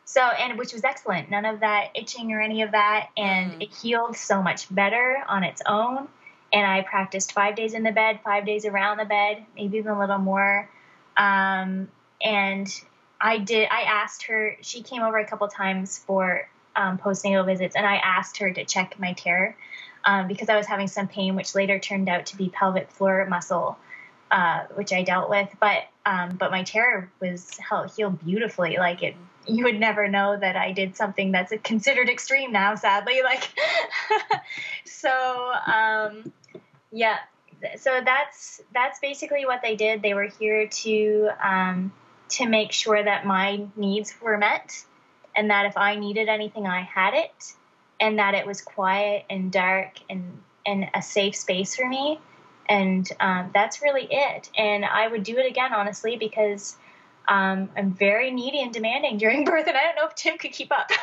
So 0.06 0.22
and 0.22 0.58
which 0.58 0.74
was 0.74 0.84
excellent. 0.84 1.30
None 1.30 1.46
of 1.46 1.60
that 1.60 1.90
itching 1.94 2.32
or 2.32 2.40
any 2.40 2.62
of 2.62 2.72
that, 2.72 3.10
and 3.18 3.54
mm. 3.54 3.64
it 3.64 3.74
healed 3.74 4.16
so 4.16 4.42
much 4.42 4.74
better 4.74 5.22
on 5.28 5.44
its 5.44 5.62
own. 5.66 6.08
And 6.54 6.66
I 6.66 6.82
practiced 6.82 7.34
five 7.34 7.58
days 7.58 7.74
in 7.74 7.84
the 7.84 7.92
bed, 7.92 8.22
five 8.24 8.46
days 8.46 8.66
around 8.66 8.98
the 8.98 9.06
bed, 9.06 9.46
maybe 9.58 9.80
even 9.80 9.92
a 9.92 10.00
little 10.00 10.18
more. 10.18 10.70
Um, 11.18 11.90
and 12.22 12.68
I 13.20 13.40
did. 13.40 13.68
I 13.70 13.82
asked 13.82 14.24
her. 14.24 14.56
She 14.62 14.82
came 14.82 15.02
over 15.02 15.18
a 15.18 15.28
couple 15.28 15.46
times 15.50 15.98
for 15.98 16.48
um, 16.78 16.98
postnatal 16.98 17.46
visits, 17.46 17.76
and 17.76 17.86
I 17.86 17.98
asked 17.98 18.38
her 18.38 18.50
to 18.50 18.64
check 18.64 18.98
my 18.98 19.12
tear 19.12 19.58
um, 20.08 20.28
because 20.30 20.48
I 20.48 20.56
was 20.56 20.66
having 20.66 20.88
some 20.88 21.08
pain, 21.08 21.36
which 21.36 21.54
later 21.54 21.78
turned 21.78 22.08
out 22.08 22.28
to 22.28 22.38
be 22.38 22.50
pelvic 22.50 22.90
floor 22.90 23.26
muscle, 23.30 23.78
uh, 24.32 24.64
which 24.74 24.94
I 24.94 25.04
dealt 25.04 25.30
with. 25.30 25.50
But 25.60 25.84
um, 26.06 26.38
but 26.38 26.50
my 26.50 26.64
tear 26.64 27.12
was 27.20 27.60
healed 27.96 28.24
beautifully. 28.24 28.78
Like 28.78 29.04
it, 29.04 29.16
you 29.46 29.66
would 29.66 29.80
never 29.80 30.08
know 30.08 30.38
that 30.38 30.56
I 30.56 30.72
did 30.72 30.96
something 30.96 31.34
that's 31.34 31.54
considered 31.62 32.10
extreme 32.10 32.54
now. 32.54 32.74
Sadly, 32.76 33.22
like 33.24 33.50
so. 34.86 35.52
Um, 35.68 36.32
yeah. 36.92 37.18
So 37.76 38.00
that's 38.06 38.62
that's 38.74 39.00
basically 39.00 39.46
what 39.46 39.62
they 39.62 39.76
did. 39.76 40.02
They 40.02 40.14
were 40.14 40.30
here 40.40 40.68
to 40.68 41.30
um, 41.44 41.92
to 42.30 42.48
make 42.48 42.72
sure 42.72 43.04
that 43.04 43.26
my 43.26 43.66
needs 43.76 44.16
were 44.22 44.38
met, 44.38 44.86
and 45.36 45.50
that 45.50 45.66
if 45.66 45.76
I 45.76 45.96
needed 45.96 46.30
anything, 46.30 46.66
I 46.66 46.82
had 46.82 47.14
it 47.14 47.57
and 48.00 48.20
that 48.20 48.34
it 48.34 48.46
was 48.46 48.62
quiet 48.62 49.26
and 49.30 49.52
dark 49.52 50.00
and 50.10 50.42
and 50.66 50.88
a 50.94 51.02
safe 51.02 51.36
space 51.36 51.76
for 51.76 51.88
me. 51.88 52.20
And 52.70 53.08
um, 53.22 53.52
that's 53.54 53.82
really 53.82 54.08
it. 54.12 54.50
And 54.58 54.84
i 54.86 55.08
would 55.08 55.24
do 55.24 55.38
it 55.38 55.46
again 55.46 55.74
honestly 55.74 56.18
because 56.18 56.76
um, 57.30 57.70
i'm 57.76 57.94
very 57.94 58.32
needy 58.32 58.62
and 58.62 58.74
demanding 58.74 59.18
during 59.18 59.44
birth 59.52 59.68
and 59.68 59.78
i 59.78 59.84
don't 59.84 59.96
know 59.96 60.08
if 60.08 60.16
tim 60.16 60.38
could 60.38 60.52
keep 60.52 60.72
up. 60.72 60.90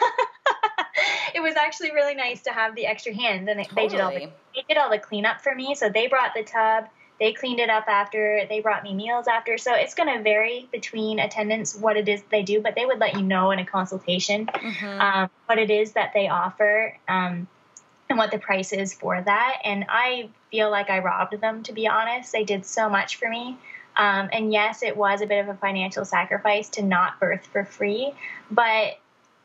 It 1.34 1.40
was 1.40 1.56
actually 1.56 1.90
really 1.90 2.14
nice 2.14 2.42
to 2.42 2.50
have 2.50 2.76
the 2.76 2.86
extra 2.86 3.12
hand 3.12 3.48
and 3.48 3.58
totally. 3.64 3.88
they 3.88 3.88
did 3.88 4.00
all 4.00 4.10
the 4.12 4.30
they 4.54 4.64
did 4.68 4.78
all 4.78 4.88
the 4.88 5.00
cleanup 5.00 5.40
for 5.40 5.54
me. 5.54 5.74
So 5.74 5.88
they 5.88 6.06
brought 6.06 6.32
the 6.34 6.44
tub 6.44 6.86
they 7.20 7.32
cleaned 7.32 7.60
it 7.60 7.70
up 7.70 7.84
after 7.86 8.44
they 8.48 8.60
brought 8.60 8.82
me 8.82 8.94
meals 8.94 9.26
after. 9.28 9.56
So 9.56 9.74
it's 9.74 9.94
going 9.94 10.14
to 10.14 10.22
vary 10.22 10.68
between 10.72 11.20
attendants 11.20 11.76
what 11.76 11.96
it 11.96 12.08
is 12.08 12.22
they 12.30 12.42
do 12.42 12.60
but 12.60 12.74
they 12.74 12.86
would 12.86 12.98
let 12.98 13.14
you 13.14 13.22
know 13.22 13.50
in 13.50 13.58
a 13.58 13.66
consultation 13.66 14.46
mm-hmm. 14.46 15.00
um, 15.00 15.30
what 15.46 15.58
it 15.58 15.70
is 15.70 15.92
that 15.92 16.10
they 16.14 16.28
offer 16.28 16.96
um, 17.08 17.46
and 18.08 18.18
what 18.18 18.30
the 18.30 18.38
price 18.38 18.72
is 18.72 18.92
for 18.92 19.20
that. 19.20 19.58
And 19.64 19.84
i 19.88 20.28
feel 20.50 20.70
like 20.70 20.90
i 20.90 20.98
robbed 20.98 21.40
them 21.40 21.62
to 21.64 21.72
be 21.72 21.86
honest. 21.86 22.32
They 22.32 22.44
did 22.44 22.66
so 22.66 22.88
much 22.88 23.16
for 23.16 23.28
me. 23.28 23.58
Um, 23.96 24.28
and 24.32 24.52
yes 24.52 24.82
it 24.82 24.96
was 24.96 25.20
a 25.20 25.26
bit 25.26 25.38
of 25.38 25.48
a 25.48 25.54
financial 25.54 26.04
sacrifice 26.04 26.68
to 26.70 26.82
not 26.82 27.20
birth 27.20 27.46
for 27.46 27.64
free 27.64 28.12
but 28.50 28.98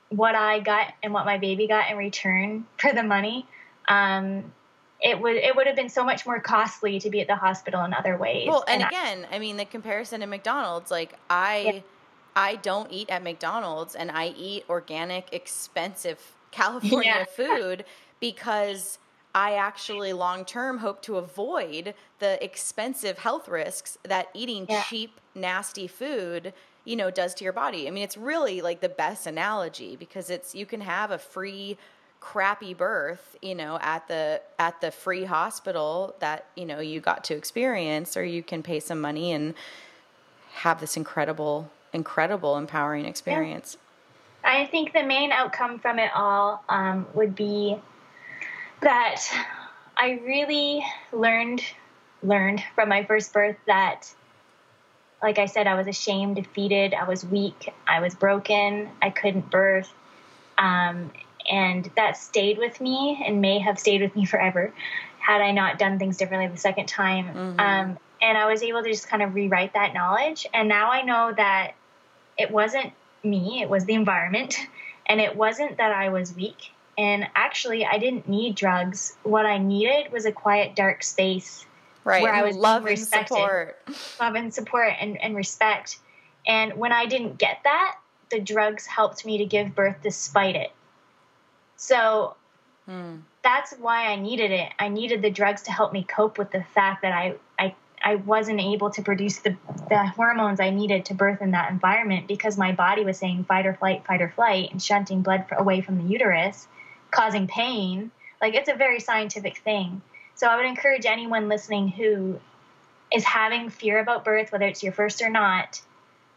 what 0.09 0.34
i 0.34 0.59
got 0.59 0.91
and 1.03 1.13
what 1.13 1.24
my 1.24 1.38
baby 1.38 1.67
got 1.67 1.91
in 1.91 1.97
return 1.97 2.65
for 2.80 2.91
the 2.91 3.03
money 3.03 3.45
um, 3.89 4.51
it 5.02 5.20
would 5.20 5.36
it 5.36 5.56
would 5.56 5.68
have 5.68 5.76
been 5.76 5.89
so 5.89 6.04
much 6.04 6.26
more 6.26 6.39
costly 6.39 7.00
to 7.00 7.10
be 7.10 7.21
at 7.21 7.28
the 7.28 7.36
hospital 7.36 7.84
in 7.84 7.93
other 7.93 8.17
ways. 8.17 8.47
Well, 8.47 8.63
and, 8.67 8.82
and 8.82 8.92
again, 8.92 9.28
I, 9.32 9.38
I, 9.38 9.39
mean 9.39 9.58
the 9.58 9.66
comparison 9.66 10.21
to 10.21 10.28
McDonald's, 10.28 10.92
like 10.92 11.13
I 11.30 11.59
yeah. 11.59 11.80
I 12.36 12.55
don't 12.55 12.92
eat 12.92 13.09
at 13.09 13.24
McDonald's 13.24 13.96
and 13.96 14.12
I 14.12 14.28
eat 14.38 14.66
organic, 14.70 15.34
expensive 15.34 16.36
California 16.51 17.13
yeah. 17.20 17.26
food 17.26 17.86
because 18.20 18.97
I 19.34 19.54
actually 19.54 20.13
long 20.13 20.43
term 20.43 20.80
hope 20.80 21.01
to 21.04 21.17
avoid 21.17 21.93
the 22.20 22.43
expensive 22.43 23.20
health 23.20 23.47
risks 23.47 23.97
that 24.04 24.30
eating 24.34 24.66
yeah. 24.67 24.84
cheap, 24.84 25.20
nasty 25.36 25.88
food, 25.88 26.54
you 26.84 26.96
know, 26.96 27.12
does 27.12 27.34
to 27.36 27.43
your 27.43 27.54
body. 27.54 27.88
I 27.88 27.92
mean, 27.92 28.04
it's 28.04 28.17
really 28.17 28.62
like 28.62 28.82
the 28.82 28.89
best 28.89 29.28
analogy 29.28 29.96
because 29.96 30.30
it's 30.30 30.55
you 30.55 30.66
can 30.66 30.82
have 30.82 31.12
a 31.12 31.20
free 31.20 31.78
crappy 32.20 32.74
birth, 32.74 33.37
you 33.41 33.55
know, 33.55 33.79
at 33.82 34.08
the 34.08 34.41
at 34.58 34.82
the 34.82 34.91
free 34.91 35.25
hospital 35.25 36.16
that, 36.20 36.46
you 36.55 36.66
know, 36.66 36.79
you 36.79 37.00
got 37.00 37.24
to 37.25 37.36
experience 37.36 38.17
or 38.17 38.24
you 38.24 38.43
can 38.43 38.62
pay 38.63 38.79
some 38.79 39.00
money 39.00 39.32
and 39.32 39.54
have 40.54 40.79
this 40.79 40.97
incredible 40.97 41.71
incredible 41.93 42.58
empowering 42.58 43.05
experience. 43.05 43.78
Yeah. 44.43 44.51
I 44.51 44.66
think 44.66 44.93
the 44.93 45.04
main 45.04 45.32
outcome 45.32 45.79
from 45.79 46.00
it 46.00 46.12
all 46.16 46.63
um, 46.70 47.08
would 47.13 47.36
be 47.36 47.78
that 48.82 49.21
I 49.97 50.21
really 50.25 50.83
learned 51.12 51.63
learned 52.21 52.63
from 52.75 52.89
my 52.89 53.04
first 53.05 53.33
birth 53.33 53.58
that 53.66 54.13
like 55.21 55.37
I 55.37 55.47
said, 55.47 55.67
I 55.67 55.75
was 55.75 55.87
ashamed, 55.87 56.37
defeated, 56.37 56.93
I 56.93 57.04
was 57.04 57.25
weak, 57.25 57.74
I 57.86 58.00
was 58.00 58.16
broken, 58.16 58.89
I 59.01 59.09
couldn't 59.09 59.50
birth. 59.50 59.91
Um, 60.58 61.12
and 61.50 61.89
that 61.96 62.17
stayed 62.17 62.58
with 62.58 62.80
me 62.80 63.24
and 63.26 63.42
may 63.42 63.59
have 63.59 63.80
stayed 63.80 64.01
with 64.01 64.16
me 64.16 64.26
forever 64.26 64.74
had 65.20 65.42
I 65.42 65.51
not 65.51 65.78
done 65.78 66.00
things 66.00 66.17
differently 66.17 66.47
the 66.47 66.58
second 66.58 66.88
time. 66.88 67.26
Mm-hmm. 67.26 67.59
Um, 67.59 67.97
and 68.21 68.38
I 68.38 68.47
was 68.47 68.63
able 68.63 68.84
to 68.84 68.89
just 68.89 69.08
kind 69.08 69.21
of 69.21 69.36
rewrite 69.36 69.74
that 69.74 69.93
knowledge. 69.93 70.47
And 70.54 70.67
now 70.67 70.92
I 70.92 71.01
know 71.01 71.34
that 71.36 71.74
it 72.38 72.51
wasn't 72.51 72.93
me, 73.24 73.62
it 73.62 73.70
was 73.70 73.86
the 73.86 73.93
environment. 73.93 74.58
And 75.05 75.20
it 75.20 75.36
wasn't 75.36 75.78
that 75.78 75.92
I 75.92 76.09
was 76.09 76.36
weak. 76.36 76.71
And 76.97 77.28
actually, 77.34 77.86
I 77.86 77.97
didn't 77.97 78.28
need 78.28 78.55
drugs. 78.55 79.16
What 79.24 79.46
I 79.46 79.58
needed 79.58 80.12
was 80.12 80.26
a 80.26 80.32
quiet, 80.32 80.76
dark 80.76 81.04
space 81.04 81.66
right. 82.04 82.21
where 82.21 82.34
I 82.34 82.43
was 82.43 82.55
love 82.55 82.86
and 82.86 83.00
support, 83.00 83.78
love 84.20 84.36
and 84.36 84.54
support, 84.54 84.93
and, 85.00 85.20
and 85.21 85.36
respect. 85.36 86.00
And 86.46 86.74
when 86.74 86.92
I 86.92 87.05
didn't 87.05 87.38
get 87.38 87.59
that, 87.63 87.97
the 88.32 88.39
drugs 88.39 88.86
helped 88.86 89.26
me 89.26 89.38
to 89.39 89.46
give 89.46 89.74
birth 89.74 89.97
despite 90.04 90.55
it. 90.55 90.71
So 91.80 92.36
hmm. 92.86 93.16
that's 93.42 93.74
why 93.80 94.08
I 94.08 94.18
needed 94.18 94.51
it. 94.51 94.70
I 94.78 94.89
needed 94.89 95.22
the 95.22 95.30
drugs 95.30 95.64
to 95.64 95.72
help 95.72 95.93
me 95.93 96.04
cope 96.04 96.38
with 96.38 96.51
the 96.51 96.62
fact 96.76 97.04
that 97.04 97.14
I, 97.14 97.36
I, 97.58 97.74
I 98.04 98.16
wasn't 98.16 98.60
able 98.60 98.89
to 98.92 99.01
produce 99.01 99.39
the, 99.39 99.56
the 99.88 100.06
hormones 100.06 100.60
I 100.60 100.72
needed 100.72 101.06
to 101.06 101.14
birth 101.14 101.42
in 101.42 101.51
that 101.51 101.72
environment 101.72 102.28
because 102.28 102.58
my 102.58 102.74
body 102.74 103.06
was 103.06 103.18
saying 103.18 103.46
fight 103.46 103.66
or 103.66 103.74
flight, 103.74 104.06
fight 104.06 104.22
or 104.22 104.28
flight, 104.28 104.72
and 104.72 104.84
shunting 104.84 105.22
blood 105.22 105.46
away 105.51 105.80
from 105.80 105.97
the 105.97 106.12
uterus, 106.12 106.68
causing 107.12 107.47
pain. 107.47 108.12
Like 108.42 108.56
it's 108.56 108.70
a 108.70 108.76
very 108.76 109.00
scientific 109.00 109.60
thing. 109.60 110.01
So 110.36 110.47
I 110.47 110.58
would 110.58 110.66
encourage 110.66 111.06
anyone 111.06 111.47
listening 111.47 111.88
who 111.88 112.42
is 113.12 113.24
having 113.24 113.70
fear 113.70 114.00
about 114.00 114.26
birth, 114.26 114.51
whether 114.51 114.66
it's 114.66 114.84
your 114.84 114.92
first 114.92 115.22
or 115.22 115.30
not, 115.30 115.82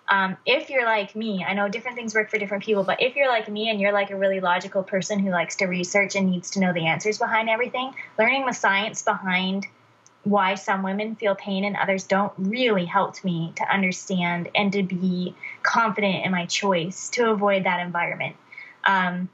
um, 0.09 0.37
if 0.45 0.69
you're 0.69 0.85
like 0.85 1.15
me, 1.15 1.45
I 1.47 1.55
know 1.55 1.69
different 1.69 1.97
things 1.97 2.15
work 2.15 2.31
for 2.31 2.39
different 2.39 2.65
people, 2.65 2.83
but 2.83 3.01
if 3.01 3.17
you're 3.17 3.29
like 3.29 3.49
me 3.49 3.71
and 3.71 3.81
you're 3.81 3.93
like 3.93 4.11
a 4.11 4.17
really 4.17 4.41
logical 4.41 4.83
person 4.83 5.19
who 5.19 5.31
likes 5.31 5.57
to 5.57 5.67
research 5.67 6.17
and 6.17 6.31
needs 6.31 6.51
to 6.51 6.61
know 6.61 6.73
the 6.73 6.87
answers 6.87 7.19
behind 7.19 7.49
everything, 7.49 7.95
learning 8.19 8.45
the 8.47 8.53
science 8.53 9.03
behind 9.03 9.67
why 10.25 10.55
some 10.55 10.83
women 10.83 11.17
feel 11.17 11.35
pain 11.35 11.65
and 11.65 11.77
others 11.77 12.05
don't 12.05 12.33
really 12.37 12.85
helped 12.85 13.25
me 13.25 13.53
to 13.57 13.65
understand 13.65 14.49
and 14.55 14.73
to 14.73 14.83
be 14.83 15.35
confident 15.63 16.25
in 16.25 16.31
my 16.31 16.47
choice 16.47 17.09
to 17.11 17.31
avoid 17.31 17.65
that 17.65 17.81
environment. 17.81 18.37
Um, 18.85 19.29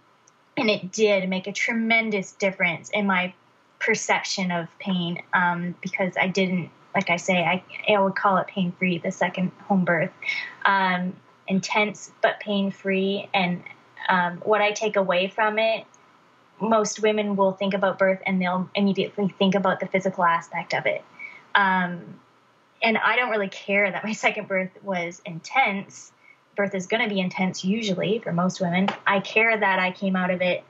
and 0.57 0.71
it 0.71 0.93
did 0.93 1.29
make 1.29 1.47
a 1.47 1.53
tremendous 1.53 2.33
difference 2.33 2.91
in 2.91 3.07
my 3.07 3.33
perception 3.79 4.51
of 4.51 4.67
pain 4.79 5.23
um, 5.33 5.75
because 5.81 6.15
I 6.21 6.29
didn't 6.29 6.71
like 6.99 7.11
I 7.11 7.17
say, 7.17 7.45
I, 7.45 7.63
I 7.89 8.01
would 8.01 8.17
call 8.17 8.39
it 8.39 8.49
pain 8.49 8.73
free, 8.73 8.99
the 8.99 9.13
second 9.13 9.53
home 9.69 9.85
birth. 9.85 10.11
Um, 10.65 11.15
intense 11.47 12.11
but 12.23 12.41
pain 12.41 12.73
free. 12.73 13.29
And 13.33 13.63
um, 14.09 14.39
what 14.39 14.61
I 14.61 14.73
take 14.73 14.97
away 14.97 15.29
from 15.29 15.61
it, 15.61 15.87
most 16.61 17.01
women 17.01 17.37
will 17.37 17.53
think 17.53 17.73
about 17.73 18.01
birth 18.01 18.19
and 18.27 18.43
they'll 18.43 18.69
immediately 18.75 19.33
think 19.39 19.55
about 19.55 19.79
the 19.79 19.87
physical 19.87 20.25
aspect 20.25 20.75
of 20.75 20.87
it. 20.87 21.05
Um, 21.55 22.19
and 22.83 22.99
I 22.99 23.15
don't 23.15 23.31
really 23.31 23.49
care 23.49 23.89
that 23.89 24.03
my 24.03 24.13
second 24.25 24.49
birth 24.49 24.73
was 24.83 25.23
intense. 25.25 26.11
Birth 26.57 26.75
is 26.75 26.89
going 26.89 27.05
to 27.05 27.09
be 27.09 27.21
intense 27.21 27.65
usually 27.65 28.19
for 28.19 28.33
most 28.33 28.61
women. 28.61 28.89
I 29.07 29.21
care 29.21 29.57
that 29.57 29.79
I 29.79 29.93
came 29.93 30.17
out 30.17 30.33
of 30.33 30.43
it 30.43 30.65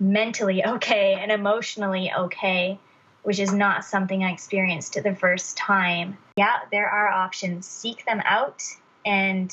mentally 0.00 0.64
okay 0.64 1.18
and 1.20 1.30
emotionally 1.30 2.10
okay 2.10 2.78
which 3.22 3.38
is 3.38 3.52
not 3.52 3.84
something 3.84 4.24
I 4.24 4.32
experienced 4.32 5.00
the 5.02 5.14
first 5.14 5.56
time. 5.56 6.18
Yeah, 6.36 6.56
there 6.70 6.88
are 6.88 7.08
options. 7.08 7.66
Seek 7.66 8.04
them 8.06 8.22
out 8.24 8.62
and 9.04 9.52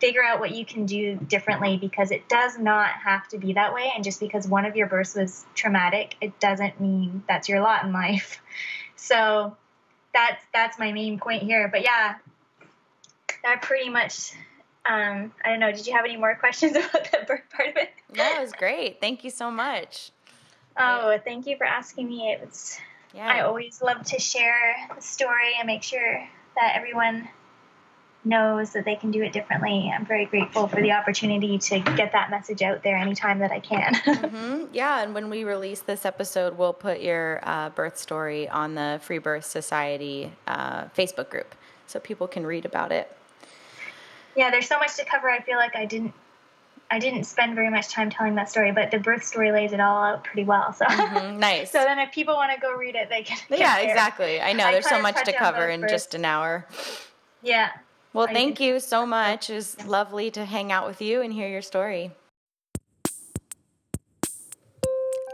figure 0.00 0.22
out 0.22 0.40
what 0.40 0.52
you 0.52 0.64
can 0.64 0.86
do 0.86 1.16
differently 1.16 1.76
because 1.76 2.10
it 2.10 2.28
does 2.28 2.58
not 2.58 2.88
have 2.88 3.28
to 3.28 3.38
be 3.38 3.52
that 3.54 3.74
way. 3.74 3.92
And 3.94 4.02
just 4.02 4.20
because 4.20 4.48
one 4.48 4.64
of 4.64 4.76
your 4.76 4.86
births 4.86 5.14
was 5.14 5.44
traumatic, 5.54 6.16
it 6.20 6.40
doesn't 6.40 6.80
mean 6.80 7.22
that's 7.28 7.48
your 7.48 7.60
lot 7.60 7.84
in 7.84 7.92
life. 7.92 8.40
So 9.00 9.56
that's 10.12 10.44
that's 10.52 10.76
my 10.76 10.90
main 10.90 11.20
point 11.20 11.44
here. 11.44 11.68
But 11.68 11.82
yeah, 11.82 12.16
that 13.44 13.62
pretty 13.62 13.88
much 13.88 14.32
um, 14.88 15.32
I 15.44 15.50
don't 15.50 15.60
know. 15.60 15.70
Did 15.70 15.86
you 15.86 15.92
have 15.92 16.04
any 16.04 16.16
more 16.16 16.34
questions 16.34 16.76
about 16.76 17.10
the 17.10 17.24
birth 17.26 17.42
part 17.54 17.68
of 17.68 17.76
it? 17.76 17.90
That 18.14 18.40
was 18.40 18.52
great. 18.52 19.00
Thank 19.00 19.22
you 19.22 19.30
so 19.30 19.50
much. 19.50 20.10
Oh, 20.78 21.18
thank 21.24 21.46
you 21.46 21.56
for 21.56 21.66
asking 21.66 22.08
me. 22.08 22.32
It 22.32 22.40
was 22.40 22.78
yeah. 23.14 23.28
I 23.28 23.40
always 23.40 23.82
love 23.82 24.04
to 24.04 24.18
share 24.18 24.76
the 24.94 25.00
story 25.00 25.54
and 25.58 25.66
make 25.66 25.82
sure 25.82 26.28
that 26.56 26.76
everyone 26.76 27.28
knows 28.24 28.72
that 28.72 28.84
they 28.84 28.96
can 28.96 29.10
do 29.10 29.22
it 29.22 29.32
differently. 29.32 29.92
I'm 29.94 30.04
very 30.04 30.26
grateful 30.26 30.68
for 30.68 30.82
the 30.82 30.92
opportunity 30.92 31.58
to 31.58 31.78
get 31.80 32.12
that 32.12 32.30
message 32.30 32.62
out 32.62 32.82
there 32.82 32.96
anytime 32.96 33.38
that 33.38 33.50
I 33.50 33.60
can. 33.60 33.94
mm-hmm. 33.94 34.64
Yeah, 34.72 35.02
and 35.02 35.14
when 35.14 35.30
we 35.30 35.44
release 35.44 35.80
this 35.80 36.04
episode, 36.04 36.58
we'll 36.58 36.72
put 36.72 37.00
your 37.00 37.40
uh, 37.42 37.70
birth 37.70 37.96
story 37.96 38.48
on 38.48 38.74
the 38.74 39.00
Free 39.02 39.18
Birth 39.18 39.44
Society 39.44 40.32
uh, 40.46 40.86
Facebook 40.86 41.30
group 41.30 41.54
so 41.86 41.98
people 41.98 42.26
can 42.26 42.46
read 42.46 42.64
about 42.64 42.92
it. 42.92 43.10
Yeah, 44.36 44.50
there's 44.50 44.68
so 44.68 44.78
much 44.78 44.96
to 44.96 45.04
cover. 45.04 45.30
I 45.30 45.40
feel 45.40 45.56
like 45.56 45.74
I 45.74 45.86
didn't 45.86 46.14
I 46.90 46.98
didn't 46.98 47.24
spend 47.24 47.54
very 47.54 47.68
much 47.68 47.88
time 47.88 48.08
telling 48.08 48.34
that 48.36 48.48
story, 48.48 48.72
but 48.72 48.90
the 48.90 48.98
birth 48.98 49.22
story 49.22 49.52
lays 49.52 49.72
it 49.72 49.80
all 49.80 50.02
out 50.02 50.24
pretty 50.24 50.44
well. 50.44 50.72
So 50.72 50.86
mm-hmm, 50.86 51.38
nice. 51.40 51.70
so 51.70 51.84
then, 51.84 51.98
if 51.98 52.12
people 52.12 52.34
want 52.34 52.52
to 52.52 52.60
go 52.60 52.72
read 52.74 52.94
it, 52.94 53.08
they 53.10 53.22
can. 53.22 53.38
Yeah, 53.50 53.78
exactly. 53.78 54.40
I 54.40 54.52
know 54.54 54.64
I 54.64 54.72
there's 54.72 54.88
so 54.88 55.00
much 55.00 55.22
to 55.24 55.32
cover 55.32 55.68
in 55.68 55.86
just 55.88 56.14
an 56.14 56.24
hour. 56.24 56.66
Yeah. 57.42 57.70
Well, 58.14 58.26
I 58.28 58.32
thank 58.32 58.58
you 58.58 58.80
so 58.80 59.04
much. 59.04 59.50
It 59.50 59.54
was 59.54 59.76
yeah. 59.78 59.86
lovely 59.86 60.30
to 60.30 60.44
hang 60.44 60.72
out 60.72 60.86
with 60.88 61.02
you 61.02 61.20
and 61.20 61.32
hear 61.32 61.48
your 61.48 61.62
story. 61.62 62.10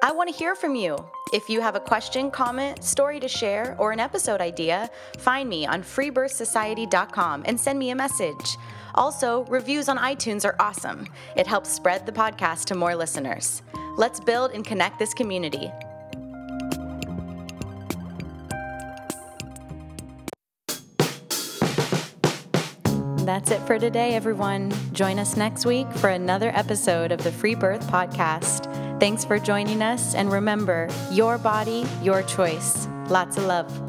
I 0.03 0.13
want 0.13 0.29
to 0.29 0.37
hear 0.37 0.55
from 0.55 0.75
you. 0.75 0.99
If 1.33 1.49
you 1.49 1.63
have 1.63 1.77
a 1.77 1.81
question, 1.81 2.31
comment, 2.31 2.85
story 2.85 3.19
to 3.21 3.29
share, 3.29 3.75
or 3.79 3.91
an 3.91 4.01
episode 4.01 4.41
idea, 4.41 4.91
find 5.19 5.49
me 5.49 5.67
on 5.67 5.83
freebirthsociety.com 5.83 7.45
and 7.47 7.59
send 7.59 7.79
me 7.79 7.91
a 7.91 7.95
message. 7.95 8.59
Also, 8.95 9.45
reviews 9.45 9.89
on 9.89 9.99
iTunes 9.99 10.45
are 10.45 10.57
awesome. 10.61 11.07
It 11.37 11.47
helps 11.47 11.71
spread 11.71 12.07
the 12.07 12.13
podcast 12.13 12.65
to 12.67 12.75
more 12.75 12.95
listeners. 12.95 13.63
Let's 13.97 14.21
build 14.21 14.53
and 14.53 14.65
connect 14.65 14.99
this 14.99 15.15
community. 15.15 15.71
That's 23.25 23.51
it 23.51 23.61
for 23.63 23.79
today, 23.79 24.15
everyone. 24.15 24.73
Join 24.93 25.19
us 25.19 25.37
next 25.37 25.65
week 25.65 25.91
for 25.95 26.11
another 26.11 26.51
episode 26.55 27.11
of 27.11 27.25
the 27.25 27.33
Free 27.33 27.55
Birth 27.55 27.87
Podcast. 27.89 28.71
Thanks 29.01 29.25
for 29.25 29.39
joining 29.39 29.83
us, 29.83 30.15
and 30.15 30.31
remember 30.31 30.89
your 31.11 31.39
body, 31.39 31.87
your 32.03 32.23
choice. 32.23 32.87
Lots 33.09 33.39
of 33.39 33.45
love. 33.45 33.84